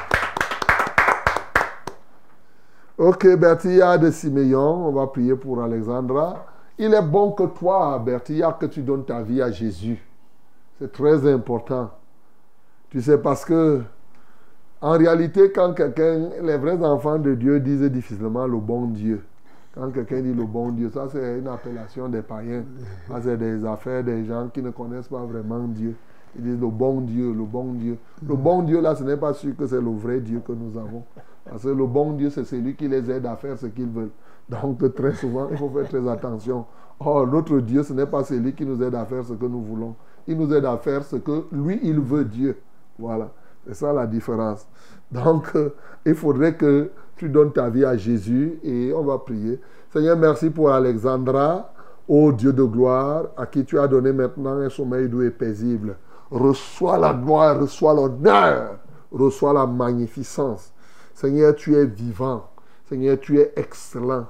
Ok, 2.97 3.27
Bertia 3.37 3.99
de 3.99 4.11
Siméon, 4.11 4.87
on 4.87 4.93
va 4.93 5.09
prier 5.09 5.35
pour 5.35 5.61
Alexandra. 5.62 6.47
Il 6.78 6.95
est 6.95 7.03
bon 7.03 7.32
que 7.32 7.45
toi, 7.45 7.99
Bertia, 7.99 8.53
que 8.53 8.66
tu 8.66 8.82
donnes 8.82 9.05
ta 9.05 9.20
vie 9.23 9.43
à 9.43 9.51
Jésus. 9.51 10.01
C'est 10.78 10.93
très 10.93 11.31
important. 11.31 11.91
Tu 12.89 13.03
sais, 13.03 13.19
parce 13.19 13.45
que, 13.45 13.82
en 14.81 14.93
réalité, 14.93 15.53
quand 15.53 15.74
quelqu'un, 15.74 16.31
les 16.41 16.57
vrais 16.57 16.82
enfants 16.85 17.19
de 17.19 17.35
Dieu 17.35 17.59
disent 17.61 17.82
difficilement 17.91 18.47
le 18.47 18.59
bon 18.59 18.87
Dieu. 18.87 19.24
Quand 19.74 19.90
quelqu'un 19.90 20.20
dit 20.20 20.34
le 20.34 20.44
bon 20.44 20.72
Dieu, 20.72 20.90
ça 20.90 21.09
c'est 21.09 21.38
une 21.38 21.47
appellation 21.47 22.09
des 22.09 22.22
païens. 22.22 22.64
Ça 23.09 23.20
c'est 23.22 23.36
des 23.36 23.64
affaires 23.64 24.02
des 24.02 24.24
gens 24.24 24.48
qui 24.52 24.62
ne 24.62 24.70
connaissent 24.70 25.09
pas 25.09 25.24
vraiment 25.24 25.60
Dieu. 25.68 25.94
Ils 26.36 26.42
disent 26.42 26.60
le 26.60 26.68
bon 26.68 27.01
Dieu, 27.01 27.32
le 27.32 27.44
bon 27.44 27.72
Dieu. 27.74 27.98
Le 28.26 28.34
bon 28.34 28.62
Dieu 28.62 28.80
là, 28.80 28.94
ce 28.94 29.05
n'est 29.05 29.16
pas 29.16 29.32
sûr 29.32 29.56
que 29.56 29.66
c'est 29.66 29.80
le 29.80 29.90
vrai 29.90 30.20
Dieu 30.20 30.40
que 30.44 30.52
nous 30.52 30.76
avons. 30.78 31.05
Parce 31.48 31.62
que 31.62 31.68
le 31.68 31.86
bon 31.86 32.12
Dieu, 32.12 32.30
c'est 32.30 32.44
celui 32.44 32.74
qui 32.74 32.88
les 32.88 33.10
aide 33.10 33.26
à 33.26 33.36
faire 33.36 33.59
ce 33.59 33.66
qu'ils 33.66 33.88
veulent. 33.88 34.10
Donc 34.48 34.94
très 34.94 35.14
souvent, 35.14 35.48
il 35.51 35.56
faut 35.56 35.70
faire 35.70 35.88
très 35.88 36.09
attention. 36.09 36.66
Oh, 37.05 37.24
notre 37.26 37.60
Dieu, 37.60 37.82
ce 37.82 37.92
n'est 37.92 38.06
pas 38.06 38.24
celui 38.24 38.52
qui 38.52 38.66
nous 38.66 38.82
aide 38.82 38.94
à 38.94 39.05
faire 39.06 39.24
ce 39.24 39.32
que 39.32 39.47
nous 39.47 39.62
voulons. 39.62 39.94
Il 40.26 40.36
nous 40.36 40.52
aide 40.52 40.64
à 40.64 40.76
faire 40.76 41.02
ce 41.05 41.16
que 41.16 41.47
lui, 41.52 41.80
il 41.82 41.98
veut 41.98 42.24
Dieu. 42.24 42.59
Voilà. 42.98 43.30
C'est 43.66 43.74
ça 43.74 43.92
la 43.92 44.06
différence. 44.06 44.66
Donc, 45.10 45.51
euh, 45.55 45.70
il 46.05 46.14
faudrait 46.14 46.55
que 46.55 46.90
tu 47.20 47.28
donnes 47.28 47.52
ta 47.52 47.68
vie 47.68 47.84
à 47.84 47.98
Jésus 47.98 48.59
et 48.62 48.94
on 48.94 49.02
va 49.02 49.18
prier. 49.18 49.60
Seigneur, 49.92 50.16
merci 50.16 50.48
pour 50.48 50.70
Alexandra, 50.70 51.70
ô 52.09 52.32
Dieu 52.32 52.51
de 52.51 52.62
gloire, 52.62 53.26
à 53.36 53.44
qui 53.44 53.62
tu 53.62 53.78
as 53.78 53.86
donné 53.86 54.10
maintenant 54.10 54.59
un 54.59 54.70
sommeil 54.70 55.06
doux 55.06 55.20
et 55.20 55.30
paisible. 55.30 55.98
Reçois 56.30 56.97
la 56.97 57.12
gloire, 57.12 57.60
reçois 57.60 57.92
l'honneur, 57.92 58.78
reçois 59.12 59.52
la 59.52 59.66
magnificence. 59.66 60.72
Seigneur, 61.12 61.55
tu 61.55 61.76
es 61.76 61.84
vivant. 61.84 62.48
Seigneur, 62.88 63.20
tu 63.20 63.38
es 63.38 63.52
excellent. 63.55 64.24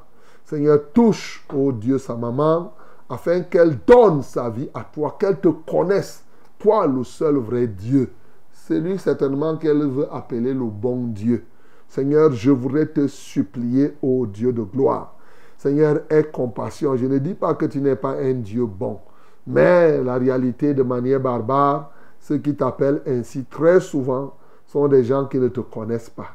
Seigneur, 0.45 0.81
touche, 0.93 1.47
ô 1.55 1.71
Dieu, 1.71 1.99
sa 1.99 2.17
maman, 2.17 2.73
afin 3.09 3.43
qu'elle 3.43 3.79
donne 3.87 4.23
sa 4.23 4.51
vie 4.51 4.69
à 4.75 4.83
toi, 4.83 5.17
qu'elle 5.17 5.39
te 5.39 5.47
connaisse, 5.47 6.25
toi 6.59 6.89
le 6.89 7.05
seul 7.05 7.37
vrai 7.37 7.69
Dieu. 7.69 8.11
C'est 8.51 8.81
lui 8.81 8.99
certainement 8.99 9.57
qu'elle 9.59 9.87
veut 9.87 10.13
appeler 10.13 10.53
le 10.53 10.65
bon 10.65 11.07
Dieu. 11.07 11.45
Seigneur, 11.91 12.31
je 12.31 12.53
voudrais 12.53 12.87
te 12.87 13.09
supplier, 13.09 13.97
ô 14.01 14.25
Dieu 14.25 14.53
de 14.53 14.63
gloire. 14.63 15.17
Seigneur, 15.59 16.03
aie 16.09 16.23
compassion. 16.23 16.95
Je 16.95 17.07
ne 17.07 17.19
dis 17.19 17.35
pas 17.35 17.55
que 17.55 17.67
tu 17.67 17.81
n'es 17.81 17.97
pas 17.97 18.13
un 18.13 18.35
Dieu 18.35 18.65
bon, 18.65 19.01
mais 19.45 20.01
la 20.01 20.15
réalité 20.15 20.73
de 20.73 20.85
manière 20.85 21.19
barbare, 21.19 21.91
ceux 22.21 22.39
qui 22.39 22.55
t'appellent 22.55 23.03
ainsi 23.09 23.45
très 23.45 23.81
souvent 23.81 24.35
sont 24.67 24.87
des 24.87 25.03
gens 25.03 25.27
qui 25.27 25.39
ne 25.39 25.49
te 25.49 25.59
connaissent 25.59 26.11
pas. 26.11 26.29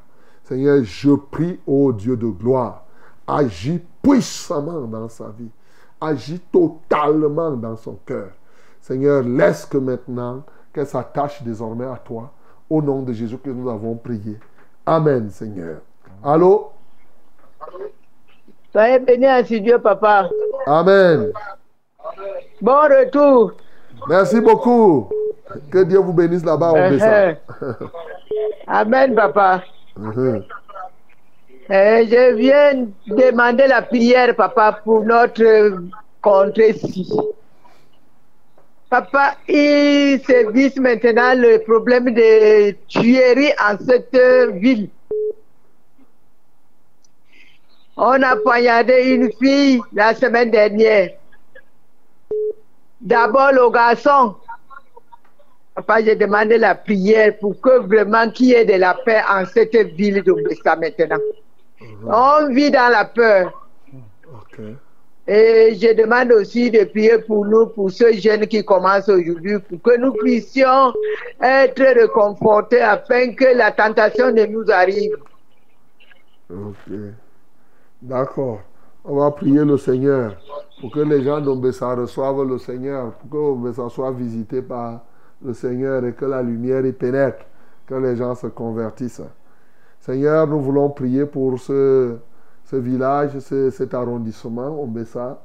Seigneur, 0.43 0.83
je 0.83 1.11
prie, 1.11 1.57
ô 1.65 1.93
Dieu 1.93 2.17
de 2.17 2.27
gloire, 2.27 2.83
agis 3.25 3.81
puissamment 4.01 4.81
dans 4.81 5.07
sa 5.07 5.29
vie, 5.29 5.49
agis 6.01 6.41
totalement 6.51 7.51
dans 7.51 7.77
son 7.77 7.97
cœur. 8.05 8.31
Seigneur, 8.81 9.23
laisse 9.23 9.65
que 9.65 9.77
maintenant, 9.77 10.43
qu'elle 10.73 10.85
s'attache 10.85 11.41
désormais 11.43 11.85
à 11.85 11.95
toi. 11.95 12.33
Au 12.69 12.81
nom 12.81 13.03
de 13.03 13.13
Jésus 13.13 13.37
que 13.37 13.49
nous 13.49 13.69
avons 13.69 13.95
prié. 13.95 14.37
Amen, 14.85 15.29
Seigneur. 15.29 15.77
Allô? 16.23 16.71
Soyez 18.71 18.99
béni 18.99 19.25
ainsi 19.25 19.61
Dieu, 19.61 19.79
papa. 19.79 20.29
Amen. 20.67 21.31
Bon 22.61 22.81
retour. 22.83 23.53
Merci 24.07 24.41
beaucoup. 24.41 25.09
Que 25.71 25.83
Dieu 25.83 25.99
vous 25.99 26.13
bénisse 26.13 26.43
là-bas 26.43 26.71
au 26.71 26.73
Bessa. 26.75 27.35
Amen, 28.67 29.15
papa. 29.15 29.63
Mhm. 29.97 30.43
Eh, 31.69 32.05
je 32.07 32.35
viens 32.35 32.85
demander 33.07 33.65
la 33.67 33.81
prière, 33.81 34.35
papa, 34.35 34.81
pour 34.83 35.03
notre 35.03 35.79
contrée-ci. 36.21 37.11
Papa, 38.89 39.35
il 39.47 40.19
se 40.23 40.79
maintenant 40.79 41.33
le 41.35 41.57
problème 41.63 42.13
de 42.13 42.71
tuerie 42.87 43.51
en 43.59 43.77
cette 43.77 44.15
ville. 44.53 44.89
On 47.97 48.21
a 48.21 48.35
poignardé 48.35 49.15
une 49.15 49.31
fille 49.41 49.81
la 49.93 50.13
semaine 50.13 50.51
dernière. 50.51 51.11
D'abord 53.01 53.51
le 53.53 53.69
garçon. 53.71 54.35
Papa, 55.73 56.03
j'ai 56.03 56.15
demandé 56.15 56.57
la 56.57 56.75
prière 56.75 57.37
pour 57.39 57.59
que 57.59 57.79
vraiment 57.79 58.29
qu'il 58.29 58.47
y 58.47 58.53
ait 58.53 58.65
de 58.65 58.73
la 58.73 58.93
paix 58.93 59.21
en 59.29 59.45
cette 59.45 59.75
ville 59.95 60.21
d'Obessa 60.23 60.75
maintenant. 60.75 61.19
On 62.07 62.49
vit 62.49 62.71
dans 62.71 62.89
la 62.91 63.05
peur. 63.05 63.67
Et 65.27 65.75
je 65.75 65.93
demande 65.95 66.31
aussi 66.33 66.69
de 66.69 66.83
prier 66.83 67.17
pour 67.17 67.45
nous, 67.45 67.65
pour 67.67 67.89
ceux 67.89 68.13
jeunes 68.13 68.45
qui 68.45 68.63
commencent 68.63 69.09
aujourd'hui, 69.09 69.57
pour 69.59 69.81
que 69.81 69.97
nous 69.97 70.13
puissions 70.13 70.93
être 71.41 71.81
réconfortés 71.81 72.81
afin 72.81 73.33
que 73.33 73.57
la 73.57 73.71
tentation 73.71 74.31
ne 74.31 74.45
nous 74.45 74.69
arrive. 74.69 75.17
Ok. 76.51 76.93
D'accord. 78.03 78.59
On 79.03 79.15
va 79.15 79.31
prier 79.31 79.65
le 79.65 79.77
Seigneur 79.77 80.35
pour 80.79 80.91
que 80.91 80.99
les 80.99 81.23
gens 81.23 81.41
d'Ombessa 81.41 81.95
reçoivent 81.95 82.43
le 82.43 82.59
Seigneur, 82.59 83.13
pour 83.13 83.29
que 83.29 83.37
Ombessa 83.37 83.89
soit 83.89 84.11
visité 84.11 84.61
par 84.61 85.01
le 85.43 85.53
Seigneur 85.53 86.05
et 86.05 86.13
que 86.13 86.25
la 86.25 86.43
lumière 86.43 86.85
y 86.85 86.91
pénètre, 86.91 87.45
que 87.87 87.95
les 87.95 88.15
gens 88.15 88.35
se 88.35 88.47
convertissent. 88.47 89.21
Seigneur, 89.99 90.45
nous 90.45 90.59
voulons 90.59 90.89
prier 90.89 91.25
pour 91.25 91.59
ce, 91.59 92.15
ce 92.65 92.75
village, 92.75 93.39
ce, 93.39 93.69
cet 93.69 93.93
arrondissement, 93.93 94.81
Ombessa. 94.81 95.41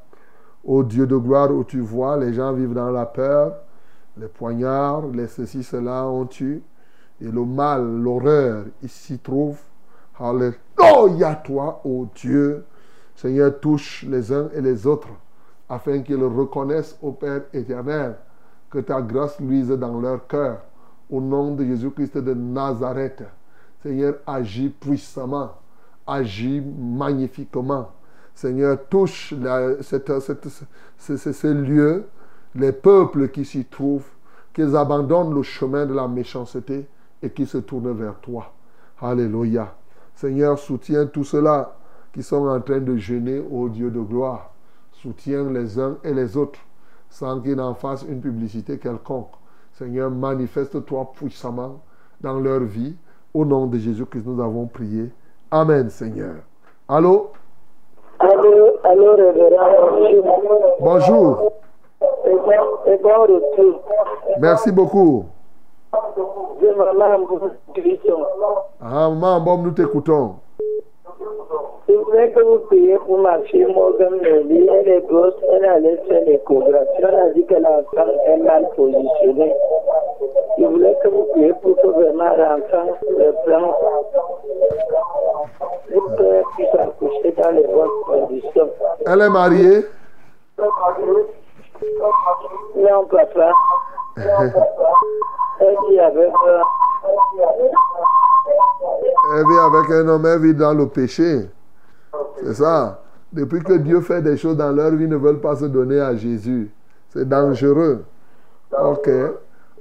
Ô 0.65 0.83
Dieu 0.83 1.07
de 1.07 1.17
gloire, 1.17 1.51
où 1.51 1.65
tu 1.65 1.81
vois, 1.81 2.17
les 2.17 2.35
gens 2.35 2.53
vivent 2.53 2.75
dans 2.75 2.91
la 2.91 3.07
peur, 3.07 3.55
les 4.17 4.29
poignards, 4.29 5.07
les 5.09 5.27
ceci, 5.27 5.63
cela 5.63 6.07
ont 6.07 6.27
tué. 6.27 6.63
Et 7.21 7.31
le 7.31 7.45
mal, 7.45 8.03
l'horreur, 8.03 8.65
il 8.83 8.89
s'y 8.89 9.19
trouve. 9.19 9.59
Alléluia 10.19 11.35
toi, 11.37 11.81
ô 11.85 12.07
Dieu. 12.15 12.65
Seigneur, 13.15 13.59
touche 13.61 14.05
les 14.09 14.33
uns 14.33 14.49
et 14.55 14.61
les 14.61 14.87
autres 14.87 15.09
afin 15.71 16.01
qu'ils 16.03 16.23
reconnaissent 16.23 16.99
au 17.01 17.13
Père 17.13 17.43
éternel 17.53 18.17
que 18.69 18.81
ta 18.81 19.01
grâce 19.01 19.39
luise 19.41 19.69
dans 19.71 20.01
leur 20.01 20.27
cœur. 20.27 20.63
Au 21.09 21.21
nom 21.21 21.55
de 21.55 21.65
Jésus-Christ 21.65 22.19
de 22.19 22.35
Nazareth, 22.35 23.23
Seigneur, 23.83 24.17
agis 24.27 24.69
puissamment, 24.69 25.51
agis 26.11 26.61
magnifiquement. 26.61 27.91
Seigneur, 28.35 28.78
touche 28.89 29.35
la, 29.41 29.82
cette, 29.82 30.11
les 32.55 32.73
peuples 32.73 33.28
qui 33.28 33.45
s'y 33.45 33.65
trouvent, 33.65 34.09
qu'ils 34.53 34.74
abandonnent 34.77 35.35
le 35.35 35.43
chemin 35.43 35.87
de 35.87 35.95
la 35.95 36.09
méchanceté 36.09 36.87
et 37.23 37.31
qu'ils 37.31 37.47
se 37.47 37.59
tournent 37.59 37.93
vers 37.93 38.19
toi. 38.20 38.53
Alléluia. 39.01 39.74
Seigneur, 40.15 40.59
soutiens 40.59 41.07
tous 41.07 41.24
ceux-là 41.24 41.77
qui 42.12 42.23
sont 42.23 42.47
en 42.47 42.61
train 42.61 42.81
de 42.81 42.97
jeûner 42.97 43.39
au 43.39 43.69
Dieu 43.69 43.91
de 43.91 44.01
gloire. 44.01 44.53
Soutiens 44.93 45.51
les 45.51 45.78
uns 45.78 45.97
et 46.03 46.12
les 46.12 46.37
autres 46.37 46.61
sans 47.09 47.41
qu'ils 47.41 47.57
n'en 47.57 47.74
fassent 47.74 48.07
une 48.09 48.20
publicité 48.20 48.78
quelconque. 48.78 49.32
Seigneur, 49.73 50.11
manifeste-toi 50.11 51.12
puissamment 51.15 51.82
dans 52.20 52.39
leur 52.39 52.61
vie. 52.61 52.97
Au 53.32 53.45
nom 53.45 53.66
de 53.66 53.78
Jésus 53.78 54.07
que 54.07 54.19
nous 54.19 54.41
avons 54.43 54.66
prié. 54.66 55.11
Amen, 55.53 55.91
Seigneur. 55.91 56.37
Allô? 56.89 57.31
Allô, 58.21 58.79
allô, 58.85 59.17
révérend. 59.17 59.67
Bonjour. 60.79 61.53
Et 62.25 62.35
bon, 62.35 62.93
et 62.93 62.97
bon 62.99 63.21
retour. 63.23 63.81
Merci 64.39 64.71
beaucoup. 64.71 65.27
Ah, 68.81 69.09
maman, 69.11 69.41
bon, 69.41 69.59
nous 69.59 69.73
t'écoutons. 69.73 70.37
Je 71.89 71.95
voudrais 71.95 72.31
que 72.31 72.41
vous 72.41 72.59
priez 72.67 72.97
pour 72.99 73.19
ma 73.19 73.39
fille 73.41 73.67
Morgan 73.67 74.21
Nelly. 74.23 74.69
Elle 74.69 74.89
est 74.89 75.07
grosse, 75.07 75.35
elle 75.53 75.65
allait 75.65 75.97
faire 76.09 76.23
l'échographie. 76.25 77.03
On 77.03 77.19
a 77.19 77.29
dit 77.31 77.45
que 77.47 77.55
l'enfant 77.55 78.11
est 78.27 78.37
mal 78.39 78.69
positionné. 78.77 79.55
Je 80.59 80.65
voulais 80.65 80.97
que 81.03 81.09
vous 81.09 81.25
priez 81.33 81.53
pour 81.55 81.77
que 81.77 81.87
vraiment 81.89 82.37
l'enfant 82.37 82.87
reprenne 83.19 83.73
pour 85.93 86.17
qu'elle 86.17 86.45
puisse 86.55 86.75
accoucher 86.75 87.33
dans 87.33 87.51
les 87.51 87.67
bonnes 87.67 87.89
conditions. 88.07 88.71
Elle 89.07 89.21
est 89.21 89.29
mariée? 89.29 89.85
Non, 92.77 93.05
papa. 93.07 93.53
Elle 95.61 95.77
vit 95.89 96.01
avec. 96.01 96.33
euh, 96.47 96.63
Elle 99.37 99.47
vit 99.47 99.59
avec 99.59 99.91
un 99.91 100.09
homme, 100.09 100.27
elle 100.27 100.41
vit 100.41 100.55
dans 100.55 100.75
le 100.75 100.89
péché. 100.89 101.49
C'est 102.43 102.55
ça. 102.55 103.03
Depuis 103.33 103.63
que 103.63 103.75
Dieu 103.75 104.01
fait 104.01 104.23
des 104.23 104.37
choses 104.37 104.57
dans 104.57 104.73
leur 104.73 104.91
vie, 104.91 105.05
ils 105.05 105.11
ne 105.11 105.17
veulent 105.17 105.41
pas 105.41 105.57
se 105.57 105.67
donner 105.67 106.01
à 106.01 106.17
Jésus. 106.17 106.71
C'est 107.11 107.29
dangereux. 107.29 108.05
Ok. 108.73 109.09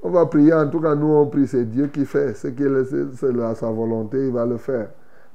On 0.03 0.09
va 0.11 0.25
prier. 0.27 0.53
En 0.53 0.67
tout 0.69 0.79
cas, 0.79 0.93
nous, 0.95 1.07
on 1.07 1.25
prie. 1.25 1.47
C'est 1.47 1.65
Dieu 1.65 1.87
qui 1.87 2.05
fait. 2.05 2.33
Ce 2.35 2.47
qu'il 2.47 2.67
est, 2.75 2.85
c'est- 2.85 3.55
sa 3.55 3.71
volonté, 3.71 4.27
il 4.27 4.33
va 4.33 4.45
le 4.45 4.57
faire. 4.57 4.89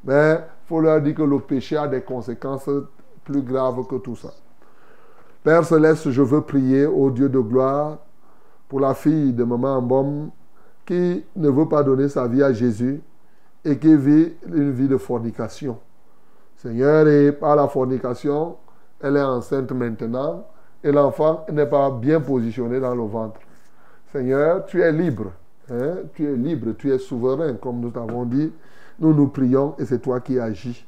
Mais 0.04 0.34
il 0.34 0.68
faut 0.68 0.80
leur 0.80 1.00
dire 1.00 1.14
que 1.14 1.22
le 1.22 1.38
péché 1.40 1.76
a 1.76 1.88
des 1.88 2.02
conséquences 2.02 2.68
plus 3.24 3.42
graves 3.42 3.86
que 3.88 3.96
tout 3.96 4.16
ça. 4.16 4.28
Père 5.42 5.64
Céleste, 5.64 6.10
je 6.10 6.22
veux 6.22 6.40
prier 6.42 6.86
au 6.86 7.10
Dieu 7.10 7.28
de 7.28 7.38
gloire 7.38 7.98
pour 8.68 8.80
la 8.80 8.94
fille 8.94 9.32
de 9.32 9.44
maman 9.44 9.76
Ambom 9.78 10.30
qui 10.86 11.24
ne 11.36 11.48
veut 11.50 11.68
pas 11.68 11.82
donner 11.82 12.08
sa 12.08 12.26
vie 12.26 12.42
à 12.42 12.52
Jésus 12.52 13.02
et 13.64 13.78
qui 13.78 13.96
vit 13.96 14.32
une 14.46 14.70
vie 14.72 14.88
de 14.88 14.96
fornication. 14.96 15.78
Seigneur, 16.56 17.06
et 17.08 17.32
par 17.32 17.56
la 17.56 17.68
fornication, 17.68 18.56
elle 19.00 19.16
est 19.16 19.22
enceinte 19.22 19.70
maintenant 19.72 20.46
et 20.82 20.92
l'enfant 20.92 21.44
n'est 21.50 21.66
pas 21.66 21.90
bien 21.90 22.20
positionné 22.20 22.80
dans 22.80 22.94
le 22.94 23.02
ventre. 23.02 23.40
Seigneur, 24.12 24.64
tu 24.66 24.80
es 24.80 24.92
libre. 24.92 25.32
hein, 25.70 25.96
Tu 26.14 26.26
es 26.30 26.36
libre, 26.36 26.72
tu 26.78 26.92
es 26.92 26.98
souverain, 26.98 27.54
comme 27.54 27.80
nous 27.80 27.90
t'avons 27.90 28.24
dit. 28.24 28.52
Nous 28.98 29.12
nous 29.12 29.28
prions 29.28 29.74
et 29.78 29.84
c'est 29.84 29.98
toi 29.98 30.20
qui 30.20 30.38
agis. 30.38 30.86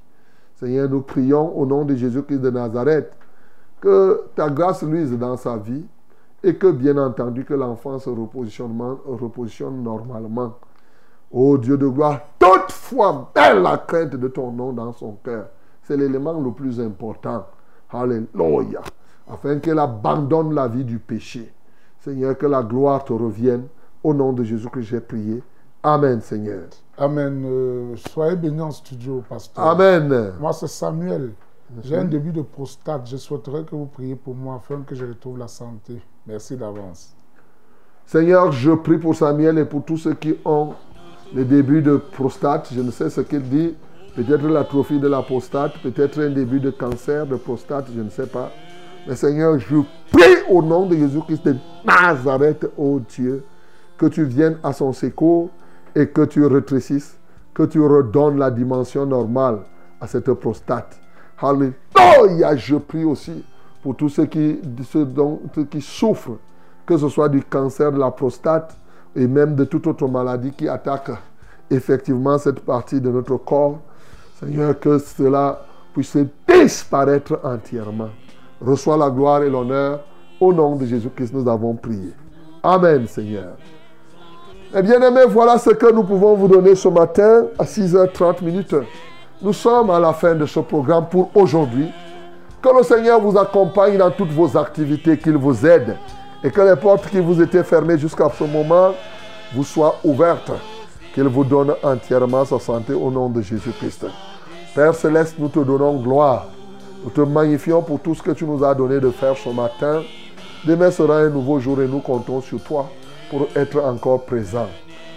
Seigneur, 0.55 0.89
nous 0.89 1.03
prions 1.03 1.57
au 1.59 1.67
nom 1.67 1.85
de 1.85 1.95
Jésus-Christ 1.95 2.39
de 2.41 2.51
Nazareth 2.51 3.13
que 3.81 4.23
ta 4.35 4.49
grâce 4.49 4.83
luise 4.83 5.13
dans 5.19 5.37
sa 5.37 5.57
vie 5.57 5.85
et 6.43 6.55
que, 6.55 6.71
bien 6.71 6.97
entendu, 6.99 7.45
que 7.45 7.55
l'enfant 7.55 7.99
se 7.99 8.09
repositionne, 8.09 8.79
repositionne 9.07 9.83
normalement. 9.83 10.55
Ô 11.31 11.59
Dieu 11.59 11.77
de 11.77 11.89
gloire, 11.89 12.21
toutefois, 12.39 13.31
belle 13.35 13.63
la 13.63 13.79
crainte 13.79 14.15
de 14.17 14.29
ton 14.29 14.53
nom 14.53 14.73
dans 14.73 14.93
son 14.93 15.17
cœur. 15.25 15.49
C'est 15.83 15.97
l'élément 15.97 16.39
le 16.41 16.53
plus 16.53 16.81
important. 16.81 17.47
Alléluia. 17.91 18.81
Afin 19.29 19.59
qu'elle 19.59 19.79
abandonne 19.79 20.55
la 20.55 20.69
vie 20.69 20.85
du 20.85 20.99
péché. 20.99 21.53
Seigneur, 22.01 22.37
que 22.39 22.47
la 22.47 22.63
gloire 22.63 23.05
te 23.05 23.13
revienne. 23.13 23.67
Au 24.05 24.15
nom 24.15 24.33
de 24.33 24.45
Jésus 24.45 24.69
que 24.69 24.81
j'ai 24.81 25.01
prié. 25.01 25.43
Amen, 25.83 26.21
Seigneur. 26.21 26.65
Amen. 26.97 27.43
Euh, 27.45 27.97
soyez 27.97 28.37
bénis 28.37 28.61
en 28.61 28.71
studio, 28.71 29.23
pasteur. 29.29 29.65
Amen. 29.65 30.33
Moi, 30.39 30.53
c'est 30.53 30.69
Samuel. 30.69 31.33
J'ai 31.83 31.97
un 31.97 32.05
début 32.05 32.33
de 32.33 32.43
prostate. 32.43 33.09
Je 33.09 33.17
souhaiterais 33.17 33.65
que 33.65 33.75
vous 33.75 33.87
priez 33.87 34.15
pour 34.15 34.35
moi 34.35 34.57
afin 34.57 34.83
que 34.83 34.95
je 34.95 35.05
retrouve 35.05 35.39
la 35.39 35.49
santé. 35.49 36.01
Merci 36.27 36.57
d'avance. 36.57 37.17
Seigneur, 38.05 38.53
je 38.53 38.71
prie 38.73 38.99
pour 38.99 39.17
Samuel 39.17 39.59
et 39.59 39.65
pour 39.65 39.85
tous 39.85 39.97
ceux 39.97 40.15
qui 40.15 40.37
ont 40.45 40.75
le 41.35 41.45
début 41.45 41.83
de 41.83 41.97
prostate. 41.97 42.69
Je 42.73 42.81
ne 42.81 42.91
sais 42.91 43.11
ce 43.11 43.21
qu'il 43.21 43.43
dit. 43.43 43.75
Peut-être 44.15 44.47
l'atrophie 44.49 44.99
de 44.99 45.09
la 45.09 45.21
prostate, 45.21 45.73
peut-être 45.83 46.21
un 46.23 46.31
début 46.31 46.59
de 46.59 46.71
cancer 46.71 47.27
de 47.27 47.37
prostate, 47.37 47.89
je 47.95 48.01
ne 48.01 48.09
sais 48.09 48.27
pas. 48.27 48.51
Mais 49.07 49.15
Seigneur, 49.15 49.59
je 49.59 49.77
prie 50.11 50.37
au 50.49 50.63
nom 50.63 50.87
de 50.87 50.97
Jésus-Christ 50.97 51.45
de 51.45 51.57
Nazareth, 51.85 52.67
ô 52.79 52.99
Dieu, 53.15 53.45
que 53.99 54.07
tu 54.07 54.25
viennes 54.25 54.57
à 54.63 54.73
son 54.73 54.95
secours 54.95 55.51
et 55.95 56.07
que 56.09 56.23
tu 56.23 56.45
rétrécisses, 56.47 57.19
que 57.53 57.65
tu 57.65 57.79
redonnes 57.81 58.39
la 58.39 58.51
dimension 58.51 59.05
normale 59.05 59.59
à 60.01 60.07
cette 60.07 60.33
prostate. 60.33 60.99
Alléluia, 61.39 62.57
je 62.57 62.77
prie 62.77 63.05
aussi 63.05 63.45
pour 63.83 63.97
tous 63.97 64.09
ceux 64.09 64.25
qui, 64.27 64.59
ceux 64.91 65.05
dont- 65.05 65.41
ceux 65.55 65.65
qui 65.65 65.83
souffrent, 65.83 66.39
que 66.87 66.97
ce 66.97 67.09
soit 67.11 67.29
du 67.29 67.43
cancer 67.43 67.93
de 67.93 67.99
la 67.99 68.11
prostate 68.11 68.75
et 69.17 69.27
même 69.27 69.55
de 69.55 69.65
toute 69.65 69.87
autre 69.87 70.07
maladie 70.07 70.53
qui 70.53 70.69
attaque 70.69 71.11
effectivement 71.71 72.39
cette 72.39 72.61
partie 72.61 73.01
de 73.01 73.11
notre 73.11 73.37
corps. 73.39 73.79
Seigneur, 74.39 74.79
que 74.79 74.99
cela 74.99 75.59
puisse 75.95 76.17
disparaître 76.47 77.41
entièrement. 77.43 78.11
Reçois 78.61 78.99
la 78.99 79.09
gloire 79.09 79.43
et 79.43 79.51
l'honneur. 79.51 80.01
Au 80.39 80.53
nom 80.53 80.77
de 80.77 80.85
Jésus-Christ, 80.85 81.33
nous 81.33 81.49
avons 81.49 81.75
prié. 81.75 82.13
Amen, 82.63 83.07
Seigneur. 83.07 83.57
Eh 84.75 84.83
bien, 84.83 85.01
aimés, 85.01 85.25
voilà 85.27 85.57
ce 85.57 85.71
que 85.71 85.91
nous 85.91 86.03
pouvons 86.03 86.35
vous 86.35 86.49
donner 86.49 86.75
ce 86.75 86.89
matin 86.89 87.47
à 87.59 87.65
6h30 87.65 88.45
minutes. 88.45 88.77
Nous 89.41 89.55
sommes 89.55 89.89
à 89.91 89.99
la 89.99 90.13
fin 90.13 90.35
de 90.35 90.45
ce 90.45 90.61
programme 90.61 91.07
pour 91.09 91.31
aujourd'hui. 91.35 91.89
Que 92.61 92.77
le 92.77 92.83
Seigneur 92.83 93.21
vous 93.21 93.39
accompagne 93.39 93.97
dans 93.97 94.11
toutes 94.11 94.33
vos 94.33 94.55
activités, 94.57 95.17
qu'il 95.17 95.37
vous 95.39 95.65
aide 95.65 95.97
et 96.47 96.51
que 96.53 96.61
les 96.61 96.77
portes 96.77 97.09
qui 97.09 97.19
vous 97.19 97.43
étaient 97.43 97.65
fermées 97.65 97.99
jusqu'à 97.99 98.31
ce 98.31 98.45
moment 98.45 98.93
vous 99.53 99.65
soient 99.65 99.97
ouvertes. 100.05 100.53
Qu'il 101.13 101.25
vous 101.25 101.43
donne 101.43 101.75
entièrement 101.83 102.45
sa 102.45 102.61
santé 102.61 102.93
au 102.93 103.11
nom 103.11 103.29
de 103.29 103.43
Jésus-Christ. 103.43 104.07
Père 104.73 104.95
céleste, 104.95 105.35
nous 105.41 105.49
te 105.49 105.59
donnons 105.59 105.97
gloire. 106.01 106.47
Nous 107.03 107.11
te 107.11 107.23
magnifions 107.23 107.83
pour 107.83 107.99
tout 107.99 108.15
ce 108.15 108.23
que 108.23 108.31
tu 108.31 108.45
nous 108.45 108.63
as 108.63 108.77
donné 108.77 109.01
de 109.01 109.11
faire 109.11 109.37
ce 109.37 109.49
matin. 109.49 110.03
Demain 110.65 110.93
sera 110.93 111.19
un 111.19 111.31
nouveau 111.31 111.59
jour 111.59 111.83
et 111.83 111.89
nous 111.89 111.99
comptons 111.99 112.41
sur 112.41 112.63
toi 112.63 112.91
pour 113.29 113.49
être 113.57 113.83
encore 113.83 114.23
présents. 114.25 114.69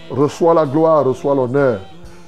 Reçois 0.10 0.56
la 0.56 0.66
gloire, 0.66 1.06
reçois 1.06 1.36
l'honneur. 1.36 1.82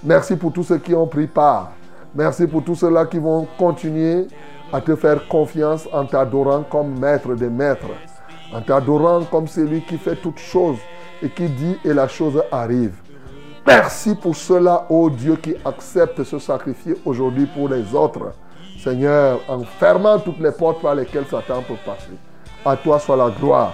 Merci 0.03 0.35
pour 0.35 0.53
tous 0.53 0.63
ceux 0.63 0.77
qui 0.77 0.93
ont 0.93 1.07
pris 1.07 1.25
part. 1.25 1.71
Merci 2.13 2.45
pour 2.45 2.63
tous 2.63 2.75
ceux-là 2.75 3.07
qui 3.07 3.17
vont 3.17 3.47
continuer 3.57 4.27
à 4.71 4.79
te 4.79 4.95
faire 4.95 5.27
confiance 5.27 5.87
en 5.91 6.05
t'adorant 6.05 6.63
comme 6.69 6.99
maître 6.99 7.33
des 7.33 7.49
maîtres, 7.49 7.87
en 8.53 8.61
t'adorant 8.61 9.23
comme 9.23 9.47
celui 9.47 9.81
qui 9.81 9.97
fait 9.97 10.15
toutes 10.15 10.39
choses 10.39 10.77
et 11.21 11.29
qui 11.29 11.47
dit 11.47 11.77
et 11.85 11.93
la 11.93 12.07
chose 12.07 12.41
arrive. 12.51 12.93
Merci 13.65 14.15
pour 14.15 14.35
cela, 14.35 14.85
ô 14.89 15.09
Dieu, 15.09 15.35
qui 15.35 15.53
accepte 15.63 16.23
ce 16.23 16.39
sacrifier 16.39 16.95
aujourd'hui 17.05 17.45
pour 17.45 17.69
les 17.69 17.93
autres. 17.93 18.33
Seigneur, 18.83 19.39
en 19.47 19.63
fermant 19.63 20.17
toutes 20.17 20.39
les 20.39 20.51
portes 20.51 20.81
par 20.81 20.95
lesquelles 20.95 21.27
Satan 21.29 21.61
peut 21.67 21.75
passer. 21.85 22.17
À 22.65 22.75
toi 22.75 22.99
soit 22.99 23.15
la 23.15 23.29
gloire, 23.29 23.73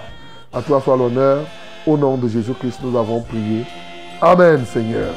à 0.52 0.60
toi 0.60 0.80
soit 0.82 0.96
l'honneur. 0.96 1.44
Au 1.86 1.96
nom 1.96 2.18
de 2.18 2.28
Jésus-Christ, 2.28 2.80
nous 2.82 2.98
avons 2.98 3.22
prié. 3.22 3.64
Amen, 4.20 4.64
Seigneur. 4.66 5.14